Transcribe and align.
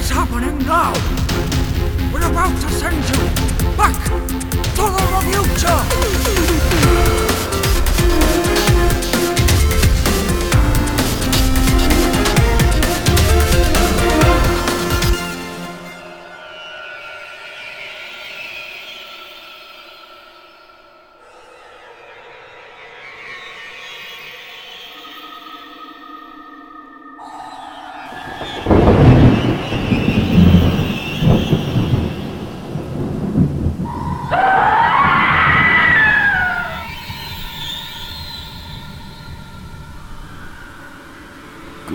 What's 0.00 0.12
happening 0.12 0.56
now? 0.60 0.94
We're 2.10 2.26
about 2.26 2.58
to 2.62 2.70
send 2.70 2.96
you 3.10 3.76
back 3.76 4.02
to 4.76 4.82
the 4.82 5.20
future! 5.28 6.69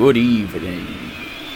Good 0.05 0.17
evening, 0.17 0.85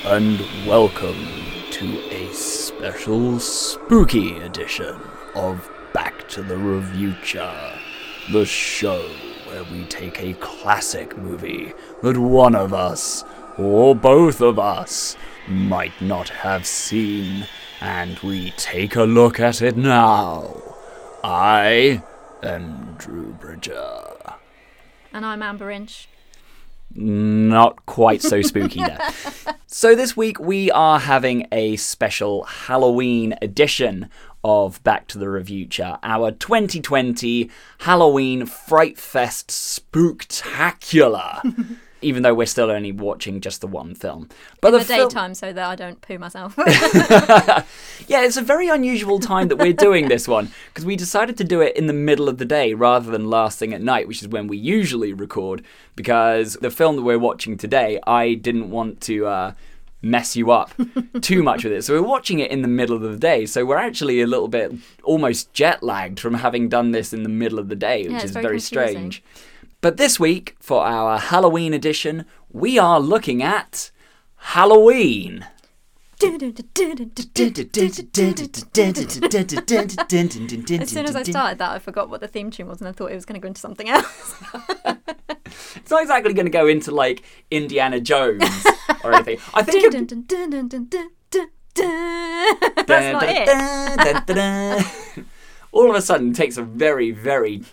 and 0.06 0.40
welcome 0.66 1.28
to 1.70 2.00
a 2.10 2.34
special 2.34 3.40
spooky 3.40 4.40
edition 4.40 5.00
of 5.36 5.70
Back 5.94 6.28
to 6.30 6.42
the 6.42 6.56
Reviewcha, 6.56 7.78
the 8.32 8.48
show 8.48 9.08
where 9.46 9.64
we 9.66 9.84
take 9.86 10.20
a 10.24 10.34
classic 10.34 11.16
movie 11.16 11.74
that 12.02 12.18
one 12.18 12.56
of 12.56 12.74
us, 12.74 13.24
or 13.56 13.96
both 13.96 14.42
of 14.42 14.58
us, 14.58 15.16
might 15.48 16.02
not 16.02 16.30
have 16.30 16.66
seen, 16.66 17.46
and 17.80 18.18
we 18.22 18.50
take 18.58 18.96
a 18.96 19.04
look 19.04 19.40
at 19.40 19.62
it 19.62 19.78
now. 19.78 20.60
I 21.24 22.02
am 22.42 22.96
Drew 22.98 23.28
Bridger. 23.34 24.08
And 25.14 25.24
I'm 25.24 25.44
Amber 25.44 25.70
Inch. 25.70 26.10
Not 26.96 27.86
quite 27.86 28.22
so 28.22 28.42
spooky 28.42 28.80
there. 28.80 29.00
so 29.68 29.96
this 29.96 30.18
week 30.18 30.40
we 30.40 30.72
are 30.72 31.00
having 31.00 31.48
a 31.52 31.76
special 31.78 32.44
Halloween 32.44 33.36
edition 33.42 34.10
of 34.44 34.84
Back 34.84 35.08
to 35.08 35.18
the 35.18 35.30
Review 35.30 35.66
Chat, 35.66 36.00
our 36.04 36.32
2020 36.32 37.50
Halloween 37.80 38.46
Fright 38.46 38.98
Fest 38.98 39.50
Spooktacular. 39.50 41.42
Even 42.02 42.24
though 42.24 42.34
we're 42.34 42.46
still 42.46 42.72
only 42.72 42.92
watching 42.92 43.42
just 43.42 43.60
the 43.62 43.68
one 43.68 43.94
film, 43.94 44.30
but 44.62 44.74
In 44.74 44.80
the, 44.80 44.86
fil- 44.86 45.08
daytime 45.10 45.34
so 45.34 45.52
that 45.52 45.66
I 45.66 45.76
don't 45.76 46.00
poo 46.02 46.18
myself. 46.18 46.56
yeah, 48.08 48.24
it's 48.24 48.38
a 48.38 48.42
very 48.42 48.70
unusual 48.70 49.20
time 49.20 49.48
that 49.50 49.58
we're 49.58 49.74
doing 49.74 50.08
this 50.08 50.28
one 50.28 50.50
because 50.68 50.86
we 50.86 50.96
decided 50.96 51.38
to 51.38 51.44
do 51.44 51.62
it 51.62 51.76
in 51.76 51.88
the 51.88 51.94
middle 51.94 52.30
of 52.30 52.38
the 52.38 52.46
day 52.46 52.74
rather 52.74 53.12
than 53.12 53.30
last 53.30 53.60
thing 53.60 53.74
at 53.74 53.82
night, 53.82 54.08
which 54.08 54.22
is 54.22 54.28
when 54.28 54.48
we 54.48 54.58
usually 54.58 55.14
record. 55.14 55.64
Because 55.96 56.54
the 56.62 56.72
film 56.72 56.96
that 56.96 57.02
we're 57.02 57.20
watching 57.20 57.58
today, 57.58 58.00
I 58.08 58.34
didn't 58.36 58.70
want 58.70 59.02
to 59.02 59.26
uh, 59.26 59.52
mess 60.02 60.36
you 60.38 60.52
up 60.52 60.72
too 61.22 61.44
much 61.44 61.66
with 61.66 61.74
it, 61.74 61.84
so 61.84 61.94
we're 61.94 62.08
watching 62.08 62.40
it 62.40 62.50
in 62.52 62.62
the 62.62 62.68
middle 62.70 62.96
of 62.96 63.02
the 63.02 63.18
day. 63.18 63.46
So 63.46 63.66
we're 63.66 63.78
actually 63.78 64.22
a 64.22 64.28
little 64.28 64.48
bit 64.48 64.72
almost 65.04 65.52
jet 65.54 65.84
lagged 65.84 66.20
from 66.20 66.36
having 66.36 66.70
done 66.70 66.92
this 66.92 67.12
in 67.12 67.24
the 67.24 67.30
middle 67.30 67.60
of 67.60 67.68
the 67.68 67.76
day, 67.76 68.04
which 68.04 68.12
Yeah, 68.12 68.24
is 68.24 68.32
very 68.32 68.44
very 68.44 68.60
strange. 68.62 69.22
But 69.82 69.98
this 69.98 70.20
week, 70.20 70.56
for 70.60 70.84
our 70.86 71.18
Halloween 71.18 71.74
edition, 71.74 72.26
we 72.52 72.78
are 72.78 73.00
looking 73.00 73.42
at 73.42 73.92
Halloween. 74.36 75.46
as 80.82 80.90
soon 80.90 81.06
as 81.06 81.16
I 81.16 81.24
started 81.24 81.60
that, 81.60 81.72
I 81.72 81.80
forgot 81.80 82.10
what 82.10 82.20
the 82.20 82.28
theme 82.28 82.52
tune 82.52 82.68
was 82.68 82.82
and 82.82 82.90
I 82.90 82.92
thought 82.92 83.12
it 83.12 83.16
was 83.16 83.24
going 83.24 83.40
to 83.40 83.42
go 83.42 83.48
into 83.48 83.62
something 83.62 83.90
else. 83.90 84.36
It's 85.76 85.90
not 85.90 86.02
exactly 86.04 86.34
going 86.34 86.46
to 86.46 86.52
go 86.52 86.68
into 86.68 86.92
like 86.92 87.24
Indiana 87.50 88.00
Jones 88.00 88.44
or 89.04 89.14
anything. 89.14 89.40
I 89.56 89.64
think 89.64 89.84
That's 92.86 93.14
not 93.14 93.24
it. 93.26 93.48
All 95.72 95.90
of 95.90 95.96
a 95.96 96.02
sudden, 96.02 96.34
takes 96.34 96.58
a 96.58 96.64
very, 96.64 97.12
very 97.12 97.64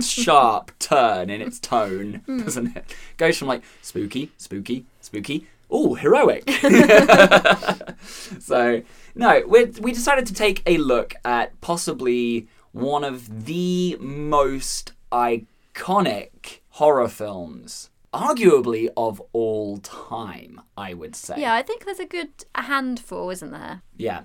sharp 0.00 0.72
turn 0.78 1.30
in 1.30 1.42
its 1.42 1.58
tone, 1.58 2.22
hmm. 2.26 2.42
doesn't 2.42 2.76
it? 2.76 2.94
Goes 3.16 3.36
from 3.36 3.48
like 3.48 3.62
spooky, 3.82 4.32
spooky, 4.38 4.86
spooky. 5.00 5.46
Oh, 5.70 5.94
heroic. 5.94 6.48
so 8.40 8.82
no, 9.14 9.42
we 9.46 9.64
we 9.80 9.92
decided 9.92 10.26
to 10.26 10.34
take 10.34 10.62
a 10.66 10.76
look 10.76 11.14
at 11.24 11.58
possibly 11.60 12.46
one 12.72 13.04
of 13.04 13.46
the 13.46 13.96
most 14.00 14.92
iconic 15.10 16.60
horror 16.70 17.08
films, 17.08 17.90
arguably 18.12 18.88
of 18.96 19.22
all 19.32 19.78
time. 19.78 20.60
I 20.76 20.94
would 20.94 21.14
say. 21.14 21.36
Yeah, 21.38 21.54
I 21.54 21.62
think 21.62 21.84
there's 21.84 22.00
a 22.00 22.06
good 22.06 22.30
handful, 22.54 23.30
isn't 23.30 23.50
there? 23.50 23.82
Yeah. 23.96 24.22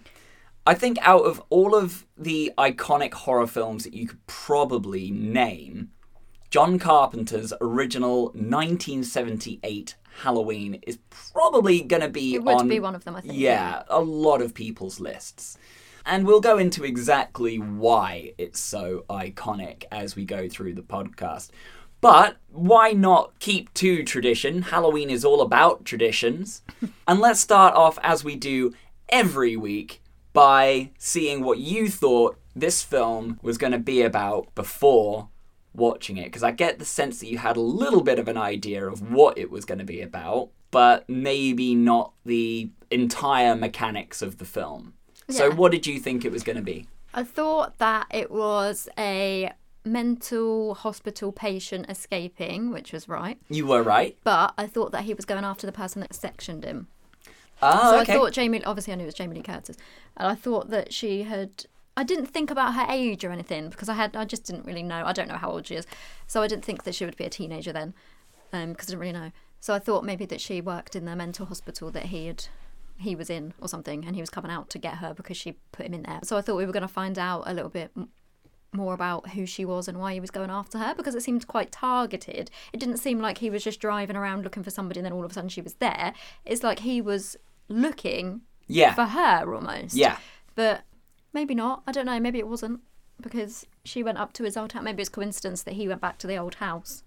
I 0.68 0.74
think 0.74 0.98
out 1.02 1.22
of 1.22 1.42
all 1.50 1.74
of 1.76 2.06
the 2.18 2.52
iconic 2.58 3.14
horror 3.14 3.48
films 3.48 3.86
that 3.86 3.94
you 3.94 4.06
could 4.06 4.28
probably 4.28 5.10
name, 5.10 5.92
John 6.50 6.78
Carpenter's 6.78 7.54
original 7.62 8.26
1978 8.34 9.96
Halloween 10.24 10.82
is 10.86 11.00
probably 11.10 11.80
going 11.80 12.02
to 12.02 12.10
be 12.10 12.36
It 12.36 12.44
would 12.44 12.58
on 12.58 12.68
be 12.68 12.82
one 12.82 12.96
of 12.96 13.06
them, 13.06 13.16
I 13.16 13.22
think. 13.22 13.36
yeah, 13.36 13.84
a 13.88 14.02
lot 14.02 14.42
of 14.42 14.54
people's 14.54 15.00
lists. 15.00 15.58
And 16.06 16.28
we'll 16.28 16.42
go 16.42 16.58
into 16.58 16.84
exactly 16.84 17.60
why 17.60 18.34
it's 18.38 18.60
so 18.60 19.06
iconic 19.10 19.86
as 19.90 20.18
we 20.18 20.26
go 20.26 20.50
through 20.50 20.74
the 20.74 20.82
podcast. 20.82 21.50
But 22.02 22.40
why 22.50 22.92
not 22.92 23.40
keep 23.40 23.74
to 23.76 24.04
tradition? 24.04 24.64
Halloween 24.64 25.10
is 25.10 25.24
all 25.24 25.40
about 25.40 25.86
traditions. 25.86 26.62
and 27.08 27.22
let's 27.22 27.40
start 27.40 27.74
off 27.74 27.98
as 28.04 28.26
we 28.26 28.36
do 28.36 28.74
every 29.08 29.56
week 29.56 30.02
by 30.38 30.92
seeing 31.00 31.44
what 31.44 31.58
you 31.58 31.90
thought 31.90 32.38
this 32.56 32.84
film 32.84 33.40
was 33.42 33.58
going 33.58 33.72
to 33.72 33.80
be 33.80 34.04
about 34.04 34.54
before 34.54 35.30
watching 35.74 36.18
it 36.18 36.26
because 36.26 36.44
I 36.44 36.52
get 36.52 36.78
the 36.78 36.86
sense 36.86 37.20
that 37.20 37.28
you 37.28 37.40
had 37.40 37.58
a 37.58 37.62
little 37.62 38.02
bit 38.02 38.20
of 38.20 38.28
an 38.28 38.38
idea 38.38 38.88
of 38.88 39.12
what 39.12 39.36
it 39.36 39.50
was 39.50 39.66
going 39.66 39.80
to 39.80 39.84
be 39.84 40.00
about, 40.00 40.50
but 40.70 41.10
maybe 41.10 41.74
not 41.74 42.14
the 42.24 42.70
entire 42.92 43.56
mechanics 43.56 44.22
of 44.22 44.38
the 44.38 44.46
film. 44.46 44.94
So, 45.28 45.52
what 45.52 45.72
did 45.72 45.88
you 45.88 46.00
think 46.00 46.24
it 46.24 46.32
was 46.32 46.44
going 46.44 46.56
to 46.56 46.62
be? 46.62 46.88
I 47.16 47.24
thought 47.24 47.80
that 47.80 48.06
it 48.12 48.30
was 48.30 48.88
a 48.96 49.52
mental 49.84 50.76
hospital 50.76 51.32
patient 51.32 51.88
escaping, 51.90 52.70
which 52.70 52.94
was 52.94 53.10
right. 53.10 53.40
You 53.50 53.66
were 53.66 53.82
right. 53.82 54.16
But 54.24 54.54
I 54.56 54.68
thought 54.68 54.92
that 54.92 55.06
he 55.06 55.16
was 55.16 55.26
going 55.26 55.44
after 55.44 55.66
the 55.66 55.74
person 55.74 56.02
that 56.02 56.14
sectioned 56.14 56.64
him. 56.64 56.90
Oh, 57.62 57.92
so 57.92 58.00
okay. 58.02 58.14
I 58.14 58.16
thought 58.16 58.34
Jamie, 58.34 58.64
obviously 58.64 58.94
I 58.94 58.96
knew 58.96 59.04
it 59.04 59.08
was 59.08 59.16
Jamie 59.16 59.36
Lee 59.36 59.42
Curtis, 59.42 59.78
and 60.16 60.28
I 60.28 60.36
thought 60.36 60.70
that 60.70 60.94
she 60.94 61.24
had. 61.24 61.66
I 61.96 62.04
didn't 62.04 62.28
think 62.28 62.52
about 62.52 62.76
her 62.76 62.86
age 62.90 63.26
or 63.26 63.32
anything 63.32 63.70
because 63.70 63.90
I 63.90 63.96
had, 63.96 64.16
I 64.16 64.24
just 64.24 64.44
didn't 64.44 64.66
really 64.68 64.84
know. 64.84 65.02
I 65.04 65.14
don't 65.14 65.28
know 65.28 65.38
how 65.38 65.50
old 65.50 65.66
she 65.66 65.74
is, 65.74 65.88
so 66.28 66.44
I 66.44 66.48
didn't 66.48 66.64
think 66.64 66.84
that 66.84 66.94
she 66.94 67.06
would 67.06 67.18
be 67.18 67.24
a 67.24 67.30
teenager 67.30 67.74
then, 67.74 67.96
um, 68.54 68.74
because 68.74 68.88
I 68.88 68.92
didn't 68.92 69.00
really 69.00 69.14
know. 69.14 69.32
So 69.60 69.74
I 69.74 69.80
thought 69.80 70.06
maybe 70.06 70.26
that 70.28 70.40
she 70.40 70.62
worked 70.62 70.96
in 70.96 71.06
the 71.06 71.16
mental 71.16 71.48
hospital 71.48 71.90
that 71.92 72.06
he 72.06 72.28
had, 72.28 72.46
he 73.00 73.16
was 73.16 73.32
in 73.32 73.56
or 73.60 73.68
something, 73.68 74.06
and 74.06 74.16
he 74.16 74.22
was 74.22 74.30
coming 74.30 74.52
out 74.52 74.70
to 74.70 74.78
get 74.78 74.96
her 74.96 75.16
because 75.16 75.38
she 75.38 75.54
put 75.72 75.88
him 75.88 75.96
in 75.96 76.04
there. 76.04 76.20
So 76.24 76.38
I 76.38 76.42
thought 76.42 76.58
we 76.58 76.68
were 76.68 76.72
going 76.72 76.82
to 76.82 76.88
find 76.88 77.18
out 77.18 77.44
a 77.48 77.54
little 77.56 77.72
bit 77.72 77.92
more 78.74 78.94
about 78.94 79.30
who 79.30 79.46
she 79.46 79.66
was 79.66 79.88
and 79.88 79.98
why 79.98 80.14
he 80.14 80.20
was 80.20 80.32
going 80.32 80.50
after 80.50 80.78
her 80.78 80.94
because 80.96 81.16
it 81.16 81.24
seemed 81.24 81.48
quite 81.48 81.72
targeted. 81.72 82.52
It 82.74 82.80
didn't 82.80 82.98
seem 82.98 83.20
like 83.20 83.40
he 83.40 83.50
was 83.50 83.64
just 83.64 83.80
driving 83.80 84.16
around 84.16 84.44
looking 84.44 84.64
for 84.64 84.70
somebody 84.70 85.00
and 85.00 85.06
then 85.06 85.14
all 85.14 85.26
of 85.26 85.32
a 85.32 85.34
sudden 85.34 85.50
she 85.50 85.62
was 85.62 85.76
there. 85.76 86.14
It's 86.46 86.64
like 86.64 86.80
he 86.80 87.02
was 87.02 87.38
looking 87.70 88.42
yeah. 88.68 88.94
for 88.94 89.06
her 89.06 89.54
almost. 89.54 89.96
Yeah. 89.96 90.18
But 90.56 90.84
maybe 91.34 91.56
not. 91.56 91.84
I 91.88 91.92
don't 91.92 92.06
know. 92.06 92.20
Maybe 92.20 92.40
it 92.40 92.48
wasn't 92.48 92.82
because 93.22 93.66
she 93.84 94.04
went 94.04 94.18
up 94.18 94.34
to 94.34 94.44
his 94.44 94.58
old 94.58 94.74
house. 94.74 94.84
Maybe 94.84 95.02
it's 95.02 95.10
coincidence 95.10 95.64
that 95.64 95.76
he 95.76 95.88
went 95.88 96.02
back 96.02 96.18
to 96.20 96.28
the 96.28 96.38
old 96.38 96.56
house. 96.56 97.04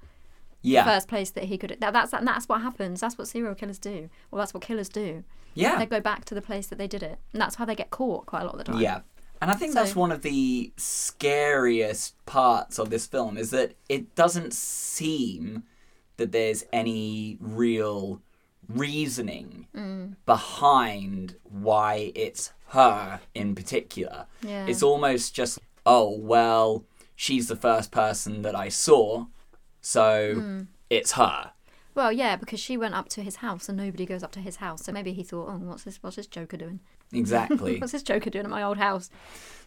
Yeah. 0.63 0.85
First 0.85 1.09
place 1.09 1.31
that 1.31 1.45
he 1.45 1.57
could. 1.57 1.77
That, 1.81 1.93
that's 1.93 2.13
and 2.13 2.27
that's 2.27 2.49
what 2.49 2.61
happens. 2.61 3.01
That's 3.01 3.17
what 3.17 3.29
serial 3.29 3.55
killers 3.55 3.79
do. 3.79 4.11
Well, 4.31 4.41
that's 4.41 4.53
what 4.53 4.63
killers 4.63 4.89
do. 4.89 5.25
Yeah. 5.55 5.79
They 5.79 5.87
go 5.87 6.01
back 6.01 6.25
to 6.27 6.35
the 6.35 6.43
place 6.43 6.67
that 6.69 6.79
they 6.79 6.87
did 6.87 7.03
it, 7.03 7.19
and 7.33 7.41
that's 7.41 7.57
how 7.57 7.65
they 7.65 7.75
get 7.75 7.91
caught 7.91 8.27
quite 8.27 8.43
a 8.43 8.45
lot 8.45 8.55
of 8.55 8.59
the 8.59 8.65
time. 8.65 8.81
Yeah. 8.81 9.01
And 9.43 9.51
I 9.51 9.55
think 9.55 9.73
that's 9.73 9.97
one 9.97 10.13
of 10.13 10.21
the 10.21 10.71
scariest 10.77 12.15
parts 12.27 12.79
of 12.79 12.91
this 12.91 13.07
film 13.07 13.39
is 13.39 13.51
that 13.51 13.73
it 13.89 14.15
doesn't 14.15 14.53
seem 14.53 15.63
that 16.19 16.31
there's 16.31 16.65
any 16.75 17.39
real 17.41 18.21
reasoning 18.75 19.67
Mm. 19.75 20.17
behind 20.27 21.37
why 21.45 22.13
it's 22.15 22.53
her 22.69 23.21
in 23.35 23.55
particular. 23.55 24.27
Yeah. 24.43 24.67
It's 24.67 24.83
almost 24.83 25.35
just, 25.35 25.59
oh, 25.87 26.17
well, 26.19 26.85
she's 27.17 27.49
the 27.49 27.57
first 27.57 27.91
person 27.91 28.43
that 28.43 28.55
I 28.55 28.69
saw, 28.69 29.27
so 29.81 30.35
Mm. 30.37 30.67
it's 30.89 31.13
her. 31.13 31.53
Well, 31.95 32.13
yeah, 32.13 32.37
because 32.37 32.61
she 32.61 32.77
went 32.77 32.95
up 32.95 33.09
to 33.11 33.23
his 33.23 33.37
house 33.37 33.69
and 33.69 33.77
nobody 33.77 34.07
goes 34.07 34.23
up 34.23 34.31
to 34.33 34.41
his 34.41 34.57
house. 34.57 34.85
So 34.85 34.93
maybe 34.93 35.13
he 35.13 35.23
thought, 35.25 35.49
oh, 35.49 35.59
what's 35.59 35.83
this? 35.85 35.99
What's 36.03 36.17
this 36.17 36.27
Joker 36.29 36.57
doing? 36.57 36.81
Exactly. 37.13 37.79
What's 37.81 37.91
this 37.93 38.05
Joker 38.05 38.31
doing 38.31 38.45
at 38.45 38.51
my 38.51 38.63
old 38.63 38.79
house? 38.79 39.11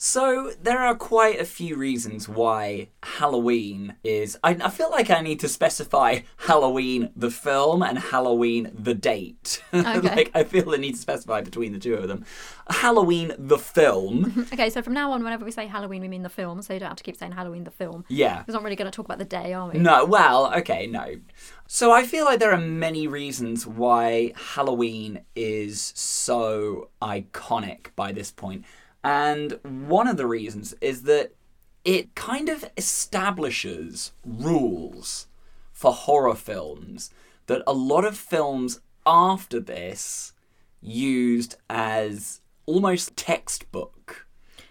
So 0.05 0.51
there 0.61 0.79
are 0.79 0.95
quite 0.95 1.39
a 1.39 1.45
few 1.45 1.77
reasons 1.77 2.27
why 2.27 2.89
Halloween 3.03 3.95
is. 4.03 4.37
I, 4.43 4.49
I 4.61 4.69
feel 4.69 4.91
like 4.91 5.09
I 5.09 5.21
need 5.21 5.39
to 5.39 5.47
specify 5.47 6.19
Halloween 6.35 7.09
the 7.15 7.31
film 7.31 7.81
and 7.81 7.97
Halloween 7.97 8.69
the 8.77 8.95
date. 8.95 9.63
Okay. 9.73 10.15
like 10.15 10.31
I 10.33 10.43
feel 10.43 10.69
I 10.71 10.77
need 10.77 10.95
to 10.95 11.01
specify 11.01 11.39
between 11.39 11.71
the 11.71 11.79
two 11.79 11.93
of 11.93 12.09
them. 12.09 12.25
Halloween 12.69 13.33
the 13.37 13.57
film. 13.57 14.47
Okay, 14.53 14.69
so 14.69 14.81
from 14.81 14.93
now 14.93 15.11
on, 15.13 15.23
whenever 15.23 15.45
we 15.45 15.51
say 15.51 15.67
Halloween, 15.67 16.01
we 16.01 16.09
mean 16.09 16.23
the 16.23 16.29
film. 16.29 16.61
So 16.61 16.73
you 16.73 16.79
don't 16.81 16.89
have 16.89 16.97
to 16.97 17.03
keep 17.03 17.15
saying 17.15 17.31
Halloween 17.31 17.63
the 17.63 17.71
film. 17.71 18.03
yeah. 18.09 18.43
We're 18.45 18.55
not 18.55 18.63
really 18.63 18.75
going 18.75 18.91
to 18.91 18.95
talk 18.95 19.05
about 19.05 19.19
the 19.19 19.25
day, 19.25 19.53
are 19.53 19.69
we? 19.69 19.79
No, 19.79 20.03
well, 20.03 20.53
okay, 20.55 20.85
no. 20.85 21.15
So 21.67 21.91
I 21.93 22.05
feel 22.05 22.25
like 22.25 22.39
there 22.39 22.51
are 22.51 22.57
many 22.57 23.07
reasons 23.07 23.65
why 23.65 24.33
Halloween 24.35 25.21
is 25.35 25.93
so 25.95 26.89
iconic 27.01 27.87
by 27.95 28.11
this 28.11 28.31
point. 28.31 28.65
And 29.03 29.59
one 29.63 30.07
of 30.07 30.17
the 30.17 30.27
reasons 30.27 30.73
is 30.81 31.03
that 31.03 31.33
it 31.83 32.15
kind 32.15 32.47
of 32.49 32.65
establishes 32.77 34.13
rules 34.25 35.27
for 35.71 35.91
horror 35.91 36.35
films 36.35 37.11
that 37.47 37.61
a 37.67 37.73
lot 37.73 38.05
of 38.05 38.17
films 38.17 38.79
after 39.05 39.59
this 39.59 40.31
used 40.81 41.55
as 41.69 42.41
almost 42.65 43.17
textbook. 43.17 44.25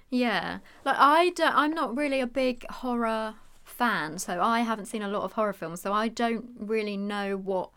Yeah, 0.09 0.59
like 0.85 0.97
I 0.99 1.31
don't, 1.31 1.55
I'm 1.55 1.75
not 1.75 1.97
really 1.97 2.21
a 2.21 2.27
big 2.27 2.65
horror 2.71 3.35
fan, 3.65 4.19
so 4.19 4.41
I 4.41 4.61
haven't 4.61 4.87
seen 4.87 5.03
a 5.03 5.09
lot 5.09 5.23
of 5.23 5.33
horror 5.33 5.53
films, 5.53 5.81
so 5.81 5.93
I 5.93 6.09
don't 6.09 6.45
really 6.59 6.97
know 6.97 7.37
what 7.37 7.71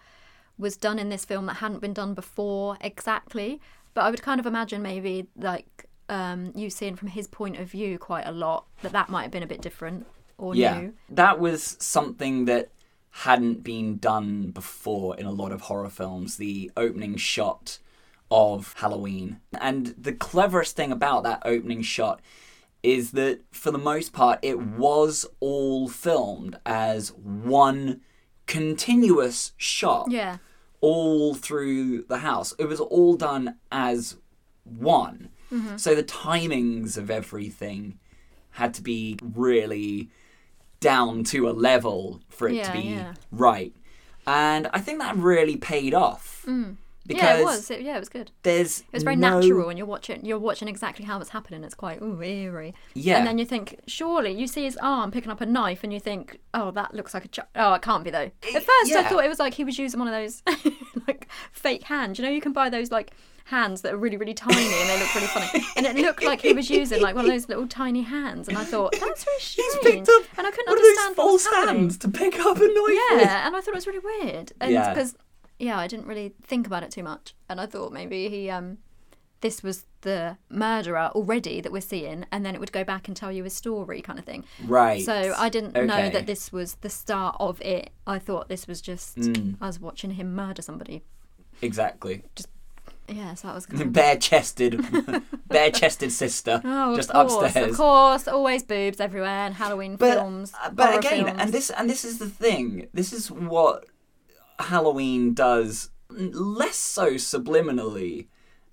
was 0.58 0.78
done 0.78 1.00
in 1.00 1.10
this 1.10 1.26
film 1.26 1.46
that 1.48 1.56
hadn't 1.56 1.80
been 1.80 1.94
done 1.94 2.14
before 2.14 2.78
exactly. 2.80 3.60
But 3.94 4.02
I 4.02 4.10
would 4.10 4.22
kind 4.22 4.40
of 4.40 4.46
imagine 4.46 4.82
maybe 4.82 5.28
like 5.38 5.86
um, 6.10 6.52
you 6.56 6.70
seeing 6.70 6.96
from 6.96 7.10
his 7.10 7.28
point 7.28 7.58
of 7.58 7.70
view 7.70 7.98
quite 7.98 8.28
a 8.28 8.32
lot 8.32 8.66
that 8.82 8.92
that 8.92 9.10
might 9.10 9.24
have 9.24 9.32
been 9.32 9.44
a 9.44 9.48
bit 9.48 9.62
different 9.62 10.06
or 10.38 10.56
Yeah, 10.56 10.80
new. 10.80 10.94
that 11.10 11.40
was 11.40 11.78
something 11.80 12.46
that 12.46 12.70
hadn't 13.12 13.64
been 13.64 13.98
done 13.98 14.52
before 14.52 15.16
in 15.18 15.26
a 15.26 15.32
lot 15.32 15.52
of 15.52 15.62
horror 15.62 15.90
films. 15.90 16.38
The 16.38 16.72
opening 16.76 17.16
shot 17.16 17.80
of 18.30 18.74
Halloween. 18.78 19.40
And 19.60 19.96
the 19.98 20.12
cleverest 20.14 20.76
thing 20.76 20.92
about 20.92 21.24
that 21.24 21.42
opening 21.46 21.82
shot 21.82 22.22
is 22.84 23.12
that 23.12 23.42
for 23.52 23.72
the 23.72 23.78
most 23.78 24.14
part 24.14 24.40
it 24.42 24.60
was 24.60 25.26
all 25.40 25.88
filmed 25.88 26.60
as 26.66 27.10
one 27.14 28.02
continuous 28.48 29.54
shot 29.58 30.08
Yeah, 30.12 30.38
all 30.82 31.34
through 31.36 32.04
the 32.04 32.20
house. 32.20 32.54
It 32.60 32.66
was 32.66 32.80
all 32.80 33.16
done 33.16 33.56
as 33.72 34.18
one. 34.64 35.30
Mm-hmm. 35.52 35.78
So 35.78 35.96
the 35.96 36.04
timings 36.04 36.98
of 36.98 37.10
everything 37.12 38.00
had 38.52 38.74
to 38.76 38.82
be 38.82 39.18
really 39.22 40.10
down 40.80 41.24
to 41.26 41.50
a 41.50 41.52
level 41.52 42.22
for 42.30 42.48
it 42.48 42.56
Yeah, 42.56 42.64
to 42.64 42.72
be 42.72 42.88
yeah. 42.90 43.14
right. 43.32 43.74
And 44.28 44.68
I 44.74 44.80
think 44.80 45.00
that 45.00 45.16
really 45.18 45.56
paid 45.58 45.94
off. 45.94 46.42
Because 46.46 46.56
Mm. 46.56 46.76
yeah, 47.10 47.38
it 47.38 47.44
was. 47.44 47.70
It, 47.70 47.82
yeah, 47.82 47.96
it 47.96 48.00
was 48.00 48.10
good. 48.10 48.32
there's 48.42 48.80
It 48.80 48.86
was 48.94 49.04
very 49.04 49.16
no- 49.16 49.40
natural, 49.40 49.70
and 49.70 49.78
you're 49.78 49.86
watching. 49.86 50.26
You're 50.26 50.40
watching 50.40 50.68
exactly 50.68 51.06
how 51.06 51.20
it's 51.20 51.30
happening. 51.30 51.64
It's 51.64 51.76
quite 51.76 52.02
ooh, 52.02 52.20
eerie. 52.22 52.74
Yeah. 52.96 53.18
And 53.20 53.28
then 53.28 53.38
you 53.38 53.46
think, 53.46 53.80
surely 53.86 54.32
you 54.32 54.48
see 54.48 54.64
his 54.64 54.78
arm 54.78 55.12
picking 55.12 55.32
up 55.32 55.42
a 55.42 55.46
knife, 55.46 55.84
and 55.84 55.94
you 55.94 56.00
think, 56.00 56.40
oh, 56.56 56.72
that 56.72 56.96
looks 56.96 57.14
like 57.14 57.26
a. 57.26 57.28
Ch- 57.28 57.40
oh, 57.56 57.74
it 57.76 57.84
can't 57.84 58.04
be 58.04 58.10
though. 58.10 58.32
At 58.56 58.64
first, 58.64 58.96
I 58.96 59.04
thought 59.08 59.24
it 59.24 59.30
was 59.30 59.38
like 59.40 59.54
he 59.54 59.64
was 59.64 59.78
using 59.78 60.00
one 60.00 60.08
of 60.08 60.14
those 60.16 60.42
like 61.08 61.28
fake 61.52 61.84
hands. 61.84 62.18
You 62.18 62.26
know, 62.26 62.32
you 62.32 62.42
can 62.42 62.54
buy 62.54 62.70
those 62.70 62.90
like 62.92 63.12
hands 63.46 63.82
that 63.82 63.94
are 63.94 63.98
really, 63.98 64.18
really 64.18 64.34
tiny, 64.34 64.56
and 64.66 64.90
they 64.90 65.00
look 65.00 65.14
really 65.16 65.28
funny. 65.28 65.64
And 65.78 65.86
it 65.86 65.96
looked 65.96 66.24
like 66.24 66.42
he 66.42 66.54
was 66.54 66.70
using 66.70 67.02
like 67.02 67.16
one 67.16 67.26
of 67.26 67.32
those 67.32 67.48
little 67.48 67.68
tiny 67.68 68.02
hands, 68.02 68.48
and 68.48 68.58
I 68.58 68.64
thought 68.64 68.94
that's 69.00 69.24
very 69.24 69.38
strange. 69.40 69.72
He's 69.74 69.92
picked 69.92 70.10
up 70.10 70.24
and 70.38 70.48
I 70.48 70.52
couldn't 70.52 70.68
one 70.68 70.78
of 70.78 70.84
those 70.84 70.90
understand 70.98 71.18
what 71.18 71.32
was 71.34 71.46
false 71.48 71.66
hands 71.68 71.98
to 72.00 72.10
pick 72.10 72.40
up 72.40 72.58
a 72.58 72.60
knife 72.60 72.70
with. 72.76 73.22
Yeah, 73.22 73.46
and 73.48 73.56
I 73.56 73.62
thought 73.62 73.70
it 73.70 73.76
was 73.76 73.88
really 73.88 74.00
weird. 74.00 74.52
And 74.60 74.72
Yeah. 74.72 74.90
because 74.94 75.16
yeah, 75.60 75.78
I 75.80 75.88
didn't 75.88 76.08
really 76.08 76.34
think 76.44 76.68
about 76.68 76.84
it 76.84 76.92
too 76.92 77.04
much. 77.04 77.34
And 77.50 77.62
I 77.62 77.66
thought 77.66 77.94
maybe 77.94 78.30
he 78.30 78.50
um 78.50 78.80
this 79.42 79.62
was 79.62 79.86
the 80.02 80.38
murderer 80.50 81.12
already 81.14 81.62
that 81.62 81.72
we're 81.72 81.82
seeing 81.82 82.26
and 82.32 82.44
then 82.46 82.56
it 82.56 82.60
would 82.60 82.72
go 82.72 82.84
back 82.84 83.08
and 83.08 83.16
tell 83.16 83.32
you 83.32 83.44
his 83.44 83.54
story 83.54 84.02
kind 84.02 84.18
of 84.18 84.26
thing. 84.26 84.44
Right. 84.66 85.04
So 85.06 85.36
I 85.38 85.50
didn't 85.50 85.74
know 85.76 86.10
that 86.10 86.26
this 86.26 86.52
was 86.52 86.76
the 86.82 86.90
start 86.90 87.36
of 87.40 87.62
it. 87.62 87.92
I 88.08 88.18
thought 88.18 88.50
this 88.50 88.66
was 88.68 88.82
just 88.82 89.18
Mm. 89.18 89.56
us 89.62 89.80
watching 89.80 90.12
him 90.12 90.34
murder 90.36 90.62
somebody. 90.64 91.04
Exactly. 91.62 92.24
Yeah, 92.36 92.46
so 93.08 93.48
that 93.48 93.56
was 93.56 93.66
of 93.72 93.94
Bare 93.94 94.18
chested, 94.18 94.84
bare 95.48 95.72
chested 95.72 96.12
sister, 96.12 96.62
Oh, 96.64 96.96
just 96.96 97.10
course, 97.10 97.34
upstairs. 97.34 97.72
Of 97.72 97.78
course, 97.78 98.28
always 98.28 98.64
boobs 98.64 99.00
everywhere 99.00 99.30
and 99.46 99.54
Halloween 99.56 99.96
but, 99.96 100.14
films. 100.16 100.54
uh, 100.64 100.70
but 100.72 100.98
again, 100.98 101.26
films. 101.26 101.40
and 101.42 101.52
this 101.52 101.70
and 101.70 101.90
this 101.90 102.04
is 102.06 102.20
the 102.20 102.30
thing. 102.30 102.88
This 102.94 103.14
is 103.14 103.30
what 103.32 103.86
Halloween 104.60 105.34
does, 105.34 105.90
less 106.10 106.76
so 106.78 107.14
subliminally, 107.14 108.28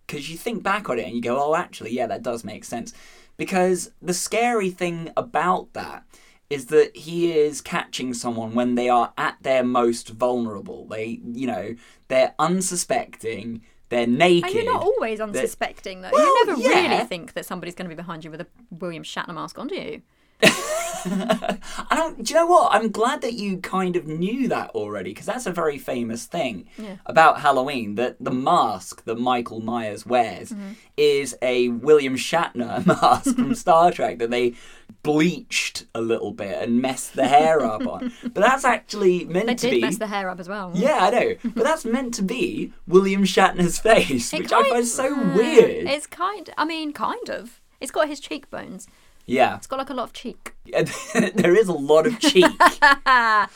because 0.06 0.31
you 0.31 0.37
think 0.37 0.62
back 0.62 0.88
on 0.88 0.99
it 0.99 1.06
and 1.06 1.14
you 1.14 1.20
go, 1.23 1.38
"Oh, 1.43 1.55
actually, 1.55 1.93
yeah, 1.93 2.06
that 2.06 2.23
does 2.23 2.44
make 2.44 2.64
sense." 2.64 2.93
Because 3.37 3.90
the 4.00 4.14
scary 4.14 4.70
thing 4.70 5.11
about 5.17 5.73
that 5.73 6.05
is 6.50 6.67
that 6.67 6.94
he 6.94 7.32
is 7.32 7.62
catching 7.62 8.12
someone 8.12 8.55
when 8.55 8.75
they 8.75 8.88
are 8.88 9.12
at 9.17 9.37
their 9.43 9.64
most 9.64 10.11
vulnerable. 10.11 10.87
They, 10.87 11.19
you 11.25 11.46
know, 11.46 11.75
they're 12.08 12.35
unsuspecting. 12.38 13.62
They're 13.92 14.06
naked. 14.06 14.44
And 14.44 14.54
you're 14.54 14.72
not 14.72 14.82
always 14.82 15.20
unsuspecting, 15.20 16.00
though. 16.00 16.10
Well, 16.12 16.24
you 16.24 16.46
never 16.46 16.60
yeah. 16.60 16.68
really 16.92 17.04
think 17.04 17.34
that 17.34 17.44
somebody's 17.44 17.74
going 17.74 17.88
to 17.88 17.94
be 17.94 18.00
behind 18.00 18.24
you 18.24 18.30
with 18.30 18.40
a 18.40 18.46
William 18.70 19.02
Shatner 19.02 19.34
mask 19.34 19.58
on, 19.58 19.68
do 19.68 19.74
you? 19.74 20.00
I 21.04 21.58
don't. 21.90 22.22
Do 22.22 22.32
you 22.32 22.38
know 22.40 22.46
what? 22.46 22.72
I'm 22.72 22.90
glad 22.90 23.22
that 23.22 23.34
you 23.34 23.58
kind 23.58 23.96
of 23.96 24.06
knew 24.06 24.48
that 24.48 24.70
already 24.70 25.10
because 25.10 25.26
that's 25.26 25.46
a 25.46 25.52
very 25.52 25.78
famous 25.78 26.26
thing 26.26 26.66
Yeah. 26.78 26.96
about 27.06 27.40
Halloween. 27.40 27.96
That 27.96 28.16
the 28.20 28.30
mask 28.30 29.04
that 29.04 29.16
Michael 29.18 29.60
Myers 29.60 30.06
wears 30.06 30.50
Mm-hmm. 30.50 30.72
is 30.96 31.36
a 31.42 31.68
William 31.68 32.16
Shatner 32.16 32.84
mask 33.02 33.34
from 33.36 33.54
Star 33.54 33.90
Trek 33.90 34.18
that 34.18 34.30
they 34.30 34.54
bleached 35.02 35.86
a 35.94 36.00
little 36.00 36.30
bit 36.32 36.62
and 36.62 36.80
messed 36.80 37.14
the 37.16 37.26
hair 37.26 37.64
up 37.64 37.84
on. 37.86 38.12
But 38.22 38.34
that's 38.34 38.64
actually 38.64 39.24
meant 39.24 39.46
They 39.46 39.54
to 39.56 39.70
did 39.70 39.76
be. 39.76 39.80
mess 39.80 39.98
the 39.98 40.06
hair 40.06 40.28
up 40.30 40.38
as 40.38 40.48
well. 40.48 40.70
yeah, 40.74 40.98
I 41.00 41.10
know. 41.10 41.34
But 41.42 41.64
that's 41.64 41.84
meant 41.84 42.14
to 42.14 42.22
be 42.22 42.72
William 42.86 43.24
Shatner's 43.24 43.78
face, 43.78 44.32
It 44.32 44.42
which 44.42 44.52
I 44.52 44.68
find 44.68 44.86
so 44.86 45.12
uh, 45.14 45.34
weird. 45.36 45.88
It's 45.88 46.06
kind. 46.06 46.48
I 46.56 46.64
mean, 46.64 46.92
kind 46.92 47.28
of. 47.28 47.61
It's 47.80 47.90
got 47.90 48.06
his 48.06 48.20
cheekbones. 48.20 48.87
Yeah. 49.26 49.57
It's 49.57 49.67
got 49.67 49.79
like 49.79 49.91
a 49.91 49.95
lot 49.95 50.05
of 50.05 50.12
cheek. 50.12 50.55
there 51.35 51.57
is 51.57 51.69
a 51.69 51.73
lot 51.73 52.07
of 52.07 52.19
cheek. 52.19 52.47
I 52.61 53.49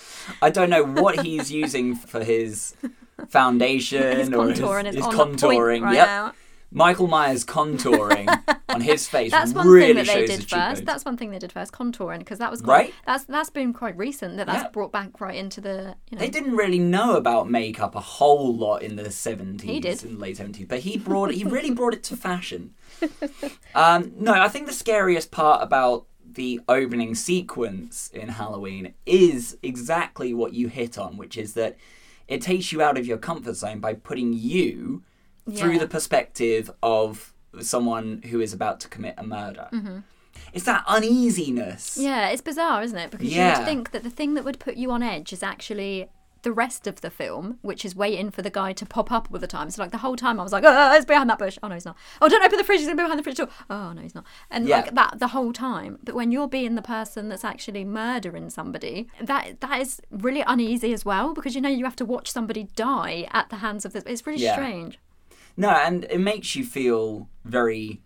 don't 0.53 0.71
know 0.71 0.85
what 0.85 1.21
he's 1.21 1.51
using 1.51 1.95
for 1.95 2.23
his 2.23 2.75
foundation 3.29 4.17
His 4.17 4.33
or 4.33 4.49
his, 4.49 4.61
contouring 4.61 4.87
is 4.87 4.97
his 4.97 5.05
on 5.05 5.33
the 5.33 5.39
point 5.39 5.83
right 5.83 5.95
yep. 5.95 6.07
now. 6.07 6.33
Michael 6.71 7.07
Myers 7.07 7.45
contouring 7.45 8.29
on 8.69 8.81
his 8.81 9.09
face 9.09 9.31
That's 9.31 9.53
one 9.53 9.67
really 9.69 9.87
thing 9.87 9.97
that 9.97 10.07
they 10.07 10.27
shows 10.27 10.39
did 10.41 10.51
first. 10.51 10.85
That's 10.85 11.05
one 11.05 11.17
thing 11.17 11.31
they 11.31 11.39
did 11.39 11.53
first, 11.53 11.73
contouring, 11.73 12.19
because 12.19 12.39
that 12.39 12.51
was 12.51 12.61
quite, 12.61 12.73
Right. 12.77 12.95
That's 13.07 13.25
that's 13.25 13.51
been 13.51 13.73
quite 13.73 13.97
recent 13.97 14.37
that 14.37 14.47
that's 14.47 14.65
Yeah. 14.65 14.71
brought 14.71 14.93
back 14.93 15.21
right 15.21 15.35
into 15.37 15.61
the. 15.61 15.95
You 16.11 16.17
know, 16.19 16.21
They 16.21 16.31
didn't 16.31 16.57
really 16.57 16.79
know 16.79 17.17
about 17.17 17.49
makeup 17.51 17.95
a 17.95 18.01
whole 18.01 18.55
lot 18.55 18.83
in 18.83 18.97
the 18.97 19.11
seventies, 19.11 19.71
He 19.71 19.81
did. 19.81 20.03
in 20.05 20.15
the 20.15 20.21
late 20.21 20.37
seventies, 20.37 20.67
but 20.69 20.81
he 20.81 20.99
brought 20.99 21.31
he 21.33 21.45
really 21.45 21.71
brought 21.71 21.95
it 21.95 22.03
to 22.05 22.17
fashion. 22.17 22.75
Um, 23.75 24.13
no, 24.19 24.33
I 24.33 24.49
think 24.49 24.67
the 24.67 24.73
scariest 24.73 25.31
part 25.31 25.63
about 25.63 26.07
the 26.25 26.61
opening 26.69 27.15
sequence 27.15 28.11
in 28.15 28.29
Halloween 28.31 28.95
is 29.05 29.59
exactly 29.63 30.33
what 30.33 30.55
you 30.55 30.69
hit 30.69 30.97
on, 30.99 31.17
which 31.19 31.37
is 31.37 31.53
that 31.55 31.77
it 32.27 32.41
takes 32.41 32.73
you 32.73 32.81
out 32.83 32.97
of 32.97 33.07
your 33.07 33.19
comfort 33.19 33.55
zone 33.55 33.81
by 33.81 33.93
putting 33.95 34.33
you 34.33 35.03
through 35.55 35.79
the 35.79 35.87
perspective 35.89 36.71
of 36.83 37.33
someone 37.61 38.23
who 38.31 38.41
is 38.41 38.53
about 38.53 38.81
to 38.81 38.89
commit 38.89 39.15
a 39.19 39.23
murder. 39.25 39.69
Mm-hmm. 39.73 39.99
It's 40.53 40.65
that 40.67 40.85
uneasiness. 40.87 41.97
Yeah, 42.01 42.29
it's 42.29 42.43
bizarre, 42.43 42.83
isn't 42.83 42.99
it? 42.99 43.11
Because 43.11 43.35
you 43.35 43.43
would 43.43 43.65
think 43.65 43.91
that 43.93 44.03
the 44.03 44.11
thing 44.11 44.35
that 44.35 44.45
would 44.45 44.59
put 44.59 44.77
you 44.77 44.91
on 44.91 45.03
edge 45.03 45.33
is 45.33 45.43
actually 45.43 46.09
the 46.43 46.53
rest 46.53 46.87
of 46.87 47.01
the 47.01 47.11
film, 47.11 47.59
which 47.63 47.85
is 47.85 47.97
waiting 47.97 48.31
for 48.31 48.41
the 48.41 48.51
guy 48.51 48.73
to 48.73 48.87
pop 48.87 49.11
up 49.11 49.29
all 49.33 49.39
the 49.41 49.47
time. 49.49 49.69
So 49.71 49.83
like 49.83 49.91
the 49.91 49.99
whole 49.99 50.15
time 50.15 50.39
I 50.39 50.45
was 50.45 50.53
like, 50.53 50.63
oh, 50.65 50.95
it's 50.95 51.05
behind 51.05 51.29
that 51.31 51.39
bush. 51.39 51.59
Oh 51.63 51.67
no, 51.69 51.75
he's 51.75 51.85
not. 51.85 51.97
Oh, 52.23 52.29
don't 52.29 52.45
open 52.45 52.59
the 52.59 52.63
fridge. 52.65 52.79
He's 52.81 52.87
gonna 52.87 52.97
be 52.97 53.03
behind 53.03 53.19
the 53.19 53.25
fridge 53.25 53.37
door. 53.39 53.49
Oh 53.69 53.93
no, 53.93 54.03
he's 54.03 54.15
not. 54.15 54.25
And 54.51 54.69
Yeah. 54.69 54.77
like 54.77 54.95
that 54.95 55.19
the 55.19 55.29
whole 55.29 55.53
time. 55.53 55.99
But 56.05 56.15
when 56.15 56.31
you're 56.31 56.47
being 56.47 56.75
the 56.77 56.83
person 56.83 57.29
that's 57.31 57.45
actually 57.45 57.85
murdering 57.85 58.49
somebody, 58.51 59.09
that 59.21 59.61
that 59.61 59.81
is 59.81 60.01
really 60.11 60.43
uneasy 60.47 60.93
as 60.93 61.05
well 61.05 61.35
because 61.35 61.55
you 61.57 61.61
know 61.61 61.69
you 61.71 61.85
have 61.85 61.97
to 61.97 62.05
watch 62.05 62.31
somebody 62.31 62.65
die 62.77 63.27
at 63.33 63.49
the 63.49 63.57
hands 63.57 63.85
of 63.85 63.93
this. 63.93 64.05
It's 64.07 64.25
really 64.27 64.43
Yeah. 64.43 64.53
strange. 64.55 65.01
No, 65.57 65.71
and 65.71 66.05
it 66.11 66.19
makes 66.21 66.55
you 66.57 66.65
feel 66.65 67.29
very 67.45 68.01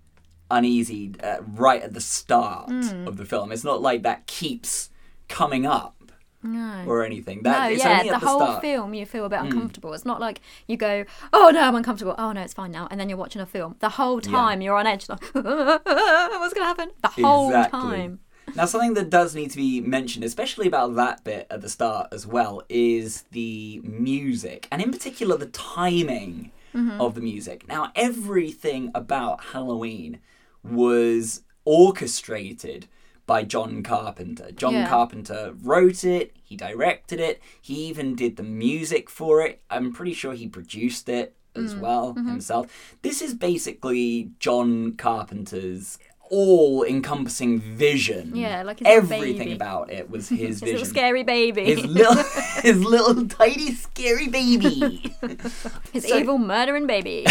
uneasy 0.50 1.12
uh, 1.22 1.38
right 1.46 1.82
at 1.82 1.94
the 1.94 2.00
start 2.00 2.68
Hmm. 2.70 3.06
of 3.06 3.16
the 3.16 3.24
film. 3.24 3.52
It's 3.52 3.64
not 3.64 3.80
like 3.82 4.02
that 4.02 4.26
keeps 4.26 4.90
coming 5.28 5.64
up 5.64 6.12
No. 6.42 6.84
or 6.86 7.04
anything. 7.04 7.42
That 7.42 7.68
no, 7.68 7.74
it's 7.74 7.84
yeah, 7.84 7.98
only 7.98 8.10
the 8.10 8.18
the, 8.18 8.26
whole 8.26 8.40
start. 8.40 8.54
Hmm. 8.56 8.60
film 8.60 8.94
you 8.94 9.06
feel 9.06 9.24
a 9.24 9.28
bit 9.28 9.40
uncomfortable. 9.40 9.92
It's 9.94 10.04
not 10.04 10.20
like 10.20 10.40
you 10.66 10.76
go, 10.76 11.04
"Oh 11.32 11.50
no, 11.52 11.60
I'm 11.62 11.74
uncomfortable." 11.76 12.14
Oh 12.18 12.32
no, 12.32 12.40
it's 12.42 12.54
fine 12.54 12.72
now. 12.72 12.88
And 12.90 12.98
then 12.98 13.08
you're 13.08 13.18
watching 13.18 13.40
a 13.42 13.46
film. 13.46 13.76
The 13.80 13.90
whole 13.90 14.20
time 14.20 14.60
you're 14.60 14.76
on 14.76 14.86
edge, 14.86 15.08
like, 15.08 15.22
"What's 15.34 16.54
gonna 16.54 16.66
happen?" 16.66 16.90
The 17.02 17.08
whole 17.08 17.48
Exactly. 17.48 17.80
time. 17.80 18.20
Now, 18.56 18.64
something 18.64 18.94
that 18.94 19.10
does 19.10 19.36
need 19.36 19.52
to 19.52 19.56
be 19.56 19.80
mentioned, 19.80 20.24
especially 20.24 20.66
about 20.66 20.96
that 20.96 21.22
bit 21.22 21.46
at 21.50 21.60
the 21.60 21.68
start 21.68 22.08
as 22.10 22.26
well, 22.26 22.62
is 22.68 23.22
the 23.30 23.80
music, 23.84 24.66
and 24.72 24.82
in 24.82 24.90
particular 24.90 25.36
the 25.36 25.46
timing 25.46 26.50
Mm-hmm. 26.74 27.00
of 27.00 27.14
the 27.14 27.20
music. 27.20 27.66
Now, 27.68 27.90
everything 27.96 28.90
about 28.94 29.44
Halloween 29.52 30.20
was 30.62 31.42
orchestrated 31.64 32.86
by 33.26 33.42
John 33.44 33.82
Carpenter. 33.82 34.50
John 34.52 34.74
Yeah. 34.74 34.88
Carpenter 34.88 35.54
wrote 35.62 36.04
it, 36.04 36.32
he 36.42 36.56
directed 36.56 37.20
it, 37.20 37.40
he 37.60 37.74
even 37.86 38.14
did 38.16 38.36
the 38.36 38.42
music 38.42 39.08
for 39.10 39.40
it. 39.44 39.62
I'm 39.70 39.92
pretty 39.92 40.14
sure 40.14 40.32
he 40.34 40.48
produced 40.48 41.08
it 41.08 41.36
as 41.54 41.74
Mm. 41.74 41.80
well 41.80 42.14
Mm-hmm. 42.14 42.28
himself. 42.28 42.96
This 43.02 43.20
is 43.22 43.34
basically 43.34 44.30
John 44.38 44.92
Carpenter's 44.96 45.98
all 46.30 46.84
encompassing 46.84 47.60
vision. 47.60 48.34
Yeah, 48.34 48.62
like 48.62 48.78
his 48.78 48.88
everything 48.88 49.52
about 49.52 49.90
it 49.92 50.08
was 50.08 50.28
his 50.30 50.38
His 50.38 50.60
vision. 50.60 50.76
little 50.76 50.90
scary 50.90 51.22
baby. 51.24 51.64
his 51.64 51.84
little 51.84 52.14
his 52.62 52.82
little 52.84 53.26
tiny 53.28 53.72
scary 53.74 54.28
baby. 54.28 55.12
His 55.92 56.08
so- 56.08 56.16
evil 56.16 56.38
murdering 56.38 56.86
baby. 56.86 57.26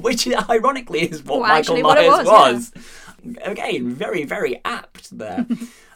Which 0.00 0.26
ironically 0.48 1.00
is 1.02 1.22
what 1.22 1.40
Well, 1.40 1.40
Michael 1.40 1.56
actually 1.58 1.82
what 1.82 1.98
Myers 1.98 2.26
was, 2.26 2.72
Again, 3.42 3.90
very, 3.90 4.24
very 4.24 4.60
apt 4.64 5.16
there. 5.16 5.46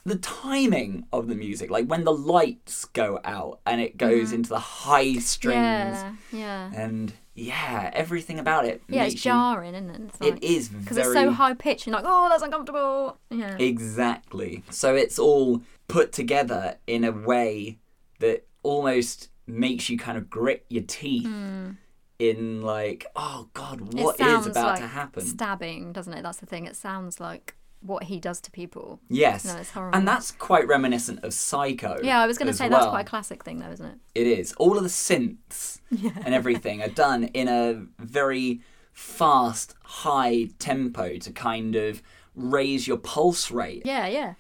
the 0.05 0.17
timing 0.17 1.07
of 1.13 1.29
the 1.29 1.35
music, 1.35 1.71
like 1.71 1.87
when 1.87 2.05
the 2.05 2.13
lights 2.13 2.85
go 2.87 3.19
out 3.25 3.61
and 3.65 3.81
it 3.81 3.97
goes 3.97 4.27
mm-hmm. 4.27 4.35
into 4.37 4.51
the 4.51 4.59
high 4.59 5.15
strings, 5.15 5.57
yeah, 5.57 6.13
yeah. 6.33 6.71
and 6.75 7.13
yeah, 7.35 7.91
everything 7.95 8.39
about 8.39 8.67
it. 8.67 8.83
Yeah, 8.89 9.05
it's 9.05 9.15
you- 9.15 9.21
jarring, 9.21 9.75
isn't 9.75 9.91
it? 9.91 10.01
It's 10.03 10.21
like- 10.21 10.43
is 10.43 10.69
because 10.69 10.97
very 10.97 11.09
it's 11.09 11.15
so 11.15 11.31
high 11.31 11.55
pitched. 11.55 11.87
You're 11.87 11.97
like, 11.97 12.05
oh, 12.07 12.29
that's 12.29 12.43
uncomfortable. 12.43 13.19
Yeah. 13.31 13.57
Exactly. 13.59 14.63
So 14.71 14.95
it's 14.95 15.19
all 15.19 15.63
put 15.89 16.13
together 16.13 16.77
in 16.87 17.05
a 17.05 17.13
way 17.13 17.79
that 18.21 18.47
almost 18.63 19.31
makes 19.47 19.89
you 19.89 19.99
kind 19.99 20.17
of 20.19 20.31
grit 20.31 20.65
your 20.69 20.85
teeth 20.85 21.27
hmm. 21.27 21.71
in 22.19 22.63
like, 22.63 23.07
oh 23.17 23.49
god. 23.55 23.95
What 23.95 24.21
is 24.21 24.47
about 24.47 24.73
like 24.73 24.81
to 24.81 24.87
happen? 24.87 25.25
Stabbing, 25.25 25.93
doesn't 25.93 26.13
it? 26.13 26.23
That's 26.23 26.39
the 26.39 26.47
thing. 26.47 26.67
It 26.67 26.77
sounds 26.77 27.19
like 27.19 27.57
what 27.83 28.05
he 28.05 28.21
does 28.21 28.41
to 28.43 28.51
people. 28.51 29.01
yes. 29.09 29.45
No, 29.45 29.57
it's 29.57 29.71
horrible. 29.71 29.97
and 29.97 30.07
that's 30.07 30.31
quite 30.31 30.67
reminiscent 30.67 31.23
of 31.25 31.35
Psycho. 31.35 31.99
Yeah, 32.03 32.21
I 32.21 32.27
was 32.27 32.39
going 32.39 32.49
to 32.49 32.55
say 32.57 32.69
that's 32.69 32.87
quite 32.87 33.07
a 33.07 33.09
classic 33.09 33.45
thing, 33.45 33.59
though, 33.59 33.71
isn't 33.71 33.87
it? 33.87 33.99
It 34.15 34.27
is. 34.27 34.53
All 34.55 34.77
of 34.77 34.83
the 34.83 34.89
synths 34.89 35.81
and 35.91 36.35
everything 36.35 36.83
are 36.83 36.89
done 36.89 37.25
in 37.25 37.49
a 37.49 37.85
very 37.99 38.61
fast, 38.93 39.75
high 39.83 40.49
tempo 40.59 41.17
to 41.19 41.33
kind 41.33 41.77
of 41.77 42.03
raise 42.35 42.87
your 42.87 42.99
pulse 42.99 43.51
rate. 43.51 43.83
Yeah, 43.85 44.07
yeah. 44.07 44.35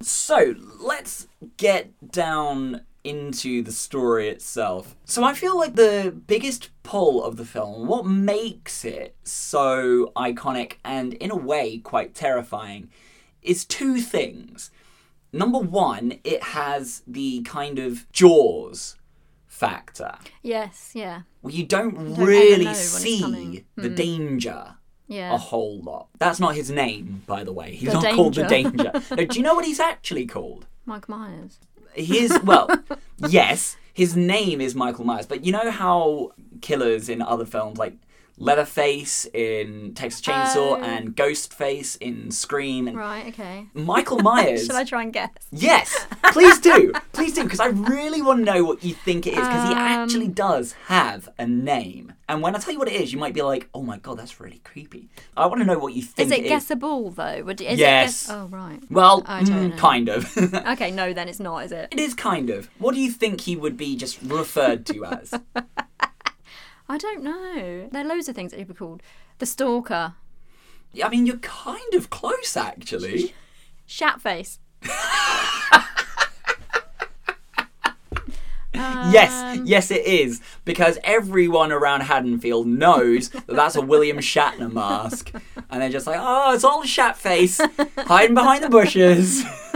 So 0.00 0.54
let's 0.78 1.26
get 1.56 1.90
down 2.12 2.82
into 3.08 3.62
the 3.62 3.72
story 3.72 4.28
itself. 4.28 4.94
So 5.04 5.24
I 5.24 5.34
feel 5.34 5.56
like 5.56 5.74
the 5.74 6.14
biggest 6.26 6.70
pull 6.82 7.24
of 7.24 7.36
the 7.36 7.44
film, 7.44 7.86
what 7.86 8.06
makes 8.06 8.84
it 8.84 9.16
so 9.24 10.12
iconic 10.16 10.74
and 10.84 11.14
in 11.14 11.30
a 11.30 11.36
way 11.36 11.78
quite 11.78 12.14
terrifying, 12.14 12.90
is 13.42 13.64
two 13.64 14.00
things. 14.00 14.70
Number 15.32 15.58
one, 15.58 16.18
it 16.24 16.42
has 16.42 17.02
the 17.06 17.42
kind 17.42 17.78
of 17.78 18.10
Jaws 18.12 18.96
factor. 19.46 20.14
Yes, 20.42 20.92
yeah. 20.94 21.22
Where 21.40 21.52
you 21.52 21.64
don't, 21.66 21.94
don't 21.94 22.14
really 22.16 22.72
see 22.74 23.64
the 23.76 23.88
mm. 23.90 23.96
danger 23.96 24.74
Yeah. 25.06 25.34
a 25.34 25.38
whole 25.38 25.80
lot. 25.80 26.08
That's 26.18 26.40
not 26.40 26.54
his 26.54 26.70
name, 26.70 27.22
by 27.26 27.44
the 27.44 27.52
way. 27.52 27.74
He's 27.74 27.92
The 27.92 28.00
not 28.00 28.14
called 28.14 28.34
the 28.34 28.44
Danger. 28.44 28.70
Danger. 28.70 29.02
no, 29.16 29.24
do 29.26 29.38
you 29.38 29.42
know 29.42 29.54
what 29.54 29.64
he's 29.64 29.80
actually 29.80 30.26
called? 30.26 30.66
Mike 30.86 31.08
Myers. 31.08 31.58
His 31.98 32.38
well, 32.44 32.68
yes, 33.28 33.76
his 33.92 34.16
name 34.16 34.60
is 34.60 34.74
Michael 34.74 35.04
Myers, 35.04 35.26
but 35.26 35.44
you 35.44 35.52
know 35.52 35.70
how 35.70 36.30
killers 36.60 37.08
in 37.08 37.20
other 37.20 37.44
films 37.44 37.78
like 37.78 37.94
Leatherface 38.38 39.26
in 39.34 39.92
Texas 39.94 40.20
Chainsaw 40.20 40.56
Oh. 40.78 40.82
and 40.82 41.14
Ghostface 41.16 41.96
in 42.00 42.30
Scream 42.30 42.88
and 42.88 42.96
Right, 42.96 43.26
okay. 43.28 43.66
Michael 43.74 44.18
Myers. 44.22 44.66
Should 44.66 44.74
I 44.76 44.84
try 44.84 45.02
and 45.02 45.12
guess? 45.12 45.30
Yes, 45.50 46.06
please 46.32 46.58
do, 46.60 46.92
please 47.12 47.34
do, 47.34 47.44
because 47.44 47.60
I 47.60 47.66
really 47.68 48.22
want 48.22 48.40
to 48.40 48.44
know 48.52 48.64
what 48.64 48.82
you 48.84 48.94
think 48.94 49.26
it 49.26 49.30
is, 49.30 49.36
because 49.40 49.68
he 49.68 49.74
Um, 49.74 49.78
actually 49.78 50.28
does 50.28 50.72
have 50.86 51.28
a 51.38 51.46
name. 51.46 52.12
And 52.28 52.42
when 52.42 52.54
I 52.54 52.58
tell 52.58 52.72
you 52.72 52.78
what 52.78 52.88
it 52.88 53.00
is, 53.00 53.12
you 53.12 53.18
might 53.18 53.32
be 53.32 53.40
like, 53.40 53.70
"Oh 53.72 53.82
my 53.82 53.96
god, 53.96 54.18
that's 54.18 54.38
really 54.38 54.60
creepy." 54.62 55.08
I 55.34 55.46
want 55.46 55.60
to 55.60 55.64
know 55.64 55.78
what 55.78 55.94
you 55.94 56.02
think. 56.02 56.26
Is 56.30 56.38
it 56.38 56.42
guessable, 56.44 57.10
though? 57.10 57.42
Would, 57.44 57.60
is 57.62 57.78
Yes. 57.78 58.24
It 58.24 58.28
guess- 58.28 58.30
oh, 58.36 58.46
right. 58.50 58.80
Well, 58.90 59.22
mm, 59.22 59.76
kind 59.78 60.08
of. 60.10 60.36
Okay, 60.68 60.90
no, 60.90 61.14
then 61.14 61.28
it's 61.28 61.40
not, 61.40 61.64
is 61.64 61.72
it? 61.72 61.88
it 61.90 61.98
is 61.98 62.12
kind 62.14 62.50
of. 62.50 62.68
What 62.78 62.94
do 62.94 63.00
you 63.00 63.10
think 63.10 63.40
he 63.42 63.56
would 63.56 63.76
be 63.78 63.96
just 63.96 64.20
referred 64.22 64.84
to 64.86 65.04
as? 65.06 65.32
I 66.88 66.96
don't 66.98 67.22
know. 67.22 67.88
There 67.92 68.02
are 68.02 68.08
loads 68.08 68.28
of 68.28 68.34
things 68.34 68.52
that 68.52 68.66
be 68.66 68.74
called. 68.74 69.02
The 69.38 69.46
Stalker. 69.46 70.14
I 71.04 71.08
mean, 71.08 71.26
you're 71.26 71.36
kind 71.38 71.94
of 71.94 72.08
close, 72.10 72.56
actually. 72.56 73.34
Shatface. 73.88 74.58
yes, 78.74 79.58
Um, 79.58 79.66
yes, 79.66 79.90
it 79.90 80.06
is. 80.06 80.40
Because 80.64 80.98
everyone 81.04 81.72
around 81.72 82.02
Haddonfield 82.02 82.66
knows 82.66 83.28
that 83.30 83.46
that's 83.48 83.76
a 83.76 83.82
William 83.82 84.18
Shatner 84.18 84.72
mask. 84.72 85.32
And 85.70 85.82
they're 85.82 85.90
just 85.90 86.06
like, 86.06 86.16
oh, 86.18 86.54
it's 86.54 86.64
all 86.64 86.82
a 86.82 86.86
shat 86.86 87.18
face, 87.18 87.60
hiding 87.98 88.32
behind 88.32 88.64
the 88.64 88.70
bushes. 88.70 89.42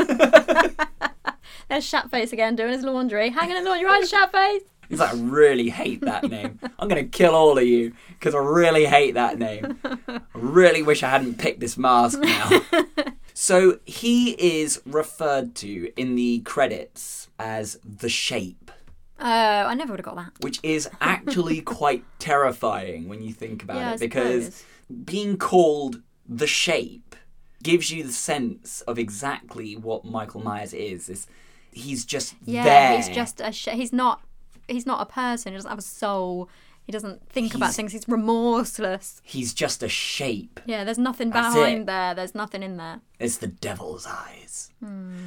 There's 1.69 1.85
Shatface 1.90 2.33
again 2.33 2.57
doing 2.57 2.73
his 2.73 2.83
laundry. 2.83 3.28
Hanging 3.28 3.59
in 3.59 3.64
the 3.64 3.69
laundry, 3.69 3.85
right, 3.87 4.02
Shatface? 4.02 4.62
He's 4.88 4.98
like, 5.00 5.14
I 5.14 5.16
really 5.18 5.70
hate 5.70 6.02
that 6.02 6.24
name. 6.24 6.58
I'm 6.78 6.88
going 6.88 7.02
to 7.02 7.08
kill 7.10 7.34
all 7.34 7.56
of 7.56 7.64
you 7.64 7.92
because 8.10 8.34
I 8.34 8.38
really 8.38 8.84
hate 8.84 9.14
that 9.14 9.38
name. 9.38 9.78
I 9.84 10.20
really 10.34 10.82
wish 10.82 11.02
I 11.02 11.08
hadn't 11.08 11.38
picked 11.38 11.60
this 11.60 11.78
mask 11.78 12.20
now. 12.20 12.60
so 13.34 13.78
he 13.86 14.32
is 14.62 14.82
referred 14.84 15.54
to 15.56 15.90
in 15.96 16.14
the 16.14 16.40
credits 16.40 17.28
as 17.38 17.78
the 17.84 18.08
shape. 18.10 18.70
Oh, 19.18 19.24
I 19.24 19.74
never 19.74 19.92
would 19.92 20.00
have 20.00 20.04
got 20.04 20.16
that. 20.16 20.32
which 20.40 20.58
is 20.62 20.88
actually 21.00 21.60
quite 21.78 22.04
terrifying 22.18 23.08
when 23.08 23.22
you 23.22 23.32
think 23.32 23.62
about 23.62 23.76
Yeah, 23.76 23.94
it 23.94 24.00
because 24.00 24.64
being 25.04 25.36
called 25.38 26.02
the 26.28 26.46
shape 26.48 27.14
gives 27.62 27.90
you 27.92 28.02
the 28.02 28.12
sense 28.12 28.80
of 28.82 28.98
exactly 28.98 29.76
what 29.76 30.04
Michael 30.04 30.42
Myers 30.42 30.74
is. 30.74 31.08
Is 31.08 31.26
he's 31.72 32.04
just 32.04 32.34
Yeah, 32.44 32.64
there. 32.64 32.96
he's 32.96 33.08
just 33.08 33.40
a. 33.40 33.52
Sh- 33.52 33.68
he's 33.72 33.92
not. 33.92 34.20
He's 34.69 34.87
not 34.87 35.00
a 35.02 35.07
person. 35.07 35.52
He 35.52 35.57
doesn't 35.57 35.69
have 35.71 35.78
a 35.78 35.83
soul. 35.83 36.49
He 36.85 36.90
doesn't 36.90 37.28
think 37.28 37.54
about 37.54 37.66
He's- 37.66 37.76
things. 37.76 37.92
He's 37.92 38.09
remorseless. 38.09 39.21
he's 39.25 39.54
just 39.54 39.83
a 39.85 39.88
shape. 39.88 40.59
Yeah, 40.66 40.83
there's 40.85 40.99
nothing 40.99 41.31
That's 41.31 41.54
behind 41.54 41.83
it. 41.83 41.87
there. 41.87 42.14
There's 42.14 42.35
nothing 42.35 42.62
in 42.62 42.76
there. 42.76 43.00
It's 43.21 43.37
the 43.37 43.47
devil's 43.47 44.07
eyes. 44.07 44.71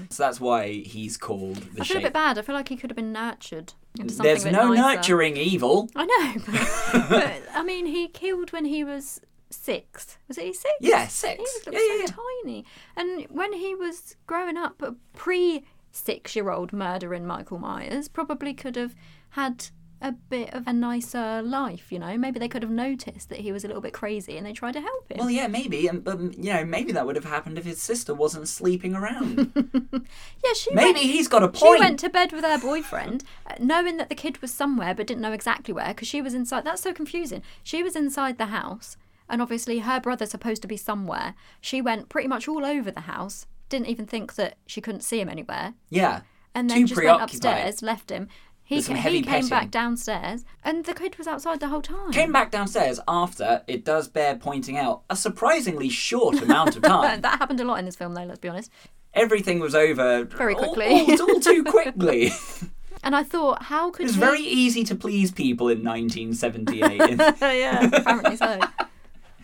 So 0.10 0.22
that's 0.24 0.39
why 0.42 0.70
he's 0.72 1.15
called 1.15 1.56
the 1.56 1.62
Hmm. 1.62 1.82
I 1.82 1.86
feel 1.86 1.98
a 1.98 2.00
shape. 2.00 2.04
bit 2.04 2.13
bad. 2.13 2.38
I 2.38 2.42
feel 2.42 2.56
like 2.56 2.68
he 2.68 2.75
could 2.75 2.89
have 2.89 2.96
been 2.98 3.13
nurtured 3.13 3.74
into 3.98 4.13
something 4.13 4.30
There's 4.32 4.42
a 4.44 4.48
bit 4.48 4.51
no 4.54 4.74
nicer. 4.74 4.96
nurturing 4.98 5.38
evil. 5.38 5.89
I 5.96 6.06
know, 6.06 6.42
but, 7.01 7.10
but 7.10 7.42
I 7.56 7.63
mean, 7.63 7.86
he 7.86 8.10
killed 8.10 8.51
when 8.51 8.65
he 8.65 8.84
was 8.84 9.22
six. 9.50 10.18
Was 10.27 10.38
he 10.38 10.51
six? 10.51 10.74
Yeah, 10.82 11.08
six. 11.08 11.36
He 11.63 11.70
was 11.70 11.74
Yeah, 11.74 11.80
yeah, 11.80 12.00
yeah. 12.01 12.06
so 12.08 12.13
tiny. 12.44 12.65
And 12.98 13.27
when 13.30 13.54
he 13.54 13.74
was 13.75 14.18
growing 14.27 14.58
up, 14.58 14.82
a 14.82 14.96
pre 15.13 15.63
six 15.92 16.36
year 16.36 16.50
old 16.50 16.74
murdering 16.74 17.25
Michael 17.25 17.58
Myers 17.60 18.10
probably 18.10 18.54
could 18.54 18.75
have 18.75 18.94
had 19.36 19.68
a 20.01 20.13
bit 20.13 20.54
of 20.54 20.65
a 20.65 20.72
nicer 20.72 21.42
life, 21.42 21.92
you 21.92 22.00
know? 22.00 22.18
Maybe 22.18 22.39
they 22.39 22.48
could 22.48 22.63
have 22.63 22.72
noticed 22.72 23.27
that 23.30 23.39
he 23.39 23.51
was 23.51 23.65
a 23.65 23.68
little 23.68 23.82
bit 23.82 23.92
crazy 23.92 24.38
and 24.38 24.46
they 24.46 24.54
tried 24.54 24.74
to 24.74 24.82
help 24.82 25.12
him. 25.12 25.18
Well, 25.18 25.30
yeah, 25.30 25.48
maybe, 25.48 25.88
and 25.88 26.04
but 26.04 26.20
you 26.38 26.54
know, 26.54 26.63
maybe 26.63 26.94
that 26.94 27.06
would 27.06 27.18
have 27.18 27.25
happened 27.25 27.58
if 27.58 27.65
his 27.65 27.82
sister 27.82 28.13
wasn't 28.13 28.48
sleeping 28.48 28.96
around. 28.96 29.51
yeah, 30.44 30.54
she 30.54 30.74
maybe 30.74 30.94
went, 30.94 30.98
he's 30.98 31.27
got 31.27 31.44
a 31.44 31.50
point. 31.50 31.77
She 31.77 31.84
went 31.84 32.00
to 32.00 32.10
bed 32.10 32.32
with 32.32 32.46
her 32.46 32.58
boyfriend, 32.58 33.25
uh, 33.46 33.56
knowing 33.60 33.98
that 33.98 34.08
the 34.08 34.15
kid 34.15 34.42
was 34.42 34.54
somewhere, 34.54 34.96
but 34.96 35.08
didn't 35.08 35.22
know 35.22 35.34
exactly 35.34 35.74
where 35.74 35.89
because 35.89 36.08
she 36.08 36.22
was 36.22 36.34
inside. 36.34 36.63
That's 36.65 36.82
so 36.82 36.94
confusing. 36.94 37.42
She 37.62 37.84
was 37.84 37.96
inside 37.96 38.38
the 38.38 38.48
house, 38.48 38.96
and 39.27 39.42
obviously 39.42 39.80
her 39.80 40.00
brother's 40.00 40.32
supposed 40.32 40.62
to 40.62 40.68
be 40.68 40.77
somewhere. 40.77 41.36
She 41.60 41.82
went 41.82 42.08
pretty 42.08 42.30
much 42.30 42.48
all 42.48 42.65
over 42.65 42.89
the 42.89 43.01
house, 43.01 43.48
didn't 43.68 43.88
even 43.88 44.06
think 44.06 44.36
that 44.36 44.58
she 44.65 44.80
couldn't 44.80 45.01
see 45.01 45.20
him 45.20 45.30
anywhere, 45.30 45.74
yeah, 45.89 46.22
and 46.56 46.70
then 46.70 46.77
Too 46.77 46.88
just 46.88 47.04
went 47.04 47.22
upstairs, 47.22 47.82
left 47.82 48.10
him. 48.10 48.30
He, 48.67 48.81
some 48.81 48.95
ca- 48.95 49.01
heavy 49.01 49.17
he 49.17 49.22
came 49.24 49.31
petting. 49.34 49.50
back 49.50 49.69
downstairs, 49.72 50.43
and 50.63 50.84
the 50.86 50.93
kid 50.95 51.17
was 51.19 51.27
outside 51.27 51.60
the 51.60 51.67
whole 51.67 51.84
time. 51.84 52.12
came 52.12 52.31
back 52.31 52.50
downstairs 52.51 53.00
after. 53.07 53.62
It 53.67 53.86
does 53.86 54.07
bear 54.07 54.36
pointing 54.36 54.75
out 54.75 55.03
a 55.10 55.15
surprisingly 55.15 55.88
short 55.88 56.41
amount 56.41 56.75
of 56.75 56.81
time. 56.81 57.22
that 57.22 57.38
happened 57.39 57.60
a 57.62 57.63
lot 57.63 57.77
in 57.79 57.86
this 57.86 57.95
film, 57.95 58.15
though. 58.15 58.24
Let's 58.24 58.39
be 58.39 58.50
honest. 58.50 58.72
everything 59.13 59.60
was 59.60 59.75
over 59.75 60.25
Very 60.25 60.55
all- 60.55 60.74
quickly. 60.74 61.15
all, 61.15 61.31
all 61.31 61.39
too 61.39 61.63
quickly. 61.63 62.31
And 63.03 63.15
I 63.15 63.22
thought, 63.22 63.62
how 63.63 63.91
could 63.91 64.01
it 64.01 64.07
was 64.07 64.15
he? 64.15 64.19
very 64.19 64.41
easy 64.41 64.84
to 64.86 64.95
please 64.95 65.29
people 65.31 65.67
in 65.69 65.84
1978. 65.84 67.19
yeah, 67.41 67.86
apparently 67.93 68.36
so. 68.36 68.60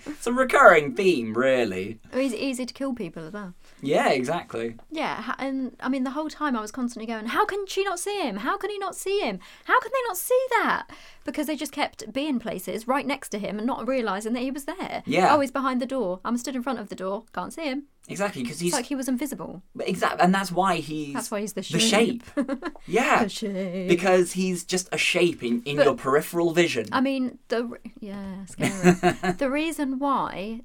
it's 0.08 0.26
a 0.26 0.34
recurring 0.34 0.96
theme, 0.96 1.36
really. 1.36 2.00
It 2.12 2.18
was 2.24 2.34
easy 2.34 2.66
to 2.66 2.74
kill 2.74 2.96
people 2.96 3.24
as 3.28 3.34
well. 3.34 3.54
Yeah, 3.82 4.10
exactly. 4.10 4.76
Yeah, 4.92 5.34
and 5.40 5.76
I 5.80 5.90
mean, 5.90 6.04
the 6.04 6.12
whole 6.12 6.30
time 6.30 6.56
I 6.56 6.62
was 6.62 6.72
constantly 6.72 7.08
going, 7.12 7.28
how 7.28 7.46
can 7.46 7.66
she 7.68 7.84
not 7.84 8.00
see 8.00 8.22
him? 8.22 8.38
How 8.38 8.58
can 8.58 8.70
he 8.70 8.78
not 8.78 8.96
see 8.96 9.20
him? 9.22 9.40
How 9.66 9.80
can 9.80 9.92
they 9.94 10.02
not 10.08 10.18
see 10.18 10.40
that? 10.52 10.88
Because 11.24 11.48
they 11.48 11.56
just 11.56 11.72
kept 11.72 12.12
being 12.14 12.40
places 12.40 12.88
right 12.88 13.06
next 13.06 13.30
to 13.30 13.40
him 13.40 13.58
and 13.58 13.68
not 13.68 13.88
realising 13.88 14.34
that 14.34 14.40
he 14.42 14.52
was 14.52 14.66
there. 14.66 15.04
Yeah. 15.06 15.34
Oh, 15.36 15.40
he's 15.40 15.52
behind 15.52 15.82
the 15.82 15.86
door. 15.86 16.20
I'm 16.26 16.38
stood 16.38 16.56
in 16.56 16.64
front 16.64 16.80
of 16.80 16.90
the 16.90 16.96
door. 16.96 17.26
Can't 17.34 17.54
see 17.54 17.64
him. 17.64 17.84
Exactly, 18.08 18.42
because 18.42 18.60
he's 18.60 18.70
It's 18.70 18.78
like 18.78 18.86
he 18.88 18.96
was 18.96 19.08
invisible. 19.08 19.62
exactly, 19.80 20.22
and 20.22 20.34
that's 20.34 20.52
why 20.52 20.78
he's 20.78 21.14
That's 21.14 21.30
why 21.30 21.42
he's 21.42 21.54
the 21.54 21.62
the 21.62 21.80
shape. 21.80 22.24
shape. 22.36 22.74
yeah, 22.88 23.24
The 23.24 23.30
shape. 23.30 23.88
because 23.88 24.32
he's 24.32 24.64
just 24.64 24.90
a 24.92 24.98
shape 24.98 25.44
in, 25.44 25.62
in 25.66 25.78
But- 25.78 25.86
your 25.86 25.94
peripheral 25.96 26.52
vision. 26.52 26.88
I 26.92 27.00
mean, 27.02 27.38
the 27.50 27.78
yeah, 28.00 28.46
scary. 28.48 29.34
the 29.38 29.50
reason 29.52 30.00
why 30.00 30.62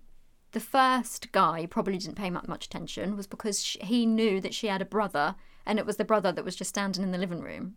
the 0.56 0.60
first 0.78 1.32
guy 1.32 1.66
probably 1.66 1.98
didn't 1.98 2.14
pay 2.16 2.30
much 2.30 2.64
attention 2.64 3.14
was 3.14 3.26
because 3.26 3.62
sh 3.62 3.76
he 3.82 4.06
knew 4.06 4.40
that 4.40 4.54
she 4.54 4.68
had 4.68 4.80
a 4.80 4.86
brother, 4.86 5.34
and 5.66 5.78
it 5.78 5.84
was 5.84 5.96
the 5.98 6.04
brother 6.12 6.32
that 6.32 6.44
was 6.46 6.56
just 6.56 6.70
standing 6.70 7.02
in 7.02 7.10
the 7.12 7.18
living 7.18 7.42
room. 7.42 7.76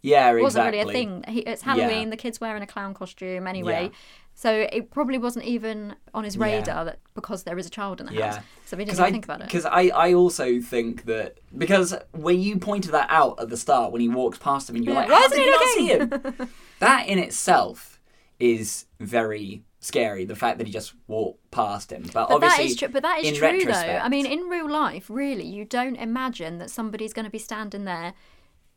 yeah, 0.00 0.30
It 0.30 0.40
wasn't 0.40 0.66
exactly. 0.68 0.78
really 0.78 0.90
a 0.90 0.92
thing. 0.98 1.24
He, 1.34 1.40
it's 1.40 1.62
Halloween. 1.62 2.04
Yeah. 2.04 2.10
The 2.14 2.16
kid's 2.16 2.40
wearing 2.40 2.62
a 2.62 2.66
clown 2.66 2.92
costume 2.94 3.46
anyway. 3.46 3.84
Yeah. 3.90 3.98
So 4.34 4.50
it 4.76 4.90
probably 4.90 5.18
wasn't 5.26 5.44
even 5.56 5.96
on 6.14 6.24
his 6.24 6.36
Yeah. 6.36 6.44
radar 6.46 6.84
that 6.86 6.98
because 7.14 7.42
there 7.44 7.58
is 7.58 7.66
a 7.66 7.70
child 7.78 8.00
in 8.00 8.06
the 8.06 8.14
Yeah. 8.14 8.32
house. 8.36 8.44
So 8.68 8.76
he 8.78 8.84
didn't 8.86 9.00
I 9.00 9.10
think 9.10 9.24
about 9.26 9.40
it. 9.42 9.46
because 9.48 9.66
I, 9.66 9.82
I 10.06 10.14
also 10.14 10.60
think 10.60 11.04
that 11.12 11.28
because 11.64 11.94
when 12.12 12.40
you 12.40 12.52
pointed 12.58 12.92
that 12.92 13.08
out 13.20 13.34
at 13.42 13.48
the 13.50 13.56
start 13.66 13.92
when 13.92 14.00
he 14.00 14.08
walks 14.08 14.38
past 14.38 14.68
him 14.70 14.76
and 14.76 14.84
you're 14.84 14.94
Yeah, 14.94 15.00
like, 15.00 15.10
why 15.10 15.20
how 15.20 15.28
did 15.28 15.44
you 15.44 15.50
not 15.58 15.68
see 15.78 15.86
him? 15.94 16.48
that 16.80 17.06
in 17.12 17.18
itself 17.18 18.00
is 18.38 18.86
very 18.98 19.62
scary. 19.84 20.24
The 20.24 20.36
fact 20.36 20.58
that 20.58 20.66
he 20.66 20.72
just 20.72 20.94
walked 21.06 21.50
past 21.50 21.92
him, 21.92 22.02
but, 22.12 22.28
But 22.28 22.30
obviously 22.30 22.66
is 22.66 22.76
true. 22.76 22.88
But 22.88 23.02
that 23.02 23.24
is 23.24 23.38
true, 23.38 23.64
though. 23.64 23.72
I 23.72 24.08
mean, 24.08 24.26
in 24.26 24.40
real 24.48 24.70
life, 24.70 25.06
really, 25.08 25.46
you 25.46 25.64
don't 25.64 25.96
imagine 25.96 26.58
that 26.58 26.70
somebody's 26.70 27.12
going 27.12 27.26
to 27.26 27.30
be 27.30 27.38
standing 27.38 27.84
there 27.84 28.14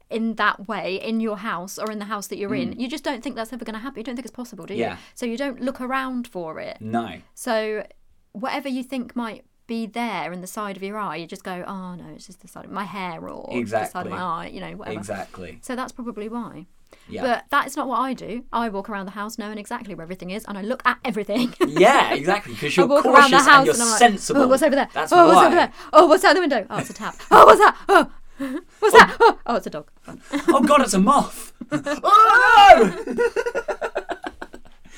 in 0.09 0.35
that 0.35 0.67
way 0.67 0.95
in 0.95 1.19
your 1.19 1.37
house 1.37 1.77
or 1.77 1.91
in 1.91 1.99
the 1.99 2.05
house 2.05 2.27
that 2.27 2.37
you're 2.37 2.55
in. 2.55 2.79
You 2.79 2.87
just 2.87 3.03
don't 3.03 3.21
think 3.23 3.35
that's 3.35 3.51
ever 3.51 3.65
going 3.65 3.73
to 3.73 3.79
happen. 3.79 3.99
You 3.99 4.03
don't 4.03 4.15
think 4.15 4.25
it's 4.25 4.35
possible, 4.35 4.65
do 4.65 4.73
you? 4.73 4.83
Mm. 4.83 4.87
Yeah. 4.87 4.97
So 5.15 5.25
you 5.25 5.37
don't 5.37 5.59
look 5.61 5.81
around 5.81 6.27
for 6.27 6.59
it. 6.59 6.77
no, 6.79 7.21
So 7.33 7.85
whatever 8.31 8.69
you 8.69 8.83
think 8.83 9.15
might 9.15 9.43
be 9.65 9.85
there 9.85 10.31
in 10.31 10.39
the 10.39 10.47
side 10.47 10.77
of 10.77 10.83
your 10.83 10.97
eye, 10.97 11.17
you 11.17 11.27
just 11.27 11.43
go, 11.43 11.63
oh 11.67 11.95
no, 11.95 12.05
it's 12.15 12.25
just 12.27 12.41
the 12.41 12.47
side 12.47 12.63
of 12.65 12.71
my 12.71 12.85
hair 12.85 13.27
or 13.27 13.49
the 13.51 13.85
side 13.85 14.05
of 14.05 14.11
my 14.11 14.17
eye, 14.17 14.47
you 14.47 14.61
know, 14.61 14.71
whatever. 14.77 14.97
exactly. 14.97 15.59
So 15.61 15.75
that's 15.75 15.91
probably 15.91 16.29
why. 16.29 16.67
Yeah. 17.09 17.21
But 17.21 17.45
that 17.51 17.67
is 17.67 17.75
not 17.75 17.87
what 17.87 17.99
I 17.99 18.13
do. 18.13 18.43
I 18.51 18.69
walk 18.69 18.89
around 18.89 19.05
the 19.05 19.11
house 19.11 19.37
knowing 19.37 19.57
exactly 19.57 19.95
where 19.95 20.03
everything 20.03 20.31
is, 20.31 20.45
and 20.45 20.57
I 20.57 20.61
look 20.61 20.81
at 20.85 20.99
everything. 21.05 21.53
yeah, 21.67 22.13
exactly. 22.13 22.53
Because 22.53 22.75
you're 22.75 22.87
walk 22.87 23.03
cautious 23.03 23.19
around 23.19 23.31
the 23.31 23.37
house 23.37 23.57
and 23.57 23.65
you're 23.65 23.73
and 23.75 23.83
I'm 23.83 23.89
like, 23.89 23.99
sensible. 23.99 24.41
oh, 24.41 24.47
what's 24.47 24.63
over 24.63 24.75
there? 24.75 24.89
That's 24.93 25.11
oh, 25.11 25.25
what's 25.25 25.35
why. 25.35 25.45
over 25.45 25.55
there? 25.55 25.73
Oh, 25.93 26.07
what's 26.07 26.23
out 26.23 26.33
the 26.33 26.41
window? 26.41 26.65
Oh, 26.69 26.79
it's 26.79 26.89
a 26.89 26.93
tap. 26.93 27.15
Oh, 27.31 27.45
what's 27.45 27.59
that? 27.59 27.77
Oh, 27.87 28.11
what's 28.79 28.95
oh. 28.95 28.99
that? 28.99 29.17
Oh, 29.19 29.39
oh, 29.45 29.55
it's 29.55 29.67
a 29.67 29.69
dog. 29.69 29.89
oh 30.47 30.61
god, 30.63 30.81
it's 30.81 30.93
a 30.93 30.99
moth. 30.99 31.53
oh 31.71 33.03
no! 33.05 33.15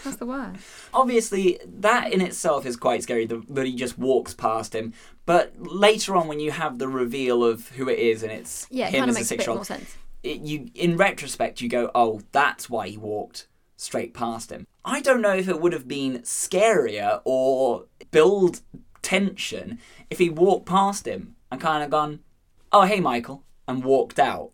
That's 0.03 0.15
the 0.15 0.25
worst. 0.25 0.65
Obviously, 0.93 1.59
that 1.65 2.11
in 2.13 2.21
itself 2.21 2.65
is 2.65 2.77
quite 2.77 3.03
scary 3.03 3.25
the, 3.25 3.43
that 3.49 3.65
he 3.65 3.75
just 3.75 3.99
walks 3.99 4.33
past 4.33 4.73
him. 4.73 4.93
But 5.25 5.53
later 5.59 6.15
on, 6.15 6.27
when 6.27 6.39
you 6.39 6.51
have 6.51 6.79
the 6.79 6.87
reveal 6.87 7.43
of 7.43 7.69
who 7.69 7.89
it 7.89 7.99
is 7.99 8.23
and 8.23 8.31
it's 8.31 8.65
Yeah, 8.71 8.87
it 8.87 8.93
him 8.95 9.03
of 9.03 9.09
as 9.09 9.15
a 9.15 9.19
makes 9.19 9.25
a 9.25 9.27
six-year-old, 9.27 9.57
more 9.59 9.65
sense. 9.65 9.95
It, 10.23 10.41
you 10.41 10.69
in 10.75 10.97
retrospect 10.97 11.61
you 11.61 11.69
go, 11.69 11.91
oh, 11.95 12.21
that's 12.31 12.69
why 12.69 12.87
he 12.89 12.97
walked 12.97 13.47
straight 13.77 14.13
past 14.13 14.51
him. 14.51 14.67
I 14.83 15.01
don't 15.01 15.21
know 15.21 15.35
if 15.35 15.47
it 15.47 15.61
would 15.61 15.73
have 15.73 15.87
been 15.87 16.19
scarier 16.19 17.21
or 17.25 17.85
build 18.11 18.61
tension 19.01 19.79
if 20.09 20.17
he 20.17 20.29
walked 20.29 20.65
past 20.65 21.07
him 21.07 21.35
and 21.51 21.61
kind 21.61 21.83
of 21.83 21.89
gone, 21.89 22.19
oh, 22.71 22.83
hey, 22.83 22.99
Michael, 22.99 23.43
and 23.67 23.83
walked 23.83 24.19
out. 24.19 24.51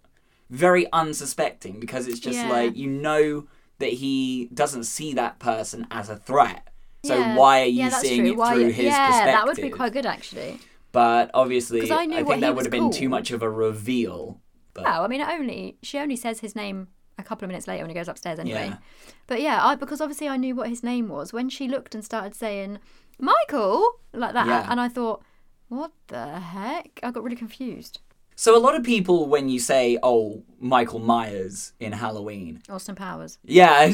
Very 0.49 0.85
unsuspecting 0.93 1.79
because 1.79 2.07
it's 2.07 2.19
just 2.19 2.37
Yeah. 2.37 2.49
like 2.49 2.75
you 2.75 2.87
know 2.87 3.47
that 3.79 3.93
he 3.93 4.49
doesn't 4.53 4.83
see 4.85 5.13
that 5.13 5.39
person 5.39 5.87
as 5.91 6.09
a 6.09 6.15
threat. 6.15 6.67
So 7.03 7.17
Yeah. 7.17 7.35
why 7.35 7.61
are 7.61 7.65
you 7.65 7.79
yeah, 7.83 7.89
seeing 7.89 8.21
true. 8.21 8.31
it 8.31 8.37
Why- 8.37 8.53
through 8.53 8.69
his 8.69 8.85
yeah, 8.85 9.07
perspective? 9.07 9.33
that 9.33 9.45
would 9.47 9.55
be 9.57 9.69
quite 9.69 9.93
good 9.93 10.05
actually. 10.05 10.59
But 10.91 11.29
obviously, 11.33 11.91
I 11.91 12.05
knew 12.05 12.23
think 12.25 12.41
that 12.41 12.55
would 12.55 12.65
have 12.65 12.71
been 12.71 12.89
too 12.91 13.09
much 13.09 13.31
of 13.31 13.41
a 13.43 13.49
reveal. 13.49 14.39
But 14.75 14.83
Well, 14.83 15.03
I 15.03 15.07
mean, 15.07 15.21
it 15.21 15.27
only 15.27 15.77
she 15.81 15.97
only 15.97 16.15
says 16.15 16.39
his 16.41 16.55
name 16.55 16.89
a 17.17 17.23
couple 17.23 17.45
of 17.45 17.47
minutes 17.49 17.67
later 17.67 17.81
when 17.83 17.89
he 17.89 17.95
goes 17.95 18.07
upstairs 18.09 18.37
anyway. 18.39 18.67
Yeah. 18.67 18.77
But 19.25 19.41
yeah, 19.41 19.65
I 19.65 19.75
because 19.75 20.01
obviously 20.01 20.27
I 20.27 20.37
knew 20.37 20.53
what 20.53 20.69
his 20.69 20.83
name 20.83 21.07
was 21.07 21.31
when 21.33 21.49
she 21.49 21.67
looked 21.67 21.95
and 21.95 22.03
started 22.05 22.35
saying 22.35 22.79
Michael 23.17 23.89
like 24.13 24.33
that, 24.33 24.45
Yeah. 24.47 24.67
and 24.69 24.79
I 24.79 24.89
thought, 24.89 25.23
what 25.69 25.91
the 26.07 26.39
heck? 26.39 26.99
I 27.01 27.11
got 27.11 27.23
really 27.23 27.35
confused. 27.37 28.01
So 28.37 28.57
a 28.57 28.59
lot 28.59 28.75
of 28.75 28.83
people, 28.83 29.27
when 29.27 29.47
you 29.49 29.59
say, 29.59 29.97
"Oh, 30.03 30.43
Michael 30.59 30.99
Myers 30.99 31.71
in 31.79 31.93
Halloween," 31.93 32.61
Austin 32.69 32.95
Powers. 32.95 33.37
yeah, 33.43 33.83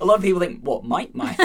a 0.00 0.04
lot 0.04 0.16
of 0.16 0.22
people 0.22 0.40
think, 0.40 0.60
"What, 0.62 0.84
Mike 0.84 1.14
Myers?" 1.14 1.36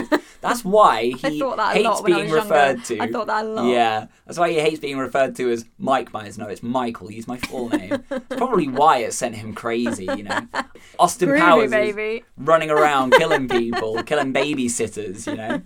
That's 0.42 0.64
why 0.64 1.04
he 1.18 1.20
I 1.24 1.40
thought 1.40 1.58
that 1.58 1.72
a 1.72 1.74
hates 1.74 1.86
lot 1.86 2.04
when 2.04 2.14
I 2.14 2.16
being 2.18 2.30
was 2.32 2.38
younger. 2.38 2.54
referred 2.56 2.84
to. 2.86 3.00
I 3.02 3.12
thought 3.12 3.28
that 3.28 3.46
a 3.46 3.48
lot. 3.48 3.66
Yeah, 3.68 4.08
that's 4.26 4.38
why 4.40 4.50
he 4.52 4.60
hates 4.60 4.80
being 4.80 4.98
referred 4.98 5.36
to 5.38 5.50
as 5.52 5.66
Mike 5.78 6.14
Myers. 6.14 6.38
No, 6.38 6.48
it's 6.48 6.64
Michael. 6.64 7.08
He's 7.08 7.28
my 7.28 7.38
full 7.38 7.70
name. 7.70 8.04
it's 8.12 8.36
probably 8.38 8.68
why 8.68 9.00
it 9.00 9.14
sent 9.14 9.36
him 9.36 9.54
crazy. 9.54 10.06
You 10.06 10.24
know, 10.24 10.40
Austin 11.00 11.30
Groovy, 11.30 11.40
Powers 11.40 11.72
baby. 11.72 12.24
running 12.38 12.70
around 12.70 13.12
killing 13.14 13.48
people, 13.50 14.02
killing 14.04 14.34
babysitters. 14.34 15.28
You 15.28 15.36
know. 15.36 15.62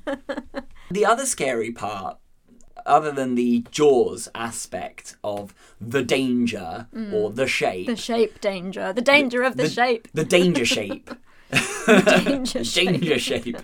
The 0.92 1.06
other 1.06 1.26
scary 1.28 1.72
part 1.72 2.18
other 2.90 3.12
than 3.12 3.36
the 3.36 3.64
Jaws 3.72 4.28
aspect 4.36 5.16
of 5.24 5.54
the 5.80 6.04
danger 6.04 6.88
or 7.14 7.30
the 7.32 7.48
shape, 7.48 7.88
Mm. 7.88 7.92
The 7.92 7.96
shape 7.96 8.42
danger. 8.42 8.92
The 8.94 9.02
danger 9.02 9.44
of 9.44 9.56
the, 9.58 9.70
shape. 9.70 10.08
the 10.14 10.26
danger 10.26 10.66
shape, 10.66 11.10
Danger 11.88 12.64
shape. 12.64 12.88
danger 12.92 13.20
shape, 13.20 13.58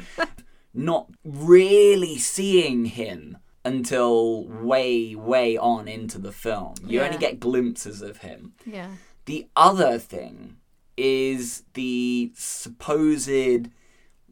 not 0.73 1.07
really 1.23 2.17
seeing 2.17 2.85
him 2.85 3.37
until 3.63 4.45
way, 4.47 5.15
way 5.15 5.57
on 5.57 5.87
into 5.87 6.17
the 6.19 6.31
film. 6.31 6.75
You 6.85 7.01
only 7.01 7.17
get 7.17 7.39
glimpses 7.39 8.01
of 8.01 8.17
him. 8.17 8.53
Yeah. 8.65 8.91
The 9.25 9.47
other 9.55 9.97
thing 9.99 10.57
is 10.97 11.63
the 11.73 12.31
supposed 12.35 13.69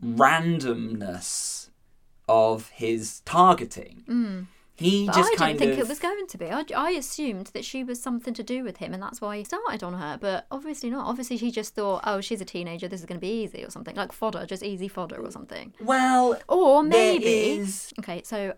randomness 0.04 1.70
of 2.30 2.70
his 2.70 3.22
targeting. 3.26 4.48
He. 4.78 5.06
But 5.06 5.16
just 5.16 5.34
I 5.34 5.36
kind 5.36 5.58
didn't 5.60 5.72
think 5.76 5.82
of 5.84 5.88
it 5.88 5.90
was 5.90 6.00
going 6.00 6.28
to 6.28 6.38
be. 6.38 6.50
I, 6.50 6.64
I 6.76 6.92
assumed 6.92 7.48
that 7.54 7.64
she 7.64 7.84
was 7.84 8.02
something 8.02 8.34
to 8.34 8.44
do 8.44 8.64
with 8.64 8.78
him, 8.78 8.94
and 8.94 9.02
that's 9.04 9.22
why 9.22 9.38
he 9.38 9.44
started 9.44 9.84
on 9.84 9.94
her. 9.94 10.18
But 10.20 10.48
obviously 10.50 10.90
not. 10.90 11.06
Obviously, 11.08 11.38
he 11.38 11.52
just 11.52 11.76
thought, 11.76 12.02
oh, 12.06 12.22
she's 12.22 12.42
a 12.42 12.46
teenager. 12.46 12.88
This 12.88 13.00
is 13.02 13.06
going 13.06 13.20
to 13.20 13.26
be 13.26 13.44
easy 13.44 13.64
or 13.64 13.70
something, 13.70 13.96
like 13.96 14.12
fodder, 14.12 14.46
just 14.46 14.64
easy 14.64 14.88
fodder 14.88 15.18
or 15.22 15.30
something. 15.32 15.74
well, 15.80 16.40
Or 16.48 16.82
maybe. 16.84 17.26
is 17.26 17.94
Okay, 18.00 18.22
so 18.24 18.54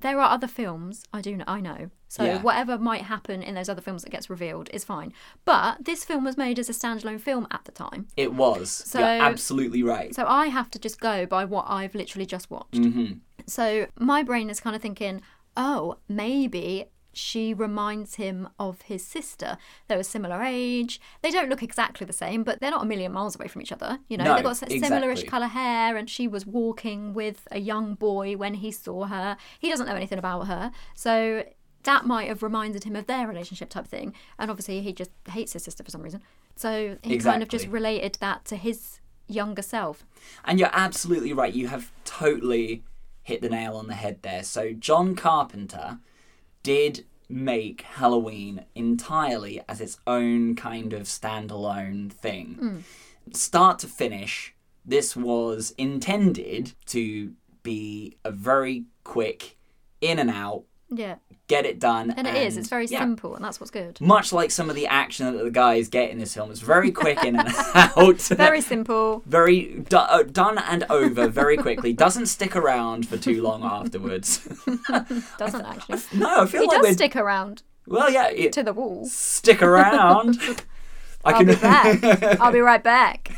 there 0.00 0.18
are 0.18 0.30
other 0.32 0.48
films. 0.48 1.04
I 1.12 1.20
do. 1.20 1.36
Know, 1.36 1.44
I 1.46 1.60
know. 1.60 1.90
So 2.08 2.24
Yeah. 2.24 2.42
whatever 2.42 2.76
might 2.76 3.02
happen 3.02 3.40
in 3.40 3.54
those 3.54 3.68
other 3.68 3.82
films 3.82 4.02
that 4.02 4.10
gets 4.10 4.28
revealed 4.28 4.68
is 4.72 4.82
fine. 4.82 5.12
But 5.44 5.84
this 5.84 6.04
film 6.04 6.24
was 6.24 6.36
made 6.36 6.58
as 6.58 6.68
a 6.68 6.72
standalone 6.72 7.20
film 7.20 7.46
at 7.52 7.64
the 7.64 7.70
time. 7.72 8.08
it 8.16 8.34
was. 8.34 8.70
So- 8.70 8.98
You're 8.98 9.06
absolutely 9.22 9.82
right. 9.84 10.12
So 10.14 10.24
I 10.26 10.46
have 10.46 10.68
to 10.72 10.78
just 10.80 10.98
go 11.00 11.26
by 11.26 11.44
what 11.44 11.66
I've 11.68 11.94
literally 11.94 12.26
just 12.26 12.50
watched. 12.50 12.76
hmm 12.78 13.12
So 13.46 13.86
my 13.98 14.22
brain 14.24 14.50
is 14.50 14.58
kind 14.58 14.74
of 14.74 14.82
thinking, 14.82 15.22
oh, 15.56 15.96
maybe 16.08 16.86
she 17.12 17.52
reminds 17.52 18.14
him 18.14 18.48
of 18.58 18.82
his 18.82 19.04
sister. 19.04 19.58
They're 19.88 19.98
a 19.98 20.04
similar 20.04 20.42
age. 20.42 21.00
They 21.22 21.30
don't 21.32 21.48
look 21.48 21.62
exactly 21.62 22.06
the 22.06 22.12
same, 22.12 22.44
but 22.44 22.60
they're 22.60 22.70
not 22.70 22.82
a 22.84 22.86
million 22.86 23.10
miles 23.12 23.34
away 23.34 23.48
from 23.48 23.62
each 23.62 23.72
other. 23.72 23.98
You 24.08 24.16
know, 24.16 24.24
No, 24.24 24.34
they've 24.36 24.44
got 24.44 24.50
s- 24.62 24.62
similarish 24.62 25.26
colour 25.26 25.48
hair, 25.48 25.96
and 25.96 26.08
she 26.08 26.28
was 26.28 26.46
walking 26.46 27.12
with 27.12 27.48
a 27.50 27.58
young 27.58 27.94
boy 27.96 28.36
when 28.36 28.54
he 28.54 28.70
saw 28.70 29.06
her. 29.06 29.36
He 29.58 29.68
doesn't 29.68 29.86
know 29.86 29.96
anything 29.96 30.18
about 30.18 30.46
her. 30.46 30.70
So 30.94 31.44
that 31.82 32.06
might 32.06 32.28
have 32.28 32.42
reminded 32.44 32.84
him 32.84 32.94
of 32.94 33.06
their 33.06 33.26
relationship 33.26 33.70
type 33.70 33.88
thing. 33.88 34.14
And 34.38 34.48
obviously, 34.50 34.80
he 34.80 34.92
just 34.92 35.10
hates 35.30 35.52
his 35.54 35.64
sister 35.64 35.82
for 35.82 35.90
some 35.90 36.02
reason. 36.02 36.22
So 36.54 36.96
he 37.02 37.18
kind 37.18 37.42
of 37.42 37.48
just 37.48 37.66
related 37.66 38.18
that 38.20 38.44
to 38.46 38.56
his 38.56 39.00
younger 39.26 39.62
self. 39.62 40.04
And 40.44 40.60
you're 40.60 40.70
absolutely 40.72 41.32
right. 41.32 41.52
You 41.52 41.68
have 41.68 41.90
totally 42.04 42.84
hit 43.22 43.42
the 43.42 43.48
nail 43.48 43.76
on 43.76 43.86
the 43.86 43.94
head 43.94 44.18
there. 44.22 44.42
So 44.42 44.72
John 44.72 45.14
Carpenter 45.14 45.98
did 46.62 47.04
make 47.28 47.82
Halloween 47.82 48.64
entirely 48.74 49.62
as 49.68 49.80
its 49.80 49.98
own 50.06 50.56
kind 50.56 50.92
of 50.92 51.02
standalone 51.02 52.12
thing. 52.12 52.56
Hmm. 52.58 52.78
Start 53.32 53.78
to 53.80 53.86
finish, 53.86 54.54
this 54.84 55.14
was 55.14 55.72
intended 55.78 56.72
to 56.86 57.32
be 57.62 58.16
a 58.24 58.32
very 58.32 58.86
quick 59.04 59.56
in 60.00 60.18
and 60.18 60.30
out 60.30 60.64
Yeah, 60.92 61.16
get 61.46 61.66
it 61.66 61.78
done. 61.78 62.10
and 62.16 62.26
it 62.26 62.34
is. 62.34 62.56
It's 62.56 62.68
very 62.68 62.86
yeah. 62.86 62.98
simple, 63.00 63.36
and 63.36 63.44
that's 63.44 63.60
what's 63.60 63.70
good. 63.70 64.00
Much 64.00 64.32
like 64.32 64.50
some 64.50 64.68
of 64.68 64.76
the 64.76 64.86
action 64.86 65.32
that 65.32 65.42
the 65.44 65.50
guys 65.50 65.88
get 65.88 66.10
in 66.10 66.18
this 66.18 66.34
film, 66.34 66.50
it's 66.50 66.60
very 66.60 66.90
quick 66.90 67.22
in 67.24 67.36
and 67.38 67.48
out. 67.74 68.20
Very 68.20 68.60
simple. 68.60 69.22
very 69.26 69.84
do- 69.88 69.96
uh, 69.96 70.24
done 70.24 70.58
and 70.58 70.84
over 70.90 71.28
very 71.28 71.56
quickly. 71.56 71.92
Doesn't 71.92 72.26
stick 72.26 72.56
around 72.56 73.06
for 73.08 73.16
too 73.16 73.40
long 73.42 73.62
afterwards. 73.62 74.38
Doesn't 75.38 75.64
actually. 75.64 76.00
no, 76.18 76.42
I 76.42 76.46
feel 76.46 76.62
He 76.62 76.66
like 76.66 76.78
does 76.78 76.88
we're 76.88 76.92
stick 76.94 77.14
around 77.16 77.62
well, 77.86 78.10
yeah. 78.10 78.28
It, 78.30 78.52
to 78.54 78.62
the 78.62 78.72
wall. 78.72 79.04
stick 79.06 79.62
around. 79.62 80.38
I 81.24 81.32
I'll 81.32 81.44
be 81.44 81.54
back. 81.54 82.40
I'll 82.40 82.52
be 82.52 82.60
right 82.60 82.82
back. 82.82 83.30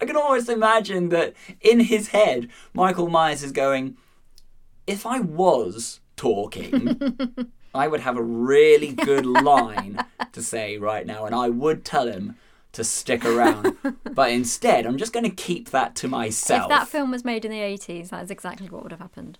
I 0.00 0.04
can 0.06 0.16
almost 0.16 0.48
imagine 0.48 1.08
that 1.10 1.34
in 1.60 1.80
his 1.80 2.08
head, 2.08 2.48
Michael 2.74 3.08
Myers 3.08 3.42
is 3.42 3.52
going, 3.52 3.96
if 4.88 5.06
I 5.06 5.20
was 5.20 6.00
talking, 6.16 6.98
I 7.74 7.86
would 7.86 8.00
have 8.00 8.16
a 8.16 8.22
really 8.22 8.92
good 8.92 9.26
line 9.44 10.04
to 10.32 10.42
say 10.42 10.78
right 10.78 11.06
now, 11.06 11.26
and 11.26 11.34
I 11.34 11.48
would 11.48 11.84
tell 11.84 12.08
him 12.08 12.36
to 12.72 12.82
stick 12.82 13.24
around. 13.24 13.76
but 14.12 14.30
instead, 14.30 14.86
I'm 14.86 14.98
just 14.98 15.12
going 15.12 15.24
to 15.24 15.34
keep 15.34 15.70
that 15.70 15.94
to 15.96 16.08
myself. 16.08 16.62
If 16.62 16.68
that 16.68 16.88
film 16.88 17.10
was 17.10 17.24
made 17.24 17.44
in 17.44 17.50
the 17.50 17.58
80s, 17.58 18.08
that 18.08 18.24
is 18.24 18.30
exactly 18.30 18.68
what 18.68 18.82
would 18.82 18.92
have 18.92 19.00
happened. 19.00 19.38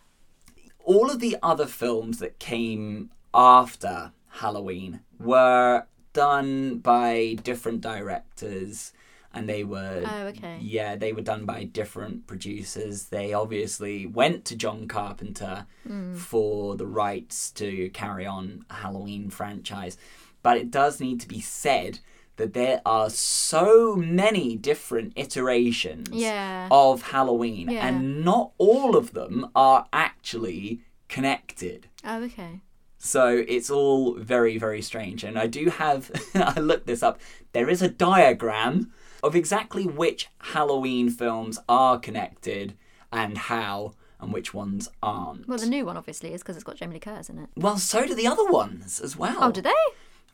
All 0.85 1.11
of 1.11 1.21
the 1.21 1.37
other 1.43 1.67
films 1.67 2.19
that 2.19 2.39
came 2.39 3.11
after 3.35 4.13
Halloween 4.29 5.01
were 5.19 5.85
done 6.13 6.79
by 6.79 7.37
different 7.43 7.81
directors 7.81 8.93
and 9.35 9.49
they 9.49 9.63
were 9.65 10.03
Oh, 10.07 10.27
okay. 10.29 10.59
yeah 10.61 10.97
they 10.97 11.13
were 11.13 11.23
done 11.23 11.45
by 11.45 11.65
different 11.65 12.27
producers 12.27 13.05
they 13.07 13.33
obviously 13.33 14.07
went 14.07 14.45
to 14.47 14.57
john 14.57 14.89
carpenter 14.89 15.67
Hmm. 15.87 16.15
for 16.15 16.77
the 16.77 16.87
rights 16.87 17.51
to 17.53 17.91
carry 17.91 18.25
on 18.27 18.65
a 18.71 18.75
halloween 18.75 19.31
franchise 19.31 19.97
but 20.43 20.57
it 20.57 20.71
does 20.71 21.01
need 21.01 21.21
to 21.21 21.29
be 21.29 21.41
said 21.41 21.99
that 22.37 22.55
there 22.55 22.81
are 22.87 23.11
so 23.11 23.97
many 23.97 24.55
different 24.57 25.13
iterations 25.17 26.09
Yeah. 26.13 26.69
of 26.71 27.03
halloween 27.03 27.69
Yeah. 27.71 27.87
and 27.87 28.25
not 28.25 28.53
all 28.59 28.97
of 28.97 29.13
them 29.13 29.49
are 29.55 29.87
actually 29.93 30.81
connected 31.09 31.89
Oh, 32.05 32.23
okay. 32.25 32.61
so 32.97 33.45
it's 33.49 33.71
all 33.71 34.15
very, 34.15 34.57
very 34.59 34.83
strange. 34.83 35.25
And 35.25 35.39
I 35.39 35.47
do 35.47 35.69
have, 35.71 36.11
I 36.35 36.59
looked 36.61 36.87
this 36.87 37.03
up, 37.03 37.19
there 37.53 37.69
is 37.69 37.81
a 37.83 37.89
diagram 37.89 38.93
of 39.23 39.35
exactly 39.35 39.85
which 39.87 40.29
Halloween 40.41 41.11
films 41.11 41.59
are 41.69 41.99
connected 41.99 42.75
and 43.13 43.37
how, 43.39 43.95
and 44.21 44.33
which 44.33 44.53
ones 44.55 44.89
aren't. 45.03 45.49
Well, 45.49 45.59
the 45.59 45.67
new 45.67 45.85
one 45.87 45.97
obviously 45.97 46.33
is 46.35 46.43
because 46.43 46.57
it's 46.57 46.65
got 46.65 46.77
Jamie 46.77 46.95
Lee 46.95 47.01
Curtis 47.01 47.29
in 47.31 47.39
it. 47.39 47.49
Well, 47.57 47.79
so 47.79 48.07
do 48.07 48.15
the 48.15 48.27
other 48.27 48.45
ones 48.47 49.01
as 49.01 49.17
well. 49.17 49.37
Oh, 49.41 49.51
do 49.53 49.61
they? 49.61 49.73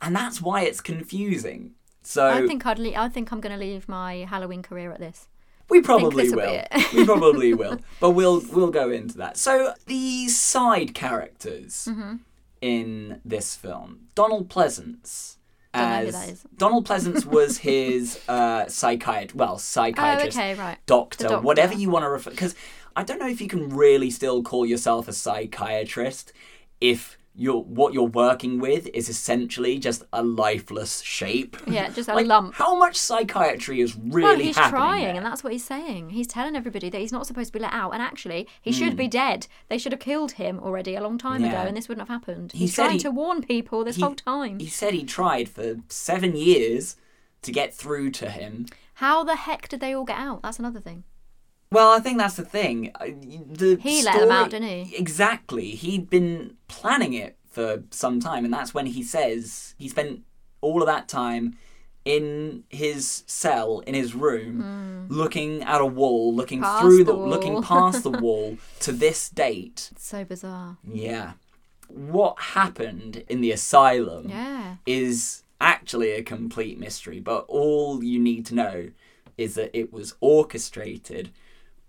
And 0.03 0.15
that's 0.15 0.41
why 0.43 0.63
it's 0.63 0.81
confusing. 0.81 1.75
So 2.03 2.27
I 2.29 2.47
think 2.47 2.67
I'd. 2.67 2.79
Le- 2.79 2.95
I 2.97 3.09
think 3.09 3.33
I'm 3.33 3.41
going 3.41 3.53
to 3.59 3.59
leave 3.65 3.89
my 3.89 4.27
Halloween 4.29 4.63
career 4.63 4.91
at 4.93 5.01
this. 5.01 5.29
we 5.71 5.81
probably 5.81 6.29
will. 6.31 6.63
we 6.93 7.05
probably 7.07 7.55
will. 7.63 7.79
But 8.01 8.11
we'll 8.11 8.43
we'll 8.53 8.71
go 8.71 8.91
into 8.91 9.17
that. 9.19 9.39
So 9.39 9.73
the 9.87 10.29
side 10.29 10.95
characters 10.95 11.89
Mm-hmm. 11.91 12.17
in 12.61 13.21
this 13.25 13.57
film, 13.57 14.01
Donald 14.15 14.49
Pleasence. 14.51 15.37
Don't 15.75 15.91
know 15.91 16.11
who 16.11 16.31
as. 16.31 16.47
Donald 16.57 16.87
Pleasence 16.87 17.25
was 17.39 17.59
his 17.59 18.21
uh, 18.29 18.67
psychiatrist, 18.69 19.35
well, 19.35 19.55
Oh, 19.55 19.59
psychiatrist, 19.59 20.39
okay, 20.39 20.55
right. 20.55 20.79
doctor, 20.87 21.25
doctor. 21.29 21.41
whatever 21.41 21.75
you 21.75 21.91
want 21.91 22.05
to 22.05 22.09
refer. 22.09 22.31
Because 22.31 22.55
I 22.97 23.03
don't 23.03 23.19
know 23.19 23.29
if 23.29 23.41
you 23.41 23.49
can 23.49 23.69
really 23.75 24.11
still 24.11 24.43
call 24.43 24.65
yourself 24.65 25.09
a 25.09 25.13
psychiatrist 25.13 26.33
if 26.81 27.19
you're 27.37 27.63
what 27.63 27.93
you're 27.93 28.05
working 28.05 28.61
with 28.61 28.89
is 28.95 29.09
essentially 29.09 29.79
just 29.79 30.05
a 30.13 30.23
lifeless 30.23 31.01
shape. 31.01 31.57
Yeah, 31.67 31.89
just 31.91 32.09
a 32.09 32.15
Like, 32.15 32.27
lump. 32.27 32.55
How 32.55 32.77
much 32.77 32.97
psychiatry 32.97 33.81
is 33.81 33.97
really 33.97 34.23
Well, 34.23 34.39
he's 34.39 34.57
trying, 34.57 35.05
there? 35.05 35.15
and 35.17 35.27
that's 35.27 35.43
what 35.43 35.53
he's 35.53 35.65
saying. 35.65 36.11
He's 36.11 36.27
telling 36.29 36.55
everybody 36.55 36.91
that 36.91 37.01
he's 37.01 37.11
not 37.13 37.27
supposed 37.27 37.49
to 37.49 37.53
be 37.53 37.59
let 37.59 37.73
out, 37.73 37.93
and 37.93 38.01
actually, 38.03 38.47
he 38.63 38.71
should 38.71 38.91
Hmm. 38.93 38.97
be 38.97 39.09
dead. 39.09 39.47
They 39.69 39.79
should 39.79 39.93
have 39.93 40.01
killed 40.01 40.33
him 40.33 40.61
already 40.61 40.95
a 40.95 41.03
long 41.03 41.19
time 41.19 41.43
Yeah. 41.43 41.49
ago, 41.51 41.69
and 41.69 41.77
this 41.77 41.89
wouldn't 41.89 42.07
have 42.09 42.15
happened. 42.21 42.53
He 42.53 42.59
He's 42.61 42.75
trying 42.75 42.93
he- 42.93 42.99
to 43.01 43.11
warn 43.11 43.43
people 43.43 43.83
this 43.85 43.97
he- 43.97 44.03
whole 44.03 44.15
time. 44.15 44.61
He 44.61 44.67
said 44.69 44.95
he 44.95 45.03
tried 45.05 45.49
for 45.49 45.77
seven 45.89 46.37
years 46.37 46.97
to 47.43 47.51
get 47.53 47.75
through 47.75 48.11
to 48.13 48.31
him. 48.31 48.67
How 48.99 49.25
the 49.25 49.35
heck 49.37 49.69
did 49.69 49.81
they 49.81 49.93
all 49.93 50.05
get 50.05 50.19
out? 50.19 50.43
That's 50.43 50.61
another 50.61 50.81
thing. 50.81 51.03
Well, 51.73 51.91
I 51.91 51.99
think 51.99 52.19
that's 52.19 52.37
the 52.37 52.45
thing. 52.45 52.93
Uh, 53.01 53.07
The 53.51 53.77
He 53.81 54.03
let 54.03 54.21
'em 54.23 54.31
out, 54.31 54.51
didn't 54.51 54.69
he? 54.69 54.97
Exactly. 54.97 55.71
He'd 55.71 56.09
been 56.09 56.57
planning 56.69 57.15
it 57.15 57.37
for 57.51 57.83
some 57.91 58.21
time, 58.21 58.45
and 58.45 58.53
that's 58.55 58.73
when 58.75 58.87
he 58.87 59.03
says 59.03 59.75
he 59.79 59.89
spent 59.89 60.23
all 60.61 60.83
of 60.83 60.87
that 60.87 61.09
time 61.09 61.57
in 62.05 62.65
his 62.69 63.25
cell 63.27 63.79
in 63.81 63.95
his 63.95 64.15
room, 64.15 65.07
looking 65.09 65.63
at 65.63 65.81
a 65.81 65.87
wall, 65.87 66.35
looking. 66.35 66.61
Past 66.61 66.83
through 66.83 67.05
the 67.05 67.13
the, 67.13 67.19
looking 67.19 67.63
past 67.63 68.03
the 68.03 68.11
wall 68.27 68.59
to 68.81 68.93
this 68.93 69.29
date. 69.31 69.89
It's 69.93 70.07
so 70.07 70.23
bizarre. 70.25 70.77
Yeah. 70.87 71.33
What 71.89 72.39
happened 72.39 73.25
in 73.29 73.41
the 73.41 73.53
asylum 73.53 74.29
Yeah. 74.29 74.77
is 74.87 75.43
actually 75.61 76.11
a 76.13 76.23
complete 76.23 76.79
mystery, 76.79 77.21
but 77.21 77.45
all 77.49 78.03
you 78.05 78.19
need 78.19 78.45
to 78.47 78.55
know 78.55 78.91
is 79.39 79.55
that 79.55 79.77
it 79.77 79.93
was 79.93 80.15
orchestrated 80.21 81.31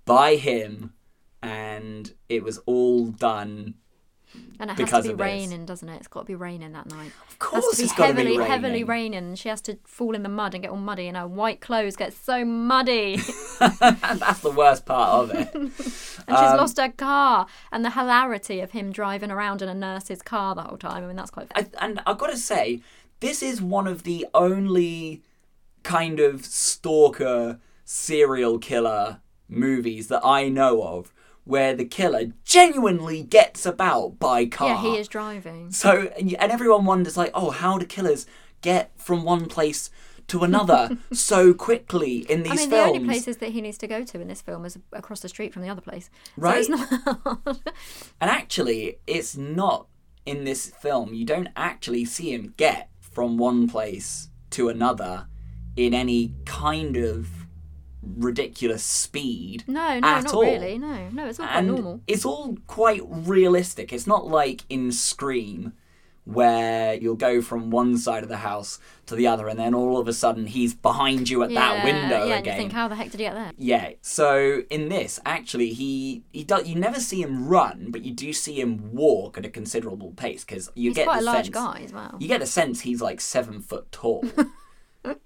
by 0.05 0.35
him 0.35 0.93
and 1.41 2.13
it 2.29 2.43
was 2.43 2.57
all 2.65 3.07
done. 3.07 3.75
And 4.59 4.69
it 4.71 4.77
has 4.89 4.89
to 4.89 5.01
be 5.03 5.07
this. 5.09 5.17
raining, 5.17 5.65
doesn't 5.65 5.87
it? 5.87 5.95
It's 5.97 6.07
got 6.07 6.21
to 6.21 6.25
be 6.25 6.35
raining 6.35 6.73
that 6.73 6.87
night. 6.87 7.11
Of 7.29 7.39
course, 7.39 7.65
has 7.65 7.77
to 7.77 7.83
be 7.83 7.87
to 7.87 8.03
heavily, 8.03 8.25
be 8.31 8.37
raining. 8.37 8.51
heavily 8.51 8.83
raining. 8.83 9.35
She 9.35 9.47
has 9.47 9.61
to 9.61 9.77
fall 9.85 10.13
in 10.13 10.23
the 10.23 10.29
mud 10.29 10.53
and 10.53 10.61
get 10.61 10.71
all 10.71 10.77
muddy, 10.77 11.07
and 11.07 11.15
her 11.15 11.27
white 11.27 11.61
clothes 11.61 11.95
get 11.95 12.11
so 12.11 12.43
muddy. 12.43 13.13
and 13.61 14.19
that's 14.19 14.39
the 14.41 14.51
worst 14.51 14.85
part 14.85 15.09
of 15.29 15.31
it. 15.31 15.53
And 16.27 16.35
she's 16.37 16.49
Um, 16.49 16.57
lost 16.57 16.77
her 16.79 16.89
car, 16.89 17.45
and 17.71 17.85
the 17.85 17.91
hilarity 17.91 18.59
of 18.59 18.71
him 18.71 18.91
driving 18.91 19.29
around 19.31 19.61
in 19.61 19.69
a 19.69 19.73
nurse's 19.75 20.21
car 20.21 20.55
the 20.55 20.63
whole 20.63 20.77
time. 20.77 21.03
I 21.03 21.07
mean, 21.07 21.15
that's 21.15 21.29
quite. 21.31 21.51
I, 21.55 21.67
and 21.79 22.01
I've 22.07 22.17
got 22.17 22.31
to 22.31 22.37
say, 22.37 22.81
this 23.19 23.43
is 23.43 23.61
one 23.61 23.85
of 23.87 24.03
the 24.03 24.25
only 24.33 25.21
kind 25.83 26.19
of 26.19 26.43
stalker 26.45 27.59
serial 27.85 28.57
killer 28.57 29.19
movies 29.47 30.08
that 30.08 30.25
I 30.25 30.49
know 30.49 30.84
of 30.84 31.13
where 31.43 31.75
the 31.75 31.86
killer 31.86 32.34
genuinely 32.43 33.21
gets 33.21 33.65
about 33.65 34.19
by 34.19 34.45
car. 34.45 34.69
Yeah, 34.69 34.81
he 34.81 34.97
is 34.97 35.08
driving. 35.08 35.71
So, 35.71 36.12
and 36.17 36.34
everyone 36.51 36.86
wonders, 36.86 37.15
like, 37.17 37.31
oh, 37.34 37.51
how 37.51 37.77
do 37.77 37.86
killers 37.86 38.25
get 38.62 38.91
from 38.97 39.23
one 39.23 39.45
place 39.45 39.91
to 40.27 40.43
another 40.43 40.97
so 41.13 41.53
quickly 41.53 42.25
in 42.29 42.41
these 42.41 42.51
I 42.51 42.55
mean, 42.55 42.69
films? 42.69 42.71
the 42.71 42.97
only 42.97 43.05
places 43.05 43.38
that 43.38 43.51
he 43.51 43.62
needs 43.62 43.77
to 43.77 43.88
go 43.88 44.03
to 44.03 44.19
in 44.19 44.27
this 44.27 44.41
film 44.41 44.65
is 44.65 44.79
across 44.91 45.19
the 45.19 45.29
street 45.29 45.53
from 45.53 45.62
the 45.62 45.69
other 45.69 45.81
place. 45.81 46.10
Right. 46.36 46.65
So 46.65 46.73
it's 46.73 46.91
not. 46.91 47.47
And 48.19 48.31
actually, 48.31 48.97
it's 49.05 49.38
not 49.38 49.88
in 50.25 50.45
this 50.45 50.71
film. 50.71 51.13
You 51.13 51.25
don't 51.25 51.49
actually 51.55 52.05
see 52.05 52.34
him 52.34 52.55
get 52.58 52.89
from 52.99 53.38
one 53.38 53.67
place 53.67 54.29
to 54.51 54.69
another 54.69 55.27
in 55.75 55.93
any 55.93 56.34
kind 56.45 56.97
of 56.97 57.44
ridiculous 58.17 58.83
speed. 58.83 59.63
no, 59.67 59.99
no, 59.99 60.07
at 60.07 60.23
not 60.25 60.33
all. 60.33 60.41
really. 60.43 60.77
No, 60.77 61.09
no, 61.09 61.27
it's 61.27 61.39
all 61.39 61.45
quite 61.47 61.57
and 61.57 61.67
normal. 61.67 62.01
it's 62.07 62.25
all 62.25 62.57
quite 62.67 63.01
realistic. 63.05 63.91
It's 63.93 64.07
not 64.07 64.27
like 64.27 64.63
in 64.69 64.91
Scream 64.91 65.73
where 66.25 66.95
you'll 66.95 67.15
go 67.15 67.39
from 67.39 67.69
one 67.69 67.95
side 67.99 68.23
of 68.23 68.29
the 68.29 68.37
house 68.37 68.79
to 69.05 69.13
the 69.15 69.27
other 69.27 69.47
and 69.47 69.59
then 69.59 69.75
all 69.75 69.99
of 69.99 70.07
a 70.07 70.13
sudden 70.13 70.47
he's 70.47 70.73
behind 70.73 71.29
you 71.29 71.43
at 71.43 71.51
that 71.51 71.83
window 71.83 72.25
yeah, 72.25 72.39
again. 72.39 72.55
you 72.55 72.59
think, 72.61 72.71
how 72.71 72.87
the 72.87 72.95
heck 72.95 73.11
did 73.11 73.19
he 73.19 73.25
get 73.27 73.35
there? 73.35 73.51
Yeah. 73.59 73.91
So 74.01 74.63
in 74.71 74.89
this, 74.89 75.19
actually, 75.23 75.71
he 75.73 76.23
he 76.31 76.43
does. 76.43 76.67
You 76.67 76.73
never 76.75 76.99
see 76.99 77.21
him 77.21 77.47
run, 77.47 77.87
but 77.91 78.03
you 78.03 78.11
do 78.11 78.33
see 78.33 78.59
him 78.59 78.91
walk 78.91 79.37
at 79.37 79.45
a 79.45 79.49
considerable 79.49 80.13
pace 80.13 80.43
because 80.43 80.71
you 80.73 80.89
He's 80.89 80.95
get 80.95 81.05
quite 81.05 81.19
a 81.21 81.25
large 81.25 81.45
sense. 81.45 81.49
guy 81.53 81.81
as 81.85 81.93
well. 81.93 82.15
You 82.19 82.27
get 82.27 82.41
a 82.41 82.47
sense 82.47 82.81
he's 82.81 83.01
like 83.01 83.21
seven 83.21 83.61
foot 83.61 83.91
tall, 83.91 84.25
and 85.03 85.17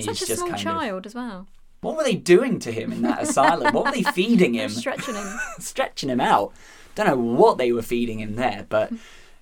he's 0.00 0.06
Such 0.06 0.22
a 0.22 0.26
just 0.26 0.38
small 0.40 0.48
kind 0.48 0.54
of. 0.54 0.60
child 0.60 1.06
as 1.06 1.14
well. 1.14 1.46
What 1.82 1.96
were 1.96 2.04
they 2.04 2.14
doing 2.14 2.60
to 2.60 2.72
him 2.72 2.92
in 2.92 3.02
that 3.02 3.22
asylum? 3.22 3.74
What 3.74 3.84
were 3.84 3.90
they 3.90 4.02
feeding 4.14 4.54
him? 4.54 4.70
Stretching 4.70 5.16
him. 5.16 5.38
Stretching 5.58 6.08
him 6.08 6.20
out. 6.20 6.54
Don't 6.94 7.08
know 7.08 7.16
what 7.16 7.58
they 7.58 7.72
were 7.72 7.82
feeding 7.82 8.20
him 8.20 8.36
there, 8.36 8.66
but 8.68 8.92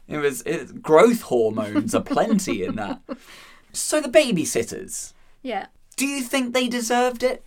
it 0.09 0.18
was 0.18 0.42
it, 0.42 0.83
growth 0.83 1.22
hormones 1.22 1.94
are 1.94 2.03
plenty 2.03 2.64
in 2.64 2.74
that. 2.76 3.00
So 3.72 4.00
the 4.00 4.09
babysitters. 4.09 5.12
Yeah. 5.42 5.66
Do 5.94 6.05
you 6.05 6.22
think 6.22 6.55
they 6.55 6.66
deserved 6.66 7.22
it? 7.22 7.44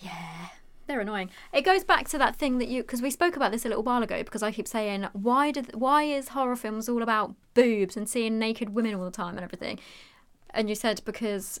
Yeah. 0.00 0.48
They're 0.88 0.98
annoying. 0.98 1.30
It 1.52 1.62
goes 1.62 1.84
back 1.84 2.08
to 2.08 2.18
that 2.18 2.34
thing 2.34 2.58
that 2.58 2.66
you 2.66 2.82
because 2.82 3.00
we 3.00 3.12
spoke 3.12 3.36
about 3.36 3.52
this 3.52 3.64
a 3.64 3.68
little 3.68 3.84
while 3.84 4.02
ago 4.02 4.24
because 4.24 4.42
I 4.42 4.50
keep 4.50 4.66
saying 4.66 5.06
why 5.12 5.52
did 5.52 5.72
why 5.76 6.02
is 6.02 6.30
horror 6.30 6.56
films 6.56 6.88
all 6.88 7.00
about 7.00 7.36
boobs 7.54 7.96
and 7.96 8.08
seeing 8.08 8.40
naked 8.40 8.70
women 8.70 8.96
all 8.96 9.04
the 9.04 9.12
time 9.12 9.36
and 9.36 9.44
everything, 9.44 9.78
and 10.50 10.68
you 10.68 10.74
said 10.74 11.00
because 11.04 11.60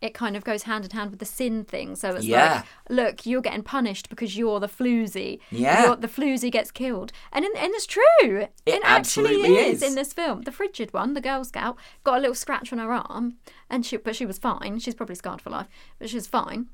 it 0.00 0.14
kind 0.14 0.34
of 0.36 0.44
goes 0.44 0.62
hand 0.62 0.84
in 0.84 0.90
hand 0.92 1.10
with 1.10 1.20
the 1.20 1.26
sin 1.26 1.64
thing. 1.64 1.94
So 1.94 2.14
it's 2.14 2.24
Yeah. 2.24 2.54
like, 2.54 2.64
look, 2.88 3.26
you're 3.26 3.42
getting 3.42 3.62
punished 3.62 4.08
because 4.08 4.36
you're 4.36 4.58
the 4.58 4.68
floozy. 4.68 5.40
Yeah. 5.50 5.84
You're, 5.86 5.96
the 5.96 6.08
floozy 6.08 6.50
gets 6.50 6.70
killed. 6.70 7.12
And, 7.32 7.44
in, 7.44 7.52
and 7.56 7.72
it's 7.74 7.86
true. 7.86 8.00
It 8.22 8.52
It, 8.64 8.80
actually 8.82 9.34
is, 9.42 9.82
is. 9.82 9.88
in 9.88 9.94
this 9.96 10.12
film. 10.12 10.42
The 10.42 10.52
frigid 10.52 10.92
one, 10.94 11.12
the 11.12 11.20
Girl 11.20 11.44
Scout, 11.44 11.76
got 12.02 12.16
a 12.16 12.20
little 12.20 12.34
scratch 12.34 12.72
on 12.72 12.78
her 12.78 12.92
arm, 12.92 13.34
and 13.68 13.84
she, 13.84 13.98
but 13.98 14.16
she 14.16 14.24
was 14.24 14.38
fine. 14.38 14.78
She's 14.78 14.94
probably 14.94 15.16
scarred 15.16 15.42
for 15.42 15.50
life, 15.50 15.66
but 15.98 16.08
she 16.08 16.16
was 16.16 16.26
fine. 16.26 16.68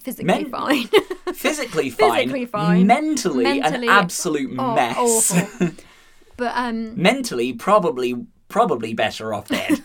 Physically 0.00 0.24
Men- 0.26 0.50
fine. 0.50 0.88
Physically 1.34 1.90
fine. 1.90 2.16
Physically 2.16 2.46
fine. 2.46 2.86
Mentally, 2.88 3.44
Mentally, 3.44 3.86
an 3.86 3.92
absolute 3.92 4.56
oh, 4.58 4.74
mess. 4.74 5.32
but 6.36 6.52
um, 6.56 7.00
mentally 7.00 7.52
probably 7.52 8.26
probably 8.48 8.92
better 8.92 9.32
off 9.32 9.48
dead 9.48 9.80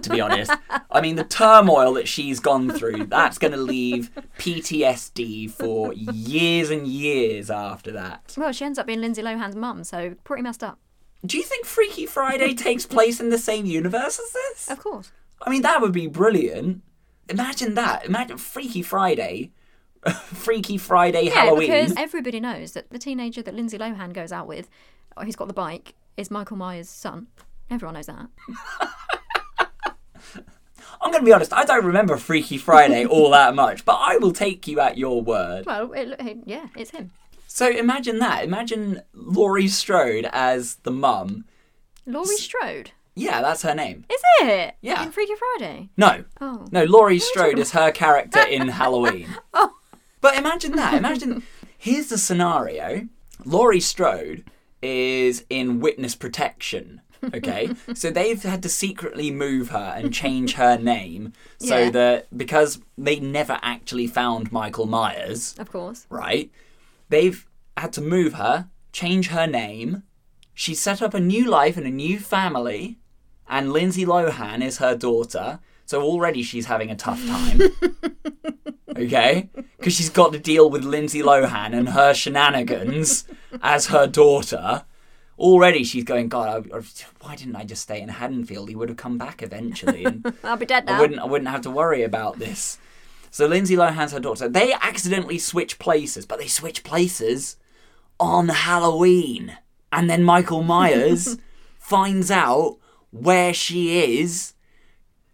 to 0.00 0.10
be 0.10 0.20
honest 0.20 0.50
i 0.90 1.00
mean 1.00 1.16
the 1.16 1.24
turmoil 1.24 1.92
that 1.94 2.08
she's 2.08 2.40
gone 2.40 2.70
through 2.70 3.04
that's 3.06 3.38
going 3.38 3.52
to 3.52 3.58
leave 3.58 4.10
ptsd 4.38 5.50
for 5.50 5.92
years 5.94 6.70
and 6.70 6.86
years 6.86 7.50
after 7.50 7.92
that 7.92 8.34
well, 8.36 8.52
she 8.52 8.64
ends 8.64 8.78
up 8.78 8.86
being 8.86 9.00
Lindsay 9.00 9.22
Lohan's 9.22 9.54
mum, 9.56 9.84
so 9.84 10.14
pretty 10.24 10.42
messed 10.42 10.62
up. 10.64 10.78
do 11.24 11.36
you 11.36 11.42
think 11.42 11.66
freaky 11.66 12.06
friday 12.06 12.54
takes 12.54 12.86
place 12.86 13.20
in 13.20 13.30
the 13.30 13.38
same 13.38 13.66
universe 13.66 14.18
as 14.18 14.32
this 14.32 14.70
Of 14.70 14.78
course. 14.80 15.12
i 15.42 15.50
mean 15.50 15.62
that 15.62 15.80
would 15.80 15.92
be 15.92 16.06
brilliant 16.06 16.82
imagine 17.28 17.74
that 17.74 18.04
imagine 18.06 18.38
freaky 18.38 18.82
friday 18.82 19.50
freaky 20.24 20.76
friday 20.78 21.24
Yeah, 21.26 21.32
halloween 21.44 21.60
because 21.70 21.94
everybody 21.96 22.40
knows 22.40 22.72
that 22.72 22.90
the 22.90 22.98
teenager 22.98 23.40
that 23.42 23.54
Lindsay 23.54 23.78
Lohan 23.78 24.12
goes 24.12 24.32
out 24.32 24.48
with, 24.48 24.68
who's 25.22 25.36
got 25.36 25.46
the 25.46 25.54
bike, 25.54 25.94
is 26.16 26.28
Michael 26.28 26.56
Myers' 26.56 26.88
son. 26.88 27.28
Everyone 27.70 27.94
knows 27.94 28.06
that. 28.06 28.26
i'm 31.02 31.10
going 31.10 31.22
to 31.22 31.26
be 31.26 31.32
honest 31.32 31.52
i 31.52 31.64
don't 31.64 31.84
remember 31.84 32.16
freaky 32.16 32.56
friday 32.56 33.04
all 33.14 33.30
that 33.30 33.54
much 33.54 33.84
but 33.84 33.98
i 34.00 34.16
will 34.16 34.32
take 34.32 34.66
you 34.66 34.80
at 34.80 34.96
your 34.96 35.20
word 35.22 35.66
Well, 35.66 35.92
it, 35.92 36.38
yeah, 36.46 36.66
it's 36.76 36.90
him. 36.90 37.10
So 37.46 37.68
imagine 37.68 38.18
that. 38.20 38.44
Imagine 38.44 39.02
Laurie 39.12 39.68
Strode 39.68 40.26
as 40.32 40.76
the 40.84 40.90
mum. 40.90 41.44
Laurie 42.06 42.38
Strode. 42.38 42.92
Yeah, 43.14 43.42
that's 43.42 43.60
her 43.60 43.74
name. 43.74 44.06
Is 44.10 44.22
it? 44.40 44.74
Yeah. 44.80 45.02
In 45.02 45.12
Freaky 45.12 45.34
Friday. 45.34 45.90
No, 45.98 46.24
Oh. 46.40 46.64
no, 46.72 46.84
Laurie 46.84 47.18
Strode 47.18 47.58
is 47.58 47.72
her 47.72 47.90
character 47.90 48.40
in 48.40 48.68
Halloween. 48.80 49.28
Oh. 49.52 49.72
But 50.22 50.38
imagine 50.38 50.72
that. 50.76 50.94
Imagine. 50.94 51.42
Here's 51.76 52.06
the 52.08 52.16
scenario 52.16 53.06
Laurie 53.44 53.80
Strode 53.80 54.44
is 54.80 55.44
in 55.50 55.78
witness 55.80 56.14
protection. 56.14 57.01
Okay, 57.34 57.70
so 57.94 58.10
they've 58.10 58.42
had 58.42 58.62
to 58.64 58.68
secretly 58.68 59.30
move 59.30 59.68
her 59.70 59.94
and 59.96 60.12
change 60.12 60.54
her 60.54 60.76
name 60.94 61.32
so 61.58 61.78
Yeah. 61.78 61.90
that 61.90 62.36
because 62.36 62.80
they 62.98 63.20
never 63.20 63.58
actually 63.62 64.06
found 64.06 64.50
Michael 64.52 64.86
Myers, 64.86 65.54
Of 65.58 65.70
course. 65.70 66.06
right? 66.10 66.50
They've 67.08 67.46
had 67.76 67.92
to 67.94 68.00
move 68.00 68.34
her, 68.34 68.68
change 68.92 69.28
her 69.28 69.46
name. 69.46 70.02
She 70.54 70.74
set 70.74 71.00
up 71.00 71.14
a 71.14 71.20
new 71.20 71.44
life 71.48 71.76
and 71.76 71.86
a 71.86 71.90
new 71.90 72.18
family, 72.18 72.98
and 73.48 73.72
Lindsay 73.72 74.04
Lohan 74.04 74.62
is 74.62 74.78
her 74.78 74.94
daughter. 74.96 75.60
So 75.86 76.02
already 76.02 76.42
she's 76.42 76.66
having 76.66 76.90
a 76.90 76.96
tough 76.96 77.24
time. 77.26 77.60
okay? 78.96 79.48
Because 79.78 79.94
she's 79.94 80.10
got 80.10 80.32
to 80.32 80.38
deal 80.38 80.70
with 80.70 80.84
Lindsay 80.84 81.22
Lohan 81.22 81.74
and 81.76 81.90
her 81.90 82.14
shenanigans 82.14 83.24
as 83.62 83.86
her 83.86 84.06
daughter. 84.06 84.84
Already 85.42 85.82
she's 85.82 86.04
going, 86.04 86.28
God, 86.28 86.66
I, 86.72 86.76
I- 86.76 86.82
why 87.20 87.34
didn't 87.36 87.56
I 87.56 87.64
just 87.64 87.82
stay 87.82 88.00
in 88.00 88.08
Haddonfield? 88.08 88.68
He 88.68 88.76
would 88.76 88.88
have 88.88 88.96
come 88.96 89.18
back 89.18 89.42
eventually. 89.42 90.04
And 90.04 90.32
I'll 90.44 90.56
be 90.56 90.66
dead 90.66 90.86
now. 90.86 90.96
I 90.96 91.00
wouldn't 91.00 91.20
I 91.20 91.24
wouldn't 91.24 91.50
have 91.50 91.62
to 91.62 91.70
worry 91.70 92.02
about 92.04 92.38
this. 92.38 92.78
So 93.30 93.46
Lindsay 93.46 93.74
Lohan's 93.76 94.12
her 94.12 94.20
daughter. 94.20 94.48
They 94.48 94.72
accidentally 94.74 95.38
switch 95.38 95.78
places, 95.78 96.26
but 96.26 96.38
they 96.38 96.46
switch 96.46 96.84
places 96.84 97.56
on 98.20 98.48
Halloween. 98.48 99.56
And 99.90 100.08
then 100.08 100.22
Michael 100.22 100.62
Myers 100.62 101.36
finds 101.78 102.30
out 102.30 102.78
where 103.10 103.52
she 103.52 103.98
is 104.20 104.54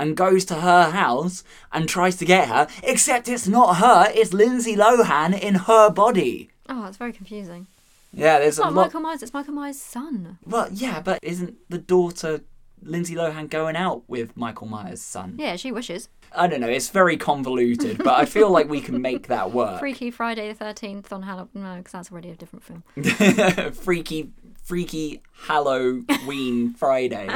and 0.01 0.17
goes 0.17 0.45
to 0.47 0.55
her 0.55 0.91
house 0.91 1.45
and 1.73 1.89
tries 1.89 2.17
to 2.17 2.25
get 2.25 2.49
her, 2.49 2.67
except 2.83 3.29
it's 3.29 3.47
not 3.49 3.77
her, 3.77 4.07
it's 4.15 4.33
Lindsay 4.33 4.75
Lohan 4.77 5.39
in 5.39 5.55
her 5.57 5.91
body. 5.91 6.51
Oh, 6.69 6.87
it's 6.87 6.97
very 6.97 7.13
confusing. 7.13 7.67
Yeah, 8.13 8.39
there's 8.39 8.51
It's 8.55 8.59
a 8.59 8.63
not 8.63 8.75
lot. 8.75 8.83
Michael 8.87 9.01
Myers, 9.01 9.23
it's 9.23 9.33
Michael 9.35 9.55
Myers' 9.55 9.81
son. 9.81 10.39
Well, 10.45 10.69
yeah, 10.73 11.01
but 11.01 11.19
isn't 11.23 11.57
the 11.69 11.79
daughter 11.79 12.41
Lindsay 12.83 13.15
Lohan 13.15 13.51
going 13.51 13.77
out 13.77 14.03
with 14.09 14.37
Michael 14.37 14.67
Myers' 14.67 15.01
son? 15.03 15.35
Yeah, 15.39 15.57
she 15.57 15.71
wishes. 15.73 16.09
I 16.33 16.47
don't 16.47 16.61
know. 16.61 16.69
It's 16.69 16.89
very 16.91 17.17
convoluted, 17.17 17.99
but 17.99 18.15
I 18.19 18.25
feel 18.25 18.51
like 18.51 18.69
we 18.69 18.81
can 18.81 19.01
make 19.11 19.29
that 19.29 19.53
work. 19.53 19.79
Freaky 19.81 20.11
Friday 20.11 20.53
the 20.53 20.65
13th 20.65 21.13
on 21.13 21.23
Halloween. 21.23 21.49
No, 21.55 21.77
because 21.77 21.93
that's 21.93 22.11
already 22.13 22.31
a 22.31 22.35
different 22.37 22.65
film. 22.65 22.83
freaky, 23.73 24.31
freaky 24.63 25.23
Halloween 25.47 26.75
Friday. 26.79 27.29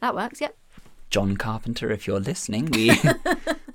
That 0.00 0.14
works, 0.14 0.40
yep. 0.40 0.56
John 1.10 1.36
Carpenter, 1.36 1.90
if 1.90 2.06
you're 2.06 2.20
listening, 2.20 2.66
we 2.66 2.90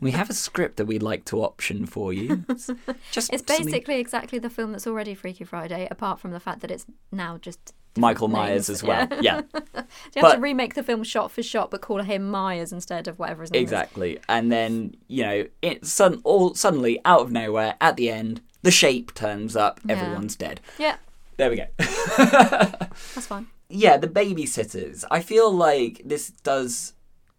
we 0.03 0.11
have 0.11 0.29
a 0.29 0.33
script 0.33 0.77
that 0.77 0.85
we'd 0.85 1.03
like 1.03 1.25
to 1.25 1.41
option 1.43 1.85
for 1.85 2.13
you. 2.13 2.43
It's 2.49 2.67
just 3.11 3.31
It's 3.33 3.43
something- 3.47 3.65
basically 3.65 3.99
exactly 3.99 4.39
the 4.39 4.49
film 4.49 4.71
that's 4.71 4.85
already 4.87 5.15
Freaky 5.15 5.43
Friday, 5.43 5.87
apart 5.89 6.19
from 6.19 6.31
the 6.31 6.39
fact 6.39 6.61
that 6.61 6.71
it's 6.71 6.85
now 7.11 7.37
just. 7.37 7.73
Michael 7.95 8.27
names, 8.27 8.37
Myers 8.37 8.69
as 8.71 8.81
well. 8.83 9.07
yeah. 9.21 9.41
Yeah, 9.53 9.61
You 9.61 9.61
have 9.75 10.21
But- 10.21 10.35
to 10.35 10.41
remake 10.41 10.73
the 10.73 10.81
film 10.83 11.03
shot 11.03 11.31
for 11.31 11.43
shot, 11.43 11.69
but 11.71 11.81
call 11.81 12.01
him 12.01 12.29
Myers 12.29 12.73
instead 12.73 13.07
of 13.07 13.19
whatever 13.19 13.41
his 13.43 13.51
name 13.51 13.59
is? 13.59 13.63
exactly. 13.63 14.19
And 14.27 14.51
then 14.51 14.95
you 15.07 15.23
know, 15.23 15.45
it 15.61 15.85
sudden 15.85 16.19
all 16.23 16.55
suddenly 16.55 16.99
out 17.05 17.21
of 17.21 17.31
nowhere 17.31 17.75
at 17.79 17.95
the 17.95 18.09
end, 18.09 18.41
the 18.63 18.71
shape 18.71 19.13
turns 19.13 19.55
up. 19.55 19.79
Yeah. 19.85 19.93
Everyone's 20.01 20.35
dead. 20.35 20.59
Yeah, 20.79 20.95
There 21.37 21.49
we 21.51 21.57
go. 21.57 21.65
that's 21.77 23.27
fine. 23.27 23.47
yeah, 23.69 23.97
the 23.97 24.07
babysitters. 24.07 25.03
I 25.11 25.21
feel 25.21 25.51
like 25.51 26.01
this 26.03 26.29
does 26.29 26.93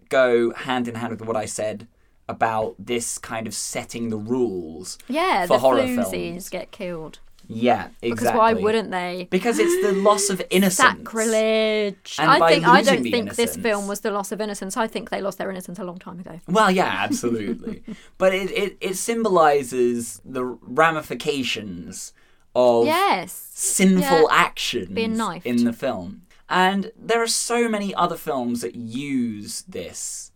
go 0.09 0.53
hand 0.53 0.87
in 0.87 0.95
hand 0.97 1.19
with 1.19 1.27
what 1.27 1.37
I 1.37 1.47
said 1.47 1.89
about 2.29 2.75
this 2.79 3.19
kind 3.19 3.47
of 3.47 3.55
setting 3.55 4.09
the 4.09 4.17
rules. 4.17 4.99
Yeah, 5.09 5.43
For 5.43 5.49
the 5.55 5.59
horror 5.59 5.87
films. 5.87 6.49
get 6.49 6.71
killed. 6.71 7.19
Yeah, 7.47 7.89
exactly. 8.01 8.11
Because 8.11 8.35
why 8.35 8.53
wouldn't 8.55 8.91
they? 8.91 9.29
Because 9.31 9.59
it's 9.59 9.87
the 9.87 9.93
loss 9.93 10.31
of 10.31 10.41
innocence. 10.51 10.97
Sacrilege. 10.99 12.17
And 12.19 12.31
I 12.31 12.49
think 12.49 12.67
I 12.67 12.81
don't 12.81 13.03
think 13.03 13.35
this 13.35 13.55
film 13.57 13.87
was 13.87 14.01
the 14.01 14.11
loss 14.11 14.33
of 14.33 14.41
innocence. 14.41 14.79
I 14.79 14.87
think 14.87 15.11
they 15.11 15.21
lost 15.21 15.37
their 15.37 15.51
innocence 15.51 15.79
a 15.79 15.85
long 15.85 15.99
time 15.99 16.19
ago. 16.21 16.41
Well, 16.49 16.71
yeah, 16.71 16.87
absolutely. 16.87 17.83
but 18.19 18.35
it, 18.35 18.51
it, 18.51 18.79
it 18.81 18.97
symbolizes 18.97 20.23
the 20.25 20.43
ramifications 20.45 22.13
of 22.55 22.87
Yes. 22.87 23.33
sinful 23.53 24.03
Yeah. 24.23 24.27
actions 24.31 24.89
Being 24.89 25.17
knifed. 25.17 25.45
in 25.47 25.65
the 25.65 25.73
film. 25.73 26.23
And 26.49 26.93
there 26.97 27.23
are 27.23 27.27
so 27.27 27.69
many 27.69 27.95
other 27.95 28.17
films 28.17 28.61
that 28.61 28.75
use 28.75 29.63
this 29.69 30.31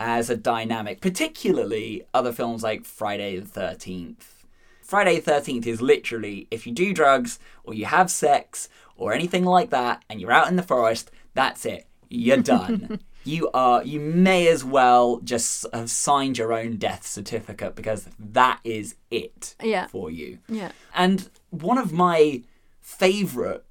as 0.00 0.28
a 0.30 0.36
dynamic, 0.36 1.00
particularly 1.00 2.04
other 2.12 2.32
films 2.32 2.62
like 2.62 2.84
Friday 2.84 3.38
the 3.38 3.60
13th. 3.60 4.16
Friday 4.82 5.18
the 5.20 5.30
13th 5.30 5.66
is 5.66 5.80
literally 5.80 6.46
if 6.50 6.66
you 6.66 6.72
do 6.72 6.92
drugs 6.92 7.38
or 7.64 7.74
you 7.74 7.86
have 7.86 8.10
sex 8.10 8.68
or 8.96 9.12
anything 9.12 9.44
like 9.44 9.70
that 9.70 10.04
and 10.10 10.20
you're 10.20 10.32
out 10.32 10.48
in 10.48 10.56
the 10.56 10.62
forest, 10.62 11.10
that's 11.32 11.64
it. 11.64 11.86
You're 12.10 12.36
done. 12.42 13.00
you 13.24 13.50
are 13.54 13.82
you 13.82 13.98
may 13.98 14.46
as 14.48 14.62
well 14.64 15.20
just 15.24 15.64
have 15.72 15.90
signed 15.90 16.36
your 16.36 16.52
own 16.52 16.76
death 16.76 17.06
certificate 17.06 17.74
because 17.74 18.08
that 18.18 18.60
is 18.64 18.96
it 19.10 19.54
Yeah. 19.62 19.86
for 19.86 20.10
you. 20.10 20.38
Yeah. 20.48 20.72
And 20.94 21.30
one 21.50 21.78
of 21.78 21.92
my 21.92 22.42
favorite 22.80 23.64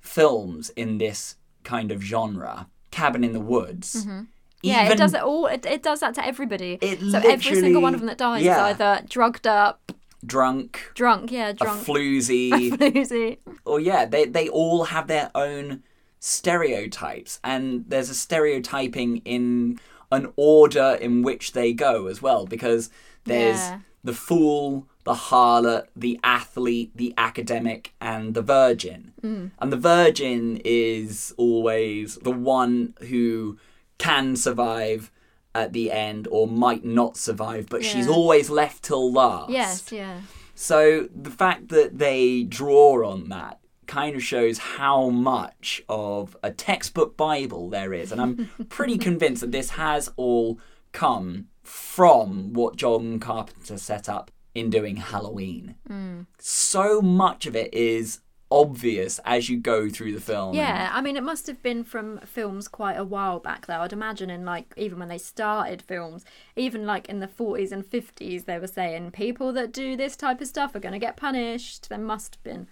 films 0.00 0.70
in 0.70 0.98
this 0.98 1.36
kind 1.64 1.90
of 1.90 2.02
genre, 2.02 2.68
Cabin 2.90 3.24
in 3.24 3.32
the 3.32 3.40
Woods. 3.40 4.04
Mm-hmm. 4.04 4.22
Yeah, 4.62 4.84
even 4.86 4.92
it 4.92 4.98
does 4.98 5.14
it 5.14 5.22
all. 5.22 5.46
It, 5.46 5.64
it 5.66 5.82
does 5.82 6.00
that 6.00 6.14
to 6.14 6.26
everybody. 6.26 6.78
It 6.80 7.00
so 7.00 7.18
every 7.18 7.54
single 7.54 7.80
one 7.82 7.94
of 7.94 8.00
them 8.00 8.08
that 8.08 8.18
dies 8.18 8.42
yeah. 8.42 8.68
is 8.68 8.74
either 8.74 9.02
drugged 9.08 9.46
up, 9.46 9.92
drunk, 10.24 10.90
drunk, 10.94 11.30
yeah, 11.30 11.48
a 11.48 11.52
drunk, 11.54 11.86
floozy, 11.86 12.50
floozy. 12.72 13.38
or 13.64 13.78
yeah, 13.80 14.04
they 14.04 14.24
they 14.24 14.48
all 14.48 14.84
have 14.84 15.06
their 15.06 15.30
own 15.34 15.82
stereotypes, 16.18 17.40
and 17.44 17.84
there's 17.88 18.10
a 18.10 18.14
stereotyping 18.14 19.18
in 19.18 19.78
an 20.10 20.32
order 20.36 20.98
in 21.00 21.22
which 21.22 21.52
they 21.52 21.72
go 21.72 22.06
as 22.06 22.20
well, 22.22 22.46
because 22.46 22.90
there's 23.24 23.58
Yeah. 23.58 23.80
the 24.02 24.14
fool, 24.14 24.88
the 25.04 25.14
harlot, 25.14 25.86
the 25.94 26.18
athlete, 26.24 26.90
the 26.94 27.12
academic, 27.18 27.92
and 28.00 28.34
the 28.34 28.42
virgin. 28.42 29.12
Mm. 29.22 29.50
And 29.58 29.72
the 29.72 29.76
virgin 29.76 30.60
is 30.64 31.34
always 31.36 32.16
the 32.16 32.32
one 32.32 32.94
who 33.08 33.58
can 33.98 34.36
survive 34.36 35.10
at 35.54 35.72
the 35.72 35.90
end 35.90 36.28
or 36.30 36.46
might 36.46 36.84
not 36.84 37.16
survive, 37.16 37.66
but 37.68 37.84
she's 37.84 38.08
always 38.08 38.48
left 38.48 38.84
till 38.84 39.12
last. 39.12 39.50
Yes, 39.50 39.90
yeah. 39.90 40.20
So 40.54 41.08
the 41.14 41.30
fact 41.30 41.68
that 41.68 41.98
they 41.98 42.42
draw 42.44 43.08
on 43.08 43.28
that 43.28 43.60
kind 43.86 44.14
of 44.14 44.22
shows 44.22 44.58
how 44.58 45.08
much 45.08 45.82
of 45.88 46.36
a 46.42 46.52
textbook 46.52 47.16
Bible 47.16 47.68
there 47.70 47.92
is. 47.92 48.12
And 48.12 48.20
I'm 48.20 48.50
pretty 48.68 48.98
convinced 48.98 49.40
that 49.40 49.50
this 49.50 49.70
has 49.70 50.10
all 50.16 50.60
come 50.92 51.48
from 51.62 52.52
what 52.52 52.76
John 52.76 53.18
Carpenter 53.18 53.78
set 53.78 54.08
up 54.08 54.30
in 54.54 54.70
doing 54.70 54.96
Halloween. 54.96 55.74
Mm. 55.88 56.26
So 56.38 57.00
much 57.00 57.46
of 57.46 57.56
it 57.56 57.72
is 57.74 58.20
obvious 58.50 59.20
as 59.24 59.48
you 59.48 59.58
go 59.58 59.88
through 59.88 60.12
the 60.12 60.20
film. 60.20 60.54
Yeah, 60.54 60.90
I 60.92 61.00
mean, 61.00 61.16
it 61.16 61.22
must 61.22 61.46
have 61.46 61.62
been 61.62 61.84
from 61.84 62.18
films 62.20 62.66
quite 62.68 62.94
a 62.96 63.04
while 63.04 63.40
back, 63.40 63.66
though. 63.66 63.80
I'd 63.80 63.92
imagine 63.92 64.30
in 64.30 64.44
like 64.44 64.72
even 64.76 64.98
when 64.98 65.08
they 65.08 65.18
started 65.18 65.82
films, 65.82 66.24
even 66.56 66.86
like 66.86 67.08
in 67.08 67.20
the 67.20 67.28
40s 67.28 67.72
and 67.72 67.84
50s, 67.84 68.44
they 68.46 68.58
were 68.58 68.66
saying 68.66 69.10
people 69.10 69.52
that 69.52 69.72
do 69.72 69.96
this 69.96 70.16
type 70.16 70.40
of 70.40 70.46
stuff 70.48 70.74
are 70.74 70.80
going 70.80 70.92
to 70.92 70.98
get 70.98 71.16
punished. 71.16 71.88
There 71.88 71.98
must 71.98 72.36
have 72.36 72.42
been. 72.42 72.66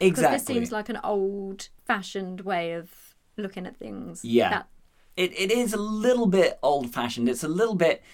Exactly. 0.00 0.10
Because 0.10 0.32
this 0.32 0.46
seems 0.46 0.72
like 0.72 0.88
an 0.88 1.00
old 1.04 1.68
fashioned 1.86 2.42
way 2.42 2.72
of 2.72 2.90
looking 3.36 3.66
at 3.66 3.76
things. 3.76 4.24
Yeah. 4.24 4.50
That- 4.50 4.68
it, 5.16 5.32
it 5.36 5.50
is 5.50 5.72
a 5.72 5.78
little 5.78 6.26
bit 6.26 6.60
old 6.62 6.94
fashioned. 6.94 7.28
It's 7.28 7.42
a 7.42 7.48
little 7.48 7.74
bit, 7.74 8.04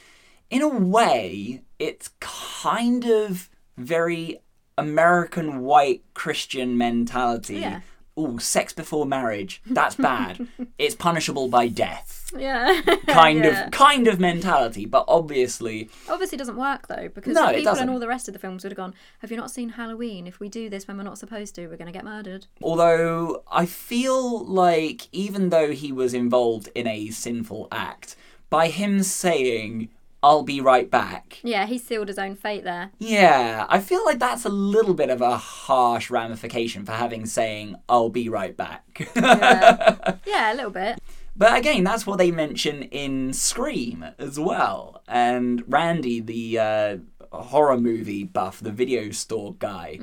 in 0.49 0.63
a 0.63 0.69
way, 0.69 1.63
it's 1.79 2.09
kind 2.19 3.05
of 3.05 3.51
very 3.77 4.41
American 4.79 5.61
white 5.61 6.03
Christian 6.15 6.77
mentality. 6.79 7.57
Yeah. 7.57 7.81
Oh, 8.17 8.39
sex 8.39 8.73
before 8.73 9.07
marriage, 9.07 9.61
that's 9.67 9.97
bad. 9.97 10.47
it's 10.79 10.95
punishable 10.95 11.49
by 11.49 11.67
death. 11.67 12.33
yeah. 12.39 12.81
Kind 13.09 13.45
Yeah. 13.45 13.65
of 13.67 13.71
kind 13.73 14.07
of 14.07 14.21
mentality, 14.21 14.87
but 14.87 15.05
obviously 15.09 15.91
Obviously, 16.09 16.39
doesn't 16.39 16.57
work 16.57 16.87
though, 16.87 17.09
because 17.13 17.35
No, 17.35 17.53
people 17.53 17.75
in 17.77 17.89
all 17.89 17.99
the 17.99 18.07
rest 18.07 18.29
of 18.29 18.33
the 18.33 18.39
films 18.39 18.63
would 18.63 18.71
have 18.71 18.77
gone, 18.77 18.95
Have 19.19 19.33
you 19.33 19.37
not 19.37 19.51
seen 19.51 19.71
Halloween? 19.71 20.29
If 20.29 20.39
we 20.39 20.49
do 20.49 20.71
this 20.71 20.87
when 20.87 20.97
we're 20.97 21.03
not 21.03 21.19
supposed 21.19 21.57
to, 21.57 21.67
we're 21.67 21.77
going 21.77 21.93
to 21.93 21.93
get 21.93 22.05
murdered. 22.05 22.47
Although 22.63 23.43
I 23.51 23.67
feel 23.67 24.45
like 24.45 25.09
even 25.11 25.49
though 25.51 25.73
he 25.73 25.91
was 25.91 26.15
involved 26.15 26.69
in 26.77 26.87
a 26.87 27.11
sinful 27.11 27.67
act, 27.73 28.15
by 28.49 28.69
him 28.69 29.03
saying, 29.03 29.89
I'll 30.25 30.43
be 30.43 30.61
right 30.61 30.91
back, 30.91 31.39
Yeah, 31.43 31.67
he 31.67 31.77
sealed 31.79 32.09
his 32.09 32.19
own 32.19 32.35
fate 32.35 32.65
there. 32.65 32.91
yeah, 32.99 33.67
I 33.69 33.79
feel 33.81 34.03
like 34.07 34.19
that's 34.19 34.45
a 34.47 34.49
little 34.49 34.95
bit 34.95 35.11
of 35.11 35.21
a 35.21 35.37
harsh 35.37 36.11
ramification 36.11 36.85
for 36.87 36.93
having 36.93 37.27
saying, 37.27 37.77
I'll 37.91 38.09
be 38.09 38.29
right 38.29 38.57
back. 38.57 38.83
Yeah, 39.17 40.17
yeah 40.27 40.53
a 40.53 40.55
little 40.55 40.71
bit. 40.71 40.99
but 41.37 41.57
again, 41.59 41.85
that's 41.85 42.07
what 42.07 42.17
they 42.19 42.31
mention 42.31 42.85
in 42.85 43.33
Scream 43.35 44.05
as 44.19 44.39
well. 44.41 45.03
And 45.07 45.63
Randy, 45.71 46.21
the 46.21 46.59
uh, 46.59 46.97
horror 47.31 47.77
movie 47.79 48.25
buff, 48.25 48.61
the 48.61 48.73
video 48.73 49.11
store 49.11 49.55
guy, 49.59 49.99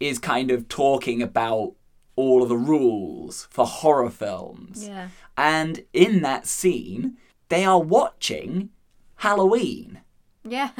is 0.00 0.18
kind 0.18 0.50
of 0.50 0.68
talking 0.68 1.22
about 1.22 1.74
all 2.16 2.42
of 2.42 2.48
the 2.48 2.56
rules 2.56 3.46
for 3.50 3.64
horror 3.66 4.10
films. 4.10 4.86
Yeah. 4.88 5.08
And 5.36 5.84
in 5.92 6.22
that 6.22 6.46
scene, 6.48 7.16
they 7.48 7.64
are 7.64 7.80
watching 7.80 8.70
Halloween. 9.18 10.00
Yeah. 10.44 10.70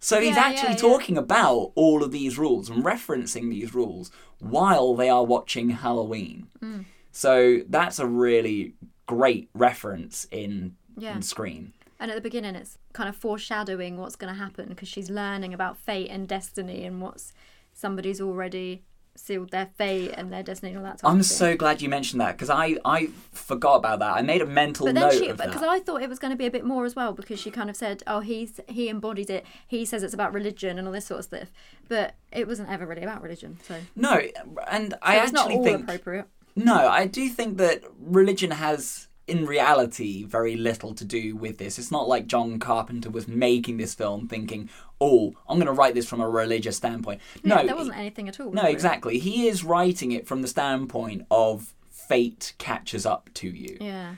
So 0.00 0.20
he's 0.20 0.36
Yeah, 0.36 0.42
actually 0.42 0.68
yeah, 0.70 0.70
yeah. 0.72 0.76
talking 0.76 1.16
about 1.16 1.72
all 1.76 2.02
of 2.02 2.12
these 2.12 2.36
rules 2.38 2.68
and 2.68 2.84
referencing 2.84 3.48
these 3.50 3.74
rules 3.74 4.10
while 4.38 4.94
they 4.94 5.08
are 5.08 5.24
watching 5.24 5.70
Halloween. 5.70 6.48
Mm. 6.62 6.84
So 7.10 7.60
that's 7.68 7.98
a 7.98 8.06
really 8.06 8.74
great 9.06 9.48
reference 9.54 10.26
in, 10.30 10.76
Yeah. 10.98 11.14
in 11.16 11.22
Scream. 11.22 11.72
And 12.00 12.10
at 12.10 12.16
the 12.16 12.20
beginning, 12.20 12.54
it's 12.56 12.76
kind 12.92 13.08
of 13.08 13.16
foreshadowing 13.16 13.96
what's 13.96 14.16
going 14.16 14.32
to 14.34 14.38
happen 14.38 14.68
because 14.68 14.88
she's 14.88 15.08
learning 15.08 15.54
about 15.54 15.78
fate 15.78 16.10
and 16.10 16.28
destiny 16.28 16.84
and 16.84 17.00
what's 17.00 17.32
somebody's 17.72 18.20
already 18.20 18.82
sealed 19.16 19.50
their 19.50 19.66
fate 19.76 20.10
and 20.16 20.32
their 20.32 20.42
destiny 20.42 20.72
and 20.72 20.78
all 20.78 20.84
that 20.84 20.98
type 20.98 21.08
I'm 21.10 21.20
of 21.20 21.26
thing. 21.26 21.36
so 21.36 21.56
glad 21.56 21.80
you 21.80 21.88
mentioned 21.88 22.20
that 22.20 22.32
because 22.32 22.50
I, 22.50 22.76
I 22.84 23.06
forgot 23.32 23.76
about 23.76 24.00
that. 24.00 24.16
I 24.16 24.22
made 24.22 24.42
a 24.42 24.46
mental 24.46 24.86
But 24.86 24.94
then 24.96 25.04
note 25.04 25.12
she, 25.14 25.28
of 25.28 25.36
that. 25.38 25.46
because 25.48 25.62
I 25.62 25.78
thought 25.80 26.02
it 26.02 26.08
was 26.08 26.18
going 26.18 26.32
to 26.32 26.36
be 26.36 26.46
a 26.46 26.50
bit 26.50 26.64
more 26.64 26.84
as 26.84 26.94
well, 26.96 27.12
because 27.12 27.38
she 27.40 27.50
kind 27.50 27.70
of 27.70 27.76
said, 27.76 28.02
"Oh, 28.06 28.20
he's 28.20 28.60
he 28.68 28.88
embodies 28.88 29.30
it. 29.30 29.46
He 29.66 29.84
says 29.84 30.02
it's 30.02 30.14
about 30.14 30.34
religion 30.34 30.78
and 30.78 30.86
all 30.88 30.92
this 30.92 31.06
sort 31.06 31.20
of 31.20 31.24
stuff." 31.26 31.48
But 31.88 32.14
it 32.32 32.46
wasn't 32.48 32.70
ever 32.70 32.86
really 32.86 33.02
about 33.02 33.22
religion, 33.22 33.58
so, 33.66 33.76
no, 33.94 34.20
and 34.68 34.94
I 35.02 35.24
so 35.26 35.32
not 35.32 35.40
actually 35.42 35.56
all 35.56 35.64
think 35.64 35.82
appropriate. 35.82 36.26
No, 36.56 36.74
I 36.88 37.06
do 37.06 37.28
think 37.28 37.56
that 37.58 37.82
religion 37.98 38.50
has, 38.52 39.08
in 39.26 39.46
reality, 39.46 40.24
very 40.24 40.54
little 40.56 40.94
to 40.94 41.04
do 41.04 41.34
with 41.34 41.58
this. 41.58 41.78
It's 41.78 41.90
not 41.90 42.06
like 42.08 42.26
John 42.26 42.58
Carpenter 42.58 43.08
was 43.10 43.26
making 43.26 43.78
this 43.78 43.94
film 43.94 44.28
thinking, 44.28 44.68
oh, 45.00 45.34
I'm 45.48 45.56
going 45.56 45.66
to 45.66 45.72
write 45.72 45.94
this 45.94 46.06
from 46.08 46.20
a 46.20 46.28
religious 46.28 46.76
standpoint. 46.76 47.20
Yeah, 47.42 47.56
no, 47.56 47.66
there 47.66 47.76
wasn't 47.76 47.96
anything 47.96 48.28
at 48.28 48.38
all. 48.40 48.52
no, 48.52 48.64
exactly. 48.64 49.18
He 49.18 49.48
is 49.48 49.64
writing 49.64 50.12
it 50.12 50.26
from 50.26 50.42
the 50.42 50.48
standpoint 50.48 51.24
of 51.30 51.72
fate 51.90 52.52
catches 52.58 53.06
up 53.06 53.30
to 53.34 53.48
you. 53.48 53.78
Yeah, 53.80 54.16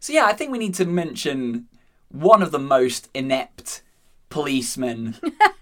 So, 0.00 0.12
yeah, 0.12 0.24
I 0.26 0.32
think 0.32 0.50
we 0.50 0.58
need 0.58 0.74
to 0.74 0.84
mention 0.84 1.68
one 2.10 2.42
of 2.42 2.50
the 2.50 2.58
most 2.58 3.08
inept 3.14 3.82
policemen 4.28 5.16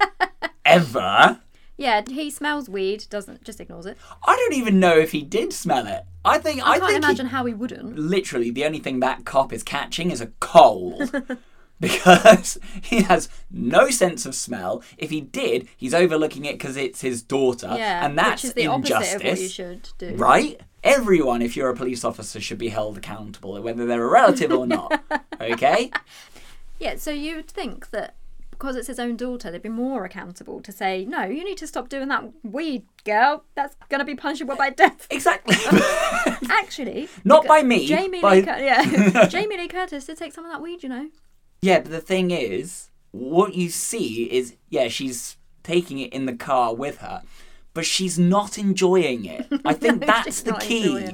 ever. 0.64 1.40
yeah. 1.76 2.02
He 2.08 2.30
smells 2.30 2.68
weed, 2.68 3.04
doesn't 3.10 3.44
just 3.44 3.60
ignores 3.60 3.86
it. 3.86 3.98
I 4.26 4.36
don't 4.36 4.54
even 4.54 4.80
know 4.80 4.96
if 4.96 5.12
he 5.12 5.22
did 5.22 5.52
smell 5.52 5.86
it. 5.86 6.04
I 6.26 6.38
think 6.38 6.62
I, 6.62 6.72
I, 6.72 6.78
can't 6.78 6.80
think 6.80 6.90
he- 6.90 6.96
imagine 6.96 7.26
how 7.26 7.44
he 7.46 7.54
wouldn't. 7.54 7.96
literally 7.98 8.50
the 8.50 8.64
only 8.64 8.78
thing 8.80 9.00
that 9.00 9.24
cop 9.24 9.52
is 9.52 9.62
catching 9.62 10.10
is 10.10 10.20
a 10.20 10.26
cold. 10.40 11.14
because 11.80 12.58
he 12.82 13.02
has 13.02 13.28
no 13.50 13.90
sense 13.90 14.24
of 14.26 14.34
smell. 14.34 14.82
If 14.96 15.10
he 15.10 15.20
did, 15.20 15.68
he's 15.76 15.92
overlooking 15.94 16.44
it 16.46 16.52
because 16.52 16.76
it's 16.76 17.00
his 17.02 17.22
daughter, 17.22 17.74
Yeah, 17.76 18.04
and 18.04 18.16
that's 18.18 18.42
which 18.42 18.48
is 18.50 18.54
the 18.54 18.62
injustice, 18.72 19.14
opposite 19.14 19.16
of 19.16 19.30
what 19.32 19.40
you 19.40 19.48
should 19.48 19.88
do. 19.98 20.14
right? 20.16 20.60
Everyone, 20.82 21.42
if 21.42 21.56
you're 21.56 21.68
a 21.68 21.76
police 21.76 22.04
officer, 22.04 22.40
should 22.40 22.58
be 22.58 22.68
held 22.68 22.96
accountable, 22.96 23.60
whether 23.60 23.84
they're 23.86 24.04
a 24.04 24.08
relative 24.08 24.52
or 24.52 24.66
not. 24.66 25.02
Okay? 25.40 25.90
Yeah, 26.78 26.96
so 26.96 27.10
you 27.10 27.36
would 27.36 27.48
think 27.48 27.90
that 27.90 28.14
because 28.58 28.76
it's 28.76 28.86
his 28.88 28.98
own 28.98 29.16
daughter, 29.16 29.50
they'd 29.50 29.62
be 29.62 29.68
more 29.68 30.04
accountable 30.04 30.60
to 30.62 30.72
say, 30.72 31.04
no, 31.04 31.24
you 31.24 31.44
need 31.44 31.58
to 31.58 31.66
stop 31.66 31.88
doing 31.88 32.08
that 32.08 32.24
weed, 32.42 32.84
girl. 33.04 33.44
That's 33.54 33.76
going 33.88 33.98
to 34.00 34.04
be 34.04 34.14
punishable 34.14 34.56
by 34.56 34.70
death. 34.70 35.06
Exactly. 35.10 35.56
Actually, 36.50 37.08
Not 37.24 37.46
by 37.46 37.62
me, 37.62 37.86
Jamie 37.86 38.20
by- 38.20 38.36
Lee, 38.36 38.42
Cur- 38.42 38.58
yeah, 38.58 39.26
Jamie 39.28 39.56
Lee 39.56 39.68
Curtis 39.68 40.04
did 40.06 40.16
take 40.18 40.32
some 40.32 40.44
of 40.44 40.50
that 40.52 40.60
weed, 40.62 40.82
you 40.82 40.88
know. 40.88 41.08
yeah, 41.62 41.80
but 41.80 41.90
the 41.90 42.00
thing 42.00 42.30
is, 42.30 42.90
what 43.12 43.54
you 43.54 43.68
see 43.68 44.24
is, 44.24 44.54
yeah, 44.68 44.88
she's 44.88 45.36
taking 45.62 45.98
it 45.98 46.12
in 46.12 46.26
the 46.26 46.34
car 46.36 46.74
with 46.74 46.98
her, 46.98 47.22
but 47.76 47.84
she's 47.86 48.18
not 48.18 48.56
enjoying 48.58 49.26
it. 49.26 49.46
I 49.64 49.74
think 49.82 50.00
No, 50.00 50.06
that's 50.06 50.40
the 50.42 50.54
key. 50.54 51.06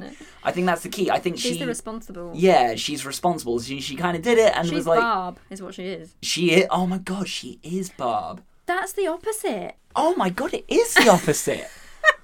I 0.45 0.53
think 0.53 0.67
that's 0.67 0.83
the 0.83 0.89
key. 0.89 1.11
I 1.11 1.19
think 1.19 1.37
She's 1.39 1.55
she, 1.55 1.59
the 1.59 1.67
responsible. 1.67 2.31
yeah, 2.35 2.77
she's 2.77 3.05
responsible. 3.05 3.61
She, 3.61 3.81
she 3.81 3.97
kind 3.97 4.17
of 4.17 4.23
did 4.23 4.39
it 4.39 4.57
and 4.57 4.67
She's 4.67 4.75
was 4.75 4.87
like, 4.87 5.01
Barb, 5.01 5.39
is 5.51 5.61
what 5.61 5.75
she 5.75 5.85
is. 5.85 6.15
she 6.23 6.53
is. 6.53 6.67
Oh 6.71 6.87
my 6.87 6.99
god, 6.99 7.29
she 7.29 7.59
is 7.63 7.91
Barb. 7.91 8.43
That's 8.67 8.93
the 8.93 9.09
opposite. 9.09 9.75
Oh 9.95 10.15
my 10.17 10.31
god, 10.31 10.55
it 10.55 10.65
is 10.69 10.95
the 10.95 11.09
opposite. 11.11 11.69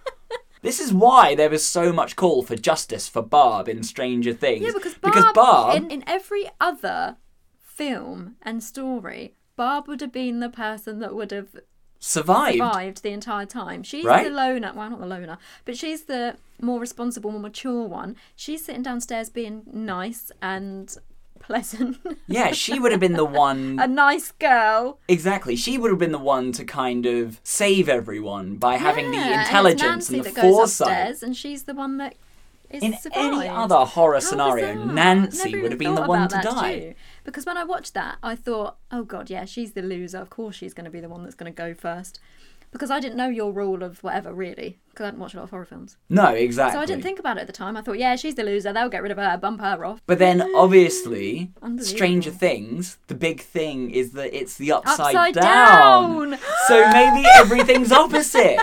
this 0.62 0.78
is 0.80 0.92
why 0.92 1.34
there 1.34 1.50
was 1.50 1.64
so 1.66 1.92
much 1.92 2.14
call 2.16 2.42
for 2.42 2.54
justice 2.56 3.08
for 3.08 3.22
Barb 3.22 3.68
in 3.68 3.82
Stranger 3.82 4.32
Things. 4.32 4.62
Yeah, 4.64 4.70
because 4.72 4.94
Barb, 4.94 5.14
because 5.14 5.32
Barb 5.34 5.76
in, 5.76 5.90
in 5.90 6.04
every 6.06 6.48
other 6.60 7.16
film 7.60 8.36
and 8.42 8.62
story, 8.62 9.34
Barb 9.56 9.88
would 9.88 10.00
have 10.00 10.12
been 10.12 10.40
the 10.40 10.48
person 10.48 11.00
that 11.00 11.14
would 11.14 11.32
have 11.32 11.48
survived. 11.98 12.58
survived 12.58 13.02
the 13.02 13.10
entire 13.10 13.46
time. 13.46 13.82
She's 13.82 14.04
Right. 14.04 14.24
the 14.24 14.30
loner, 14.30 14.72
well, 14.74 14.90
not 14.90 15.00
the 15.00 15.06
loner, 15.06 15.38
but 15.64 15.76
she's 15.76 16.02
the 16.04 16.36
more 16.60 16.80
responsible, 16.80 17.30
more 17.30 17.40
mature 17.40 17.84
one. 17.86 18.16
She's 18.36 18.64
sitting 18.64 18.82
downstairs 18.82 19.30
being 19.30 19.62
nice 19.72 20.30
and 20.42 20.94
pleasant. 21.40 21.98
Yeah, 22.26 22.52
she 22.52 22.78
would 22.78 22.92
have 22.92 23.00
been 23.00 23.14
the 23.14 23.24
one. 23.24 23.78
a 23.80 23.86
nice 23.86 24.32
girl. 24.32 24.98
Exactly. 25.08 25.56
She 25.56 25.78
would 25.78 25.90
have 25.90 25.98
been 25.98 26.12
the 26.12 26.18
one 26.18 26.52
to 26.52 26.64
kind 26.64 27.06
of 27.06 27.40
save 27.42 27.88
everyone 27.88 28.56
by 28.56 28.76
having 28.76 29.14
Yeah, 29.14 29.20
the 29.20 29.32
and 29.32 29.40
intelligence 29.42 30.10
Nancy 30.10 30.16
and, 30.18 30.24
the 30.26 30.30
that 30.32 30.40
foresight. 30.42 30.88
upstairs, 30.88 31.22
and 31.22 31.36
she's 31.36 31.62
the 31.62 31.74
one 31.74 31.96
that 31.98 32.16
is 32.70 32.82
In 32.82 32.92
survived. 32.98 33.16
any 33.16 33.48
other 33.48 33.76
horror 33.76 34.14
How 34.14 34.20
scenario. 34.20 34.84
Nancy 34.84 35.50
Never 35.52 35.62
would 35.62 35.72
have 35.72 35.78
been 35.78 35.94
the 35.94 36.02
one 36.02 36.28
to 36.28 36.40
die. 36.42 36.78
too. 36.80 36.94
Because 37.24 37.44
when 37.46 37.56
I 37.56 37.64
watched 37.64 37.94
that, 37.94 38.16
I 38.22 38.34
thought, 38.34 38.76
oh 38.90 39.02
god, 39.04 39.30
yeah, 39.30 39.44
she's 39.44 39.72
the 39.72 39.82
loser. 39.82 40.18
Of 40.18 40.30
course, 40.30 40.56
she's 40.56 40.74
going 40.74 40.84
to 40.84 40.90
be 40.90 41.00
the 41.00 41.08
one 41.08 41.22
that's 41.22 41.34
going 41.34 41.52
to 41.52 41.56
go 41.56 41.74
first. 41.74 42.20
Because 42.70 42.90
I 42.90 43.00
didn't 43.00 43.16
know 43.16 43.28
your 43.30 43.50
rule 43.50 43.82
of 43.82 44.02
whatever 44.04 44.30
really, 44.30 44.78
because 44.90 45.04
I 45.04 45.06
hadn't 45.06 45.20
watched 45.20 45.32
a 45.32 45.38
lot 45.38 45.44
of 45.44 45.50
horror 45.50 45.64
films. 45.64 45.96
No, 46.10 46.26
exactly. 46.34 46.76
So 46.76 46.82
I 46.82 46.84
didn't 46.84 47.02
think 47.02 47.18
about 47.18 47.38
it 47.38 47.40
at 47.40 47.46
the 47.46 47.52
time. 47.54 47.78
I 47.78 47.80
thought, 47.80 47.98
yeah, 47.98 48.14
she's 48.14 48.34
the 48.34 48.42
loser. 48.42 48.74
They'll 48.74 48.90
get 48.90 49.02
rid 49.02 49.10
of 49.10 49.16
her, 49.16 49.38
bump 49.38 49.62
her 49.62 49.86
off. 49.86 50.02
But 50.06 50.18
then, 50.18 50.42
obviously, 50.54 51.50
Stranger 51.78 52.30
Things, 52.30 52.98
the 53.06 53.14
big 53.14 53.40
thing 53.40 53.90
is 53.90 54.12
that 54.12 54.36
it's 54.38 54.56
the 54.58 54.72
upside, 54.72 55.14
Upside 55.14 55.34
down. 55.34 56.30
down! 56.32 56.38
so 56.66 56.90
maybe 56.90 57.26
everything's 57.36 57.90
opposite. 57.90 58.58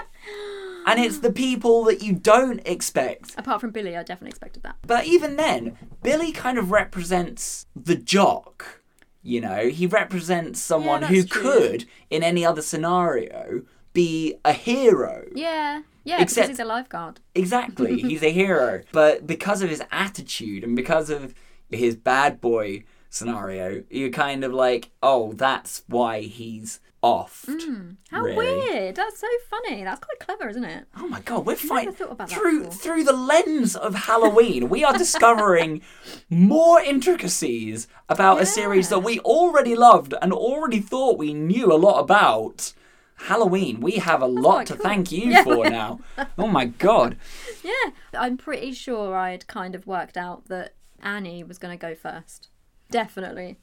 And 0.86 1.00
it's 1.00 1.20
the 1.20 1.32
people 1.32 1.84
that 1.86 2.04
you 2.04 2.14
don't 2.14 2.62
expect. 2.66 3.34
Apart 3.38 3.62
from 3.62 3.72
Billy, 3.72 3.96
I 3.98 4.04
definitely 4.04 4.30
expected 4.30 4.64
that. 4.64 4.76
But 4.86 5.06
even 5.06 5.36
then, 5.36 5.78
Billy 6.04 6.32
kind 6.32 6.58
of 6.58 6.72
represents 6.72 7.66
the 7.76 7.96
jock. 7.96 8.82
You 9.24 9.42
know, 9.42 9.70
he 9.70 9.88
represents 9.88 10.62
someone 10.62 11.02
who 11.04 11.24
true. 11.24 11.42
could, 11.42 11.86
in 12.12 12.22
any 12.22 12.46
other 12.46 12.62
scenario, 12.62 13.64
be 13.94 14.36
a 14.46 14.54
hero. 14.54 15.26
Yeah, 15.34 15.82
yeah, 16.04 16.22
Except- 16.22 16.48
because 16.48 16.58
he's 16.58 16.64
a 16.64 16.66
lifeguard. 16.66 17.20
Exactly, 17.34 18.00
he's 18.02 18.22
a 18.22 18.32
hero. 18.32 18.84
But 18.92 19.26
because 19.26 19.64
of 19.64 19.70
his 19.70 19.82
attitude 19.92 20.64
and 20.64 20.76
because 20.76 21.10
of 21.10 21.34
his 21.72 21.96
bad 21.96 22.40
boy 22.40 22.84
scenario. 23.16 23.84
You're 23.90 24.10
kind 24.10 24.44
of 24.44 24.54
like, 24.54 24.92
oh, 25.02 25.34
that's 25.34 25.84
why 25.88 26.22
he's 26.22 26.80
off. 27.06 27.46
Mm, 27.48 27.98
how 28.10 28.22
really. 28.22 28.36
weird! 28.38 28.96
That's 28.96 29.20
so 29.20 29.28
funny. 29.50 29.84
That's 29.84 30.02
quite 30.04 30.20
clever, 30.20 30.50
isn't 30.50 30.64
it? 30.64 30.86
Oh 30.98 31.08
my 31.08 31.22
god, 31.22 31.46
we're 31.46 31.56
fighting 31.56 31.94
through 31.94 32.66
through 32.72 33.04
the 33.04 33.14
lens 33.14 33.76
of 33.76 33.94
Halloween. 33.94 34.70
we 34.70 34.84
are 34.84 34.98
discovering 34.98 35.82
more 36.30 36.82
intricacies 36.82 37.88
about 38.10 38.42
a 38.42 38.46
series 38.46 38.90
that 38.90 39.00
we 39.00 39.20
already 39.20 39.76
loved 39.76 40.14
and 40.22 40.34
already 40.34 40.80
thought 40.80 41.18
we 41.18 41.34
knew 41.34 41.72
a 41.72 41.78
lot 41.78 42.00
about. 42.00 42.74
Halloween, 43.18 43.80
we 43.80 43.94
have 43.94 44.22
a 44.22 44.28
lot 44.28 44.66
to 44.68 44.74
cool. 44.76 44.84
thank 44.84 45.10
you 45.12 45.30
Yeah. 45.30 45.44
for 45.46 45.70
now. 45.70 46.00
Oh 46.38 46.48
my 46.48 46.66
god. 46.66 47.18
Yeah, 47.64 47.92
I'm 48.14 48.38
pretty 48.38 48.74
sure 48.74 49.16
I'd 49.16 49.48
kind 49.48 49.74
of 49.74 49.88
worked 49.88 50.18
out 50.18 50.48
that 50.50 50.74
Annie 51.02 51.44
was 51.44 51.58
going 51.58 51.76
to 51.76 51.82
go 51.82 51.96
first. 51.96 52.50
Definitely, 52.92 53.58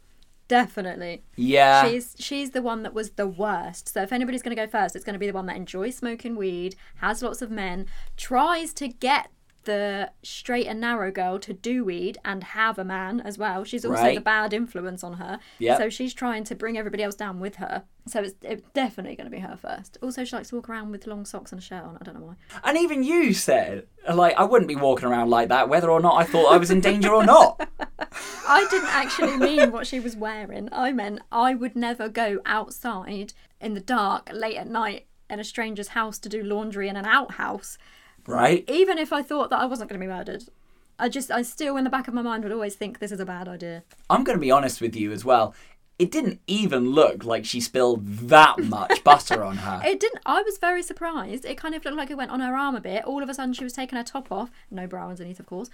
definitely. 0.52 1.22
Yeah. 1.34 1.88
She's 1.88 2.14
she's 2.18 2.50
the 2.50 2.60
one 2.60 2.82
that 2.82 2.92
was 2.92 3.12
the 3.12 3.26
worst. 3.26 3.88
So 3.88 4.02
if 4.02 4.12
anybody's 4.12 4.42
going 4.42 4.54
to 4.54 4.62
go 4.62 4.70
first, 4.70 4.94
it's 4.94 5.02
going 5.04 5.14
to 5.14 5.18
be 5.18 5.26
the 5.26 5.32
one 5.32 5.46
that 5.46 5.56
enjoys 5.56 5.96
smoking 5.96 6.36
weed, 6.36 6.76
has 6.96 7.22
lots 7.22 7.40
of 7.40 7.50
men, 7.50 7.86
tries 8.18 8.74
to 8.74 8.88
get 8.88 9.30
the 9.64 10.10
straight 10.22 10.66
and 10.66 10.80
narrow 10.80 11.10
girl 11.10 11.38
to 11.38 11.52
do 11.52 11.84
weed 11.84 12.18
and 12.24 12.42
have 12.42 12.78
a 12.78 12.84
man 12.84 13.20
as 13.20 13.38
well. 13.38 13.64
She's 13.64 13.84
also 13.84 14.02
Right. 14.02 14.14
the 14.14 14.20
bad 14.20 14.52
influence 14.52 15.02
on 15.04 15.14
her. 15.14 15.38
Yep. 15.58 15.78
So 15.78 15.88
she's 15.88 16.12
trying 16.14 16.44
to 16.44 16.54
bring 16.54 16.76
everybody 16.76 17.02
else 17.02 17.14
down 17.14 17.38
with 17.40 17.56
her. 17.56 17.84
So 18.06 18.20
it's, 18.22 18.34
it's 18.42 18.62
definitely 18.74 19.14
going 19.14 19.30
to 19.30 19.34
be 19.36 19.40
her 19.40 19.56
first. 19.56 19.98
Also, 20.02 20.24
she 20.24 20.34
likes 20.34 20.48
to 20.48 20.56
walk 20.56 20.68
around 20.68 20.90
with 20.90 21.06
long 21.06 21.24
socks 21.24 21.52
and 21.52 21.60
a 21.60 21.62
shirt 21.64 21.84
on. 21.84 21.96
I 22.00 22.04
don't 22.04 22.14
know 22.18 22.26
why. 22.26 22.34
And 22.64 22.76
even 22.76 23.04
you 23.04 23.32
said, 23.32 23.86
like, 24.12 24.34
I 24.36 24.44
wouldn't 24.44 24.68
be 24.68 24.74
walking 24.76 25.08
around 25.08 25.30
like 25.30 25.48
that 25.50 25.68
whether 25.68 25.90
or 25.90 26.00
not 26.00 26.16
I 26.16 26.24
thought 26.24 26.52
I 26.52 26.56
was 26.56 26.70
in 26.70 26.80
danger 26.80 27.12
or 27.14 27.24
not. 27.24 27.68
I 28.48 28.66
didn't 28.70 28.88
actually 28.88 29.36
mean 29.36 29.70
what 29.70 29.86
she 29.86 30.00
was 30.00 30.16
wearing. 30.16 30.68
I 30.72 30.92
meant 30.92 31.20
I 31.30 31.54
would 31.54 31.76
never 31.76 32.08
go 32.08 32.40
outside 32.44 33.32
in 33.60 33.74
the 33.74 33.80
dark 33.80 34.30
late 34.32 34.56
at 34.56 34.68
night 34.68 35.06
in 35.30 35.38
a 35.40 35.44
stranger's 35.44 35.88
house 35.88 36.18
to 36.18 36.28
do 36.28 36.42
laundry 36.42 36.88
in 36.88 36.96
an 36.96 37.06
outhouse, 37.06 37.78
Right? 38.26 38.64
even 38.68 38.98
if 38.98 39.12
I 39.12 39.22
thought 39.22 39.50
that 39.50 39.58
I 39.60 39.64
wasn't 39.66 39.90
going 39.90 40.00
to 40.00 40.06
be 40.06 40.10
murdered. 40.12 40.44
I 40.98 41.08
just, 41.08 41.30
I 41.30 41.42
still 41.42 41.76
in 41.76 41.84
the 41.84 41.90
back 41.90 42.06
of 42.06 42.14
my 42.14 42.22
mind 42.22 42.44
would 42.44 42.52
always 42.52 42.74
think 42.76 42.98
this 42.98 43.10
is 43.10 43.18
a 43.18 43.26
bad 43.26 43.48
idea. 43.48 43.82
I'm 44.08 44.22
going 44.24 44.36
to 44.36 44.40
be 44.40 44.50
honest 44.50 44.80
with 44.80 44.94
you 44.94 45.10
as 45.10 45.24
well. 45.24 45.54
It 45.98 46.10
didn't 46.10 46.40
even 46.46 46.90
look 46.90 47.24
like 47.24 47.44
she 47.44 47.60
spilled 47.60 48.06
that 48.28 48.58
much 48.62 49.02
butter 49.04 49.42
on 49.42 49.56
her. 49.58 49.80
It 49.84 49.98
didn't. 50.00 50.22
I 50.26 50.42
was 50.42 50.58
very 50.58 50.82
surprised. 50.82 51.44
It 51.44 51.56
kind 51.58 51.74
of 51.74 51.84
looked 51.84 51.96
like 51.96 52.10
it 52.10 52.16
went 52.16 52.30
on 52.30 52.40
her 52.40 52.54
arm 52.56 52.74
a 52.76 52.80
bit. 52.80 53.04
All 53.04 53.22
of 53.22 53.28
a 53.28 53.34
sudden, 53.34 53.52
she 53.54 53.64
was 53.64 53.72
taking 53.72 53.96
her 53.96 54.04
top 54.04 54.30
off, 54.30 54.50
no 54.70 54.86
bra 54.86 55.08
underneath, 55.08 55.40
of 55.40 55.46
course. 55.46 55.70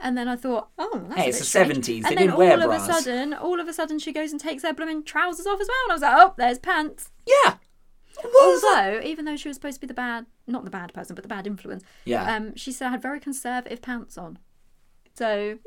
And 0.00 0.16
then 0.16 0.28
I 0.28 0.36
thought, 0.36 0.68
oh, 0.78 1.02
that's 1.08 1.14
Hey, 1.20 1.26
a 1.26 1.28
it's 1.30 1.38
the 1.52 1.58
70s. 1.58 1.84
They 1.86 1.94
And 1.96 2.04
then 2.04 2.16
didn't 2.16 2.30
all 2.32 2.38
wear 2.38 2.54
of 2.54 2.60
bras. 2.64 2.88
a 2.88 2.92
sudden, 2.92 3.34
all 3.34 3.58
of 3.58 3.66
a 3.68 3.72
sudden, 3.72 3.98
she 3.98 4.12
goes 4.12 4.30
and 4.30 4.40
takes 4.40 4.62
her 4.62 4.72
blooming 4.72 5.02
trousers 5.02 5.46
off 5.46 5.60
as 5.60 5.66
well. 5.68 5.76
And 5.84 5.92
I 5.92 5.94
was 5.94 6.02
like, 6.02 6.14
oh, 6.16 6.34
there's 6.36 6.58
pants. 6.58 7.10
Yeah. 7.26 7.54
Although, 8.24 9.00
even 9.04 9.24
though 9.24 9.36
she 9.36 9.48
was 9.48 9.56
supposed 9.56 9.76
to 9.76 9.80
be 9.80 9.86
the 9.86 9.94
bad, 9.94 10.26
not 10.46 10.64
the 10.64 10.70
bad 10.70 10.92
person, 10.92 11.14
but 11.14 11.22
the 11.22 11.28
bad 11.28 11.46
influence, 11.46 11.84
Yeah. 12.04 12.34
um, 12.34 12.54
she 12.56 12.72
still 12.72 12.88
had 12.90 13.00
very 13.02 13.20
conservative 13.20 13.80
pants 13.82 14.18
on. 14.18 14.38
So, 15.14 15.58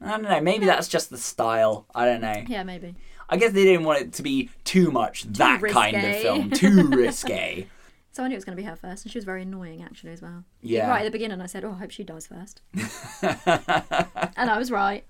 I 0.00 0.08
don't 0.10 0.22
know. 0.22 0.40
Maybe 0.40 0.64
that's 0.66 0.88
just 0.88 1.10
the 1.10 1.18
style. 1.18 1.86
I 1.94 2.06
don't 2.06 2.20
know. 2.22 2.44
yeah, 2.48 2.62
maybe. 2.62 2.94
I 3.28 3.36
guess 3.36 3.52
they 3.52 3.64
didn't 3.64 3.84
want 3.84 4.00
it 4.00 4.12
to 4.14 4.22
be 4.22 4.50
too 4.64 4.90
much 4.90 5.24
that 5.24 5.60
kind 5.62 5.96
of 5.96 6.16
film. 6.16 6.50
Too 6.52 6.86
risque. 6.88 7.66
So 8.12 8.24
I 8.24 8.28
knew 8.28 8.34
it 8.34 8.36
was 8.38 8.44
going 8.46 8.56
to 8.56 8.62
be 8.62 8.66
her 8.66 8.76
first, 8.76 9.04
and 9.04 9.12
she 9.12 9.18
was 9.18 9.24
very 9.26 9.42
annoying 9.42 9.82
actually 9.82 10.12
as 10.12 10.22
well. 10.22 10.44
Yeah. 10.62 10.88
Right 10.88 11.00
at 11.00 11.04
the 11.04 11.10
beginning, 11.10 11.40
I 11.42 11.46
said, 11.46 11.64
"Oh, 11.64 11.72
I 11.72 11.78
hope 11.78 11.90
she 11.90 12.04
dies 12.04 12.26
first. 12.28 12.62
and 13.22 14.50
I 14.50 14.56
was 14.58 14.70
right. 14.70 15.04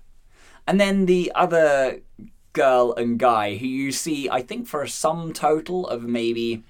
And 0.67 0.79
then 0.81 1.05
the 1.05 1.31
other 1.35 2.01
girl 2.53 2.93
and 2.95 3.17
guy 3.17 3.55
who 3.57 3.67
you 3.67 3.91
see, 3.91 4.29
I 4.29 4.41
think, 4.41 4.67
for 4.67 4.81
a 4.81 4.89
sum 4.89 5.31
total 5.31 5.87
of 5.87 6.03
maybe 6.03 6.63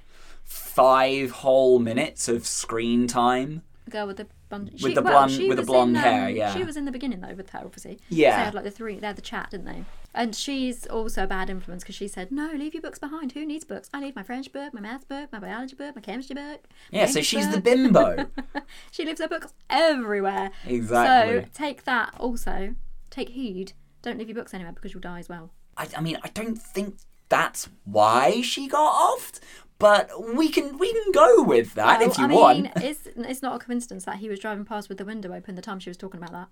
five 0.47 1.31
whole 1.31 1.77
minutes 1.77 2.27
of 2.27 2.47
screen 2.47 3.05
time. 3.07 3.61
The 3.85 3.91
girl 3.91 4.07
with 4.07 4.17
the 4.17 4.27
blonde, 4.49 4.71
With 4.81 4.95
the 4.95 5.01
well, 5.01 5.13
blonde- 5.13 5.31
she 5.31 5.47
with 5.47 5.57
the 5.57 5.63
blonde 5.63 5.95
in, 5.95 6.01
hair, 6.01 6.27
um, 6.29 6.35
yeah. 6.35 6.53
She 6.55 6.63
was 6.63 6.75
in 6.75 6.85
the 6.85 6.91
beginning 6.91 7.21
though 7.21 7.33
with 7.35 7.49
her, 7.51 7.59
obviously. 7.63 7.99
Yeah. 8.09 8.37
They 8.37 8.43
had 8.45 8.53
like 8.53 8.63
the 8.63 8.71
three, 8.71 8.99
they 8.99 9.07
had 9.07 9.15
the 9.17 9.21
chat, 9.21 9.51
didn't 9.51 9.65
they? 9.65 9.83
And 10.13 10.35
she's 10.35 10.87
also 10.87 11.23
a 11.23 11.27
bad 11.27 11.49
influence 11.49 11.83
because 11.83 11.95
she 11.95 12.07
said, 12.07 12.31
"No, 12.31 12.51
leave 12.53 12.73
your 12.73 12.81
books 12.81 12.97
behind. 12.97 13.33
Who 13.33 13.45
needs 13.45 13.63
books? 13.65 13.89
I 13.93 13.99
need 13.99 14.15
my 14.15 14.23
French 14.23 14.51
book, 14.51 14.73
my 14.73 14.81
maths 14.81 15.03
book, 15.05 15.31
my 15.31 15.37
biology 15.39 15.75
book, 15.75 15.95
my 15.95 16.01
chemistry 16.01 16.33
book." 16.33 16.63
my 16.91 16.99
Yeah, 16.99 17.05
so 17.05 17.09
English 17.19 17.27
she's 17.27 17.49
the 17.51 17.61
bimbo. 17.61 18.25
She 18.91 19.05
leaves 19.05 19.21
her 19.21 19.27
books 19.27 19.53
everywhere. 19.69 20.49
Exactly. 20.65 21.41
So 21.43 21.47
take 21.53 21.83
that 21.83 22.13
also. 22.19 22.73
Take 23.09 23.29
heed. 23.29 23.73
Don't 24.01 24.17
leave 24.17 24.27
your 24.29 24.35
books 24.35 24.53
anywhere 24.53 24.73
because 24.73 24.93
you'll 24.93 25.01
die 25.01 25.19
as 25.19 25.29
well. 25.29 25.51
I, 25.77 25.87
I 25.95 26.01
mean, 26.01 26.17
I 26.23 26.29
don't 26.29 26.57
think 26.57 26.97
that's 27.29 27.69
why 27.83 28.41
she 28.41 28.67
got 28.67 29.17
offed, 29.19 29.39
but 29.79 30.35
we 30.35 30.49
can 30.49 30.77
we 30.77 30.91
can 30.91 31.11
go 31.11 31.43
with 31.43 31.75
that 31.75 31.99
Well, 31.99 32.09
if 32.09 32.17
you 32.17 32.23
I 32.23 32.27
mean, 32.27 32.37
want. 32.37 32.71
it's 32.77 33.07
it's 33.15 33.41
not 33.41 33.55
a 33.61 33.63
coincidence 33.63 34.05
that 34.05 34.17
he 34.17 34.29
was 34.29 34.39
driving 34.39 34.65
past 34.65 34.89
with 34.89 34.97
the 34.97 35.05
window 35.05 35.33
open 35.33 35.55
the 35.55 35.61
time 35.61 35.79
she 35.79 35.89
was 35.89 35.97
talking 35.97 36.19
about 36.19 36.31
that. 36.31 36.47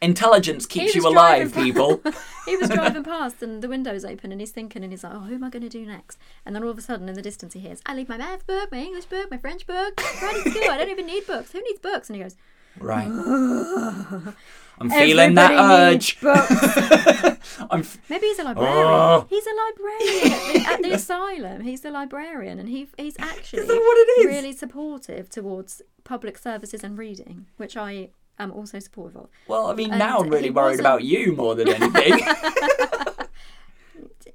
Intelligence 0.00 0.66
keeps 0.66 0.94
you 0.94 1.06
alive, 1.06 1.54
people. 1.54 2.00
he 2.46 2.56
was 2.56 2.68
driving 2.78 3.04
past 3.04 3.42
and 3.42 3.62
the 3.62 3.68
window's 3.68 4.04
open 4.04 4.32
and 4.32 4.40
he's 4.40 4.50
thinking 4.50 4.82
and 4.82 4.92
he's 4.92 5.04
like, 5.04 5.14
oh, 5.14 5.20
who 5.20 5.34
am 5.34 5.44
I 5.44 5.50
going 5.50 5.62
to 5.62 5.68
do 5.68 5.84
next? 5.86 6.18
And 6.44 6.54
then 6.54 6.62
all 6.64 6.70
of 6.70 6.78
a 6.78 6.82
sudden 6.82 7.08
in 7.08 7.14
the 7.14 7.22
distance 7.22 7.54
he 7.54 7.60
hears, 7.60 7.80
I 7.86 7.94
leave 7.94 8.08
my 8.08 8.16
math 8.16 8.46
book, 8.46 8.70
my 8.72 8.78
English 8.78 9.06
book, 9.06 9.30
my 9.30 9.38
French 9.38 9.66
book, 9.66 10.00
at 10.00 10.36
school. 10.40 10.70
I 10.70 10.76
don't 10.78 10.90
even 10.90 11.06
need 11.06 11.26
books. 11.26 11.52
Who 11.52 11.60
needs 11.62 11.80
books? 11.80 12.08
And 12.08 12.16
he 12.16 12.22
goes, 12.22 12.36
right. 12.78 13.08
I'm 14.80 14.90
feeling 14.90 15.34
that 15.34 15.50
"Everybody 15.50 15.92
needs 15.94 16.10
urge. 16.10 16.20
books." 16.20 17.58
I'm 17.70 17.80
f- 17.80 17.98
Maybe 18.08 18.26
he's 18.26 18.38
a 18.38 18.42
ah. 18.42 18.46
librarian. 18.46 18.86
Oh. 18.86 19.26
He's 19.28 19.46
a 19.46 19.54
librarian 19.66 20.32
at 20.32 20.52
the, 20.52 20.72
at 20.72 20.82
the 20.82 20.92
asylum. 21.00 21.60
He's 21.62 21.80
the 21.80 21.90
librarian, 21.90 22.58
and 22.58 22.68
he 22.68 22.88
he's 22.96 23.16
actually 23.18 23.62
that 23.66 23.74
what 23.74 23.98
it 23.98 24.20
is? 24.20 24.26
really 24.26 24.52
supportive 24.52 25.28
towards 25.28 25.82
public 26.04 26.38
services 26.38 26.82
and 26.84 26.96
reading, 26.96 27.46
which 27.56 27.76
I 27.76 28.10
am 28.38 28.52
also 28.52 28.78
supportive 28.78 29.16
of. 29.16 29.28
well, 29.48 29.66
I 29.66 29.74
mean, 29.74 29.90
And 29.90 29.98
now 29.98 30.18
I'm 30.18 30.28
really 30.28 30.50
worried 30.50 30.78
wasn't- 30.78 30.86
about 30.86 31.04
you 31.04 31.32
more 31.34 31.54
than 31.56 31.68
anything. 31.68 32.20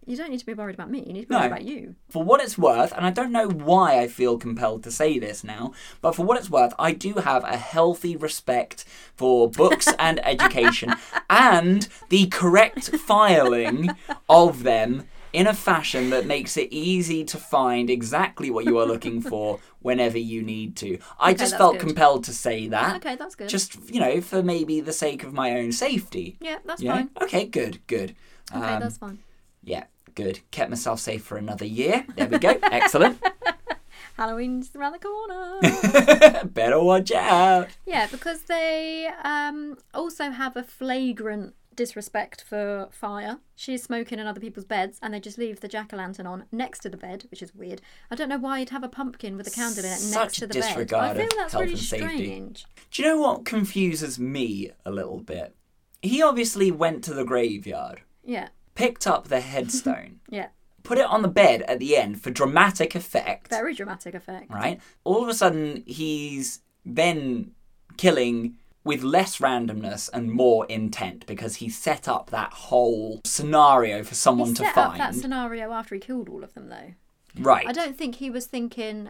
You 0.05 0.17
don't 0.17 0.29
need 0.31 0.39
to 0.39 0.45
be 0.45 0.53
worried 0.53 0.75
about 0.75 0.89
me. 0.91 1.03
You 1.05 1.13
need 1.13 1.21
to 1.23 1.27
be 1.27 1.35
worried 1.35 1.41
No. 1.45 1.47
about 1.47 1.63
you. 1.63 1.95
for 2.09 2.23
what 2.23 2.41
it's 2.41 2.57
worth, 2.57 2.91
and 2.93 3.05
I 3.05 3.09
don't 3.09 3.31
know 3.31 3.47
why 3.49 3.99
I 3.99 4.07
feel 4.07 4.37
compelled 4.37 4.83
to 4.83 4.91
say 4.91 5.17
this 5.19 5.43
now, 5.43 5.73
but 6.01 6.15
for 6.15 6.23
what 6.23 6.37
it's 6.37 6.49
worth, 6.49 6.73
I 6.77 6.91
do 6.93 7.13
have 7.15 7.43
a 7.43 7.57
healthy 7.57 8.15
respect 8.15 8.85
for 9.15 9.49
books 9.49 9.87
and 9.99 10.23
education 10.25 10.95
and 11.29 11.87
the 12.09 12.27
correct 12.27 12.95
filing 12.97 13.95
of 14.29 14.63
them 14.63 15.07
in 15.31 15.47
a 15.47 15.53
fashion 15.53 16.11
that 16.11 16.27
makes 16.27 16.55
it 16.57 16.71
easy 16.71 17.23
to 17.23 17.37
find 17.37 17.89
exactly 17.89 18.51
what 18.51 18.65
you 18.65 18.77
are 18.77 18.85
looking 18.85 19.19
for 19.31 19.59
whenever 19.81 20.17
you 20.19 20.43
need 20.43 20.75
to. 20.77 20.99
I 21.19 21.31
Okay, 21.31 21.39
just 21.39 21.57
felt 21.57 21.73
good. 21.79 21.87
compelled 21.87 22.23
to 22.25 22.33
say 22.33 22.67
that. 22.67 22.97
Okay, 22.97 23.15
that's 23.15 23.33
good. 23.33 23.49
Just, 23.49 23.89
you 23.89 23.99
know, 23.99 24.21
for 24.21 24.43
maybe 24.43 24.79
the 24.79 24.93
sake 24.93 25.23
of 25.23 25.33
my 25.33 25.57
own 25.57 25.71
safety. 25.71 26.37
yeah, 26.39 26.59
that's 26.65 26.81
You 26.83 26.89
know? 26.89 26.95
fine. 26.95 27.09
Okay, 27.23 27.45
good, 27.47 27.79
good. 27.87 28.15
Okay, 28.55 28.73
Um, 28.75 28.79
that's 28.79 28.97
fine. 28.97 29.19
yeah, 29.63 29.85
good. 30.16 30.39
Kept 30.51 30.70
myself 30.70 30.99
safe 30.99 31.24
for 31.24 31.38
another 31.38 31.66
year. 31.66 32.05
There 32.16 32.28
we 32.28 32.39
go. 32.39 32.57
Excellent. 32.64 33.20
Halloween's 34.18 34.76
around 34.76 34.93
the 34.93 34.99
corner. 34.99 36.43
Better 36.53 36.80
watch 36.84 37.11
out. 37.11 37.70
yeah, 37.86 38.07
because 38.07 38.43
they 38.43 39.09
um, 39.24 39.78
also 39.93 40.30
have 40.30 40.55
a 40.55 40.64
flagrant 40.64 41.55
disrespect 41.76 42.43
for 42.47 42.88
fire. 42.91 43.39
She's 43.55 43.82
smoking 43.82 44.20
in 44.20 44.28
other 44.28 44.39
people's 44.39 44.66
beds, 44.66 44.99
and 45.01 45.14
they 45.14 45.20
just 45.20 45.39
leave 45.39 45.59
the 45.61 45.68
jack 45.68 45.91
o' 45.93 45.97
lantern 45.97 46.28
on 46.28 46.43
next 46.51 46.80
to 46.80 46.89
the 46.89 46.97
bed, 46.97 47.26
which 47.32 47.41
is 47.41 47.55
weird. 47.55 47.82
I 48.11 48.16
don't 48.16 48.30
know 48.30 48.38
why 48.38 48.59
you'd 48.59 48.70
have 48.70 48.84
a 48.84 48.89
pumpkin 48.89 49.36
with 49.36 49.47
a 49.47 49.51
candle 49.51 49.84
in 49.84 49.91
it 49.91 49.97
Such 49.97 50.22
next 50.24 50.36
to 50.36 50.47
the 50.47 50.53
bed. 50.53 50.61
disregard 50.61 51.18
I 51.18 51.22
feel 51.22 51.38
that's 51.38 51.53
really 51.55 51.76
strange. 51.76 52.66
Do 52.91 53.01
you 53.01 53.07
know 53.09 53.18
what 53.20 53.45
confuses 53.45 54.20
me 54.20 54.72
a 54.86 54.91
little 54.91 55.20
bit? 55.20 55.55
He 56.03 56.22
obviously 56.22 56.70
went 56.70 57.03
to 57.05 57.14
the 57.14 57.24
graveyard, 57.24 58.01
Yeah, 58.24 58.49
picked 58.76 59.05
up 59.07 59.28
the 59.28 59.41
headstone, 59.41 60.19
yeah, 60.30 60.47
put 60.84 60.97
it 60.97 61.05
on 61.05 61.21
the 61.21 61.28
bed 61.28 61.61
at 61.63 61.80
the 61.80 61.95
end 61.97 62.21
for 62.21 62.30
dramatic 62.32 62.95
effect. 62.95 63.49
very 63.49 63.74
dramatic 63.74 64.13
effect. 64.15 64.51
Right? 64.51 64.80
All 65.03 65.21
of 65.24 65.30
a 65.30 65.34
sudden, 65.34 65.84
he's 65.86 66.61
then 66.86 67.51
killing 67.97 68.55
with 68.84 69.01
less 69.01 69.38
randomness 69.38 70.09
and 70.11 70.30
more 70.30 70.65
intent 70.65 71.26
because 71.26 71.55
he 71.57 71.69
set 71.69 72.05
up 72.07 72.30
that 72.32 72.51
whole 72.51 73.21
scenario 73.24 74.03
for 74.03 74.13
someone 74.15 74.49
He 74.49 74.55
to 74.55 74.63
set 74.63 74.78
up 74.78 74.88
find. 74.89 74.99
that 74.99 75.15
scenario 75.15 75.71
after 75.71 75.95
he 75.95 76.01
killed 76.01 76.28
all 76.28 76.43
of 76.43 76.53
them, 76.53 76.67
though. 76.67 76.93
right. 77.39 77.65
I 77.65 77.71
don't 77.71 77.97
think 77.97 78.15
he 78.15 78.30
was 78.30 78.45
thinking, 78.45 79.09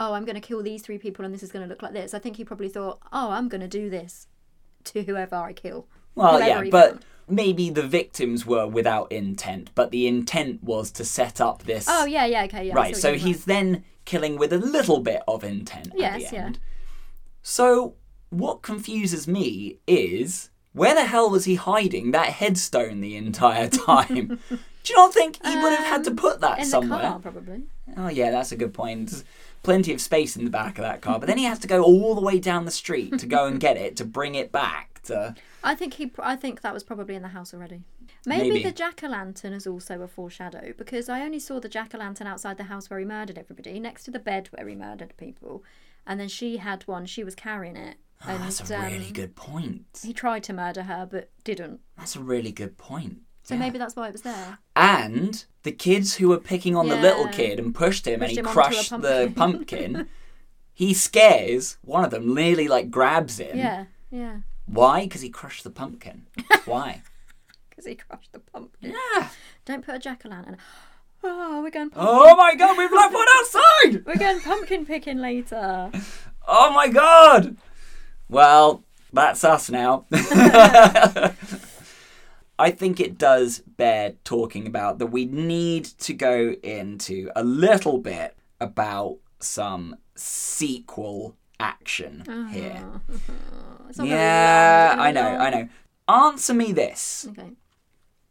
"Oh, 0.00 0.14
I'm 0.14 0.24
going 0.24 0.36
to 0.36 0.40
kill 0.40 0.62
these 0.62 0.80
three 0.82 0.96
people, 0.96 1.24
and 1.26 1.34
this 1.34 1.42
is 1.42 1.52
going 1.52 1.62
to 1.62 1.68
look 1.68 1.82
like 1.82 1.92
this." 1.92 2.14
I 2.14 2.18
think 2.20 2.36
he 2.38 2.44
probably 2.44 2.70
thought, 2.70 3.00
"Oh, 3.12 3.30
I'm 3.32 3.48
going 3.48 3.60
to 3.60 3.68
do 3.68 3.90
this 3.90 4.28
to 4.84 5.02
whoever 5.02 5.36
I 5.36 5.52
kill." 5.52 5.88
Well, 6.14 6.40
yeah, 6.40 6.62
but 6.70 6.90
found. 6.92 7.04
Maybe 7.28 7.70
the 7.70 7.82
victims 7.86 8.44
were 8.46 8.66
without 8.66 9.10
intent, 9.12 9.70
but 9.74 9.90
the 9.90 10.06
intent 10.06 10.62
was 10.62 10.90
to 10.92 11.04
set 11.04 11.40
up 11.40 11.62
this. 11.64 11.86
Oh 11.88 12.04
yeah, 12.04 12.26
yeah, 12.26 12.44
okay, 12.44 12.66
yeah. 12.66 12.74
Right. 12.74 12.96
So 12.96 13.14
he's 13.14 13.44
then 13.44 13.84
killing 14.04 14.36
with 14.36 14.52
a 14.52 14.58
little 14.58 15.00
bit 15.00 15.22
of 15.28 15.44
intent 15.44 15.88
at 15.88 15.98
Yes, 15.98 16.30
the 16.30 16.36
yeah. 16.36 16.50
So 17.42 17.94
what 18.30 18.62
confuses 18.62 19.26
me 19.28 19.78
is 19.86 20.50
Where 20.72 20.94
the 20.94 21.04
hell 21.04 21.28
was 21.30 21.44
he 21.44 21.56
hiding 21.56 22.12
that 22.12 22.28
headstone 22.30 23.00
the 23.00 23.16
entire 23.16 23.68
time? 23.86 24.38
Do 24.48 24.92
you 24.92 24.96
not 24.96 25.12
think 25.14 25.38
he 25.44 25.54
would 25.56 25.72
have 25.72 25.86
had 25.86 26.04
to 26.04 26.10
put 26.10 26.40
that 26.40 26.54
Um, 26.54 26.58
In 26.60 26.64
somewhere? 26.66 26.98
the 27.02 27.08
car, 27.08 27.18
probably. 27.20 27.62
Oh 27.96 28.08
yeah, 28.08 28.30
that's 28.30 28.52
a 28.52 28.56
good 28.56 28.72
point. 28.74 29.10
There's 29.10 29.24
plenty 29.62 29.92
of 29.92 30.00
space 30.00 30.36
in 30.36 30.44
the 30.44 30.50
back 30.50 30.78
of 30.78 30.82
that 30.82 31.00
car, 31.02 31.20
but 31.20 31.26
then 31.26 31.38
he 31.38 31.44
has 31.44 31.58
to 31.60 31.68
go 31.68 31.82
all 31.84 32.14
the 32.16 32.20
way 32.20 32.38
down 32.40 32.64
the 32.64 32.70
street 32.72 33.18
to 33.18 33.26
go 33.26 33.46
and 33.46 33.60
get 33.60 33.76
it 33.76 33.96
to 33.98 34.04
bring 34.04 34.34
it 34.34 34.50
back 34.50 34.91
to. 35.04 35.34
I 35.64 35.74
think 35.74 35.94
he. 35.94 36.10
I 36.18 36.36
think 36.36 36.60
that 36.62 36.74
was 36.74 36.82
probably 36.84 37.14
in 37.14 37.22
the 37.22 37.28
house 37.28 37.52
already. 37.54 37.82
Maybe, 38.26 38.50
Maybe. 38.50 38.62
the 38.62 38.72
jack 38.72 39.02
o' 39.02 39.08
lantern 39.08 39.52
is 39.52 39.66
also 39.66 40.00
a 40.02 40.08
foreshadow 40.08 40.72
because 40.78 41.08
I 41.08 41.22
only 41.22 41.38
saw 41.40 41.58
the 41.60 41.68
jack 41.68 41.94
o' 41.94 41.98
lantern 41.98 42.26
outside 42.26 42.56
the 42.56 42.64
house 42.64 42.88
where 42.88 42.98
he 42.98 43.04
murdered 43.04 43.38
everybody, 43.38 43.78
next 43.80 44.04
to 44.04 44.10
the 44.10 44.18
bed 44.18 44.48
where 44.52 44.66
he 44.68 44.74
murdered 44.74 45.14
people, 45.16 45.64
and 46.06 46.18
then 46.20 46.28
she 46.28 46.58
had 46.58 46.82
one. 46.86 47.06
She 47.06 47.24
was 47.24 47.34
carrying 47.34 47.76
it, 47.76 47.96
Oh, 48.26 48.30
and 48.30 48.44
that's 48.44 48.70
a 48.70 48.78
really 48.78 49.06
um, 49.08 49.12
good 49.12 49.34
point. 49.36 50.00
he 50.04 50.12
tried 50.12 50.44
to 50.44 50.52
murder 50.52 50.84
her 50.84 51.06
but 51.10 51.30
didn't. 51.44 51.80
That's 51.98 52.14
a 52.16 52.20
really 52.20 52.52
good 52.52 52.78
point. 52.78 53.22
So 53.44 53.54
Yeah. 53.54 53.60
maybe 53.60 53.78
that's 53.78 53.96
why 53.96 54.06
it 54.06 54.12
was 54.12 54.22
there. 54.22 54.58
And 54.76 55.44
the 55.64 55.72
kids 55.72 56.14
who 56.14 56.28
were 56.28 56.38
picking 56.38 56.76
on 56.76 56.88
the 56.88 56.94
little 56.96 57.26
kid 57.26 57.58
and 57.58 57.74
pushed 57.74 58.06
him 58.06 58.20
Pushed 58.20 58.36
and 58.38 58.46
he 58.46 58.50
a 58.50 58.52
crushed 58.54 58.90
the 58.90 59.32
pumpkin. 59.34 59.94
pumpkin, 59.94 60.08
he 60.72 60.94
scares 60.94 61.76
one 61.82 62.04
of 62.04 62.12
them, 62.12 62.32
nearly 62.34 62.68
like 62.68 62.88
grabs 62.90 63.38
him. 63.40 63.56
Yeah, 63.58 63.86
yeah, 64.12 64.36
Why? 64.66 65.02
Because 65.04 65.20
he 65.20 65.28
crushed 65.28 65.64
the 65.64 65.70
pumpkin. 65.70 66.26
Why? 66.64 67.02
because 67.70 67.86
he 67.86 67.94
crushed 67.96 68.32
the 68.32 68.38
pumpkin. 68.38 68.94
yeah. 69.14 69.28
Don't 69.64 69.84
put 69.84 69.94
a 69.94 69.98
jack 69.98 70.22
o' 70.24 70.28
lantern. 70.28 70.56
Oh, 71.24 71.62
we're 71.62 71.70
going. 71.70 71.90
Pumpkin. 71.90 72.08
Oh 72.08 72.34
my 72.36 72.54
god, 72.54 72.76
we've 72.76 72.90
left 72.92 73.14
one 73.14 73.26
outside! 73.38 74.04
We're 74.06 74.16
going 74.16 74.40
pumpkin 74.40 74.86
picking 74.86 75.18
later. 75.18 75.90
Oh 76.44 76.72
my 76.72 76.88
god! 76.88 77.56
Well, 78.28 78.82
that's 79.12 79.44
us 79.44 79.70
now. 79.70 80.06
I 82.58 82.70
think 82.72 82.98
it 82.98 83.16
does 83.16 83.60
bear 83.60 84.14
talking 84.24 84.66
about 84.66 84.98
that 84.98 85.06
we 85.06 85.24
need 85.24 85.84
to 86.00 86.12
go 86.12 86.56
into 86.64 87.30
a 87.36 87.44
little 87.44 87.98
bit 87.98 88.36
about 88.60 89.18
some 89.38 89.96
sequel 90.16 91.36
action 91.62 92.24
here. 92.52 92.82
Uh-huh. 92.84 93.92
Not 93.96 94.06
Yeah, 94.06 94.96
I 94.98 95.12
know. 95.12 95.28
I 95.28 95.50
know. 95.50 95.68
Answer 96.08 96.54
me 96.54 96.72
this. 96.72 97.28
Okay. 97.30 97.52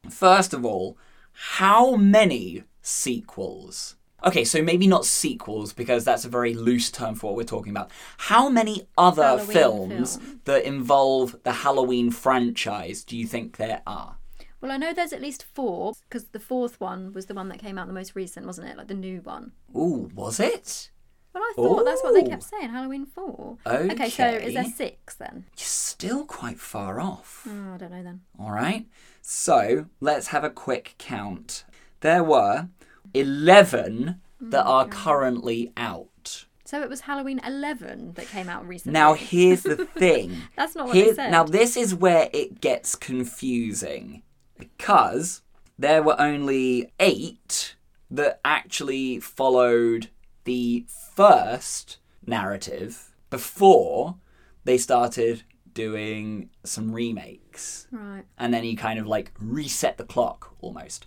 First 0.09 0.53
of 0.53 0.65
all, 0.65 0.97
how 1.31 1.95
many 1.95 2.63
sequels? 2.81 3.95
Okay, 4.23 4.43
so 4.43 4.61
maybe 4.61 4.85
not 4.85 5.05
sequels 5.05 5.73
because 5.73 6.03
that's 6.03 6.25
a 6.25 6.29
very 6.29 6.53
loose 6.53 6.91
term 6.91 7.15
for 7.15 7.27
what 7.27 7.37
we're 7.37 7.43
talking 7.43 7.71
about. 7.71 7.89
How 8.17 8.49
many 8.49 8.87
other 8.97 9.23
Halloween 9.23 9.47
films 9.47 10.17
film. 10.17 10.41
that 10.45 10.63
involve 10.63 11.37
the 11.43 11.53
Halloween 11.53 12.11
franchise 12.11 13.03
do 13.03 13.17
you 13.17 13.25
think 13.25 13.57
there 13.57 13.81
are? 13.87 14.17
Well, 14.59 14.71
I 14.71 14.77
know 14.77 14.93
there's 14.93 15.13
at 15.13 15.21
least 15.21 15.43
four 15.43 15.93
because 16.07 16.25
the 16.25 16.39
fourth 16.39 16.79
one 16.79 17.13
was 17.13 17.25
the 17.25 17.33
one 17.33 17.49
that 17.49 17.57
came 17.57 17.79
out 17.79 17.87
the 17.87 17.93
most 17.93 18.15
recent, 18.15 18.45
wasn't 18.45 18.69
it? 18.69 18.77
Like 18.77 18.89
the 18.89 18.93
new 18.93 19.21
one. 19.21 19.53
Ooh, 19.75 20.11
was 20.13 20.39
it? 20.39 20.91
Well, 21.33 21.43
I 21.43 21.53
thought 21.55 21.85
that's 21.85 22.03
what 22.03 22.13
they 22.13 22.23
kept 22.29 22.43
saying. 22.43 22.69
Halloween 22.69 23.05
four. 23.05 23.57
Okay, 23.65 24.09
so 24.09 24.27
is 24.27 24.53
there 24.53 24.65
six 24.65 25.15
then? 25.15 25.45
You're 25.57 25.65
still 25.65 26.25
quite 26.25 26.59
far 26.59 26.99
off. 26.99 27.47
Oh, 27.49 27.73
I 27.73 27.77
don't 27.77 27.91
know 27.91 28.03
then. 28.03 28.21
All 28.39 28.51
right. 28.51 28.85
So 29.21 29.85
let's 29.99 30.27
have 30.27 30.43
a 30.43 30.49
quick 30.49 30.95
count. 30.97 31.63
There 32.01 32.23
were 32.23 32.67
11 33.13 34.19
that 34.41 34.65
are 34.65 34.87
currently 34.87 35.71
out. 35.77 36.45
So 36.65 36.81
it 36.81 36.89
was 36.89 37.01
Halloween 37.01 37.41
eleven 37.45 38.13
that 38.13 38.27
came 38.29 38.47
out 38.47 38.65
recently. 38.65 38.93
Now, 38.93 39.13
here's 39.13 39.63
the 39.63 39.75
thing. 39.97 40.37
That's 40.55 40.73
not 40.73 40.87
what 40.87 40.93
they 40.93 41.13
said. 41.13 41.29
Now, 41.29 41.43
this 41.43 41.75
is 41.75 41.93
where 41.93 42.29
it 42.31 42.61
gets 42.61 42.95
confusing 42.95 44.23
because 44.57 45.41
there 45.77 46.01
were 46.01 46.19
only 46.19 46.91
eight 46.99 47.75
that 48.09 48.39
actually 48.45 49.19
followed 49.19 50.09
the 50.43 50.85
first 51.15 51.97
narrative 52.25 53.13
before 53.29 54.15
they 54.63 54.77
started 54.77 55.43
doing 55.73 56.49
some 56.63 56.91
remakes 56.91 57.87
right. 57.91 58.23
and 58.37 58.53
then 58.53 58.63
he 58.63 58.75
kind 58.75 58.99
of 58.99 59.07
like 59.07 59.31
reset 59.39 59.97
the 59.97 60.03
clock 60.03 60.55
almost. 60.61 61.05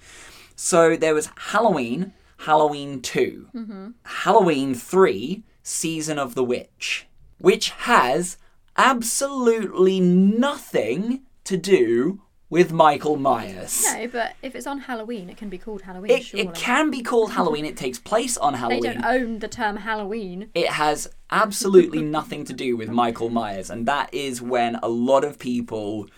So 0.57 0.97
there 0.97 1.15
was 1.15 1.31
Halloween, 1.37 2.13
Halloween 2.39 3.03
2, 3.03 3.49
mm-hmm. 3.55 3.89
Halloween 4.05 4.75
3, 4.75 5.45
Season 5.63 6.19
of 6.19 6.35
the 6.35 6.45
Witch, 6.45 7.07
which 7.39 7.71
has 7.71 8.39
absolutely 8.77 10.01
nothing 10.01 11.23
to 11.45 11.57
do 11.57 12.23
with 12.51 12.73
Michael 12.73 13.17
Myers. 13.17 13.85
No, 13.93 14.07
but 14.09 14.35
if 14.43 14.55
it's 14.55 14.67
on 14.67 14.81
Halloween, 14.81 15.29
it 15.31 15.37
can 15.37 15.49
be 15.49 15.59
called 15.59 15.83
Halloween. 15.83 16.11
It, 16.11 16.25
surely. 16.25 16.47
it 16.47 16.55
can 16.55 16.91
be 16.91 17.03
called 17.03 17.33
Halloween, 17.39 17.65
it 17.65 17.77
takes 17.77 17.99
place 17.99 18.37
on 18.37 18.55
Halloween. 18.55 18.83
They 18.83 18.93
don't 18.93 19.05
own 19.05 19.39
the 19.41 19.49
term 19.49 19.79
Halloween. 19.79 20.51
It 20.55 20.69
has 20.69 21.11
absolutely 21.31 22.03
nothing 22.19 22.45
to 22.45 22.53
do 22.53 22.77
with 22.77 22.89
Michael 22.91 23.31
Myers, 23.31 23.71
and 23.71 23.87
that 23.87 24.13
is 24.13 24.41
when 24.41 24.77
a 24.77 24.89
lot 24.89 25.25
of 25.25 25.39
people 25.39 26.09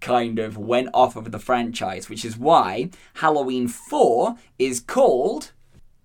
kind 0.00 0.38
of 0.38 0.56
went 0.56 0.88
off 0.92 1.16
of 1.16 1.32
the 1.32 1.38
franchise, 1.38 2.08
which 2.08 2.24
is 2.24 2.36
why 2.36 2.90
Halloween 3.14 3.68
4 3.68 4.36
is 4.58 4.80
called. 4.80 5.52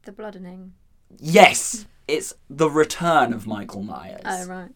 The 0.03 0.11
bloodening. 0.11 0.73
Yes, 1.19 1.85
it's 2.07 2.33
the 2.49 2.69
return 2.69 3.33
of 3.33 3.47
Michael 3.47 3.83
Myers. 3.83 4.21
Oh 4.25 4.45
right. 4.45 4.71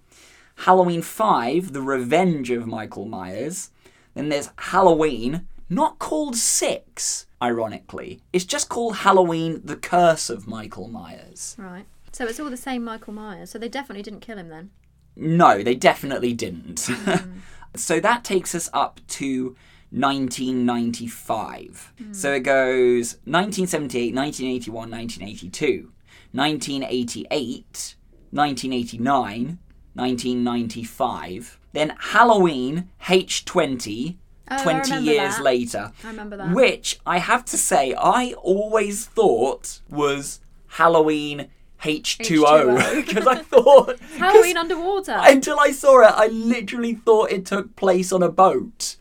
Halloween 0.58 1.02
5, 1.02 1.74
the 1.74 1.82
revenge 1.82 2.50
of 2.52 2.68
Michael 2.68 3.06
Myers. 3.06 3.72
Then 4.14 4.30
there's 4.30 4.50
Halloween, 4.58 5.48
not 5.70 6.00
called 6.00 6.36
6, 6.36 7.26
ironically. 7.42 8.22
It's 8.32 8.46
just 8.46 8.70
called 8.70 8.98
Halloween, 8.98 9.62
the 9.64 9.76
curse 9.76 10.30
of 10.30 10.48
Michael 10.48 10.88
Myers. 10.88 11.56
Right. 11.58 11.86
So 12.12 12.26
it's 12.26 12.40
all 12.40 12.50
the 12.50 12.58
same 12.58 12.84
Michael 12.84 13.14
Myers. 13.14 13.50
So 13.50 13.60
they 13.60 13.70
definitely 13.70 14.04
didn't 14.04 14.22
kill 14.22 14.38
him 14.38 14.50
then. 14.50 14.72
No, 15.16 15.64
they 15.64 15.76
definitely 15.76 16.34
didn't. 16.34 16.88
Hmm. 17.04 17.40
so 17.76 18.00
that 18.00 18.24
takes 18.24 18.54
us 18.54 18.70
up 18.72 19.00
to 19.08 19.56
1995. 19.92 21.94
Hmm. 21.98 22.14
So 22.14 22.34
it 22.34 22.42
goes 22.42 23.16
1978, 23.26 24.14
1981, 24.14 24.92
1982, 24.92 25.92
1988, 26.32 27.96
1989, 28.32 29.60
1995. 29.94 31.60
Then 31.74 31.94
Halloween 32.00 32.90
H20, 33.04 34.18
Oh, 34.52 34.62
20 34.62 34.98
years 34.98 35.38
that. 35.38 35.44
later. 35.44 35.92
I 36.04 36.08
remember 36.08 36.36
that. 36.38 36.54
Which 36.54 37.00
I 37.06 37.18
have 37.20 37.46
to 37.46 37.58
say, 37.58 37.94
I 37.98 38.34
always 38.42 39.06
thought 39.06 39.80
was 39.90 40.42
Halloween 40.68 41.48
H2O. 41.82 42.78
H2O. 42.78 43.06
Because 43.08 43.28
I 43.36 43.36
thought. 43.36 44.00
Halloween 44.18 44.58
underwater. 44.58 45.16
Until 45.22 45.60
I 45.60 45.72
saw 45.72 46.02
it, 46.02 46.14
I 46.14 46.28
literally 46.28 46.94
thought 46.94 47.32
it 47.32 47.46
took 47.46 47.76
place 47.76 48.12
on 48.12 48.22
a 48.22 48.30
boat. 48.30 48.98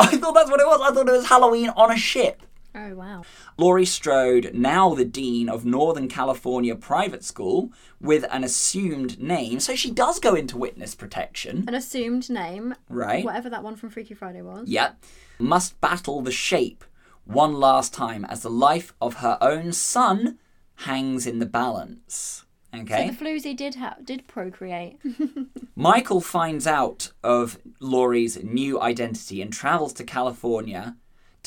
I 0.00 0.16
thought 0.16 0.32
that's 0.34 0.50
what 0.50 0.60
it 0.60 0.66
was. 0.66 0.80
I 0.82 0.94
thought 0.94 1.08
it 1.08 1.12
was 1.12 1.26
Halloween 1.28 1.68
on 1.70 1.90
a 1.92 1.96
ship. 1.96 2.42
Oh 2.80 2.94
wow. 2.94 3.22
Laurie 3.56 3.84
Strode, 3.84 4.52
now 4.54 4.94
the 4.94 5.04
Dean 5.04 5.48
of 5.48 5.64
Northern 5.64 6.06
California 6.06 6.76
Private 6.76 7.24
School, 7.24 7.72
with 8.00 8.24
an 8.30 8.44
assumed 8.44 9.18
name. 9.20 9.58
So 9.58 9.74
she 9.74 9.90
does 9.90 10.20
go 10.20 10.34
into 10.36 10.56
witness 10.56 10.94
protection, 10.94 11.64
An 11.66 11.74
assumed 11.74 12.30
name, 12.30 12.74
right? 12.88 13.24
whatever 13.24 13.50
that 13.50 13.64
one 13.64 13.74
from 13.74 13.90
Freaky 13.90 14.14
Friday 14.14 14.42
was. 14.42 14.68
Yep. 14.68 15.02
Must 15.40 15.80
battle 15.80 16.20
the 16.20 16.30
shape 16.30 16.84
one 17.24 17.54
last 17.54 17.92
time 17.92 18.24
as 18.24 18.42
the 18.42 18.50
life 18.50 18.94
of 19.00 19.14
her 19.14 19.38
own 19.40 19.72
son 19.72 20.38
hangs 20.76 21.26
in 21.26 21.40
the 21.40 21.46
balance. 21.46 22.44
Okay? 22.74 23.08
So 23.08 23.12
the 23.12 23.24
floozy 23.24 23.56
did 23.56 23.74
ha- 23.76 23.96
did 24.04 24.28
procreate. 24.28 24.98
Michael 25.74 26.20
finds 26.20 26.66
out 26.66 27.12
of 27.24 27.58
Laurie's 27.80 28.42
new 28.44 28.80
identity 28.80 29.42
and 29.42 29.52
travels 29.52 29.92
to 29.94 30.04
California 30.04 30.96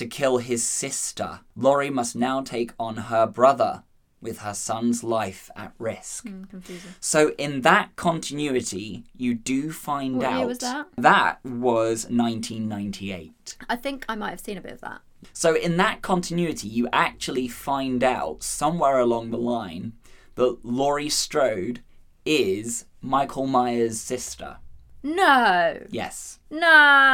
to 0.02 0.08
kill 0.08 0.40
his 0.40 0.66
sister. 0.68 1.42
Laurie 1.56 1.92
must 1.92 2.16
now 2.16 2.42
take 2.42 2.72
on 2.80 2.96
her 2.98 3.28
brother 3.28 3.84
with 4.20 4.40
her 4.40 4.54
son's 4.56 5.04
life 5.04 5.52
at 5.56 5.74
risk. 5.78 6.28
Hmm, 6.28 6.46
confusing. 6.46 6.96
So 7.00 7.34
in 7.38 7.62
that 7.62 7.96
continuity, 7.96 9.04
you 9.16 9.36
do 9.36 9.72
find 9.72 10.18
What 10.18 10.26
out 10.26 10.48
was 10.48 10.58
that? 10.58 10.88
that 10.98 11.40
was 11.46 12.06
1998. 12.10 13.58
I 13.70 13.76
think 13.76 14.04
I 14.10 14.16
might 14.16 14.32
have 14.32 14.40
seen 14.40 14.58
a 14.58 14.62
bit 14.62 14.72
of 14.74 14.82
that. 14.82 15.02
So 15.34 15.56
in 15.56 15.78
that 15.78 16.02
continuity, 16.02 16.68
you 16.68 16.90
actually 16.92 17.48
find 17.48 18.04
out 18.04 18.42
somewhere 18.42 18.98
along 18.98 19.30
the 19.30 19.38
line 19.38 19.94
that 20.34 20.58
Laurie 20.64 21.10
Strode 21.10 21.82
is 22.26 22.86
Michael 23.02 23.46
Myers' 23.46 24.02
sister. 24.02 24.58
No. 25.04 25.80
Yes. 25.92 26.40
No. 26.50 26.60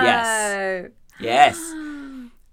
Yes. 0.04 0.90
Yes. 1.20 1.74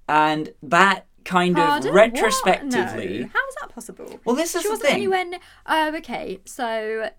And 0.09 0.53
that 0.63 1.07
kind 1.25 1.57
Pardon? 1.57 1.89
of 1.89 1.95
retrospectively. 1.95 3.21
No. 3.21 3.27
How 3.29 3.49
is 3.49 3.55
that 3.61 3.69
possible? 3.75 4.21
Well, 4.25 4.37
this 4.37 4.55
is 4.55 4.63
She 4.63 4.69
the 4.69 4.73
wasn't 4.73 4.89
thing. 4.89 4.97
anywhere. 4.97 5.25
Ne- 5.25 5.39
oh, 5.67 5.97
okay. 5.97 6.41
So 6.45 7.11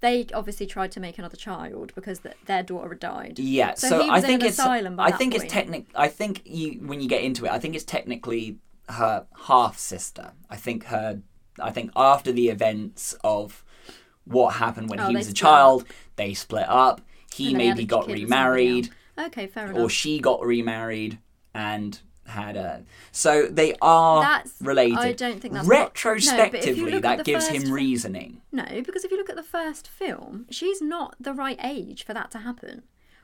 they 0.00 0.26
obviously 0.32 0.66
tried 0.66 0.92
to 0.92 1.00
make 1.00 1.18
another 1.18 1.36
child 1.36 1.92
because 1.94 2.20
th- 2.20 2.36
their 2.46 2.62
daughter 2.62 2.88
had 2.90 3.00
died. 3.00 3.38
Yeah, 3.38 3.74
So 3.74 3.88
so, 3.88 4.10
I 4.10 4.20
think 4.20 4.42
it's 4.44 4.58
asylum 4.58 4.96
by 4.96 5.06
I 5.06 5.10
think 5.12 5.32
point. 5.32 5.44
it's 5.44 5.52
technic. 5.52 5.86
I 5.94 6.08
think 6.08 6.42
you 6.44 6.80
when 6.86 7.00
you 7.00 7.08
get 7.08 7.22
into 7.22 7.44
it, 7.46 7.50
I 7.50 7.58
think 7.58 7.74
it's 7.74 7.84
technically 7.84 8.58
her 8.88 9.26
half 9.46 9.76
sister. 9.78 10.32
I 10.48 10.56
think 10.56 10.84
her. 10.84 11.20
I 11.58 11.70
think 11.70 11.90
after 11.96 12.32
the 12.32 12.48
events 12.48 13.14
of 13.24 13.64
what 14.24 14.54
happened 14.54 14.88
when 14.88 15.00
Oh, 15.00 15.08
he 15.08 15.16
was 15.16 15.28
a 15.28 15.32
child, 15.34 15.84
they 16.16 16.32
split 16.32 16.66
up. 16.68 17.00
He 17.34 17.50
And 17.50 17.60
they 17.60 17.66
had 17.66 17.76
maybe 17.76 17.86
got 17.86 18.06
kid 18.06 18.12
with 18.12 18.20
somebody 18.20 18.24
remarried. 18.24 18.88
Okay, 19.18 19.46
fair 19.48 19.66
enough. 19.66 19.76
or 19.82 19.90
she 19.90 20.20
got 20.20 20.42
remarried 20.42 21.18
and 21.52 22.00
had 22.30 22.56
a. 22.56 22.82
So 23.12 23.46
they 23.46 23.74
are 23.82 24.22
That's- 24.22 24.54
related. 24.60 24.98
I 24.98 25.12
don't 25.12 25.40
think 25.40 25.54
that's 25.54 25.66
what- 25.68 25.74
No, 25.74 25.80
but 25.82 26.54
if 26.64 26.76
you 26.76 26.86
retrospectively. 26.86 26.98
that 27.00 27.24
gives 27.24 27.46
him 27.48 27.70
reasoning. 27.72 28.40
No, 28.52 28.64
because 28.84 29.04
if 29.04 29.10
you 29.10 29.16
look 29.16 29.30
at 29.30 29.36
the 29.36 29.42
first 29.42 29.86
film, 29.88 30.46
she's 30.50 30.80
not 30.80 31.14
the 31.20 31.34
right 31.34 31.58
age 31.62 32.04
for 32.04 32.14
that 32.14 32.30
to 32.32 32.38
happen. 32.38 32.82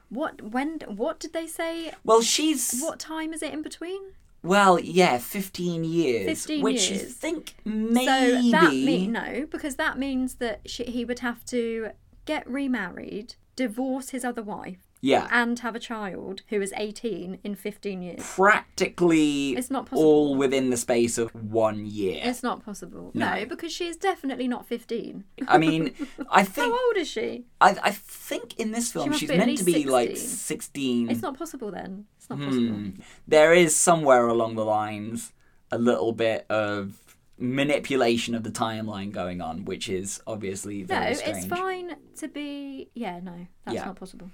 What 0.09 0.41
when 0.43 0.81
what 0.87 1.19
did 1.19 1.33
they 1.33 1.47
say? 1.47 1.93
Well, 2.05 2.23
she's 2.23 2.81
What 2.81 3.01
time 3.01 3.33
is 3.33 3.43
it 3.43 3.53
in 3.53 3.63
between? 3.63 4.01
well, 4.43 4.79
yeah, 4.79 5.19
fifteen 5.19 5.83
years, 5.83 6.27
15 6.27 6.63
which 6.63 6.91
years. 6.91 7.13
think 7.15 7.55
So 7.65 7.71
maybe 7.71 8.51
that 8.53 8.73
mean 8.73 9.11
no, 9.13 9.47
because 9.51 9.75
that 9.77 9.99
means 9.99 10.35
that 10.37 10.61
she, 10.67 10.85
he 10.85 11.05
would 11.05 11.19
have 11.21 11.45
to 11.47 11.91
get 12.25 12.49
remarried, 12.49 13.35
divorce 13.57 14.11
his 14.11 14.25
other 14.25 14.43
wife, 14.43 14.86
yeah. 15.07 15.29
and 15.31 15.59
have 15.61 15.75
a 15.75 15.79
child 15.79 16.43
who 16.49 16.61
is 16.61 16.73
18 16.77 17.39
in 17.45 17.55
15 17.55 18.03
years. 18.03 18.23
practically 18.35 19.51
It's 19.57 19.71
not 19.71 19.87
possible. 19.87 20.05
all 20.09 20.35
within 20.37 20.71
the 20.71 20.77
space 20.77 21.19
of 21.19 21.31
one 21.35 21.87
year. 21.87 22.21
It's 22.25 22.43
not 22.43 22.65
possible. 22.65 23.11
No. 23.15 23.35
No, 23.35 23.47
because 23.47 23.73
she 23.73 23.87
is 23.87 23.97
definitely 23.97 24.49
not 24.49 24.67
15. 24.67 25.25
I 25.49 25.59
mean, 25.59 25.93
I 26.31 26.43
think. 26.43 26.73
How 26.73 26.87
old 26.87 26.97
is 26.97 27.09
she? 27.09 27.45
I, 27.61 27.77
I 27.83 27.91
think 27.91 28.59
in 28.59 28.73
this 28.73 28.93
film 28.93 29.09
must 29.11 29.21
she's 29.21 29.29
meant 29.29 29.59
to 29.59 29.65
be 29.65 29.85
like 29.85 30.17
16. 30.17 31.11
It's 31.11 31.23
not 31.23 31.39
possible 31.39 31.71
then. 31.71 32.07
It's 32.17 32.29
not 32.31 32.39
Hmm. 32.39 32.45
possible. 32.45 33.05
There 33.29 33.53
is 33.53 33.75
somewhere 33.77 34.27
along 34.29 34.57
the 34.57 34.65
lines 34.65 35.33
a 35.71 35.79
little 35.79 36.13
bit 36.13 36.47
of 36.51 36.95
manipulation 37.39 38.35
of 38.35 38.43
the 38.45 38.51
timeline 38.51 39.13
going 39.13 39.41
on, 39.41 39.65
which 39.65 39.89
is 39.89 40.23
obviously 40.27 40.83
very 40.83 41.11
No, 41.13 41.15
very 41.19 41.31
it's 41.39 41.47
fine 41.47 41.97
to 42.19 42.29
be. 42.29 42.89
Yeah, 42.95 43.21
no, 43.21 43.47
that's 43.65 43.75
Yeah. 43.75 43.85
not 43.87 43.97
possible. 43.97 44.31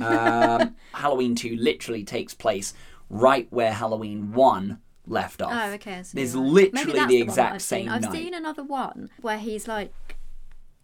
Um, 0.00 0.76
Halloween 0.94 1.34
two 1.34 1.56
literally 1.56 2.04
takes 2.04 2.34
place 2.34 2.74
right 3.08 3.46
where 3.50 3.72
Halloween 3.72 4.32
one 4.32 4.80
left 5.06 5.40
off. 5.40 5.52
Oh, 5.54 5.72
okay. 5.74 6.02
See, 6.02 6.18
There's 6.18 6.34
literally 6.34 6.92
the 6.92 6.92
that's 6.92 6.98
one 6.98 7.08
that 7.08 7.14
exact 7.22 7.54
I've 7.54 7.62
seen. 7.62 7.84
same 7.84 7.88
I've 7.90 8.02
night. 8.02 8.12
seen 8.12 8.34
another 8.34 8.62
one 8.64 9.10
where 9.20 9.38
he's 9.38 9.68
like 9.68 9.92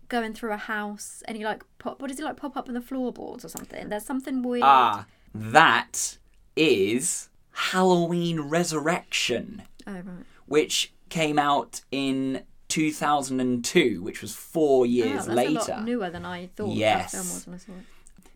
going 0.08 0.32
through 0.34 0.52
a 0.52 0.56
house 0.58 1.22
and 1.26 1.36
he 1.36 1.44
like 1.44 1.64
pop. 1.78 2.00
What 2.00 2.08
does 2.08 2.18
he 2.18 2.24
like 2.24 2.36
pop 2.36 2.56
up 2.56 2.68
on 2.68 2.74
the 2.74 2.80
floorboards 2.80 3.44
or 3.44 3.48
something? 3.48 3.88
There's 3.88 4.04
something 4.06 4.42
weird. 4.42 4.62
Ah, 4.64 5.06
that 5.34 6.18
is 6.54 7.30
Halloween 7.52 8.40
Resurrection, 8.40 9.62
Oh 9.86 9.92
right. 9.92 10.04
which 10.46 10.92
came 11.08 11.38
out 11.38 11.80
in 11.90 12.42
2002, 12.68 14.02
which 14.02 14.22
was 14.22 14.34
four 14.34 14.86
years 14.86 15.26
that's 15.26 15.28
later. 15.28 15.50
a 15.50 15.74
lot 15.76 15.84
newer 15.84 16.10
than 16.10 16.24
I 16.24 16.46
thought 16.54 16.76
Yes. 16.76 17.46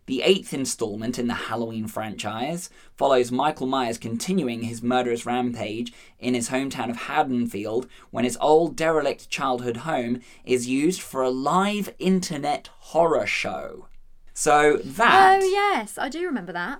The 0.07 0.21
eighth 0.21 0.53
installment 0.53 1.19
in 1.19 1.27
the 1.27 1.33
Halloween 1.33 1.85
franchise 1.87 2.69
follows 2.95 3.29
Michael 3.29 3.67
Myers 3.67 3.97
continuing 3.97 4.61
his 4.61 4.81
murderous 4.81 5.25
rampage 5.25 5.91
in 6.17 6.33
his 6.33 6.49
hometown 6.49 6.89
of 6.89 6.95
Haddonfield 6.95 7.87
when 8.09 8.23
his 8.23 8.37
old 8.39 8.77
derelict 8.77 9.29
childhood 9.29 9.77
home 9.77 10.21
is 10.45 10.65
used 10.67 11.01
for 11.01 11.21
a 11.23 11.29
live 11.29 11.93
internet 11.99 12.69
horror 12.79 13.27
show. 13.27 13.87
So 14.33 14.77
that 14.77 15.41
Oh 15.41 15.45
yes, 15.45 15.97
I 15.97 16.07
do 16.07 16.25
remember 16.25 16.53
that. 16.53 16.79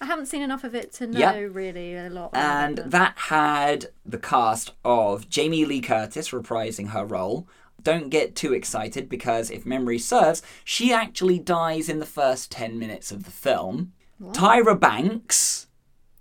I 0.00 0.06
haven't 0.06 0.26
seen 0.26 0.42
enough 0.42 0.64
of 0.64 0.74
it 0.74 0.92
to 0.94 1.06
know 1.06 1.18
Yep. 1.20 1.54
really 1.54 1.94
a 1.94 2.10
lot. 2.10 2.30
And 2.34 2.78
that 2.78 3.14
had 3.16 3.86
the 4.04 4.18
cast 4.18 4.72
of 4.84 5.30
Jamie 5.30 5.64
Lee 5.64 5.80
Curtis 5.80 6.30
reprising 6.30 6.88
her 6.90 7.04
role. 7.04 7.46
Don't 7.86 8.08
get 8.08 8.34
too 8.34 8.52
excited 8.52 9.08
because, 9.08 9.48
if 9.48 9.64
memory 9.64 10.00
serves, 10.00 10.42
she 10.64 10.92
actually 10.92 11.38
dies 11.38 11.88
in 11.88 12.00
the 12.00 12.04
first 12.04 12.50
10 12.50 12.80
minutes 12.80 13.12
of 13.12 13.22
the 13.22 13.30
film. 13.30 13.92
Tyra 14.20 14.74
Banks, 14.74 15.68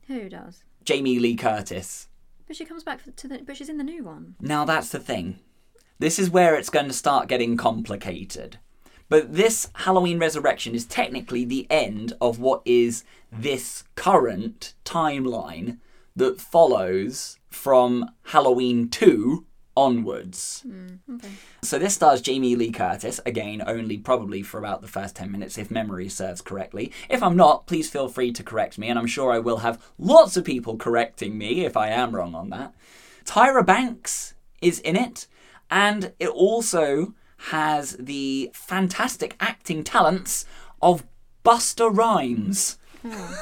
Who 0.06 0.30
does? 0.30 0.64
Jamie 0.84 1.18
Lee 1.18 1.36
Curtis. 1.36 2.08
But 2.46 2.56
she 2.56 2.66
comes 2.66 2.84
back 2.84 3.02
to 3.16 3.28
the. 3.28 3.40
But 3.40 3.58
she's 3.58 3.70
in 3.70 3.80
the 3.80 3.84
new 3.84 4.04
one. 4.04 4.36
Now 4.40 4.64
that's 4.64 4.90
the 4.90 5.00
thing. 5.00 5.40
This 5.98 6.20
is 6.20 6.30
where 6.30 6.54
it's 6.54 6.70
going 6.70 6.86
to 6.86 6.94
start 6.94 7.28
getting 7.28 7.58
complicated. 7.58 8.60
But 9.10 9.34
this 9.34 9.72
Halloween 9.74 10.20
Resurrection 10.20 10.76
is 10.76 10.86
technically 10.86 11.46
the 11.46 11.66
end 11.72 12.14
of 12.22 12.38
what 12.38 12.62
is 12.64 13.04
this 13.32 13.86
current 13.96 14.76
timeline 14.86 15.80
that 16.16 16.40
follows 16.40 17.40
from 17.50 18.12
Halloween 18.26 18.88
2 18.88 19.48
onwards. 19.78 20.64
Hmm, 20.66 21.18
so 21.62 21.78
this 21.78 21.96
stars 21.96 22.22
Jamie 22.22 22.56
Lee 22.56 22.72
Curtis, 22.72 23.20
again, 23.26 23.64
only 23.66 23.98
probably 23.98 24.42
for 24.42 24.58
about 24.58 24.82
the 24.82 24.88
first 24.88 25.16
10 25.16 25.32
minutes, 25.32 25.58
if 25.58 25.70
memory 25.70 26.10
serves 26.10 26.42
correctly. 26.42 26.92
If 27.10 27.22
I'm 27.22 27.36
not, 27.36 27.68
please 27.68 27.90
feel 27.90 28.08
free 28.08 28.32
to 28.34 28.44
correct 28.44 28.78
me, 28.78 28.88
and 28.88 28.98
I'm 28.98 29.08
sure 29.08 29.32
I 29.32 29.40
will 29.40 29.58
have 29.58 29.84
lots 29.98 30.38
of 30.38 30.46
people 30.46 30.78
correcting 30.78 31.38
me 31.38 31.66
if 31.66 31.76
I 31.76 31.90
am 31.90 32.16
wrong 32.16 32.36
on 32.36 32.50
that. 32.50 32.74
Tyra 33.26 33.66
Banks 33.66 34.34
is 34.62 34.80
in 34.80 34.96
it, 34.96 35.28
and 35.70 36.14
it 36.20 36.30
also 36.30 37.14
has 37.50 37.98
the 38.00 38.50
fantastic 38.54 39.36
acting 39.40 39.84
talents 39.84 40.46
of 40.82 41.06
Busta 41.44 41.90
Rhymes. 41.96 42.78
Hmm. 43.02 43.12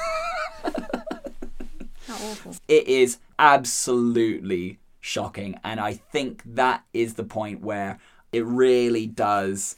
How 2.07 2.15
awful. 2.15 2.55
It 2.67 2.87
is 2.87 3.19
absolutely 3.39 4.79
shocking, 5.03 5.59
and 5.65 5.81
I 5.81 5.93
think 5.93 6.41
that 6.45 6.85
is 6.93 7.15
the 7.15 7.25
point 7.25 7.61
where 7.61 7.99
it 8.31 8.45
really 8.45 9.05
does 9.05 9.75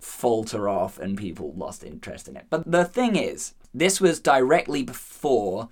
falter 0.00 0.68
off 0.68 0.98
and 0.98 1.16
people 1.16 1.54
lost 1.56 1.84
interest 1.84 2.26
in 2.26 2.36
it. 2.36 2.46
But 2.50 2.70
the 2.70 2.84
thing 2.84 3.14
is, 3.14 3.54
this 3.72 4.00
was 4.00 4.18
directly 4.18 4.82
before 4.82 5.68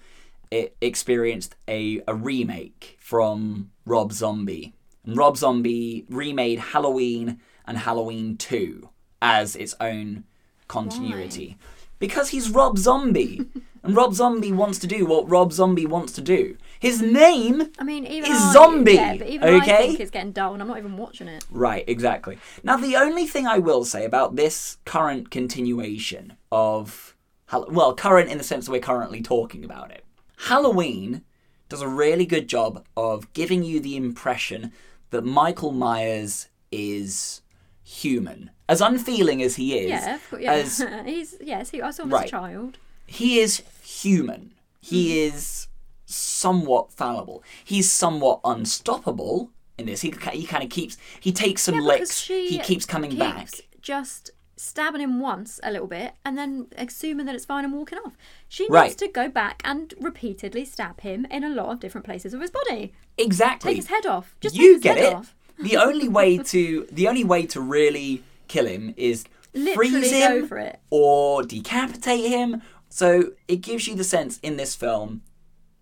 it 0.50 0.76
experienced 0.80 1.56
a, 1.66 2.02
a 2.06 2.14
remake 2.14 2.96
from 3.00 3.72
Rob 3.84 4.12
Zombie. 4.12 4.74
And 5.04 5.16
Rob 5.16 5.36
Zombie 5.36 6.06
remade 6.08 6.60
Halloween 6.60 7.40
and 7.66 7.78
Halloween 7.78 8.36
2 8.36 8.88
as 9.20 9.56
its 9.56 9.74
own 9.80 10.22
continuity. 10.68 11.58
Because 11.98 12.28
he's 12.28 12.48
Rob 12.48 12.78
Zombie. 12.78 13.44
and 13.82 13.96
Rob 13.96 14.14
Zombie 14.14 14.52
wants 14.52 14.78
to 14.78 14.86
do 14.86 15.04
what 15.04 15.28
Rob 15.28 15.52
Zombie 15.52 15.86
wants 15.86 16.12
to 16.12 16.20
do. 16.20 16.56
His 16.80 17.00
name 17.02 17.70
I 17.78 17.84
mean, 17.84 18.06
even 18.06 18.30
Is 18.30 18.38
I, 18.38 18.52
zombie, 18.52 18.92
Yeah, 18.94 19.16
but 19.16 19.28
even 19.28 19.48
I 19.48 19.56
okay? 19.58 19.86
think 19.88 20.00
it's 20.00 20.10
getting 20.10 20.32
dull, 20.32 20.52
and 20.52 20.62
I'm 20.62 20.68
not 20.68 20.78
even 20.78 20.96
watching 20.96 21.28
it. 21.28 21.44
Right, 21.50 21.84
exactly. 21.86 22.38
Now, 22.62 22.76
the 22.76 22.96
only 22.96 23.26
thing 23.26 23.46
I 23.46 23.58
will 23.58 23.84
say 23.84 24.04
about 24.04 24.36
this 24.36 24.78
current 24.84 25.30
continuation 25.30 26.34
of. 26.52 27.16
Well, 27.52 27.94
current 27.94 28.30
in 28.30 28.38
the 28.38 28.44
sense 28.44 28.66
that 28.66 28.72
we're 28.72 28.80
currently 28.80 29.22
talking 29.22 29.64
about 29.64 29.90
it. 29.92 30.04
Halloween 30.48 31.22
does 31.68 31.80
a 31.82 31.88
really 31.88 32.26
good 32.26 32.48
job 32.48 32.84
of 32.96 33.32
giving 33.32 33.62
you 33.62 33.80
the 33.80 33.96
impression 33.96 34.72
that 35.10 35.22
Michael 35.22 35.70
Myers 35.70 36.48
is 36.72 37.42
human. 37.82 38.50
As 38.68 38.80
unfeeling 38.80 39.42
as 39.42 39.56
he 39.56 39.78
is, 39.78 39.90
Yeah, 39.90 40.18
course, 40.30 40.42
yeah. 40.42 40.52
as 40.52 40.84
he's 41.04 41.36
yes. 41.40 41.70
He, 41.70 41.80
I 41.82 41.90
saw 41.90 42.04
him 42.04 42.14
as 42.14 42.24
a 42.24 42.28
child. 42.28 42.78
he 43.06 43.38
is 43.38 43.62
human. 43.82 44.52
He 44.80 45.10
mm. 45.10 45.28
is 45.28 45.68
somewhat 46.14 46.92
fallible. 46.92 47.42
He's 47.64 47.90
somewhat 47.90 48.40
unstoppable 48.44 49.50
in 49.78 49.86
this. 49.86 50.00
He, 50.02 50.12
he 50.32 50.44
kind 50.46 50.64
of 50.64 50.70
keeps. 50.70 50.96
He 51.20 51.32
takes 51.32 51.62
some 51.62 51.76
Yeah, 51.76 51.80
licks. 51.82 52.26
He 52.26 52.58
uh, 52.60 52.64
keeps 52.64 52.86
coming 52.86 53.16
back. 53.16 53.48
Just 53.80 54.30
stabbing 54.56 55.00
him 55.00 55.20
once 55.20 55.58
a 55.62 55.70
little 55.72 55.86
bit, 55.88 56.12
and 56.24 56.38
then 56.38 56.68
assuming 56.78 57.26
that 57.26 57.34
it's 57.34 57.44
fine 57.44 57.64
and 57.64 57.72
walking 57.74 57.98
off. 57.98 58.16
She 58.48 58.64
needs 58.64 58.70
Right. 58.72 58.98
to 58.98 59.08
go 59.08 59.28
back 59.28 59.60
and 59.64 59.92
repeatedly 60.00 60.64
stab 60.64 61.00
him 61.00 61.26
in 61.30 61.42
a 61.44 61.48
lot 61.48 61.70
of 61.70 61.80
different 61.80 62.04
places 62.04 62.32
of 62.34 62.40
his 62.40 62.50
body. 62.50 62.92
Exactly. 63.18 63.70
Take 63.72 63.76
his 63.76 63.86
head 63.88 64.06
off. 64.06 64.36
Just 64.40 64.54
you 64.56 64.80
get 64.80 64.96
head 64.96 65.06
it. 65.06 65.14
off. 65.14 65.34
the 65.58 65.76
only 65.76 66.08
way 66.08 66.38
to 66.52 66.86
the 66.90 67.08
only 67.08 67.24
way 67.24 67.46
to 67.46 67.60
really 67.60 68.22
kill 68.48 68.66
him 68.66 68.94
is 68.96 69.24
Literally 69.54 69.90
freeze 69.90 70.10
him 70.12 70.50
or 70.90 71.42
decapitate 71.42 72.28
him. 72.28 72.62
So 72.88 73.32
it 73.48 73.56
gives 73.56 73.86
you 73.88 73.94
the 73.96 74.04
sense 74.04 74.38
in 74.40 74.56
this 74.56 74.74
film. 74.76 75.22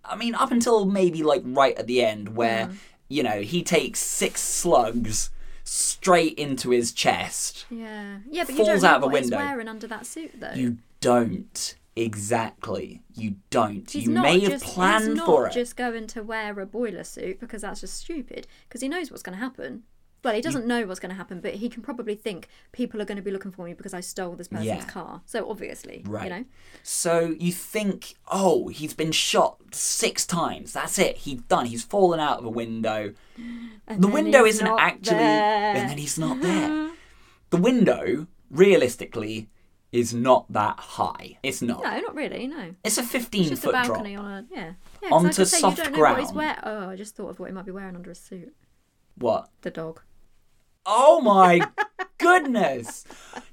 I 0.05 0.17
mean, 0.17 0.35
up 0.35 0.51
until 0.51 0.85
maybe 0.85 1.23
like 1.23 1.43
right 1.45 1.77
at 1.79 1.87
the 1.87 2.05
end, 2.05 2.37
where 2.37 2.67
Mm. 2.67 2.77
you 3.09 3.23
know 3.23 3.41
he 3.43 3.63
takes 3.63 4.01
six 4.01 4.41
slugs 4.41 5.31
straight 5.65 6.35
into 6.39 6.71
his 6.71 6.93
chest. 6.93 7.67
Yeah, 7.71 8.19
yeah, 8.29 8.45
but 8.45 8.51
you 8.51 8.57
Falls 8.57 8.69
don't 8.69 8.83
know 8.83 8.89
out 8.89 8.97
of 8.97 9.03
a 9.05 9.07
window. 9.09 9.37
wearing 9.37 9.69
under 9.69 9.87
that 9.87 10.07
suit, 10.07 10.33
though. 10.41 10.53
You 10.53 10.79
don't 11.01 11.77
exactly. 11.95 13.03
You 13.15 13.37
don't. 13.51 13.89
He's 13.91 14.05
you 14.05 14.11
may 14.11 14.41
just, 14.41 14.65
have 14.65 14.75
planned 14.75 15.21
for 15.21 15.47
it. 15.47 15.53
just 15.53 15.77
going 15.77 16.07
to 16.09 16.23
wear 16.23 16.59
a 16.59 16.67
boiler 16.67 17.05
suit 17.05 17.39
because 17.41 17.63
that's 17.63 17.81
just 17.83 17.95
stupid. 17.99 18.47
Because 18.69 18.81
he 18.81 18.89
knows 18.89 19.11
what's 19.11 19.23
going 19.23 19.37
to 19.39 19.45
happen. 19.45 19.83
Well, 20.25 20.35
he 20.35 20.41
doesn't 20.41 20.67
know 20.67 20.87
what's 20.87 21.01
going 21.01 21.11
to 21.11 21.17
happen, 21.17 21.41
but 21.41 21.55
he 21.55 21.69
can 21.69 21.83
probably 21.83 22.15
think 22.15 22.49
people 22.71 23.03
are 23.03 23.05
going 23.05 23.17
to 23.17 23.23
be 23.23 23.33
looking 23.33 23.51
for 23.51 23.65
me 23.65 23.75
because 23.75 23.93
I 23.93 23.99
stole 24.01 24.37
this 24.37 24.47
person's 24.49 24.67
Yeah. 24.67 24.85
car. 24.85 25.21
So 25.27 25.51
obviously, 25.51 26.05
Right. 26.07 26.25
you 26.25 26.31
know, 26.31 26.45
So 26.85 27.35
you 27.41 27.51
think, 27.53 28.15
oh, 28.31 28.69
he's 28.69 28.95
been 28.95 29.11
shot 29.13 29.57
six 29.75 30.25
times. 30.25 30.73
That's 30.75 30.99
it. 30.99 31.17
He's 31.19 31.41
done. 31.43 31.67
He's 31.67 31.83
fallen 31.83 32.21
out 32.21 32.39
of 32.39 32.45
a 32.45 32.51
window. 32.51 33.15
And 33.89 34.01
the 34.03 34.09
window 34.09 34.45
isn't 34.47 34.67
actually. 34.67 35.17
there. 35.17 35.75
And 35.77 35.91
then 35.91 35.99
he's 35.99 36.17
not 36.19 36.41
there. 36.41 36.91
the 37.51 37.57
window, 37.57 38.29
realistically, 38.49 39.49
is 39.91 40.15
not 40.15 40.51
that 40.53 40.79
high. 40.79 41.37
It's 41.43 41.61
not. 41.61 41.83
No, 41.83 42.01
not 42.01 42.15
really. 42.15 42.47
No, 42.47 42.75
It's 42.85 42.97
a 42.97 43.03
15 43.03 43.41
it's 43.41 43.51
just 43.51 43.63
a 43.63 43.67
foot 43.67 43.73
drop. 43.73 43.87
balcony 43.89 44.15
on 44.17 44.25
a 44.25 44.47
yeah. 44.51 44.73
yeah 45.03 45.09
Onto 45.11 45.29
I 45.29 45.33
could 45.33 45.49
say 45.49 45.59
soft 45.59 45.79
you 45.79 45.85
don't 45.85 45.93
know 45.95 46.01
what 46.01 46.19
he's 46.21 46.31
ground. 46.31 46.37
wearing. 46.37 46.59
Oh, 46.63 46.91
I 46.91 46.97
just 46.97 47.17
thought 47.17 47.29
of 47.31 47.41
what 47.41 47.47
he 47.51 47.53
might 47.53 47.67
be 47.67 47.73
wearing 47.73 47.97
under 47.97 48.09
his 48.11 48.21
suit. 48.21 48.55
What? 49.19 49.51
The 49.63 49.71
dog. 49.71 50.01
Oh 50.85 51.21
my 51.21 51.61
goodness! 52.19 53.05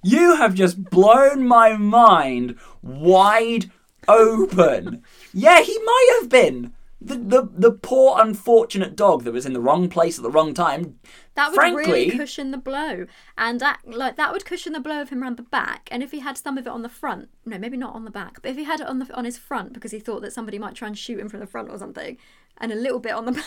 You 0.04 0.36
have 0.36 0.54
just 0.56 0.84
blown 0.90 1.48
my 1.48 1.76
mind 1.78 2.58
wide 2.82 3.70
open. 4.08 5.04
Yeah, 5.34 5.62
he 5.62 5.78
might 5.84 6.18
have 6.20 6.30
been. 6.30 6.74
The, 7.02 7.16
the, 7.16 7.50
the 7.54 7.72
poor 7.72 8.20
unfortunate 8.20 8.94
dog 8.98 9.24
that 9.24 9.32
was 9.32 9.46
in 9.46 9.54
the 9.54 9.62
wrong 9.62 9.88
place 9.88 10.18
at 10.20 10.24
the 10.24 10.30
wrong 10.30 10.54
time. 10.54 11.00
That 11.36 11.52
would 11.52 11.56
Frankly- 11.56 11.86
really 11.86 12.18
cushion 12.18 12.52
the 12.52 12.58
blow, 12.58 13.06
and 13.38 13.62
that 13.62 13.80
like 13.86 14.18
that 14.18 14.34
would 14.34 14.44
cushion 14.44 14.74
the 14.74 14.82
blow 14.82 15.02
of 15.02 15.08
him 15.10 15.24
around 15.24 15.38
the 15.38 15.44
back. 15.44 15.88
And 15.92 16.04
if 16.04 16.12
he 16.12 16.20
had 16.20 16.38
some 16.38 16.58
of 16.58 16.68
it 16.68 16.70
on 16.70 16.82
the 16.82 16.90
front, 16.90 17.30
no, 17.46 17.58
maybe 17.58 17.78
not 17.78 17.96
on 17.96 18.04
the 18.04 18.12
back, 18.12 18.42
but 18.42 18.52
if 18.52 18.58
he 18.58 18.66
had 18.66 18.82
it 18.82 18.88
on 18.88 19.00
the 19.00 19.16
on 19.16 19.24
his 19.24 19.38
front 19.38 19.72
because 19.72 19.92
he 19.92 20.00
thought 20.00 20.22
that 20.24 20.34
somebody 20.34 20.60
might 20.60 20.76
try 20.76 20.90
and 20.90 20.98
shoot 20.98 21.20
him 21.20 21.30
from 21.30 21.40
the 21.40 21.48
front 21.48 21.70
or 21.70 21.78
something, 21.78 22.18
and 22.58 22.74
a 22.74 22.76
little 22.76 23.00
bit 23.00 23.14
on 23.14 23.24
the 23.24 23.32
back, 23.32 23.46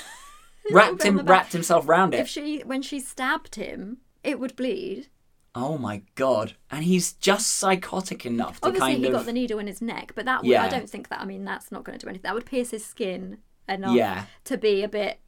Wrapped 0.70 1.02
him 1.02 1.18
wrapped 1.26 1.52
himself 1.52 1.88
round 1.88 2.14
it. 2.14 2.20
If 2.20 2.28
she 2.28 2.60
when 2.60 2.82
she 2.82 3.00
stabbed 3.00 3.56
him, 3.56 3.98
it 4.22 4.38
would 4.38 4.54
bleed. 4.56 5.08
Oh 5.54 5.76
my 5.76 6.02
god. 6.14 6.54
And 6.70 6.84
he's 6.84 7.12
just 7.14 7.48
psychotic 7.48 8.24
enough 8.24 8.60
to 8.60 8.68
Obviously, 8.68 8.92
kind 8.92 8.98
he 9.04 9.06
of 9.08 9.12
got 9.12 9.26
the 9.26 9.32
needle 9.34 9.58
in 9.58 9.66
his 9.66 9.82
neck, 9.82 10.12
but 10.14 10.24
that 10.24 10.42
would, 10.42 10.50
Yeah. 10.50 10.64
I 10.64 10.68
don't 10.68 10.88
think 10.88 11.08
that. 11.08 11.20
I 11.20 11.24
mean, 11.26 11.44
that's 11.44 11.70
not 11.70 11.84
going 11.84 11.98
to 11.98 12.04
do 12.06 12.08
anything. 12.08 12.22
That 12.22 12.34
would 12.34 12.46
pierce 12.46 12.70
his 12.70 12.84
skin 12.86 13.38
enough 13.68 13.94
Yeah. 13.94 14.24
to 14.44 14.56
be 14.56 14.82
a 14.82 14.88
bit 14.88 15.20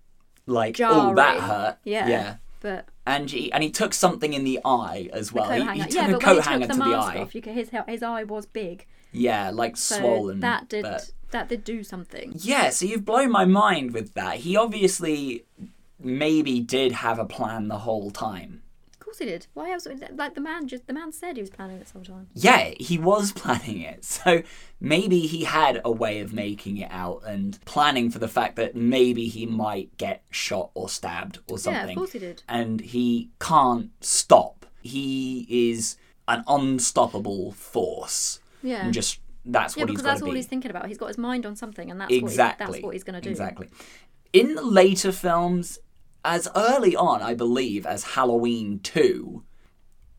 like 0.47 0.79
oh 0.81 1.15
that 1.15 1.41
hurt. 1.41 1.79
Yeah. 1.85 2.09
Yeah. 2.09 2.37
But 2.61 2.87
And 3.07 3.31
he 3.31 3.53
and 3.53 3.63
he 3.63 3.71
took 3.71 3.93
something 3.93 4.33
in 4.33 4.45
the 4.45 4.61
eye 4.65 5.11
as 5.13 5.31
well. 5.33 5.47
coat 5.49 5.55
He, 5.57 5.63
hanger. 5.63 5.83
he 5.85 5.89
took 5.91 5.95
yeah, 5.95 6.09
a 6.09 6.13
but 6.13 6.23
coat 6.23 6.35
when 6.37 6.43
he 6.45 6.49
hanger 6.51 6.67
took 6.69 6.77
the 6.77 6.83
to 6.85 6.91
the 6.91 6.97
mask 6.97 7.09
eye. 7.09 7.19
off, 7.21 7.35
you 7.35 7.43
could, 7.43 7.53
his 7.55 7.71
his 7.87 8.03
eye 8.03 8.25
was 8.25 8.47
big, 8.47 8.87
Yeah, 9.13 9.51
like 9.51 9.77
so 9.77 9.99
swollen. 9.99 10.41
that 10.41 10.69
did 10.71 10.83
but- 10.85 11.11
that 11.35 11.49
did 11.49 11.65
do 11.65 11.83
something. 11.83 12.33
Yeah, 12.37 12.71
so 12.71 12.87
you've 12.87 13.05
blown 13.05 13.31
my 13.31 13.45
mind 13.45 13.93
with 13.93 14.15
that. 14.15 14.37
He 14.37 14.57
obviously 14.57 15.45
maybe 15.99 16.61
did 16.61 16.93
have 16.93 17.19
a 17.19 17.25
plan 17.25 17.69
the 17.69 17.79
whole 17.79 18.11
time. 18.11 18.63
Of 18.93 19.01
course 19.01 19.19
he 19.19 19.25
did. 19.27 19.49
Why 19.53 19.73
else? 19.73 19.87
Like 20.13 20.35
the 20.35 20.41
man 20.41 20.69
just 20.69 20.87
the 20.87 20.93
man 20.93 21.11
said 21.13 21.37
he 21.37 21.43
was 21.43 21.51
planning 21.51 21.81
this 21.81 21.91
whole 21.91 22.05
time. 22.05 22.29
Yeah, 22.35 22.73
he 22.79 22.99
was 22.99 23.33
planning 23.33 23.81
it. 23.81 24.05
So 24.25 24.43
maybe 24.81 25.21
he 25.21 25.45
had 25.45 25.81
a 25.85 25.91
way 25.91 26.21
of 26.21 26.33
making 26.33 26.77
it 26.79 26.91
out 26.91 27.23
and 27.27 27.59
planning 27.65 28.11
for 28.11 28.21
the 28.21 28.29
fact 28.29 28.55
that 28.57 28.77
maybe 28.77 29.27
he 29.27 29.45
might 29.45 29.97
get 29.99 30.23
shot 30.31 30.71
or 30.75 30.89
stabbed 30.89 31.41
or 31.51 31.59
something. 31.59 31.89
Yeah, 31.89 31.93
of 31.93 31.97
course 31.97 32.13
he 32.13 32.21
did. 32.21 32.43
And 32.49 32.81
he 32.81 33.31
can't 33.41 33.91
stop. 34.01 34.67
He 34.83 35.47
is 35.51 35.97
an 36.29 36.45
unstoppable 36.47 37.53
force. 37.53 38.41
Yeah. 38.63 38.85
And 38.85 38.95
just 38.95 39.19
that's 39.45 39.77
yeah, 39.77 39.83
what 39.83 39.91
he's 39.91 39.97
because 39.99 40.05
that's 40.05 40.23
all 40.23 40.31
be. 40.31 40.37
he's 40.37 40.47
thinking 40.47 40.71
about. 40.71 40.87
He's 40.87 40.99
got 40.99 41.09
his 41.09 41.19
mind 41.19 41.45
on 41.47 41.57
something, 41.57 41.91
and 41.91 42.01
that's 42.01 42.13
exactly. 42.13 42.65
what 42.67 42.67
he, 42.67 42.73
that's 42.75 42.85
what 42.85 42.93
he's 42.95 43.05
going 43.05 43.15
to 43.15 43.21
do. 43.21 43.31
Exactly. 43.31 43.69
In 44.33 44.55
the 44.55 44.63
later 44.63 45.13
films, 45.13 45.79
as 46.25 46.49
early 46.57 46.97
on, 46.97 47.23
I 47.23 47.35
believe, 47.35 47.85
as 47.87 48.05
Halloween 48.05 48.81
2, 48.83 49.45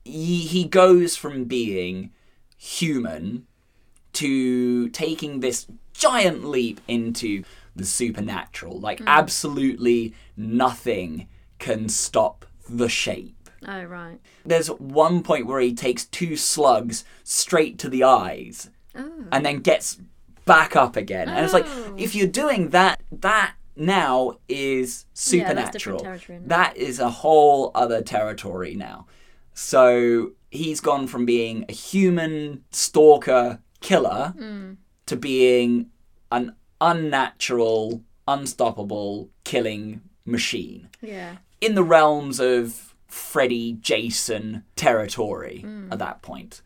he, 0.06 0.40
he 0.42 0.64
goes 0.66 1.16
from 1.16 1.46
being 1.46 2.12
human 2.58 3.46
to 4.14 4.90
taking 4.90 5.40
this 5.40 5.68
giant 5.94 6.46
leap 6.46 6.80
into 6.88 7.44
the 7.76 7.86
supernatural. 7.86 8.80
Like, 8.80 9.00
Hmm. 9.00 9.08
absolutely 9.08 10.14
nothing 10.38 11.28
can 11.60 11.90
stop 11.90 12.46
the 12.70 12.88
shape. 12.90 13.50
Oh 13.68 13.84
right. 13.84 14.20
There's 14.46 14.68
one 14.68 15.24
point 15.24 15.48
where 15.48 15.60
he 15.60 15.74
takes 15.74 16.06
two 16.06 16.36
slugs 16.38 17.04
straight 17.24 17.80
to 17.80 17.90
the 17.90 18.04
eyes 18.04 18.70
Oh. 18.98 19.26
and 19.32 19.46
then 19.46 19.60
gets 19.60 19.98
back 20.46 20.76
up 20.76 20.96
again. 20.96 21.28
And 21.30 21.44
it's 21.44 21.54
like, 21.54 21.66
Oh. 21.68 21.96
if 21.98 22.14
you're 22.16 22.28
doing 22.28 22.70
that, 22.70 23.02
that 23.12 23.54
now 23.76 24.38
is 24.48 25.06
Yeah, 25.10 25.10
supernatural. 25.50 26.00
territory, 26.00 26.40
that 26.46 26.78
is 26.78 27.00
a 27.00 27.10
whole 27.10 27.72
other 27.76 28.02
territory 28.02 28.76
now. 28.76 29.08
So 29.54 30.32
he's 30.52 30.80
gone 30.82 31.08
from 31.08 31.26
being 31.26 31.66
a 31.68 31.74
human 31.74 32.64
stalker 32.72 33.60
killer 33.82 34.34
Hmm. 34.38 34.74
to 35.08 35.16
being 35.16 35.88
an 36.32 36.56
unnatural, 36.82 38.04
unstoppable 38.28 39.30
killing 39.44 40.02
machine 40.26 40.90
Yeah. 41.02 41.38
in 41.62 41.76
the 41.76 41.84
realms 41.84 42.40
of 42.40 42.96
Freddy 43.08 43.74
Jason 43.74 44.64
territory 44.76 45.60
Hmm. 45.62 45.92
at 45.92 46.00
that 46.00 46.22
point. 46.22 46.62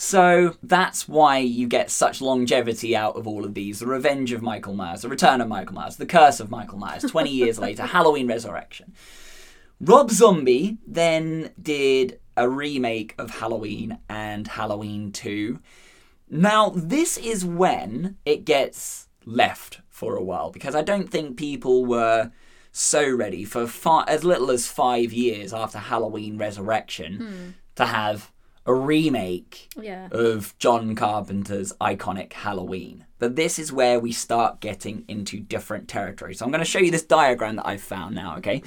So 0.00 0.56
that's 0.62 1.06
why 1.06 1.40
you 1.40 1.68
get 1.68 1.90
such 1.90 2.22
longevity 2.22 2.96
out 2.96 3.16
of 3.16 3.26
all 3.26 3.44
of 3.44 3.52
these. 3.52 3.80
The 3.80 3.86
Revenge 3.86 4.32
of 4.32 4.40
Michael 4.40 4.72
Myers, 4.72 5.02
The 5.02 5.10
Return 5.10 5.42
of 5.42 5.48
Michael 5.48 5.74
Myers, 5.74 5.96
The 5.96 6.06
Curse 6.06 6.40
of 6.40 6.50
Michael 6.50 6.78
Myers, 6.78 7.02
20 7.02 7.28
years 7.28 7.58
later, 7.58 7.82
Halloween 7.86 8.26
Resurrection. 8.26 8.94
Rob 9.78 10.10
Zombie 10.10 10.78
then 10.86 11.50
did 11.60 12.18
a 12.34 12.48
remake 12.48 13.14
of 13.18 13.28
Halloween 13.28 13.98
and 14.08 14.48
Halloween 14.48 15.12
2. 15.12 15.60
Now, 16.30 16.70
this 16.70 17.18
is 17.18 17.44
when 17.44 18.16
it 18.24 18.46
gets 18.46 19.08
left 19.26 19.82
for 19.90 20.16
a 20.16 20.24
while 20.24 20.50
because 20.50 20.74
I 20.74 20.80
don't 20.80 21.10
think 21.10 21.36
people 21.36 21.84
were 21.84 22.32
so 22.72 23.06
ready 23.06 23.44
for 23.44 23.66
fi- 23.66 24.04
as 24.04 24.24
little 24.24 24.50
as 24.50 24.66
five 24.66 25.12
years 25.12 25.52
after 25.52 25.76
Halloween 25.76 26.38
Resurrection 26.38 27.16
hmm. 27.16 27.50
to 27.74 27.84
have 27.84 28.32
a 28.70 28.74
remake 28.74 29.68
Yeah. 29.80 30.08
of 30.10 30.54
John 30.58 30.94
Carpenter's 30.94 31.72
iconic 31.80 32.32
Halloween. 32.32 33.04
But 33.18 33.36
this 33.36 33.58
is 33.58 33.72
where 33.72 34.00
we 34.00 34.12
start 34.12 34.60
getting 34.60 35.04
into 35.08 35.40
different 35.40 35.88
territory. 35.88 36.34
So 36.34 36.44
I'm 36.44 36.50
going 36.50 36.64
to 36.64 36.70
show 36.70 36.78
you 36.78 36.90
this 36.90 37.02
diagram 37.02 37.56
that 37.56 37.66
I've 37.66 37.82
found 37.82 38.14
now, 38.14 38.36
okay? 38.38 38.62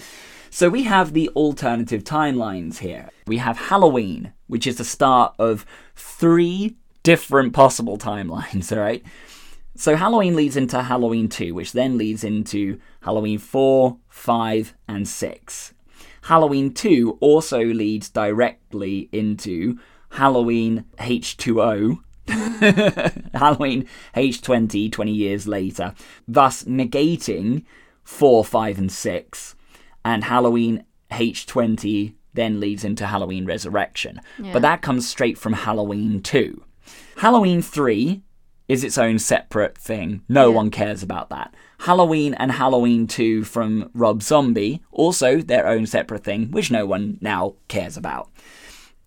So 0.49 0.69
we 0.69 0.83
have 0.83 1.13
the 1.13 1.29
alternative 1.29 2.03
timelines 2.03 2.77
here. 2.79 3.09
We 3.25 3.37
have 3.37 3.57
Halloween, 3.57 4.33
which 4.47 4.67
is 4.67 4.75
the 4.77 4.83
start 4.83 5.33
of 5.39 5.65
three 5.95 6.75
different 7.01 7.53
possible 7.53 7.97
timelines, 7.97 8.71
all 8.75 8.83
right? 8.83 9.03
So 9.75 9.95
Halloween 9.95 10.35
leads 10.35 10.55
into 10.55 10.83
Halloween 10.83 11.27
2, 11.29 11.55
which 11.55 11.71
then 11.71 11.97
leads 11.97 12.23
into 12.23 12.79
Halloween 13.01 13.39
4, 13.39 13.97
5, 14.07 14.73
and 14.87 15.07
6. 15.07 15.73
Halloween 16.23 16.71
2 16.73 17.17
also 17.19 17.59
leads 17.63 18.09
directly 18.09 19.09
into 19.11 19.79
Halloween 20.13 20.85
H2O, 20.99 21.99
Halloween 23.33 23.87
H20 24.15 24.91
20 24.91 25.11
years 25.11 25.47
later, 25.47 25.93
thus 26.27 26.63
negating 26.63 27.65
4, 28.03 28.45
5, 28.45 28.77
and 28.77 28.91
6. 28.91 29.55
And 30.05 30.23
Halloween 30.25 30.83
H20 31.11 32.13
then 32.33 32.59
leads 32.59 32.83
into 32.83 33.05
Halloween 33.07 33.45
Resurrection. 33.45 34.19
Yeah. 34.39 34.53
But 34.53 34.61
that 34.63 34.81
comes 34.81 35.07
straight 35.07 35.37
from 35.37 35.53
Halloween 35.53 36.21
2. 36.21 36.63
Halloween 37.17 37.61
3 37.61 38.21
is 38.67 38.83
its 38.83 38.97
own 38.97 39.19
separate 39.19 39.77
thing. 39.77 40.21
No 40.29 40.49
Yeah. 40.49 40.55
one 40.55 40.71
cares 40.71 41.03
about 41.03 41.29
that. 41.29 41.53
Halloween 41.79 42.33
and 42.35 42.51
Halloween 42.51 43.07
2 43.07 43.43
from 43.43 43.89
Rob 43.93 44.23
Zombie, 44.23 44.81
also 44.91 45.37
their 45.41 45.67
own 45.67 45.85
separate 45.85 46.23
thing, 46.23 46.49
which 46.51 46.71
no 46.71 46.85
one 46.85 47.17
now 47.21 47.55
cares 47.67 47.97
about. 47.97 48.29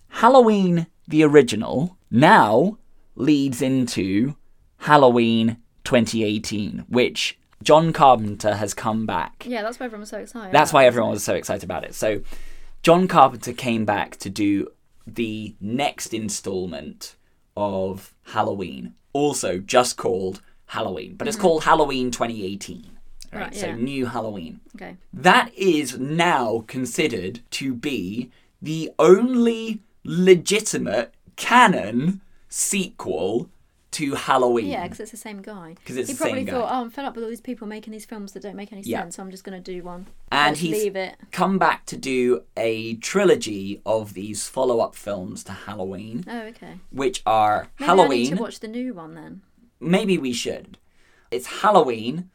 Halloween, 0.08 0.86
the 1.08 1.22
original, 1.24 1.96
now 2.10 2.78
leads 3.14 3.62
into 3.62 4.36
Halloween 4.78 5.56
2018, 5.84 6.84
which 6.88 7.38
John 7.62 7.92
Carpenter 7.92 8.54
has 8.56 8.74
come 8.74 9.06
back. 9.06 9.44
Yeah, 9.46 9.62
that's 9.62 9.80
why 9.80 9.86
everyone 9.86 10.00
was 10.00 10.10
so 10.10 10.18
excited. 10.18 10.52
That's 10.52 10.72
why 10.72 10.84
everyone 10.86 11.10
was 11.10 11.24
so 11.24 11.34
excited 11.34 11.64
about 11.64 11.84
it. 11.84 11.94
So, 11.94 12.20
John 12.82 13.08
Carpenter 13.08 13.52
came 13.52 13.84
back 13.84 14.16
to 14.18 14.30
do 14.30 14.68
the 15.06 15.54
next 15.60 16.12
installment 16.12 17.16
of 17.56 18.14
Halloween, 18.24 18.94
also 19.12 19.58
just 19.58 19.96
called 19.96 20.40
Halloween, 20.66 21.14
but 21.16 21.26
it's 21.26 21.36
called 21.36 21.64
Halloween 21.64 22.10
2018. 22.10 22.76
Right, 22.76 22.92
Mm-hmm. 23.32 23.38
Right, 23.38 23.54
so 23.56 23.66
yeah. 23.66 23.74
new 23.74 24.06
Halloween. 24.06 24.60
Okay. 24.76 24.96
That 25.12 25.52
is 25.54 25.98
now 25.98 26.64
considered 26.68 27.40
to 27.52 27.74
be 27.74 28.30
the 28.62 28.90
only 28.98 29.80
legitimate 30.06 31.12
canon 31.36 32.20
sequel 32.48 33.50
to 33.92 34.14
Halloween. 34.14 34.66
Yeah, 34.66 34.82
because 34.82 35.00
it's 35.00 35.10
the 35.10 35.16
same 35.16 35.40
guy. 35.40 35.74
'Cause 35.86 35.96
it's 35.96 36.08
he 36.08 36.14
the 36.14 36.18
probably 36.18 36.38
same 36.40 36.46
guy. 36.46 36.52
thought, 36.52 36.70
oh, 36.70 36.80
I'm 36.82 36.90
fed 36.90 37.04
up 37.06 37.14
with 37.14 37.24
all 37.24 37.30
these 37.30 37.40
people 37.40 37.66
making 37.66 37.92
these 37.92 38.04
films 38.04 38.32
that 38.32 38.42
don't 38.42 38.56
make 38.56 38.70
any 38.72 38.82
Yeah. 38.82 39.02
sense, 39.02 39.16
so 39.16 39.22
I'm 39.22 39.30
just 39.30 39.42
going 39.44 39.62
to 39.62 39.72
do 39.72 39.82
one. 39.82 40.06
and 40.30 40.56
he's 40.56 40.72
leave 40.72 40.96
it. 40.96 41.16
come 41.32 41.56
back 41.58 41.86
to 41.86 41.96
do 41.96 42.42
a 42.56 42.96
trilogy 42.96 43.80
of 43.86 44.12
these 44.14 44.46
follow-up 44.48 44.94
films 44.94 45.42
to 45.44 45.52
Halloween, 45.52 46.24
Oh, 46.28 46.40
okay. 46.48 46.78
which 46.90 47.22
are 47.24 47.68
Maybe 47.78 47.84
I 47.84 47.86
Halloween. 47.86 48.22
need 48.30 48.36
to 48.36 48.42
watch 48.42 48.60
the 48.60 48.68
new 48.68 48.92
one 48.92 49.14
then. 49.14 49.40
maybe 49.80 50.18
we 50.18 50.32
should. 50.32 50.76
It's 51.30 51.46
Halloween, 51.62 52.28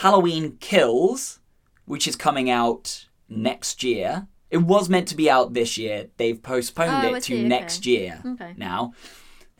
Halloween 0.00 0.56
Kills, 0.58 1.38
which 1.84 2.08
is 2.08 2.16
coming 2.16 2.48
out 2.48 3.06
next 3.28 3.82
year. 3.82 4.26
It 4.54 4.62
was 4.62 4.88
meant 4.88 5.08
to 5.08 5.16
be 5.16 5.28
out 5.28 5.52
this 5.52 5.76
year. 5.76 6.06
They've 6.16 6.40
postponed 6.40 7.04
Oh, 7.06 7.14
it 7.14 7.22
to 7.24 7.34
okay. 7.34 7.42
next 7.56 7.84
year 7.86 8.22
Okay. 8.24 8.54
now. 8.56 8.92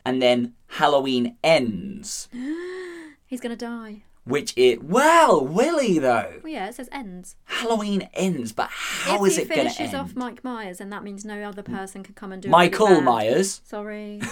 And 0.05 0.21
then 0.21 0.53
Halloween 0.67 1.35
Ends, 1.43 2.29
He's 3.25 3.41
going 3.41 3.57
to 3.57 3.65
die. 3.65 4.03
which 4.23 4.53
it 4.55 4.83
well, 4.83 5.45
Willie 5.45 5.99
though. 5.99 6.39
Well, 6.43 6.53
yeah, 6.53 6.67
it 6.69 6.75
says 6.75 6.87
ends. 6.91 7.35
Halloween 7.45 8.07
ends, 8.13 8.53
but 8.53 8.69
how 8.71 9.25
if 9.25 9.31
is 9.31 9.35
he 9.37 9.41
it 9.43 9.49
going 9.49 9.67
to 9.67 9.73
finishes 9.73 9.93
off 9.93 10.15
Mike 10.15 10.43
Myers, 10.43 10.79
and 10.79 10.91
that 10.93 11.03
means 11.03 11.25
no 11.25 11.41
other 11.43 11.61
person 11.63 12.01
can 12.03 12.13
come 12.15 12.31
and 12.31 12.41
do 12.41 12.47
it. 12.47 12.51
Michael 12.51 12.87
really. 12.87 13.01
Myers. 13.01 13.61
Sorry. 13.65 14.21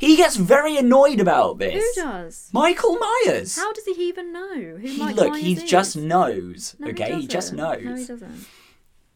He 0.00 0.16
gets 0.16 0.34
very 0.34 0.76
annoyed 0.76 1.20
about 1.20 1.58
this. 1.58 1.74
Who 1.94 2.02
does? 2.02 2.50
Michael 2.52 2.98
Myers. 2.98 3.54
How 3.54 3.72
does 3.72 3.84
he 3.84 3.92
even 4.08 4.32
know 4.32 4.54
who 4.58 4.76
he, 4.78 4.98
Mike 4.98 5.14
look, 5.14 5.30
Myers 5.30 5.42
he 5.44 5.52
is? 5.52 5.62
just 5.62 5.96
knows. 5.96 6.74
No, 6.80 6.88
okay, 6.88 7.20
he, 7.20 7.26
just 7.28 7.52
knows. 7.52 7.80
No, 7.84 7.94
he 7.94 8.04
doesn't. 8.04 8.46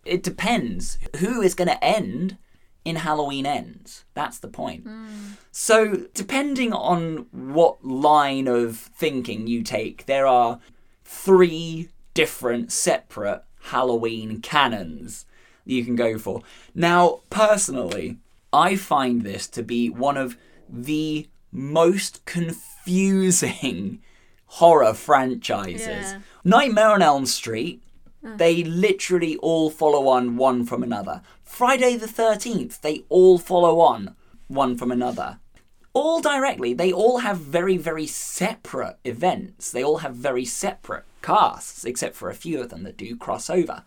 It 0.08 0.22
depends 0.22 0.98
who 1.18 1.42
is 1.42 1.54
going 1.54 1.68
to 1.68 1.84
end 1.84 2.38
in 2.84 2.96
Halloween 2.96 3.44
ends. 3.44 4.04
That's 4.14 4.38
the 4.38 4.48
point. 4.48 4.84
Hmm. 4.84 5.06
So, 5.52 6.06
depending 6.14 6.72
on 6.72 7.26
what 7.32 7.84
line 7.84 8.48
of 8.48 8.76
thinking 8.78 9.46
you 9.46 9.62
take, 9.62 10.06
there 10.06 10.26
are 10.26 10.60
three 11.04 11.90
different 12.14 12.72
separate 12.72 13.44
Halloween 13.64 14.40
canons 14.40 15.26
that 15.66 15.72
you 15.72 15.84
can 15.84 15.96
go 15.96 16.18
for. 16.18 16.42
Now, 16.74 17.20
personally, 17.30 18.16
I 18.52 18.76
find 18.76 19.22
this 19.22 19.46
to 19.48 19.62
be 19.62 19.90
one 19.90 20.16
of 20.16 20.38
the 20.68 21.28
most 21.52 22.24
confusing 22.24 24.00
horror 24.46 24.94
franchises. 24.94 25.86
Yeah. 25.86 26.20
Nightmare 26.44 26.90
on 26.90 27.02
Elm 27.02 27.26
Street, 27.26 27.82
Mm. 28.28 28.38
they 28.38 28.64
literally 28.64 29.36
all 29.38 29.70
follow 29.70 30.08
on 30.08 30.36
one 30.36 30.64
from 30.64 30.82
another. 30.82 31.22
Friday 31.42 31.96
the 31.96 32.06
13th, 32.06 32.80
they 32.80 33.04
all 33.08 33.38
follow 33.38 33.80
on 33.80 34.14
one 34.48 34.76
from 34.76 34.90
another. 34.90 35.38
All 35.92 36.20
directly, 36.20 36.74
they 36.74 36.92
all 36.92 37.18
have 37.18 37.38
very, 37.38 37.76
very 37.76 38.06
separate 38.06 38.98
events. 39.04 39.70
They 39.70 39.82
all 39.82 39.98
have 39.98 40.14
very 40.14 40.44
separate 40.44 41.04
casts, 41.22 41.84
except 41.84 42.14
for 42.14 42.30
a 42.30 42.34
few 42.34 42.60
of 42.60 42.68
them 42.68 42.82
that 42.84 42.96
do 42.96 43.16
cross 43.16 43.50
over. 43.50 43.82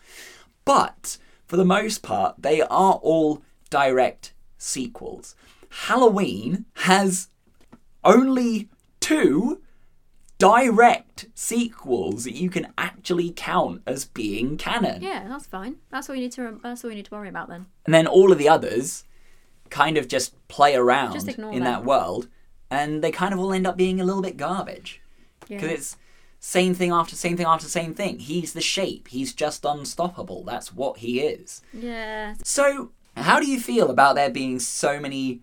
But 0.65 1.17
for 1.47 1.57
the 1.57 1.65
most 1.65 2.01
part, 2.01 2.35
they 2.39 2.61
are 2.61 2.93
all 2.93 3.43
direct 3.69 4.33
sequels. 4.57 5.35
Halloween 5.69 6.65
has 6.77 7.29
only 8.03 8.69
two 8.99 9.61
direct 10.41 11.27
sequels 11.35 12.23
that 12.23 12.33
you 12.33 12.49
can 12.49 12.67
actually 12.77 13.31
count 13.31 13.81
as 13.85 14.05
being 14.05 14.57
canon. 14.57 15.01
Yeah, 15.01 15.27
that's 15.27 15.45
fine. 15.45 15.75
That's 15.89 16.09
all 16.09 16.15
you 16.15 16.23
need 16.23 16.31
to. 16.33 16.59
That's 16.63 16.83
all 16.83 16.89
you 16.89 16.97
need 16.97 17.05
to 17.05 17.11
worry 17.11 17.29
about 17.29 17.47
then. 17.47 17.67
And 17.85 17.93
then 17.93 18.07
all 18.07 18.31
of 18.31 18.37
the 18.37 18.49
others 18.49 19.03
kind 19.69 19.97
of 19.97 20.07
just 20.07 20.35
play 20.47 20.75
around 20.75 21.13
Just 21.13 21.27
in 21.29 21.41
them. 21.41 21.63
that 21.63 21.85
world 21.85 22.27
and 22.69 23.03
they 23.03 23.11
kind 23.11 23.33
of 23.33 23.39
all 23.39 23.53
end 23.53 23.65
up 23.67 23.77
being 23.77 24.01
a 24.01 24.03
little 24.03 24.21
bit 24.21 24.37
garbage. 24.37 25.01
Yeah. 25.47 25.57
Because 25.59 25.71
it's 25.71 25.97
same 26.39 26.73
thing 26.73 26.91
after 26.91 27.15
same 27.15 27.37
thing 27.37 27.45
after 27.45 27.67
same 27.67 27.93
thing. 27.93 28.19
He's 28.19 28.53
the 28.53 28.61
shape. 28.61 29.09
He's 29.09 29.33
just 29.33 29.63
unstoppable. 29.63 30.43
That's 30.43 30.73
what 30.73 30.97
he 30.97 31.19
is. 31.21 31.61
Yeah. 31.73 32.33
So, 32.43 32.91
how 33.15 33.39
do 33.39 33.47
you 33.47 33.59
feel 33.59 33.89
about 33.89 34.15
there 34.15 34.29
being 34.29 34.59
so 34.59 34.99
many 34.99 35.41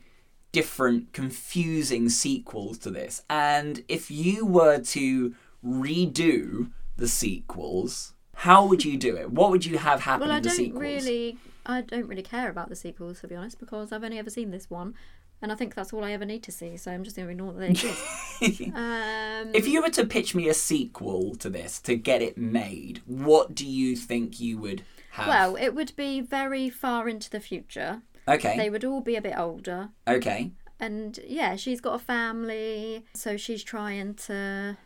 different 0.53 1.13
confusing 1.13 2.09
sequels 2.09 2.79
to 2.79 2.91
this? 2.91 3.23
And 3.29 3.85
if 3.89 4.11
you 4.11 4.45
were 4.47 4.79
to 4.81 5.35
redo 5.65 6.71
the 6.97 7.09
sequels, 7.09 8.15
how 8.35 8.67
would 8.67 8.85
you 8.85 8.97
do 8.97 9.17
it? 9.17 9.31
What 9.31 9.51
would 9.51 9.65
you 9.67 9.79
have 9.79 10.01
happen 10.01 10.29
Well, 10.29 10.33
I 10.35 10.39
in 10.39 10.43
the 10.43 10.49
don't 10.49 10.57
sequels? 10.57 10.83
really. 10.83 11.39
I 11.67 11.83
don't 11.83 12.07
really 12.09 12.23
care 12.23 12.49
about 12.49 12.71
the 12.71 12.77
sequels 12.77 13.21
to 13.21 13.29
be 13.29 13.35
honest, 13.35 13.59
because 13.59 13.93
I've 13.93 14.03
only 14.05 14.19
ever 14.19 14.31
seen 14.31 14.51
this 14.53 14.71
one, 14.71 14.95
and 15.43 15.53
I 15.53 15.55
think 15.55 15.75
that's 15.75 15.93
all 15.93 16.03
I 16.03 16.13
ever 16.13 16.25
need 16.25 16.43
to 16.45 16.53
see. 16.53 16.77
So 16.79 16.91
I'm 16.91 17.05
just 17.05 17.15
going 17.15 17.27
to 17.29 17.33
ignore 17.33 17.53
that 17.53 17.59
they 17.61 17.69
exist. 17.69 18.63
um, 18.75 19.51
If 19.55 19.69
you 19.69 19.83
were 19.83 19.91
to 19.91 20.07
pitch 20.07 20.35
me 20.35 20.49
a 20.49 20.55
sequel 20.55 21.35
to 21.37 21.51
this 21.51 21.79
to 21.83 21.95
get 21.95 22.23
it 22.23 22.39
made, 22.39 23.03
what 23.05 23.55
do 23.55 23.67
you 23.67 23.97
think 23.97 24.41
you 24.41 24.57
would 24.59 24.83
have? 25.11 25.29
well, 25.29 25.57
it 25.57 25.75
would 25.75 25.95
be 25.95 26.21
very 26.23 26.71
far 26.71 27.09
into 27.09 27.29
the 27.29 27.41
future. 27.41 28.01
Okay, 28.29 28.57
They 28.57 28.71
would 28.71 28.85
all 28.85 29.01
be 29.01 29.17
a 29.17 29.23
bit 29.23 29.35
older, 29.37 29.91
okay, 30.07 30.53
and 30.81 31.19
yeah, 31.27 31.57
she's 31.57 31.81
got 31.81 31.95
a 31.95 31.99
family, 31.99 33.05
so 33.15 33.37
she's 33.37 33.63
trying 33.65 34.15
to 34.15 34.77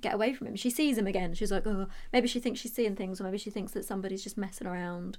get 0.00 0.14
away 0.14 0.34
from 0.34 0.48
him. 0.48 0.56
She 0.56 0.70
sees 0.70 0.98
him 0.98 1.06
again. 1.06 1.34
She's 1.34 1.52
like, 1.52 1.66
oh, 1.66 1.86
maybe 2.12 2.26
she 2.28 2.40
thinks 2.40 2.60
she's 2.60 2.74
seeing 2.74 2.96
things, 2.96 3.20
or 3.20 3.24
maybe 3.24 3.38
she 3.38 3.50
thinks 3.50 3.72
that 3.72 3.84
somebody's 3.84 4.22
just 4.22 4.36
messing 4.36 4.66
around. 4.66 5.18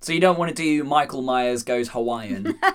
so 0.00 0.12
you 0.12 0.20
don't 0.20 0.38
want 0.38 0.48
to 0.48 0.54
do 0.54 0.84
Michael 0.84 1.22
Myers 1.22 1.62
goes 1.62 1.88
Hawaiian. 1.90 2.58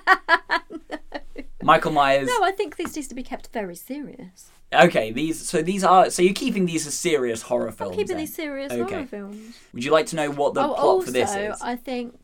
Michael 1.61 1.91
Myers. 1.91 2.27
No, 2.27 2.43
I 2.43 2.51
think 2.51 2.75
this 2.75 2.95
needs 2.95 3.07
to 3.07 3.15
be 3.15 3.23
kept 3.23 3.47
very 3.53 3.75
serious. 3.75 4.51
Okay, 4.73 5.11
these 5.11 5.47
so 5.47 5.61
these 5.61 5.83
are 5.83 6.09
so 6.09 6.21
you're 6.21 6.33
keeping 6.33 6.65
these 6.65 6.85
as 6.87 6.93
serious 6.93 7.43
horror 7.43 7.71
films. 7.71 7.91
I'm 7.91 7.97
keeping 7.97 8.07
then? 8.15 8.17
these 8.17 8.35
serious 8.35 8.71
Okay. 8.71 8.93
horror 8.93 9.05
films. 9.05 9.57
Would 9.73 9.83
you 9.83 9.91
like 9.91 10.07
to 10.07 10.15
know 10.15 10.29
what 10.31 10.53
the 10.55 10.61
oh, 10.61 10.67
plot 10.73 10.79
also, 10.79 11.05
for 11.05 11.11
this 11.11 11.35
is? 11.35 11.61
I 11.61 11.75
think 11.75 12.15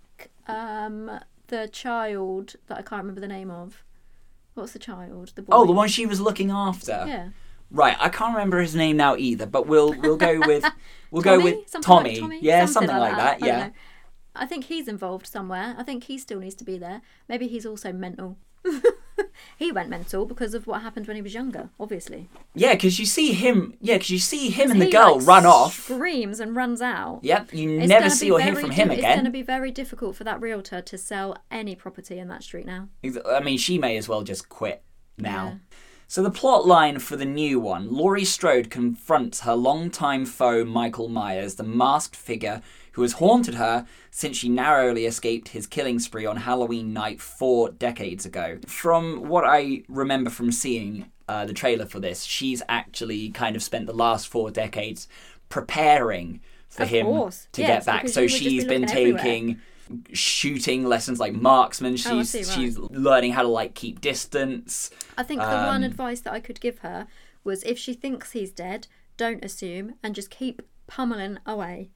um, 0.47 1.19
the 1.49 1.67
child 1.67 2.55
that 2.67 2.77
I 2.77 2.81
can't 2.81 3.01
remember 3.03 3.21
the 3.21 3.27
name 3.27 3.51
of. 3.51 3.83
What's 4.53 4.73
the 4.73 4.79
child? 4.79 5.33
The 5.35 5.41
boy. 5.41 5.55
Oh, 5.55 5.65
the 5.65 5.71
one 5.71 5.87
she 5.87 6.05
was 6.05 6.19
looking 6.19 6.51
after. 6.51 7.03
Yeah. 7.07 7.29
Right, 7.71 7.95
I 7.99 8.09
can't 8.09 8.33
remember 8.33 8.59
his 8.59 8.75
name 8.75 8.97
now 8.97 9.15
either, 9.15 9.45
but 9.45 9.67
we'll 9.67 9.93
we'll 9.93 10.17
go 10.17 10.39
with 10.45 10.65
we'll 11.11 11.21
go 11.21 11.39
with 11.39 11.69
Something 11.69 11.85
Tommy. 11.85 12.09
Like 12.11 12.19
Tommy? 12.19 12.39
Yeah, 12.41 12.65
something, 12.65 12.95
like 12.95 13.15
that. 13.15 13.35
I 13.35 13.39
don't 13.39 13.47
yeah. 13.47 13.67
know. 13.67 13.73
I 14.35 14.45
think 14.45 14.65
he's 14.65 14.87
involved 14.87 15.27
somewhere. 15.27 15.75
I 15.77 15.83
think 15.83 16.05
he 16.05 16.17
still 16.17 16.39
needs 16.39 16.55
to 16.55 16.63
be 16.63 16.77
there. 16.77 17.01
Maybe 17.27 17.47
he's 17.47 17.65
also 17.65 17.91
mental. 17.91 18.37
he 19.57 19.71
went 19.71 19.89
mental 19.89 20.25
because 20.25 20.53
of 20.53 20.67
what 20.67 20.81
happened 20.81 21.07
when 21.07 21.15
he 21.15 21.21
was 21.21 21.33
younger, 21.33 21.69
obviously. 21.79 22.29
Yeah, 22.55 22.73
because 22.73 22.99
you 22.99 23.05
see 23.05 23.33
him. 23.33 23.73
Yeah, 23.81 23.95
because 23.95 24.09
you 24.09 24.19
see 24.19 24.49
him 24.49 24.71
and 24.71 24.81
the 24.81 24.85
He, 24.85 24.91
girl 24.91 25.17
like, 25.17 25.27
run 25.27 25.45
off. 25.45 25.83
Screams 25.83 26.39
and 26.39 26.55
runs 26.55 26.81
out. 26.81 27.19
Yep, 27.23 27.53
you 27.53 27.79
It's 27.79 27.89
never 27.89 28.09
see 28.09 28.31
or 28.31 28.39
hear 28.39 28.55
from 28.55 28.69
di- 28.69 28.75
him 28.75 28.91
It's 28.91 29.01
going 29.01 29.25
to 29.25 29.29
be 29.31 29.41
very 29.41 29.71
difficult 29.71 30.15
for 30.15 30.23
that 30.23 30.41
realtor 30.41 30.81
to 30.81 30.97
sell 30.97 31.37
any 31.51 31.75
property 31.75 32.19
in 32.19 32.27
that 32.29 32.43
street 32.43 32.65
now. 32.65 32.89
I 33.27 33.39
mean, 33.41 33.57
she 33.57 33.77
may 33.77 33.97
as 33.97 34.07
well 34.09 34.23
just 34.23 34.49
quit 34.49 34.83
now. 35.17 35.45
Yeah. 35.45 35.55
So 36.07 36.23
the 36.23 36.31
plot 36.31 36.65
line 36.65 36.97
for 36.97 37.15
the 37.15 37.25
new 37.25 37.59
one, 37.59 37.93
Laurie 37.93 38.25
Strode 38.25 38.71
confronts 38.71 39.41
her 39.41 39.53
longtime 39.53 40.25
foe 40.25 40.65
Michael 40.65 41.07
Myers, 41.07 41.53
the 41.55 41.63
masked 41.63 42.15
figure 42.15 42.63
who 42.99 43.03
has 43.03 43.13
haunted 43.13 43.55
her 43.55 43.85
since 44.11 44.35
she 44.35 44.49
narrowly 44.49 45.05
escaped 45.05 45.47
his 45.49 45.65
killing 45.65 45.99
spree 45.99 46.25
on 46.25 46.35
Halloween 46.35 46.91
night 46.91 47.21
four 47.21 47.69
decades 47.69 48.25
ago. 48.25 48.59
From 48.67 49.29
what 49.29 49.45
I 49.45 49.83
remember 49.87 50.29
from 50.29 50.51
seeing 50.51 51.09
uh, 51.29 51.45
the 51.45 51.53
trailer 51.53 51.85
for 51.85 52.01
this, 52.01 52.23
she's 52.23 52.61
actually 52.67 53.29
kind 53.29 53.55
of 53.55 53.63
spent 53.63 53.85
the 53.87 53.93
last 53.93 54.27
four 54.27 54.51
decades 54.51 55.07
preparing 55.47 56.41
for 56.67 56.83
Of 56.83 56.89
him 56.89 57.05
course, 57.05 57.47
to 57.53 57.61
yes, 57.61 57.85
get 57.85 57.85
back. 57.85 58.09
So 58.09 58.27
she's 58.27 58.31
just 58.31 58.43
she's 58.43 58.63
be 58.65 58.69
been 58.69 58.81
looking 58.81 58.97
everywhere. 58.97 59.23
taking 59.23 59.61
shooting 60.11 60.83
lessons 60.83 61.21
like 61.21 61.33
marksman. 61.33 61.95
She's 61.95 62.11
Oh, 62.11 62.23
see, 62.23 62.39
right. 62.39 62.47
she's 62.47 62.77
learning 62.77 63.31
how 63.31 63.43
to 63.43 63.47
like 63.47 63.75
keep 63.75 64.01
distance. 64.01 64.89
I 65.17 65.23
think 65.23 65.39
the 65.39 65.47
one 65.47 65.83
Um, 65.83 65.91
advice 65.91 66.19
that 66.21 66.33
I 66.33 66.41
could 66.41 66.59
give 66.59 66.79
her 66.79 67.07
was 67.45 67.63
if 67.63 67.77
she 67.79 67.93
thinks 67.93 68.33
he's 68.33 68.51
dead, 68.51 68.87
don't 69.15 69.43
assume 69.45 69.95
and 70.03 70.13
just 70.13 70.29
keep 70.29 70.61
pummeling 70.89 71.37
away. 71.45 71.91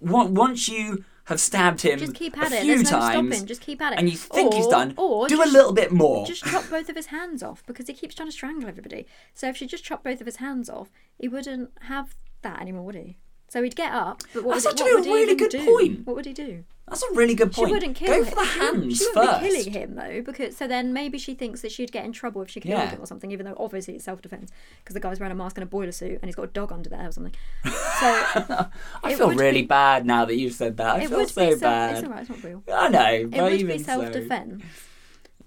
Once 0.00 0.68
you 0.68 1.04
have 1.26 1.40
stabbed 1.40 1.82
him 1.82 2.00
Just 2.00 2.14
keep 2.14 2.36
a 2.36 2.40
at 2.40 2.52
it. 2.52 2.62
few 2.62 2.74
There's 2.74 2.90
no 2.90 2.98
times 2.98 3.28
stopping. 3.30 3.46
Just 3.46 3.60
keep 3.60 3.80
at 3.80 3.92
it. 3.92 3.98
and 4.00 4.10
you 4.10 4.16
think 4.16 4.54
he's 4.54 4.66
done, 4.66 4.94
or 4.96 5.28
do 5.28 5.36
just, 5.36 5.48
a 5.48 5.52
little 5.52 5.72
bit 5.72 5.92
more. 5.92 6.26
Just 6.26 6.44
chop 6.44 6.68
both 6.68 6.88
of 6.88 6.96
his 6.96 7.06
hands 7.06 7.42
off 7.42 7.62
because 7.66 7.86
he 7.86 7.92
keeps 7.92 8.16
trying 8.16 8.28
to 8.28 8.32
strangle 8.32 8.68
everybody. 8.68 9.06
So 9.34 9.48
if 9.48 9.56
she 9.56 9.66
just 9.66 9.84
chopped 9.84 10.02
both 10.02 10.20
of 10.20 10.26
his 10.26 10.36
hands 10.36 10.68
off, 10.68 10.90
he 11.18 11.28
wouldn't 11.28 11.70
have 11.82 12.16
that 12.42 12.60
anymore, 12.60 12.84
would 12.86 12.96
he? 12.96 13.18
So 13.52 13.62
he'd 13.62 13.76
get 13.76 13.92
up, 13.92 14.22
but 14.32 14.44
what 14.44 14.54
That's 14.54 14.64
would, 14.64 14.72
actually 14.80 14.94
what 14.94 15.06
a 15.06 15.10
would 15.10 15.14
really 15.14 15.34
good 15.34 15.50
do? 15.50 15.64
point. 15.66 16.06
What 16.06 16.16
would 16.16 16.24
he 16.24 16.32
do? 16.32 16.64
That's 16.88 17.02
a 17.02 17.12
really 17.14 17.34
good 17.34 17.52
point. 17.52 17.68
She 17.68 17.72
wouldn't 17.74 17.96
kill 17.96 18.08
Go 18.08 18.14
him. 18.14 18.24
for 18.24 18.34
the 18.36 18.44
She 18.46 18.58
wouldn't- 18.60 18.82
hands 18.82 18.96
she 18.98 19.04
wouldn't 19.14 19.30
first. 19.30 19.42
be 19.42 19.48
killing 19.48 19.72
him 19.72 19.94
though, 19.94 20.22
because 20.22 20.56
so 20.56 20.66
then 20.66 20.94
maybe 20.94 21.18
she 21.18 21.34
thinks 21.34 21.60
that 21.60 21.70
she'd 21.70 21.92
get 21.92 22.06
in 22.06 22.12
trouble 22.12 22.40
if 22.40 22.48
she 22.48 22.60
killed 22.60 22.78
Yeah. 22.78 22.88
him 22.88 23.02
or 23.02 23.06
something. 23.06 23.30
Even 23.30 23.44
though 23.44 23.54
obviously 23.58 23.94
it's 23.94 24.04
self-defense 24.04 24.50
because 24.78 24.94
the 24.94 25.00
guy's 25.00 25.20
wearing 25.20 25.32
a 25.32 25.34
mask 25.34 25.58
and 25.58 25.64
a 25.64 25.66
boiler 25.66 25.92
suit 25.92 26.18
and 26.22 26.24
he's 26.24 26.34
got 26.34 26.44
a 26.44 26.46
dog 26.46 26.72
under 26.72 26.88
there 26.88 27.06
or 27.06 27.12
something. 27.12 27.34
So 27.64 27.70
I 28.00 28.68
it 29.10 29.16
feel 29.18 29.26
would 29.28 29.38
really 29.38 29.60
be- 29.60 29.66
bad 29.68 30.06
now 30.06 30.24
that 30.24 30.36
you've 30.36 30.54
said 30.54 30.78
that. 30.78 30.96
I 30.96 31.00
it 31.02 31.08
feel 31.10 31.18
would 31.18 31.28
so 31.28 31.44
be 31.44 31.50
self. 31.50 31.60
bad. 31.60 31.96
It's 31.96 32.04
alright. 32.06 32.20
It's 32.22 32.30
not 32.30 32.42
real. 32.42 32.62
I 32.72 32.88
know, 32.88 33.04
It 33.12 33.30
but 33.32 33.42
would 33.42 33.52
even 33.52 33.66
be 33.76 33.82
so. 33.82 34.00
self-defense. 34.00 34.62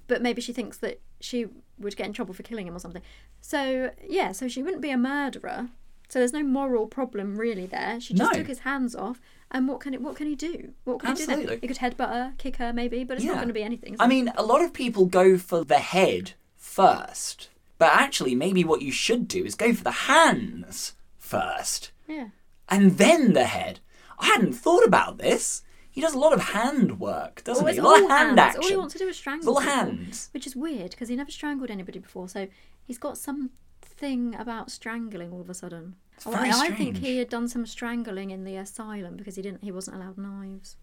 But 0.07 0.21
maybe 0.21 0.41
she 0.43 0.53
thinks 0.53 0.77
that 0.77 1.01
she 1.21 1.47
would 1.79 1.95
get 1.97 2.05
in 2.05 2.13
trouble 2.13 2.35
for 2.35 2.43
killing 2.43 2.67
him 2.67 2.75
or 2.75 2.79
something. 2.79 3.01
So 3.41 3.89
yeah, 4.07 4.31
so 4.31 4.47
she 4.47 4.61
wouldn't 4.61 4.83
be 4.83 4.91
a 4.91 4.97
murderer. 4.97 5.69
So 6.07 6.19
there's 6.19 6.33
no 6.33 6.43
moral 6.43 6.87
problem 6.87 7.37
really 7.37 7.65
there. 7.65 7.99
She 7.99 8.13
just 8.13 8.31
No. 8.31 8.37
took 8.37 8.47
his 8.47 8.59
hands 8.59 8.95
off. 8.95 9.19
And 9.51 9.67
what 9.67 9.79
can 9.79 9.93
it? 9.93 10.01
What 10.01 10.15
can 10.15 10.27
he 10.27 10.35
do? 10.35 10.73
What 10.85 10.99
can 10.99 11.11
he 11.11 11.15
do 11.15 11.21
Absolutely. 11.23 11.45
then? 11.45 11.59
He 11.61 11.67
could 11.67 11.77
headbutt 11.77 12.09
her, 12.09 12.33
kick 12.37 12.57
her, 12.57 12.73
maybe, 12.73 13.03
but 13.03 13.15
it's 13.17 13.23
Yeah. 13.23 13.31
not 13.31 13.37
going 13.37 13.47
to 13.47 13.53
be 13.53 13.63
anything. 13.63 13.93
is 13.93 13.99
I 13.99 14.05
it? 14.05 14.09
mean, 14.09 14.31
a 14.35 14.43
lot 14.43 14.61
of 14.63 14.73
people 14.73 15.05
go 15.05 15.37
for 15.37 15.63
the 15.63 15.79
head 15.79 16.33
first, 16.55 17.49
but 17.77 17.91
actually, 17.93 18.35
maybe 18.35 18.63
what 18.63 18.81
you 18.81 18.91
should 18.91 19.27
do 19.27 19.45
is 19.45 19.55
go 19.55 19.73
for 19.73 19.83
the 19.83 19.91
hands 19.91 20.93
first, 21.17 21.91
yeah. 22.07 22.29
and 22.69 22.97
then 22.97 23.33
the 23.33 23.45
head. 23.45 23.79
I 24.19 24.25
hadn't 24.27 24.53
thought 24.53 24.83
about 24.85 25.17
this. 25.19 25.61
He 25.89 26.01
does 26.01 26.13
a 26.13 26.19
lot 26.19 26.33
of 26.33 26.41
hand 26.49 26.99
work, 26.99 27.43
doesn't 27.45 27.63
Well, 27.63 27.71
he? 27.73 27.79
it's 27.79 27.85
A 27.85 27.87
lot 27.87 27.99
all 27.99 28.05
of 28.05 28.09
hand 28.11 28.27
hands. 28.39 28.39
action. 28.39 28.63
All 28.63 28.69
he 28.69 28.75
wants 28.77 28.93
to 28.93 28.99
do 28.99 29.07
is 29.07 29.15
strangle. 29.15 29.57
It's 29.57 29.67
all 29.67 29.73
people, 29.73 29.73
hands. 29.95 30.29
which 30.33 30.45
is 30.47 30.55
weird 30.55 30.91
because 30.91 31.07
he 31.07 31.15
never 31.15 31.31
strangled 31.31 31.69
anybody 31.71 31.99
before. 31.99 32.27
So 32.27 32.47
he's 32.83 32.97
got 32.97 33.17
something 33.99 34.35
about 34.35 34.69
strangling 34.71 35.31
all 35.31 35.41
of 35.41 35.49
a 35.49 35.53
sudden. 35.53 35.95
Oh, 36.25 36.31
very 36.31 36.49
I, 36.49 36.65
I 36.65 36.69
think 36.71 36.97
he 36.97 37.17
had 37.17 37.29
done 37.29 37.47
some 37.47 37.65
strangling 37.65 38.31
in 38.31 38.43
the 38.43 38.55
asylum 38.57 39.15
because 39.15 39.35
he 39.35 39.41
didn't. 39.41 39.63
He 39.63 39.71
wasn't 39.71 39.97
allowed 39.97 40.17
knives. 40.17 40.77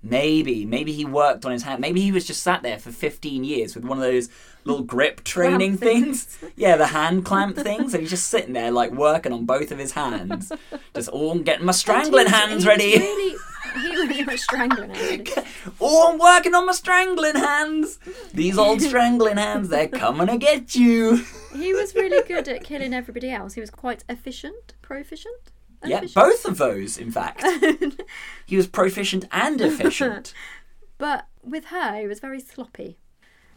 Maybe, 0.00 0.64
maybe 0.64 0.92
he 0.92 1.04
worked 1.04 1.44
on 1.44 1.50
his 1.50 1.64
hand. 1.64 1.80
Maybe 1.80 2.00
he 2.00 2.12
was 2.12 2.24
just 2.24 2.40
sat 2.44 2.62
there 2.62 2.78
for 2.78 2.92
15 2.92 3.42
years 3.42 3.74
with 3.74 3.84
one 3.84 3.98
of 3.98 4.04
those 4.04 4.28
little 4.64 4.84
grip 4.84 5.24
training 5.24 5.76
things. 5.76 6.22
things. 6.22 6.52
Yeah, 6.54 6.76
the 6.76 6.86
hand 6.86 7.24
clamp 7.24 7.56
things. 7.56 7.94
And 7.94 8.02
he's 8.02 8.10
just 8.10 8.28
sitting 8.28 8.52
there, 8.52 8.70
like, 8.70 8.92
working 8.92 9.32
on 9.32 9.44
both 9.44 9.72
of 9.72 9.78
his 9.78 9.92
hands. 9.92 10.52
Just, 10.94 11.10
I'm 11.12 11.42
getting 11.42 11.66
my 11.66 11.72
strangling 11.72 12.26
hands 12.28 12.64
was- 12.64 12.76
hands 12.76 13.34
he 13.80 13.88
was 13.88 13.98
ready. 13.98 14.08
Really, 14.08 14.14
he 14.14 14.24
was 14.24 14.42
strangling 14.42 14.94
her. 14.94 15.44
Oh, 15.80 16.12
I'm 16.12 16.18
working 16.18 16.54
on 16.54 16.66
my 16.66 16.72
strangling 16.72 17.36
hands. 17.36 17.98
These 18.32 18.58
old 18.58 18.80
strangling 18.82 19.36
hands, 19.36 19.68
they're 19.68 19.88
coming 19.88 20.26
to 20.28 20.36
get 20.38 20.74
you. 20.74 21.24
He 21.54 21.72
was 21.72 21.94
really 21.94 22.26
good 22.26 22.48
at 22.48 22.64
killing 22.64 22.92
everybody 22.94 23.30
else. 23.30 23.54
He 23.54 23.60
was 23.60 23.70
quite 23.70 24.04
efficient, 24.08 24.74
proficient. 24.82 25.52
Yeah, 25.84 25.98
Efficient? 25.98 26.14
both 26.14 26.44
of 26.44 26.58
those, 26.58 26.98
in 26.98 27.10
fact. 27.12 27.44
He 28.46 28.56
was 28.56 28.66
proficient 28.66 29.24
and 29.30 29.60
efficient. 29.60 30.32
But 30.98 31.26
with 31.44 31.66
her, 31.66 31.96
he 32.00 32.08
was 32.08 32.18
very 32.18 32.40
sloppy. 32.40 32.98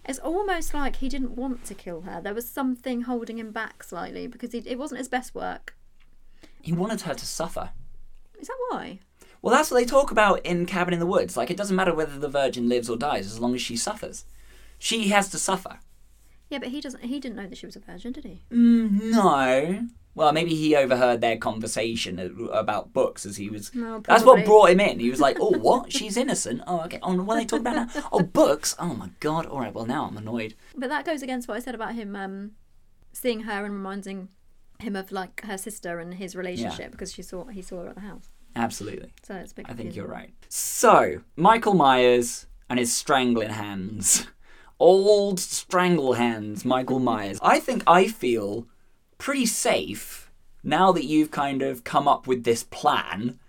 It's 0.05 0.19
almost 0.19 0.73
like 0.75 0.97
he 0.97 1.09
didn't 1.09 1.35
want 1.35 1.63
to 1.65 1.73
kill 1.73 2.01
her. 2.01 2.21
There 2.21 2.35
was 2.35 2.47
something 2.47 3.01
holding 3.01 3.39
him 3.39 3.51
back 3.51 3.83
slightly 3.83 4.27
because 4.27 4.51
he, 4.51 4.59
it 4.59 4.77
wasn't 4.77 4.99
his 4.99 5.09
best 5.09 5.33
work. 5.33 5.75
He 6.61 6.71
wanted 6.71 7.01
her 7.01 7.15
to 7.15 7.25
suffer. 7.25 7.71
Is 8.39 8.47
that 8.47 8.57
why? 8.69 8.99
Well, 9.41 9.53
that's 9.55 9.71
what 9.71 9.79
they 9.79 9.85
talk 9.85 10.11
about 10.11 10.45
in 10.45 10.65
Cabin 10.65 10.93
in 10.93 10.99
the 10.99 11.05
Woods. 11.05 11.35
Like, 11.35 11.49
it 11.49 11.57
doesn't 11.57 11.75
matter 11.75 11.93
whether 11.93 12.17
the 12.19 12.29
virgin 12.29 12.69
lives 12.69 12.89
or 12.89 12.97
dies 12.97 13.25
as 13.25 13.39
long 13.39 13.55
as 13.55 13.61
she 13.61 13.75
suffers. 13.75 14.25
She 14.77 15.07
has 15.09 15.29
to 15.29 15.37
suffer. 15.37 15.79
Yeah, 16.49 16.59
but 16.59 16.69
he 16.69 16.81
doesn't. 16.81 17.03
He 17.03 17.19
didn't 17.19 17.37
know 17.37 17.47
that 17.47 17.57
she 17.57 17.65
was 17.65 17.75
a 17.75 17.79
virgin, 17.79 18.11
did 18.11 18.25
he? 18.25 18.43
Mm, 18.51 19.11
no. 19.11 19.87
Well, 20.13 20.33
maybe 20.33 20.53
he 20.53 20.75
overheard 20.75 21.21
their 21.21 21.37
conversation 21.37 22.19
about 22.51 22.91
books 22.91 23.25
as 23.25 23.37
he 23.37 23.49
was. 23.49 23.73
No, 23.73 23.99
That's 23.99 24.25
what 24.25 24.43
brought 24.43 24.69
him 24.71 24.81
in. 24.81 24.99
He 24.99 25.09
was 25.09 25.21
like, 25.21 25.37
"Oh, 25.39 25.51
what? 25.57 25.93
She's 25.93 26.17
innocent. 26.17 26.61
Oh, 26.67 26.81
okay. 26.81 26.99
Oh, 27.01 27.15
what 27.23 27.37
are 27.37 27.39
they 27.39 27.45
talking 27.45 27.65
about 27.65 27.95
now? 27.95 28.03
Oh, 28.11 28.21
books. 28.21 28.75
Oh 28.77 28.93
my 28.93 29.09
god. 29.21 29.45
All 29.45 29.61
right. 29.61 29.73
Well, 29.73 29.85
now 29.85 30.05
I'm 30.05 30.17
annoyed. 30.17 30.55
But 30.75 30.89
that 30.89 31.05
goes 31.05 31.21
against 31.21 31.47
what 31.47 31.55
I 31.55 31.61
said 31.61 31.75
about 31.75 31.95
him 31.95 32.13
um, 32.17 32.51
seeing 33.13 33.41
her 33.41 33.63
and 33.63 33.73
reminding 33.73 34.27
him 34.79 34.97
of 34.97 35.13
like 35.13 35.45
her 35.45 35.57
sister 35.57 35.99
and 35.99 36.15
his 36.15 36.35
relationship 36.35 36.91
because 36.91 37.13
she 37.13 37.21
saw 37.21 37.45
he 37.45 37.61
saw 37.61 37.83
her 37.83 37.87
at 37.89 37.95
the 37.95 38.01
house. 38.01 38.27
Absolutely. 38.55 39.13
So 39.23 39.35
it's. 39.35 39.53
I 39.65 39.73
think 39.73 39.95
you're 39.95 40.07
right. 40.07 40.31
So, 40.49 41.21
Michael 41.35 41.73
Myers 41.73 42.47
and 42.69 42.79
his 42.79 42.93
strangling 42.93 43.49
hands. 43.51 44.27
Old 44.79 45.39
strangle 45.39 46.13
hands, 46.13 46.65
Michael 46.65 46.99
Myers. 47.11 47.39
I 47.41 47.59
think 47.59 47.83
I 47.85 48.07
feel 48.07 48.67
pretty 49.17 49.45
safe 49.45 50.31
now 50.63 50.91
that 50.91 51.05
you've 51.05 51.31
kind 51.31 51.61
of 51.61 51.83
come 51.83 52.07
up 52.07 52.27
with 52.27 52.43
this 52.43 52.63
plan 52.63 53.39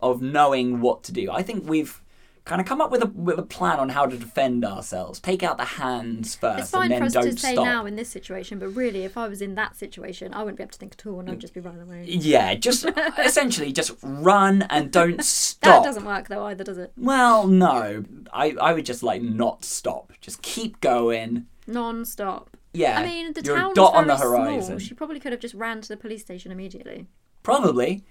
of 0.00 0.20
knowing 0.20 0.80
what 0.80 1.02
to 1.04 1.12
do. 1.12 1.30
I 1.30 1.42
think 1.42 1.68
we've 1.68 2.02
kind 2.46 2.60
of 2.60 2.66
come 2.66 2.80
up 2.80 2.90
with 2.90 3.02
a 3.02 3.06
with 3.06 3.38
a 3.38 3.42
plan 3.42 3.78
on 3.78 3.90
how 3.90 4.06
to 4.06 4.16
defend 4.16 4.64
ourselves. 4.64 5.20
Take 5.20 5.42
out 5.42 5.58
the 5.58 5.64
hands 5.64 6.34
first 6.36 6.60
It's 6.60 6.70
fine 6.70 6.92
and 6.92 7.00
for 7.00 7.06
us 7.06 7.12
don't 7.12 7.24
to 7.24 7.36
say 7.38 7.52
stop. 7.52 7.64
now 7.66 7.84
in 7.84 7.96
this 7.96 8.08
situation, 8.08 8.58
but 8.58 8.68
really, 8.68 9.04
if 9.04 9.18
I 9.18 9.28
was 9.28 9.42
in 9.42 9.54
that 9.56 9.76
situation, 9.76 10.32
I 10.32 10.38
wouldn't 10.38 10.56
be 10.56 10.62
able 10.62 10.72
to 10.72 10.78
think 10.78 10.94
at 10.98 11.06
all, 11.06 11.20
and 11.20 11.28
I'd 11.28 11.40
just 11.40 11.52
be 11.52 11.60
running 11.60 11.82
away. 11.82 12.04
Yeah, 12.06 12.54
just 12.54 12.86
essentially 13.18 13.72
just 13.72 13.90
run 14.02 14.62
and 14.70 14.90
don't 14.90 15.22
stop. 15.22 15.82
That 15.82 15.88
doesn't 15.88 16.04
work 16.06 16.28
though 16.28 16.44
either, 16.46 16.64
does 16.64 16.78
it? 16.78 16.92
Well, 16.96 17.46
no. 17.46 18.04
I, 18.32 18.56
I 18.60 18.72
would 18.72 18.86
just 18.86 19.02
like 19.02 19.20
not 19.20 19.64
stop. 19.64 20.12
Just 20.20 20.40
keep 20.40 20.80
going. 20.80 21.46
Non-stop. 21.66 22.56
Yeah. 22.72 22.98
I 22.98 23.06
mean, 23.06 23.32
the 23.32 23.42
town 23.42 23.70
was 23.70 23.78
on 23.78 24.06
the 24.06 24.16
horizon. 24.16 24.62
small. 24.62 24.78
She 24.78 24.94
probably 24.94 25.18
could 25.18 25.32
have 25.32 25.40
just 25.40 25.54
ran 25.54 25.80
to 25.80 25.88
the 25.88 25.96
police 25.96 26.22
station 26.22 26.52
immediately. 26.52 27.06
Probably. 27.42 28.04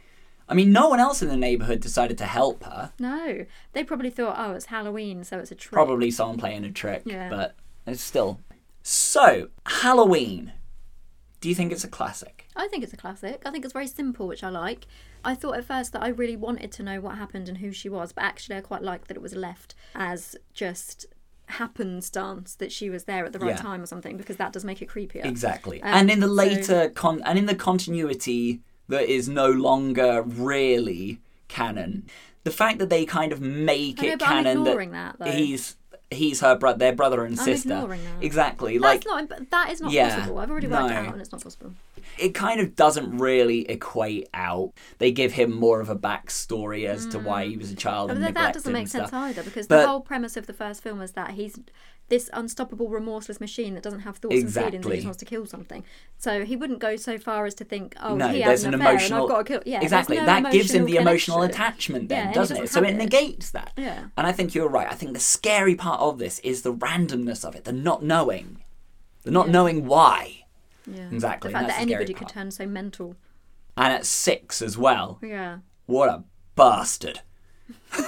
I 0.47 0.53
mean, 0.53 0.71
no 0.71 0.89
one 0.89 0.99
else 0.99 1.21
in 1.21 1.27
the 1.29 1.37
neighborhood 1.37 1.79
decided 1.79 2.17
to 2.19 2.25
help 2.25 2.63
her. 2.65 2.91
No, 2.99 3.45
they 3.73 3.83
probably 3.83 4.09
thought, 4.11 4.35
oh, 4.37 4.53
it's 4.53 4.65
Halloween, 4.65 5.23
so 5.23 5.39
it's 5.39 5.51
a 5.51 5.55
trick. 5.55 5.73
Probably 5.73 6.11
someone 6.11 6.37
playing 6.37 6.63
a 6.65 6.71
trick, 6.71 7.01
Yeah. 7.05 7.29
but 7.29 7.55
it's 7.87 8.01
still. 8.01 8.39
So, 8.83 9.49
Halloween. 9.65 10.53
Do 11.41 11.49
you 11.49 11.55
think 11.55 11.71
it's 11.71 11.83
a 11.83 11.87
classic? 11.87 12.47
I 12.55 12.67
think 12.67 12.83
it's 12.83 12.93
a 12.93 12.97
classic. 12.97 13.41
I 13.45 13.51
think 13.51 13.65
it's 13.65 13.73
very 13.73 13.87
simple, 13.87 14.27
which 14.27 14.43
I 14.43 14.49
like. 14.49 14.85
I 15.23 15.33
thought 15.35 15.57
at 15.57 15.65
first 15.65 15.91
that 15.93 16.03
I 16.03 16.07
really 16.09 16.35
wanted 16.35 16.71
to 16.73 16.83
know 16.83 17.01
what 17.01 17.17
happened 17.17 17.49
and 17.49 17.57
who 17.57 17.71
she 17.71 17.89
was, 17.89 18.11
but 18.13 18.23
actually 18.23 18.55
I 18.57 18.61
quite 18.61 18.81
liked 18.83 19.07
that 19.07 19.17
it 19.17 19.21
was 19.23 19.35
left 19.35 19.73
as 19.95 20.35
just 20.53 21.07
happenstance 21.47 22.55
that 22.55 22.71
she 22.71 22.89
was 22.89 23.05
there 23.05 23.25
at 23.25 23.33
the 23.33 23.39
right 23.39 23.49
Yeah. 23.55 23.57
time 23.57 23.81
or 23.81 23.85
something 23.85 24.17
because 24.17 24.37
that 24.37 24.53
does 24.53 24.63
make 24.65 24.81
it 24.81 24.89
creepier. 24.89 25.25
Exactly. 25.25 25.81
Um, 25.81 25.93
and 25.93 26.11
in 26.11 26.19
the 26.19 26.27
so- 26.27 26.33
later 26.33 26.89
con 26.89 27.21
and 27.25 27.37
in 27.39 27.45
the 27.45 27.55
continuity 27.55 28.61
that 28.87 29.09
is 29.09 29.27
no 29.29 29.49
longer 29.49 30.21
really 30.21 31.19
canon, 31.47 32.03
the 32.43 32.51
fact 32.51 32.79
that 32.79 32.89
they 32.89 33.05
kind 33.05 33.31
of 33.31 33.41
make 33.41 34.01
know, 34.01 34.09
it 34.09 34.19
canon 34.19 34.57
ignoring 34.59 34.91
that, 34.91 35.15
he's 35.27 35.75
he's 36.11 36.39
her 36.41 36.55
brother, 36.55 36.77
their 36.77 36.93
brother 36.93 37.25
and 37.25 37.37
I'm 37.39 37.45
sister. 37.45 37.69
that. 37.69 37.99
Exactly. 38.21 38.77
That's 38.77 39.05
like 39.05 39.29
not. 39.29 39.49
That 39.49 39.71
is 39.71 39.81
not 39.81 39.91
Yeah, 39.91 40.15
possible. 40.15 40.37
I've 40.37 40.51
already 40.51 40.67
worked 40.67 40.89
no. 40.89 40.95
out, 40.95 41.11
and 41.13 41.21
it's 41.21 41.31
not 41.31 41.41
possible. 41.41 41.73
it 42.19 42.33
kind 42.35 42.61
of 42.61 42.75
doesn't 42.75 43.17
really 43.17 43.67
equate 43.69 44.29
out. 44.33 44.71
They 44.99 45.11
give 45.11 45.33
him 45.33 45.51
more 45.53 45.81
of 45.81 45.89
a 45.89 45.95
backstory 45.95 46.85
as 46.87 47.07
to 47.07 47.19
why 47.19 47.45
he 47.47 47.57
was 47.57 47.71
a 47.71 47.75
child 47.75 48.05
Mm. 48.05 48.13
But 48.13 48.17
and 48.17 48.25
that, 48.27 48.33
that 48.35 48.53
doesn't 48.53 48.71
make 48.71 48.87
sense 48.87 49.07
stuff. 49.09 49.23
either 49.23 49.43
because 49.43 49.67
But- 49.67 49.81
the 49.81 49.87
whole 49.87 49.99
premise 50.01 50.37
of 50.37 50.45
the 50.47 50.53
first 50.53 50.81
film 50.83 51.01
is 51.01 51.13
that 51.13 51.31
he's 51.31 51.59
this 52.07 52.29
unstoppable, 52.33 52.87
remorseless 52.87 53.39
machine 53.39 53.73
that 53.73 53.81
doesn't 53.83 54.01
have 54.01 54.17
thoughts 54.17 54.35
and 54.35 54.53
feelings 54.53 54.73
and 54.75 54.83
just 54.93 55.05
wants 55.05 55.17
to 55.17 55.25
kill 55.25 55.45
something. 55.45 55.83
So 56.17 56.45
he 56.45 56.55
wouldn't 56.55 56.79
go 56.79 56.95
so 56.97 57.17
far 57.17 57.45
as 57.45 57.55
to 57.55 57.63
think, 57.63 57.95
oh, 58.01 58.15
No, 58.15 58.27
he 58.27 58.41
has 58.41 58.63
an, 58.63 58.73
an 58.75 58.81
emotional. 58.81 59.23
and 59.23 59.31
I've 59.31 59.35
got 59.37 59.37
to 59.47 59.53
kill. 59.53 59.63
Yeah, 59.65 59.81
exactly. 59.81 60.17
no 60.17 60.25
that 60.25 60.51
gives 60.51 60.71
him 60.71 60.85
the 60.85 60.97
emotional 60.97 61.41
attachment, 61.41 62.09
then, 62.09 62.27
Yeah, 62.27 62.33
doesn't 62.33 62.57
it? 62.57 62.69
So 62.69 62.83
it 62.83 62.91
it. 62.91 62.95
negates 62.95 63.49
that. 63.51 63.71
Yeah. 63.75 64.05
And 64.17 64.27
I 64.27 64.31
think 64.31 64.53
you're 64.53 64.69
right. 64.69 64.87
I 64.89 64.93
think 64.93 65.13
the 65.13 65.19
scary 65.19 65.73
part 65.75 65.99
of 65.99 66.19
this 66.19 66.37
is 66.39 66.61
the 66.61 66.73
randomness 66.73 67.43
of 67.43 67.55
it, 67.55 67.63
the 67.63 67.73
not 67.73 68.03
knowing, 68.03 68.63
the 69.23 69.31
not 69.31 69.47
Yeah. 69.47 69.51
knowing 69.53 69.85
why. 69.87 70.45
Yeah. 70.85 71.07
Exactly, 71.11 71.49
The 71.49 71.53
fact 71.57 71.67
that 71.69 71.75
the 71.77 71.81
anybody 71.81 72.13
could 72.13 72.29
turn 72.29 72.51
so 72.51 72.67
mental. 72.67 73.15
And 73.75 73.91
at 73.91 74.05
six 74.05 74.61
as 74.61 74.77
well. 74.77 75.17
Yeah. 75.23 75.57
What 75.87 76.09
a 76.09 76.23
bastard. 76.55 77.21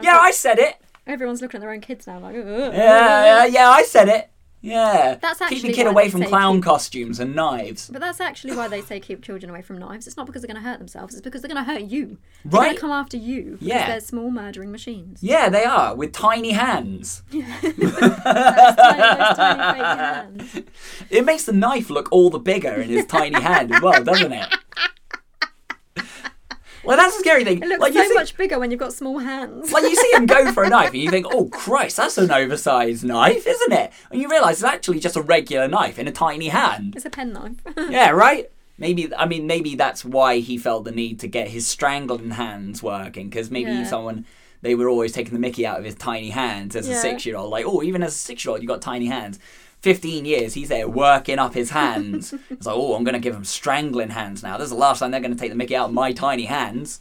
Yeah, 0.00 0.18
I 0.18 0.30
said 0.30 0.58
it. 0.60 0.76
Everyone's 1.06 1.42
looking 1.42 1.58
at 1.58 1.60
their 1.62 1.70
own 1.72 1.80
kids 1.80 2.06
now, 2.06 2.18
like, 2.18 2.36
"Ugh." 2.36 2.44
Yeah, 2.46 3.24
yeah, 3.24 3.44
yeah, 3.46 3.68
I 3.70 3.82
said 3.82 4.08
it. 4.08 4.28
Yeah. 4.64 5.16
That's 5.20 5.40
Keep 5.40 5.50
actually 5.50 5.68
your 5.70 5.74
kid 5.74 5.86
away 5.88 6.08
from 6.08 6.22
clown 6.22 6.58
keep- 6.58 6.64
costumes 6.64 7.18
and 7.18 7.34
knives. 7.34 7.90
But 7.92 8.00
that's 8.00 8.20
actually 8.20 8.54
why 8.54 8.68
they 8.68 8.80
say 8.80 9.00
keep 9.00 9.20
children 9.20 9.50
away 9.50 9.60
from 9.60 9.76
knives. 9.76 10.06
It's 10.06 10.16
not 10.16 10.24
because 10.24 10.40
they're 10.42 10.46
going 10.54 10.62
to 10.62 10.68
hurt 10.70 10.78
themselves. 10.78 11.14
It's 11.14 11.20
because 11.20 11.42
they're 11.42 11.52
going 11.52 11.64
to 11.64 11.68
hurt 11.68 11.82
you. 11.82 12.18
They're 12.44 12.50
going 12.52 12.66
Right. 12.68 12.74
to 12.76 12.80
come 12.80 12.92
after 12.92 13.16
you. 13.16 13.58
Yeah. 13.60 13.88
they're 13.88 13.98
small 14.00 14.30
murdering 14.30 14.70
machines. 14.70 15.18
Yeah, 15.20 15.48
they 15.48 15.64
are, 15.64 15.96
with 15.96 16.12
tiny 16.12 16.52
hands. 16.52 17.24
Those 17.32 17.42
tiny, 17.42 17.72
those 17.74 19.36
tiny 19.36 19.80
hands. 19.82 20.60
It 21.10 21.24
makes 21.24 21.42
the 21.44 21.52
knife 21.52 21.90
look 21.90 22.08
all 22.12 22.30
the 22.30 22.38
bigger 22.38 22.74
in 22.74 22.88
his 22.88 23.04
tiny 23.06 23.40
hand 23.42 23.74
as 23.74 23.82
well, 23.82 24.04
doesn't 24.04 24.32
it? 24.32 24.46
Well, 26.84 26.96
that's 26.96 27.14
the 27.16 27.20
scary 27.20 27.44
thing. 27.44 27.62
It 27.62 27.68
looks 27.68 27.80
like 27.80 27.94
you 27.94 28.08
so 28.08 28.14
much 28.14 28.36
bigger 28.36 28.58
when 28.58 28.70
you've 28.70 28.80
got 28.80 28.92
small 28.92 29.18
hands. 29.18 29.70
like 29.72 29.84
you 29.84 29.94
see 29.94 30.10
him 30.14 30.26
go 30.26 30.52
for 30.52 30.64
a 30.64 30.68
knife, 30.76 30.90
and 30.90 30.98
you 31.02 31.10
think, 31.10 31.26
"Oh 31.30 31.46
Christ, 31.48 31.96
that's 31.96 32.18
an 32.18 32.30
oversized 32.30 33.04
knife, 33.04 33.46
isn't 33.46 33.72
it?" 33.72 33.92
And 34.10 34.20
you 34.20 34.28
realise 34.28 34.56
it's 34.56 34.64
actually 34.64 35.00
just 35.00 35.16
a 35.16 35.22
regular 35.22 35.68
knife 35.68 35.98
in 35.98 36.08
a 36.08 36.12
tiny 36.12 36.48
hand. 36.48 36.94
It's 36.96 37.04
a 37.04 37.10
pen 37.10 37.32
knife. 37.32 37.56
Yeah, 37.90 38.10
right. 38.10 38.50
Maybe 38.78 39.14
I 39.14 39.26
mean 39.26 39.46
maybe 39.46 39.74
that's 39.76 40.04
why 40.04 40.38
he 40.38 40.58
felt 40.58 40.84
the 40.84 40.90
need 40.92 41.20
to 41.20 41.28
get 41.28 41.48
his 41.48 41.66
strangling 41.68 42.30
hands 42.32 42.82
working 42.82 43.28
because 43.28 43.50
maybe 43.50 43.70
Yeah. 43.70 43.84
someone 43.84 44.24
they 44.62 44.74
were 44.76 44.88
always 44.88 45.12
taking 45.12 45.34
the 45.34 45.40
Mickey 45.40 45.66
out 45.66 45.78
of 45.78 45.84
his 45.84 45.96
tiny 45.96 46.30
hands 46.30 46.76
as 46.76 46.88
a 46.88 46.94
six-year-old. 46.94 47.50
Like, 47.50 47.64
oh, 47.66 47.82
even 47.82 48.00
as 48.02 48.14
a 48.14 48.18
six-year-old, 48.18 48.62
you 48.62 48.68
got 48.68 48.80
tiny 48.80 49.06
hands. 49.06 49.40
Fifteen 49.82 50.24
years, 50.24 50.54
he's 50.54 50.68
there 50.68 50.88
working 50.88 51.38
up 51.40 51.54
his 51.54 51.70
hands. 51.70 52.32
it's 52.50 52.66
like, 52.66 52.76
oh, 52.76 52.94
I'm 52.94 53.02
going 53.04 53.14
to 53.14 53.20
give 53.20 53.34
him 53.34 53.44
strangling 53.44 54.10
hands 54.10 54.42
now. 54.42 54.56
This 54.56 54.66
is 54.66 54.70
the 54.70 54.76
last 54.76 55.00
time 55.00 55.10
they're 55.10 55.20
going 55.20 55.34
to 55.34 55.38
take 55.38 55.50
the 55.50 55.56
Mickey 55.56 55.74
out 55.74 55.88
of 55.88 55.94
my 55.94 56.12
tiny 56.12 56.44
hands. 56.44 57.00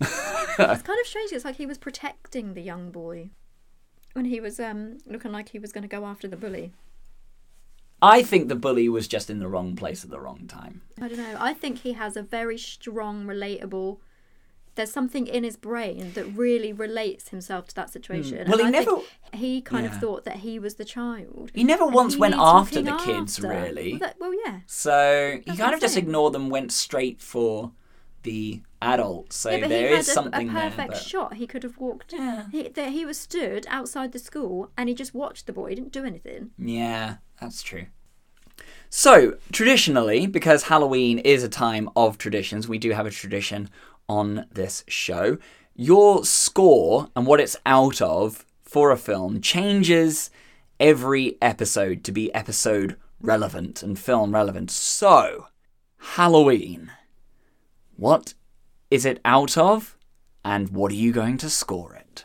it's 0.00 0.10
kind 0.56 0.78
of 1.00 1.06
strange. 1.06 1.32
It's 1.32 1.44
like 1.46 1.56
he 1.56 1.66
was 1.66 1.78
protecting 1.78 2.52
the 2.54 2.60
young 2.60 2.90
boy. 2.90 3.30
when 4.12 4.26
he 4.26 4.38
was 4.38 4.60
um 4.60 4.98
looking 5.06 5.32
like 5.32 5.48
he 5.48 5.58
was 5.58 5.72
going 5.72 5.82
to 5.82 5.88
go 5.88 6.04
after 6.04 6.28
the 6.28 6.36
bully. 6.36 6.72
I 8.00 8.22
think 8.22 8.48
the 8.48 8.54
bully 8.54 8.88
was 8.88 9.08
just 9.08 9.28
in 9.28 9.40
the 9.40 9.48
wrong 9.48 9.74
place 9.74 10.04
at 10.04 10.10
the 10.10 10.20
wrong 10.20 10.46
time. 10.46 10.82
I 11.00 11.08
don't 11.08 11.18
know. 11.18 11.36
I 11.40 11.52
think 11.52 11.78
he 11.78 11.94
has 11.94 12.16
a 12.16 12.22
very 12.22 12.56
strong, 12.58 13.24
relatable. 13.24 13.98
There's 14.78 14.92
something 14.92 15.26
in 15.26 15.42
his 15.42 15.56
brain 15.56 16.12
that 16.14 16.24
really 16.36 16.72
relates 16.72 17.30
himself 17.30 17.66
to 17.68 17.74
that 17.74 17.90
situation. 17.90 18.46
Hmm. 18.46 18.50
Well, 18.52 18.60
and 18.60 18.68
he 18.74 18.80
I 18.80 18.84
never- 18.84 19.00
He 19.34 19.60
kind 19.60 19.84
Yeah. 19.84 19.92
of 19.92 20.00
thought 20.00 20.24
that 20.24 20.36
he 20.36 20.60
was 20.60 20.76
the 20.76 20.84
child. 20.84 21.50
He 21.52 21.64
never 21.64 21.84
once 21.84 22.14
he 22.14 22.20
went 22.20 22.36
after 22.38 22.80
the 22.80 22.96
kids, 22.96 23.38
after. 23.38 23.48
really. 23.48 23.90
Well, 23.94 23.98
that, 23.98 24.16
well 24.20 24.32
yeah. 24.46 24.60
So 24.66 25.40
he 25.44 25.56
kind 25.56 25.74
of 25.74 25.80
just 25.80 25.96
ignored 25.96 26.32
them, 26.32 26.48
went 26.48 26.70
straight 26.70 27.20
for 27.20 27.72
the 28.22 28.62
adults. 28.80 29.36
So 29.36 29.50
yeah, 29.50 29.66
there 29.66 29.88
he 29.88 29.94
is 29.94 30.06
had 30.06 30.12
a, 30.12 30.14
something 30.14 30.48
a 30.48 30.52
there. 30.52 30.70
perfect 30.70 30.88
but- 30.92 31.02
shot. 31.02 31.34
He 31.34 31.46
could 31.48 31.64
have 31.64 31.76
walked. 31.78 32.12
Yeah. 32.12 32.46
He, 32.52 32.68
that 32.68 32.90
he 32.90 33.04
was 33.04 33.18
stood 33.18 33.66
outside 33.68 34.12
the 34.12 34.18
school 34.20 34.70
and 34.76 34.88
he 34.88 34.94
just 34.94 35.12
watched 35.12 35.46
the 35.46 35.52
boy. 35.52 35.70
He 35.70 35.74
didn't 35.74 35.92
do 35.92 36.04
anything. 36.04 36.52
Yeah, 36.56 37.16
that's 37.40 37.62
true. 37.62 37.86
So, 38.90 39.36
traditionally, 39.52 40.26
because 40.26 40.64
Halloween 40.64 41.18
is 41.18 41.42
a 41.42 41.48
time 41.48 41.90
of 41.94 42.16
traditions, 42.16 42.66
we 42.68 42.78
do 42.78 42.90
have 42.92 43.06
a 43.06 43.10
tradition 43.10 43.68
on 44.08 44.46
this 44.52 44.84
show. 44.88 45.38
Your 45.74 46.24
score 46.24 47.08
and 47.14 47.26
what 47.26 47.40
it's 47.40 47.56
out 47.64 48.00
of 48.00 48.44
for 48.62 48.90
a 48.90 48.96
film 48.96 49.40
changes 49.40 50.30
every 50.80 51.36
episode 51.40 52.04
to 52.04 52.12
be 52.12 52.32
episode 52.34 52.96
relevant 53.20 53.82
and 53.82 53.98
film 53.98 54.34
relevant. 54.34 54.70
So, 54.70 55.48
Halloween. 55.98 56.92
What 57.96 58.34
is 58.90 59.04
it 59.04 59.20
out 59.24 59.58
of, 59.58 59.96
and 60.44 60.70
what 60.70 60.92
are 60.92 60.96
you 60.96 61.12
going 61.12 61.36
to 61.38 61.50
score 61.50 61.94
it? 61.94 62.24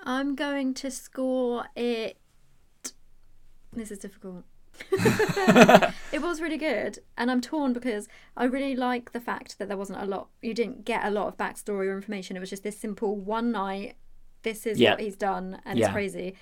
I'm 0.00 0.34
going 0.34 0.74
to 0.74 0.90
score 0.90 1.66
it. 1.74 2.18
This 3.72 3.90
is 3.90 3.98
difficult. 3.98 4.44
it 6.12 6.20
was 6.22 6.40
really 6.40 6.58
good, 6.58 6.98
and 7.16 7.30
I'm 7.30 7.40
torn 7.40 7.72
because 7.72 8.08
I 8.36 8.44
really 8.44 8.76
like 8.76 9.12
the 9.12 9.20
fact 9.20 9.58
that 9.58 9.68
there 9.68 9.76
wasn't 9.76 10.00
a 10.02 10.06
lot. 10.06 10.28
You 10.42 10.54
didn't 10.54 10.84
get 10.84 11.04
a 11.04 11.10
lot 11.10 11.28
of 11.28 11.36
backstory 11.36 11.86
or 11.86 11.96
information. 11.96 12.36
It 12.36 12.40
was 12.40 12.50
just 12.50 12.62
this 12.62 12.78
simple 12.78 13.16
one 13.16 13.52
night. 13.52 13.96
This 14.42 14.66
is 14.66 14.78
Yeah. 14.80 14.92
what 14.92 15.00
he's 15.00 15.16
done, 15.16 15.60
and 15.64 15.78
Yeah. 15.78 15.86
it's 15.86 15.92
crazy. 15.92 16.34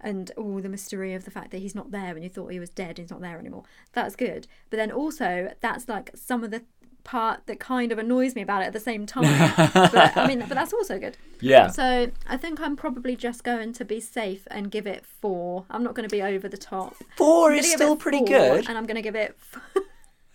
And 0.00 0.30
all 0.36 0.60
the 0.60 0.68
mystery 0.68 1.14
of 1.14 1.24
the 1.24 1.30
fact 1.30 1.50
that 1.52 1.58
he's 1.58 1.74
not 1.74 1.90
there, 1.90 2.14
and 2.14 2.22
you 2.22 2.28
thought 2.28 2.48
he 2.52 2.60
was 2.60 2.68
dead, 2.70 2.90
and 2.90 2.98
he's 2.98 3.10
not 3.10 3.22
there 3.22 3.38
anymore. 3.38 3.64
That's 3.92 4.14
good. 4.14 4.46
But 4.68 4.76
then 4.76 4.92
also, 4.92 5.54
that's 5.60 5.88
like 5.88 6.10
some 6.14 6.44
of 6.44 6.50
the 6.50 6.64
part 7.06 7.46
that 7.46 7.60
kind 7.60 7.92
of 7.92 7.98
annoys 7.98 8.34
me 8.34 8.42
about 8.42 8.62
it 8.62 8.66
at 8.66 8.72
the 8.74 8.80
same 8.80 9.06
time. 9.16 9.52
but 9.72 10.16
I 10.16 10.26
mean, 10.26 10.40
but 10.40 10.50
that's 10.50 10.72
also 10.74 10.98
good. 10.98 11.16
Yeah. 11.40 11.68
So 11.68 12.10
I 12.26 12.36
think 12.36 12.60
I'm 12.60 12.76
probably 12.76 13.16
just 13.16 13.44
going 13.44 13.72
to 13.74 13.84
be 13.84 14.00
safe 14.00 14.46
and 14.50 14.70
give 14.70 14.86
it 14.86 15.06
four. 15.06 15.64
I'm 15.70 15.82
not 15.82 15.94
going 15.94 16.08
to 16.08 16.14
be 16.14 16.22
over 16.22 16.48
the 16.48 16.56
top. 16.58 16.96
Four 17.16 17.52
is 17.52 17.72
still 17.72 17.96
pretty 17.96 18.18
four, 18.18 18.26
good. 18.26 18.68
and 18.68 18.76
I'm 18.76 18.84
going 18.84 18.96
to 18.96 19.02
give 19.02 19.14
it 19.16 19.36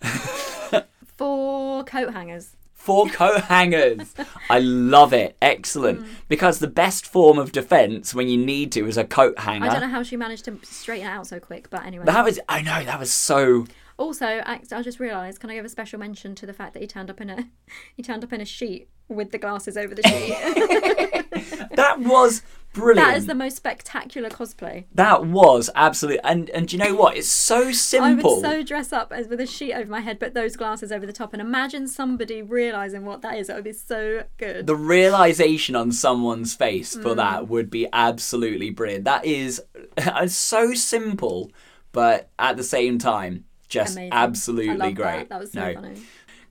four 1.16 1.84
coat 1.84 2.12
hangers. 2.12 2.56
Four 2.74 3.06
coat 3.06 3.42
hangers. 3.42 4.12
I 4.50 4.58
love 4.58 5.12
it. 5.12 5.36
Excellent. 5.40 6.00
Mm. 6.00 6.08
Because 6.26 6.58
the 6.58 6.66
best 6.66 7.06
form 7.06 7.38
of 7.38 7.52
defense 7.52 8.12
when 8.12 8.26
you 8.26 8.36
need 8.36 8.72
to 8.72 8.88
is 8.88 8.96
a 8.96 9.04
coat 9.04 9.38
hanger. 9.38 9.66
I 9.66 9.68
don't 9.68 9.82
know 9.82 9.88
how 9.88 10.02
she 10.02 10.16
managed 10.16 10.46
to 10.46 10.58
straighten 10.64 11.06
it 11.06 11.10
out 11.10 11.28
so 11.28 11.38
quick, 11.38 11.70
but 11.70 11.84
anyway. 11.86 12.06
That 12.06 12.24
was 12.24 12.40
I 12.48 12.60
know 12.60 12.82
that 12.84 12.98
was 12.98 13.12
so 13.12 13.66
Also, 13.98 14.26
I, 14.26 14.60
I 14.72 14.82
just 14.82 14.98
realised. 15.00 15.40
Can 15.40 15.50
I 15.50 15.54
give 15.54 15.64
a 15.64 15.68
special 15.68 15.98
mention 15.98 16.34
to 16.36 16.46
the 16.46 16.52
fact 16.52 16.72
that 16.74 16.80
he 16.80 16.86
turned 16.88 17.10
up 17.10 17.20
in 17.20 17.30
a 17.30 17.44
he 17.96 18.02
turned 18.02 18.24
up 18.24 18.32
in 18.32 18.40
a 18.40 18.44
sheet 18.44 18.88
with 19.08 19.30
the 19.30 19.38
glasses 19.38 19.76
over 19.76 19.94
the 19.94 20.02
sheet. 20.02 21.68
that 21.76 22.00
was 22.00 22.42
brilliant. 22.72 23.06
that 23.08 23.16
is 23.18 23.26
the 23.26 23.34
most 23.34 23.56
spectacular 23.56 24.30
cosplay. 24.30 24.84
That 24.94 25.26
was 25.26 25.68
absolute 25.74 26.20
and 26.24 26.48
and 26.50 26.68
do 26.68 26.76
you 26.76 26.82
know 26.82 26.94
what? 26.94 27.16
It's 27.16 27.28
so 27.28 27.72
simple. 27.72 28.30
I 28.30 28.38
would 28.38 28.42
so 28.42 28.62
dress 28.62 28.92
up 28.92 29.12
as 29.12 29.28
with 29.28 29.40
a 29.40 29.46
sheet 29.46 29.74
over 29.74 29.90
my 29.90 30.00
head, 30.00 30.18
but 30.18 30.34
those 30.34 30.56
glasses 30.56 30.90
over 30.90 31.04
the 31.04 31.12
top, 31.12 31.32
and 31.32 31.42
imagine 31.42 31.86
somebody 31.88 32.42
realising 32.42 33.04
what 33.04 33.20
that 33.22 33.36
is. 33.36 33.48
It 33.50 33.54
would 33.54 33.64
be 33.64 33.72
so 33.72 34.24
good. 34.38 34.66
the 34.66 34.76
realization 34.76 35.76
on 35.76 35.92
someone's 35.92 36.54
face 36.54 36.96
Mm. 36.96 37.02
for 37.02 37.14
that 37.14 37.48
would 37.48 37.70
be 37.70 37.86
absolutely 37.92 38.70
brilliant. 38.70 39.04
That 39.04 39.24
is 39.24 39.62
so 40.28 40.74
simple, 40.74 41.50
but 41.92 42.30
at 42.38 42.56
the 42.56 42.64
same 42.64 42.98
time, 42.98 43.44
just 43.72 43.96
Amazing. 43.96 44.12
Absolutely 44.12 44.92
great. 44.92 45.18
That. 45.20 45.28
that 45.30 45.40
was 45.40 45.52
so 45.52 45.60
No. 45.60 45.74
funny. 45.74 46.02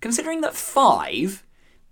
considering 0.01 0.41
that 0.41 0.55
five 0.55 1.43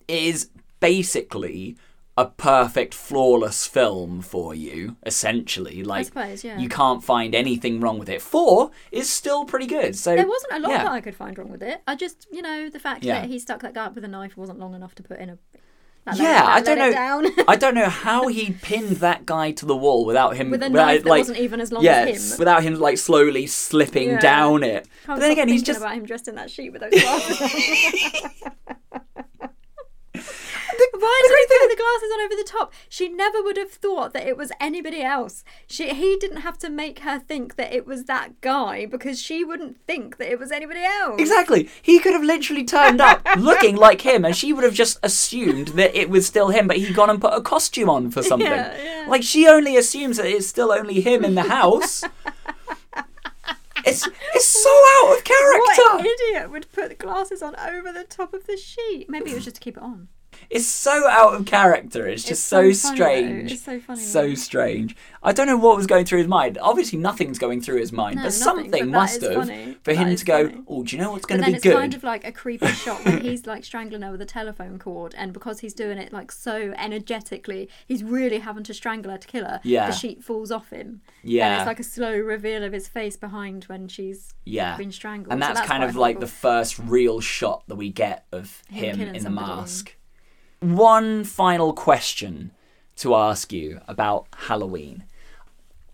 is 0.07 0.49
basically 0.79 1.77
a 2.17 2.25
perfect 2.25 2.93
flawless 2.93 3.65
film 3.65 4.21
for 4.21 4.53
you 4.53 4.97
essentially 5.05 5.83
like 5.83 6.05
suppose, 6.07 6.43
yeah. 6.43 6.57
you 6.57 6.67
can't 6.67 7.01
find 7.01 7.33
anything 7.33 7.79
wrong 7.79 7.97
with 7.97 8.09
it 8.09 8.21
four 8.21 8.71
is 8.91 9.09
still 9.09 9.45
pretty 9.45 9.65
good 9.67 9.95
so 9.95 10.15
There 10.15 10.27
wasn't 10.27 10.53
a 10.53 10.59
lot 10.59 10.71
yeah. 10.71 10.83
that 10.83 10.91
I 10.91 10.99
could 10.99 11.15
find 11.15 11.37
wrong 11.37 11.49
with 11.49 11.63
it. 11.63 11.81
I 11.87 11.95
just, 11.95 12.27
you 12.31 12.41
know, 12.41 12.69
the 12.69 12.79
fact 12.79 13.05
Yeah. 13.05 13.21
that 13.21 13.29
he 13.29 13.39
stuck 13.39 13.61
that 13.61 13.73
guy 13.73 13.85
up 13.85 13.95
with 13.95 14.03
a 14.03 14.07
knife 14.09 14.35
wasn't 14.35 14.59
long 14.59 14.73
enough 14.73 14.95
to 14.95 15.03
put 15.03 15.17
in 15.19 15.29
a. 15.29 15.37
Yeah, 16.15 16.43
I 16.45 16.61
don't 16.61 16.77
know. 16.77 17.43
I 17.47 17.55
don't 17.55 17.75
know 17.75 17.89
how 17.89 18.27
he 18.27 18.51
pinned 18.51 18.97
that 18.97 19.25
guy 19.25 19.51
to 19.51 19.65
the 19.65 19.75
wall 19.75 20.05
without 20.05 20.35
him 20.35 20.49
with 20.51 20.61
a 20.63 20.69
without, 20.69 20.85
knife 20.85 21.03
that 21.03 21.09
like, 21.09 21.19
wasn't 21.19 21.39
even 21.39 21.61
as 21.61 21.71
long 21.71 21.85
as 21.85 22.31
him. 22.33 22.39
without 22.39 22.63
him 22.63 22.75
like 22.75 22.97
slowly 22.97 23.47
slipping 23.47 24.09
Yeah. 24.09 24.19
down 24.19 24.63
it. 24.63 24.87
Can't 25.05 25.17
but 25.17 25.19
then 25.19 25.31
again, 25.31 25.47
he's 25.47 25.63
just 25.63 25.79
about 25.79 25.95
him 25.95 26.05
dressed 26.05 26.27
in 26.27 26.35
that 26.35 26.49
sheet 26.49 26.71
with 26.71 26.81
those 26.81 26.91
glasses. 26.91 28.21
Why 30.93 31.21
did 31.23 31.31
he 31.37 31.59
put 31.59 31.69
the 31.69 31.75
glasses 31.75 32.11
on 32.13 32.21
over 32.25 32.35
the 32.35 32.47
top? 32.47 32.73
She 32.89 33.09
never 33.09 33.41
would 33.41 33.57
have 33.57 33.71
thought 33.71 34.13
that 34.13 34.27
it 34.27 34.37
was 34.37 34.51
anybody 34.59 35.01
else. 35.01 35.43
She 35.67 35.93
he 35.93 36.17
didn't 36.19 36.41
have 36.41 36.57
to 36.59 36.69
make 36.69 36.99
her 36.99 37.19
think 37.19 37.55
that 37.55 37.73
it 37.73 37.85
was 37.85 38.05
that 38.05 38.41
guy 38.41 38.85
because 38.85 39.21
she 39.21 39.43
wouldn't 39.43 39.77
think 39.85 40.17
that 40.17 40.31
it 40.31 40.39
was 40.39 40.51
anybody 40.51 40.83
else. 40.83 41.19
Exactly. 41.19 41.69
He 41.81 41.99
could 41.99 42.13
have 42.13 42.23
literally 42.23 42.63
turned 42.63 43.01
up 43.01 43.25
looking 43.37 43.75
like 43.75 44.01
him, 44.01 44.25
and 44.25 44.35
she 44.35 44.53
would 44.53 44.63
have 44.63 44.73
just 44.73 44.99
assumed 45.03 45.69
that 45.69 45.95
it 45.95 46.09
was 46.09 46.27
still 46.27 46.49
him, 46.49 46.67
but 46.67 46.77
he'd 46.77 46.95
gone 46.95 47.09
and 47.09 47.21
put 47.21 47.33
a 47.33 47.41
costume 47.41 47.89
on 47.89 48.11
for 48.11 48.21
something. 48.29 48.47
Yeah, 48.49 48.75
yeah. 48.81 49.05
Like 49.09 49.23
she 49.23 49.47
only 49.47 49.77
assumes 49.77 50.17
that 50.17 50.25
it's 50.27 50.47
still 50.47 50.71
only 50.71 51.01
him 51.01 51.25
in 51.25 51.35
the 51.35 51.43
house. 51.43 52.03
it's 53.85 54.07
it's 54.35 54.45
so 54.45 54.69
out 54.69 55.17
of 55.17 55.23
character. 55.23 55.81
What 55.83 56.05
idiot 56.05 56.51
would 56.51 56.71
put 56.71 56.89
the 56.89 56.95
glasses 56.95 57.41
on 57.41 57.55
over 57.57 57.91
the 57.91 58.03
top 58.03 58.33
of 58.33 58.45
the 58.45 58.57
sheet? 58.57 59.09
Maybe 59.09 59.31
it 59.31 59.35
was 59.35 59.45
just 59.45 59.55
to 59.55 59.61
keep 59.61 59.77
it 59.77 59.83
on. 59.83 60.09
It's 60.49 60.65
so 60.65 61.07
out 61.07 61.35
of 61.35 61.45
character. 61.45 62.07
It's 62.07 62.23
just 62.23 62.31
It's 62.31 62.39
so, 62.41 62.71
so 62.71 62.87
funny, 62.89 62.95
strange. 62.97 63.49
though. 63.49 63.53
It's 63.53 63.63
so 63.63 63.79
funny, 63.79 64.01
So 64.01 64.27
though. 64.29 64.33
strange. 64.35 64.95
I 65.21 65.31
don't 65.31 65.45
know 65.47 65.57
what 65.57 65.75
was 65.77 65.85
going 65.85 66.05
through 66.05 66.19
his 66.19 66.27
mind. 66.27 66.57
Obviously, 66.61 66.97
nothing's 66.97 67.37
going 67.37 67.61
through 67.61 67.77
his 67.79 67.91
mind, 67.91 68.15
No, 68.15 68.21
but 68.23 68.25
nothing, 68.29 68.41
something 68.41 68.71
but 68.71 68.87
must 68.87 69.21
have 69.21 69.33
funny. 69.33 69.77
for 69.83 69.93
That 69.93 70.07
him 70.07 70.15
to 70.15 70.25
go. 70.25 70.49
funny. 70.49 70.63
Oh, 70.67 70.83
do 70.83 70.95
you 70.95 71.01
know 71.03 71.11
what's 71.11 71.25
going 71.25 71.41
to 71.41 71.45
be 71.47 71.53
it's 71.53 71.63
good? 71.63 71.69
It's 71.73 71.79
kind 71.79 71.93
of 71.93 72.03
like 72.03 72.25
a 72.25 72.31
creepy 72.31 72.67
shot 72.67 73.03
when 73.05 73.21
he's 73.21 73.45
like 73.45 73.63
strangling 73.63 74.01
her 74.01 74.11
with 74.11 74.21
a 74.21 74.25
telephone 74.25 74.79
cord, 74.79 75.13
and 75.17 75.33
because 75.33 75.59
he's 75.59 75.73
doing 75.73 75.97
it 75.99 76.11
like 76.13 76.31
so 76.31 76.73
energetically, 76.77 77.69
he's 77.87 78.03
really 78.03 78.39
having 78.39 78.63
to 78.63 78.73
strangle 78.73 79.11
her 79.11 79.17
to 79.17 79.27
kill 79.27 79.45
her. 79.45 79.59
Yeah. 79.63 79.87
The 79.87 79.95
sheet 79.95 80.23
falls 80.23 80.51
off 80.51 80.69
him. 80.69 81.01
And 81.21 81.31
Yeah. 81.31 81.59
it's 81.59 81.67
like 81.67 81.79
a 81.79 81.83
slow 81.83 82.17
reveal 82.17 82.63
of 82.63 82.73
his 82.73 82.87
face 82.87 83.17
behind 83.17 83.65
when 83.65 83.87
she's 83.87 84.33
yeah, 84.45 84.77
been 84.77 84.91
strangled. 84.91 85.33
and 85.33 85.41
So 85.43 85.53
that's, 85.53 85.67
kind 85.67 85.83
of 85.83 85.95
like 85.95 86.19
the 86.19 86.27
first 86.27 86.79
real 86.79 87.19
shot 87.19 87.63
that 87.67 87.75
we 87.75 87.89
get 87.91 88.25
of 88.31 88.63
Him 88.69 88.97
him, 88.97 89.15
in 89.15 89.23
the 89.23 89.29
mask. 89.29 89.95
One 90.59 91.23
final 91.23 91.71
question 91.71 92.51
to 92.97 93.15
ask 93.15 93.53
you 93.53 93.79
about 93.87 94.27
Halloween. 94.35 95.05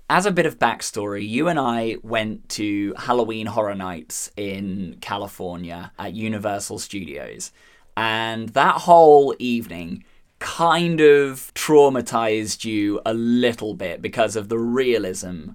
As 0.10 0.26
a 0.26 0.32
bit 0.32 0.48
of 0.48 0.58
backstory, 0.58 1.28
you 1.28 1.48
and 1.48 1.60
I 1.60 1.98
went 2.02 2.50
to 2.50 2.96
Halloween 2.98 3.46
Horror 3.46 3.76
Nights 3.76 4.32
in 4.36 4.98
California 5.02 5.92
at 6.00 6.14
Universal 6.14 6.80
Studios. 6.80 7.52
And 7.96 8.50
that 8.50 8.82
whole 8.82 9.36
evening 9.38 10.04
kind 10.40 11.00
of 11.00 11.52
traumatized 11.54 12.66
you 12.66 13.02
a 13.06 13.14
little 13.14 13.76
bit 13.76 14.02
because 14.02 14.36
of 14.36 14.50
the 14.50 14.60
realism 14.60 15.50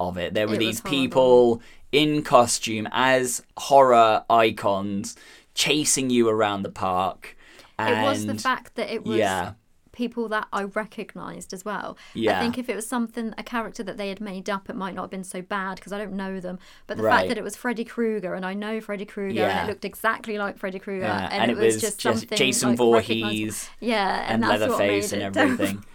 of 0.00 0.18
it. 0.18 0.34
There 0.34 0.48
were 0.48 0.54
It 0.54 0.58
these 0.58 0.80
people 0.80 1.62
in 1.92 2.22
costume 2.22 2.88
as 2.90 3.42
horror 3.56 4.24
icons 4.28 5.14
chasing 5.54 6.10
you 6.10 6.28
around 6.28 6.62
the 6.62 6.70
park. 6.70 7.35
And 7.78 7.94
It 7.98 8.02
was 8.02 8.26
the 8.26 8.34
fact 8.36 8.74
that 8.76 8.92
it 8.92 9.04
was 9.04 9.18
yeah. 9.18 9.52
people 9.92 10.28
that 10.28 10.46
I 10.52 10.62
recognised 10.64 11.52
as 11.52 11.64
well. 11.64 11.96
Yeah. 12.14 12.38
I 12.38 12.42
think 12.42 12.56
if 12.58 12.68
it 12.68 12.76
was 12.76 12.86
something, 12.88 13.34
a 13.36 13.42
character 13.42 13.82
that 13.82 13.96
they 13.98 14.08
had 14.08 14.20
made 14.20 14.48
up, 14.48 14.68
it 14.70 14.76
might 14.76 14.94
not 14.94 15.02
have 15.02 15.10
been 15.10 15.24
so 15.24 15.42
bad 15.42 15.76
because 15.76 15.92
I 15.92 15.98
don't 15.98 16.14
know 16.14 16.40
them. 16.40 16.58
But 16.86 16.96
the 16.96 17.02
Right. 17.02 17.18
fact 17.18 17.28
that 17.28 17.38
it 17.38 17.44
was 17.44 17.56
Freddy 17.56 17.84
Krueger 17.84 18.34
and 18.34 18.44
I 18.46 18.54
know 18.54 18.80
Freddy 18.80 19.04
Krueger 19.04 19.34
Yeah. 19.40 19.60
and 19.60 19.68
it 19.68 19.72
looked 19.72 19.84
exactly 19.84 20.38
like 20.38 20.58
Freddy 20.58 20.78
Krueger 20.78 21.06
Yeah, 21.06 21.28
and, 21.30 21.50
it, 21.50 21.56
was, 21.56 21.80
just 21.80 21.98
just 22.00 22.20
something 22.20 22.36
Jason 22.38 22.70
like, 22.70 22.78
Voorhees. 22.78 23.68
Yeah, 23.80 24.24
and 24.28 24.42
and, 24.44 24.50
Leatherface 24.50 25.12
and 25.12 25.22
everything. 25.22 25.84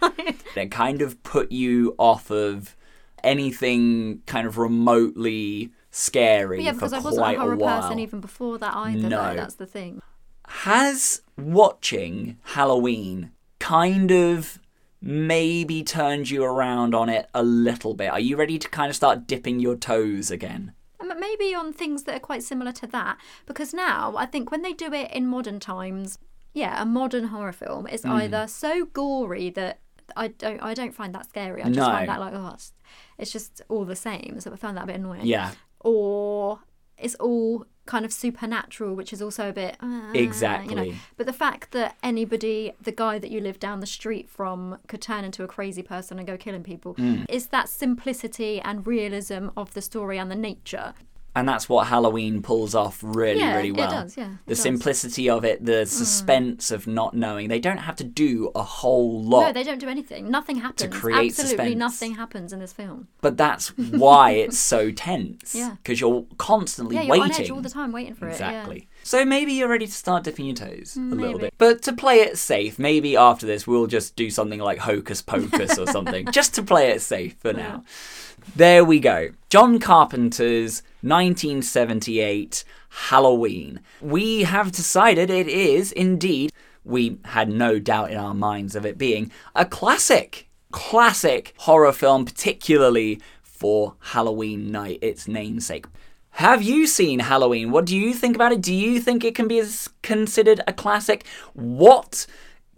It 0.54 0.70
kind 0.70 1.00
of 1.02 1.20
put 1.22 1.50
you 1.50 1.94
off 1.98 2.30
of 2.30 2.76
anything 3.24 4.22
kind 4.26 4.46
of 4.46 4.58
remotely 4.58 5.72
scary 5.90 6.58
But 6.58 6.64
yeah, 6.64 6.72
because 6.72 6.92
I 6.92 6.98
wasn't 6.98 7.26
a 7.36 7.38
horror 7.40 7.56
while. 7.56 7.82
person 7.82 7.98
even 7.98 8.20
before 8.20 8.58
that 8.58 8.74
either. 8.74 9.08
No. 9.08 9.28
Though, 9.30 9.34
that's 9.36 9.54
the 9.54 9.66
thing. 9.66 10.02
Has 10.60 11.22
watching 11.36 12.36
Halloween 12.42 13.32
kind 13.58 14.12
of 14.12 14.60
maybe 15.00 15.82
turned 15.82 16.30
you 16.30 16.44
around 16.44 16.94
on 16.94 17.08
it 17.08 17.28
a 17.34 17.42
little 17.42 17.94
bit? 17.94 18.10
Are 18.10 18.20
you 18.20 18.36
ready 18.36 18.58
to 18.58 18.68
kind 18.68 18.88
of 18.88 18.94
start 18.94 19.26
dipping 19.26 19.58
your 19.58 19.74
toes 19.76 20.30
again? 20.30 20.72
Maybe 21.02 21.54
on 21.54 21.72
things 21.72 22.04
that 22.04 22.14
are 22.16 22.20
quite 22.20 22.42
similar 22.44 22.70
to 22.72 22.86
that, 22.88 23.16
because 23.46 23.72
now 23.74 24.14
I 24.16 24.26
think 24.26 24.50
when 24.50 24.62
they 24.62 24.72
do 24.72 24.92
it 24.92 25.10
in 25.10 25.26
modern 25.26 25.58
times, 25.58 26.18
yeah, 26.52 26.80
a 26.80 26.84
modern 26.84 27.28
horror 27.28 27.52
film 27.52 27.86
is 27.88 28.02
Hmm. 28.02 28.10
either 28.12 28.46
so 28.46 28.84
gory 28.84 29.50
that 29.50 29.80
I 30.16 30.28
don't, 30.28 30.62
I 30.62 30.74
don't 30.74 30.94
find 30.94 31.14
that 31.14 31.28
scary. 31.28 31.62
I 31.62 31.66
just 31.68 31.78
No. 31.78 31.86
find 31.86 32.08
that 32.08 32.20
like, 32.20 32.34
oh, 32.34 32.52
it's, 32.54 32.72
it's 33.18 33.32
just 33.32 33.62
all 33.68 33.84
the 33.84 33.96
same. 33.96 34.36
So 34.40 34.52
I 34.52 34.56
found 34.56 34.76
that 34.76 34.84
a 34.84 34.86
bit 34.86 34.96
annoying. 34.96 35.24
Yeah, 35.26 35.52
Or 35.80 36.60
it's 36.98 37.14
all 37.16 37.64
kind 37.84 38.04
of 38.04 38.12
supernatural, 38.12 38.94
which 38.94 39.12
is 39.12 39.20
also 39.20 39.48
a 39.48 39.52
bit 39.52 39.76
uh, 39.82 39.86
You 39.86 39.90
know. 39.90 40.10
Exactly. 40.14 40.96
But 41.16 41.26
the 41.26 41.32
fact 41.32 41.72
that 41.72 41.96
anybody, 42.02 42.72
the 42.80 42.92
guy 42.92 43.18
that 43.18 43.30
you 43.30 43.40
live 43.40 43.58
down 43.58 43.80
the 43.80 43.86
street 43.86 44.30
from, 44.30 44.78
could 44.86 45.02
turn 45.02 45.24
into 45.24 45.42
a 45.42 45.48
crazy 45.48 45.82
person 45.82 46.18
and 46.18 46.26
go 46.26 46.36
killing 46.36 46.62
people, 46.62 46.94
Hmm. 46.94 47.24
is 47.28 47.48
that 47.48 47.68
simplicity 47.68 48.60
and 48.60 48.86
realism 48.86 49.48
of 49.56 49.74
the 49.74 49.82
story 49.82 50.16
and 50.18 50.30
the 50.30 50.36
nature. 50.36 50.94
And 51.34 51.48
that's 51.48 51.68
what 51.68 51.86
Halloween 51.86 52.42
pulls 52.42 52.74
off 52.74 52.98
really, 53.02 53.40
Yeah, 53.40 53.56
really 53.56 53.68
it 53.68 53.76
well. 53.76 53.90
does, 53.90 54.16
yeah, 54.16 54.24
it 54.32 54.38
the 54.46 54.54
does. 54.54 54.58
Mm. 54.58 54.62
simplicity 54.62 55.30
of 55.30 55.44
it, 55.44 55.64
the 55.64 55.86
suspense 55.86 56.70
of 56.70 56.86
not 56.86 57.14
knowing. 57.14 57.48
They 57.48 57.58
don't 57.60 57.78
have 57.78 57.96
to 57.96 58.04
do 58.04 58.50
a 58.54 58.62
whole 58.62 59.22
lot. 59.22 59.46
No, 59.46 59.52
they 59.52 59.62
don't 59.62 59.78
do 59.78 59.88
anything. 59.88 60.30
Nothing 60.30 60.56
happens. 60.56 60.82
To 60.82 60.88
create 60.88 61.30
Absolutely 61.30 61.56
suspense. 61.56 61.76
nothing 61.76 62.14
happens 62.16 62.52
in 62.52 62.58
this 62.60 62.72
film. 62.72 63.08
But 63.22 63.36
that's 63.36 63.68
why 63.78 64.30
it's 64.44 64.58
so 64.58 64.90
tense. 64.90 65.54
Yeah. 65.54 65.76
Because 65.82 66.00
you're 66.00 66.26
constantly 66.38 66.96
Yeah, 66.96 67.02
you're 67.02 67.10
waiting. 67.12 67.32
on 67.34 67.40
edge 67.40 67.50
all 67.50 67.60
the 67.60 67.70
time 67.70 67.92
waiting 67.92 68.14
for 68.14 68.28
it. 68.28 68.32
Exactly. 68.32 68.76
it. 68.78 68.84
So 69.04 69.24
maybe 69.24 69.52
you're 69.54 69.68
ready 69.68 69.86
to 69.86 69.92
start 69.92 70.24
dipping 70.24 70.46
your 70.46 70.54
toes 70.54 70.96
a 70.96 71.00
little 71.00 71.38
bit. 71.38 71.54
But 71.58 71.82
to 71.82 71.92
play 71.92 72.20
it 72.20 72.38
safe, 72.38 72.78
maybe 72.78 73.16
after 73.16 73.46
this 73.46 73.66
we'll 73.66 73.86
just 73.88 74.14
do 74.16 74.30
something 74.30 74.60
like 74.60 74.78
Hocus 74.78 75.22
Pocus 75.22 75.78
or 75.78 75.86
something, 75.86 76.26
just 76.32 76.54
to 76.54 76.62
play 76.62 76.90
it 76.90 77.00
safe 77.00 77.36
for 77.40 77.52
now. 77.52 77.82
There 78.54 78.84
we 78.84 79.00
go. 79.00 79.30
John 79.48 79.78
Carpenter's 79.78 80.82
1978 81.02 82.64
Halloween. 82.88 83.80
We 84.00 84.42
have 84.42 84.72
decided 84.72 85.30
it 85.30 85.48
is 85.48 85.92
indeed, 85.92 86.52
we 86.84 87.18
had 87.24 87.48
no 87.48 87.78
doubt 87.78 88.10
in 88.10 88.18
our 88.18 88.34
minds 88.34 88.76
of 88.76 88.84
it 88.84 88.98
being, 88.98 89.30
a 89.54 89.64
classic. 89.64 90.48
Classic 90.70 91.54
horror 91.58 91.92
film, 91.92 92.24
particularly 92.24 93.20
for 93.42 93.94
Halloween 94.00 94.70
night, 94.70 94.98
its 95.02 95.28
namesake. 95.28 95.86
Have 96.36 96.62
you 96.62 96.86
seen 96.86 97.20
Halloween? 97.20 97.70
What 97.70 97.84
do 97.84 97.96
you 97.96 98.14
think 98.14 98.34
about 98.34 98.52
it? 98.52 98.62
Do 98.62 98.74
you 98.74 99.00
think 99.00 99.22
it 99.22 99.34
can 99.34 99.48
be 99.48 99.62
considered 100.02 100.62
a 100.66 100.72
classic? 100.72 101.26
What 101.52 102.26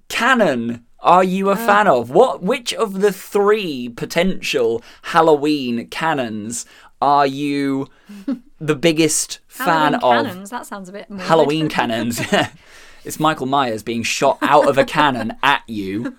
canon 0.08 0.84
are 1.04 1.22
you 1.22 1.50
a 1.50 1.56
fan 1.56 1.86
of? 1.86 2.10
What 2.10 2.42
which 2.42 2.74
of 2.74 3.00
the 3.00 3.12
three 3.12 3.88
potential 3.88 4.82
Halloween 5.02 5.86
canons 5.88 6.66
are 7.00 7.26
you 7.26 7.88
the 8.58 8.74
biggest 8.74 9.38
fan 9.46 9.92
Halloween 9.94 10.18
of? 10.18 10.26
cannons. 10.26 10.50
That 10.50 10.66
sounds 10.66 10.88
a 10.88 10.92
bit 10.92 11.08
more 11.10 11.20
Halloween 11.24 11.68
cannons. 11.76 12.20
it's 13.04 13.20
Michael 13.20 13.46
Myers 13.46 13.82
being 13.82 14.02
shot 14.02 14.38
out 14.42 14.66
of 14.66 14.78
a 14.78 14.84
cannon 14.84 15.34
at 15.42 15.62
you 15.68 16.16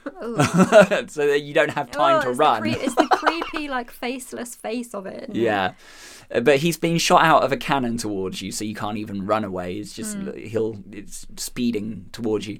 so 1.08 1.28
that 1.28 1.42
you 1.44 1.54
don't 1.54 1.72
have 1.72 1.90
time 1.92 2.20
Oh, 2.20 2.22
to 2.22 2.30
it's 2.30 2.40
run. 2.40 2.64
The 2.64 2.74
cre- 2.76 2.82
it's 2.84 2.96
the 2.96 3.08
creepy, 3.08 3.68
like 3.68 3.90
faceless 3.92 4.56
face 4.56 4.94
of 4.94 5.06
it. 5.08 5.32
Yeah. 5.34 5.74
Uh, 6.34 6.40
But 6.42 6.58
he's 6.60 6.78
being 6.78 6.98
shot 7.00 7.24
out 7.24 7.44
of 7.44 7.52
a 7.52 7.58
cannon 7.58 7.98
towards 7.98 8.42
you, 8.42 8.52
so 8.52 8.64
you 8.66 8.76
can't 8.76 8.98
even 8.98 9.26
run 9.26 9.44
away. 9.44 9.76
It's 9.78 9.94
just 9.94 10.18
he'll 10.36 10.78
it's 10.92 11.26
speeding 11.38 12.06
towards 12.12 12.48
you. 12.48 12.60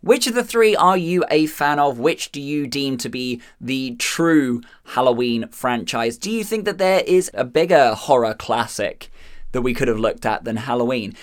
Which 0.00 0.26
of 0.26 0.34
the 0.34 0.44
three 0.44 0.76
are 0.76 0.96
you 0.96 1.24
a 1.30 1.46
fan 1.46 1.78
of? 1.78 1.98
Which 1.98 2.30
do 2.30 2.40
you 2.40 2.66
deem 2.66 2.96
to 2.98 3.08
be 3.08 3.42
the 3.60 3.96
true 3.96 4.60
Halloween 4.84 5.48
franchise? 5.48 6.16
Do 6.16 6.30
you 6.30 6.44
think 6.44 6.64
that 6.66 6.78
there 6.78 7.02
is 7.06 7.30
a 7.34 7.44
bigger 7.44 7.94
horror 7.94 8.34
classic 8.34 9.10
that 9.52 9.62
we 9.62 9.74
could 9.74 9.88
have 9.88 9.98
looked 9.98 10.24
at 10.24 10.44
than 10.44 10.56
Halloween? 10.56 11.14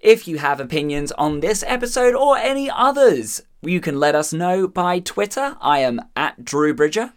If 0.00 0.28
you 0.28 0.38
have 0.38 0.60
opinions 0.60 1.12
on 1.12 1.40
this 1.40 1.64
episode 1.66 2.14
or 2.14 2.38
any 2.38 2.70
others, 2.70 3.42
you 3.62 3.80
can 3.80 3.98
let 3.98 4.14
us 4.14 4.32
know 4.32 4.66
by 4.68 5.00
Twitter. 5.00 5.56
I 5.60 5.80
am 5.80 6.00
at 6.16 6.44
Drew 6.44 6.72
Bridger. 6.72 7.12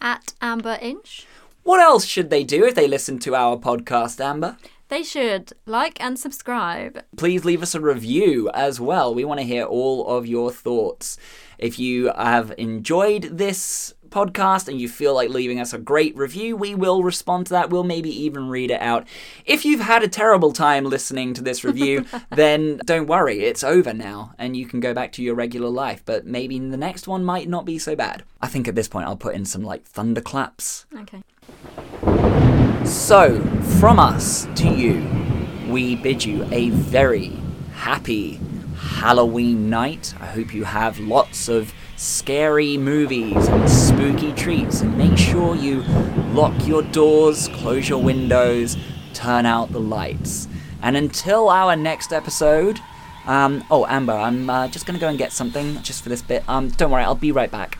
At 0.00 0.34
Amber 0.40 0.78
Inch, 0.80 1.26
What 1.64 1.80
else 1.80 2.04
should 2.04 2.30
they 2.30 2.44
do 2.44 2.64
if 2.64 2.74
they 2.74 2.86
listen 2.86 3.18
to 3.20 3.34
our 3.34 3.56
podcast, 3.56 4.20
Amber? 4.24 4.56
They 4.88 5.02
should 5.02 5.52
like 5.66 6.02
and 6.02 6.18
subscribe. 6.18 7.04
Please 7.16 7.44
leave 7.44 7.62
us 7.62 7.74
a 7.74 7.80
review 7.80 8.50
as 8.54 8.80
well. 8.80 9.14
We 9.14 9.24
want 9.24 9.40
to 9.40 9.46
hear 9.46 9.64
all 9.64 10.06
of 10.06 10.26
your 10.26 10.50
thoughts. 10.50 11.18
If 11.58 11.78
you 11.78 12.12
have 12.16 12.54
enjoyed 12.56 13.24
this 13.24 13.94
podcast 14.10 14.68
and 14.68 14.80
you 14.80 14.88
feel 14.88 15.14
like 15.14 15.28
leaving 15.28 15.60
us 15.60 15.72
a 15.72 15.78
great 15.78 16.16
review, 16.16 16.56
we 16.56 16.74
will 16.74 17.02
respond 17.02 17.46
to 17.46 17.52
that. 17.54 17.70
We'll 17.70 17.84
maybe 17.84 18.10
even 18.24 18.48
read 18.48 18.70
it 18.70 18.80
out. 18.80 19.06
If 19.44 19.64
you've 19.64 19.80
had 19.80 20.02
a 20.02 20.08
terrible 20.08 20.52
time 20.52 20.84
listening 20.84 21.34
to 21.34 21.42
this 21.42 21.64
review, 21.64 22.06
then 22.30 22.80
don't 22.84 23.06
worry, 23.06 23.40
it's 23.40 23.64
over 23.64 23.92
now 23.92 24.34
and 24.38 24.56
you 24.56 24.66
can 24.66 24.80
go 24.80 24.94
back 24.94 25.12
to 25.12 25.22
your 25.22 25.34
regular 25.34 25.68
life. 25.68 26.02
But 26.04 26.26
maybe 26.26 26.58
the 26.58 26.76
next 26.76 27.06
one 27.06 27.24
might 27.24 27.48
not 27.48 27.64
be 27.64 27.78
so 27.78 27.94
bad. 27.94 28.22
I 28.40 28.46
think 28.46 28.68
at 28.68 28.74
this 28.74 28.88
point 28.88 29.06
I'll 29.06 29.16
put 29.16 29.34
in 29.34 29.44
some 29.44 29.62
like 29.62 29.84
thunderclaps. 29.84 30.86
Okay. 31.00 31.22
So, 32.84 33.40
from 33.78 33.98
us 33.98 34.46
to 34.56 34.68
you, 34.68 35.06
we 35.70 35.96
bid 35.96 36.24
you 36.24 36.46
a 36.50 36.70
very 36.70 37.32
happy 37.74 38.40
Halloween 38.76 39.68
night. 39.70 40.14
I 40.20 40.26
hope 40.26 40.54
you 40.54 40.64
have 40.64 40.98
lots 40.98 41.48
of 41.48 41.72
scary 41.96 42.76
movies 42.76 43.48
and 43.48 43.68
spooky 43.68 44.32
treats, 44.32 44.80
and 44.80 44.96
make 44.96 45.18
sure 45.18 45.54
you 45.54 45.82
lock 46.32 46.66
your 46.66 46.82
doors, 46.82 47.48
close 47.48 47.88
your 47.88 48.02
windows, 48.02 48.76
turn 49.14 49.46
out 49.46 49.72
the 49.72 49.80
lights. 49.80 50.48
And 50.82 50.96
until 50.96 51.48
our 51.48 51.76
next 51.76 52.12
episode, 52.12 52.80
um, 53.26 53.64
oh, 53.70 53.84
Amber, 53.86 54.12
I'm 54.12 54.48
uh, 54.48 54.68
just 54.68 54.86
gonna 54.86 54.98
go 54.98 55.08
and 55.08 55.18
get 55.18 55.32
something 55.32 55.82
just 55.82 56.02
for 56.02 56.08
this 56.08 56.22
bit. 56.22 56.42
Um, 56.48 56.68
don't 56.70 56.90
worry, 56.90 57.04
I'll 57.04 57.14
be 57.14 57.32
right 57.32 57.50
back. 57.50 57.78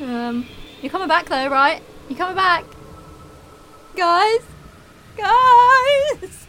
Um, 0.00 0.46
you're 0.82 0.90
coming 0.90 1.08
back 1.08 1.26
though, 1.26 1.48
right? 1.48 1.82
You're 2.08 2.18
coming 2.18 2.36
back, 2.36 2.64
guys? 3.96 4.40
Guys. 5.16 6.45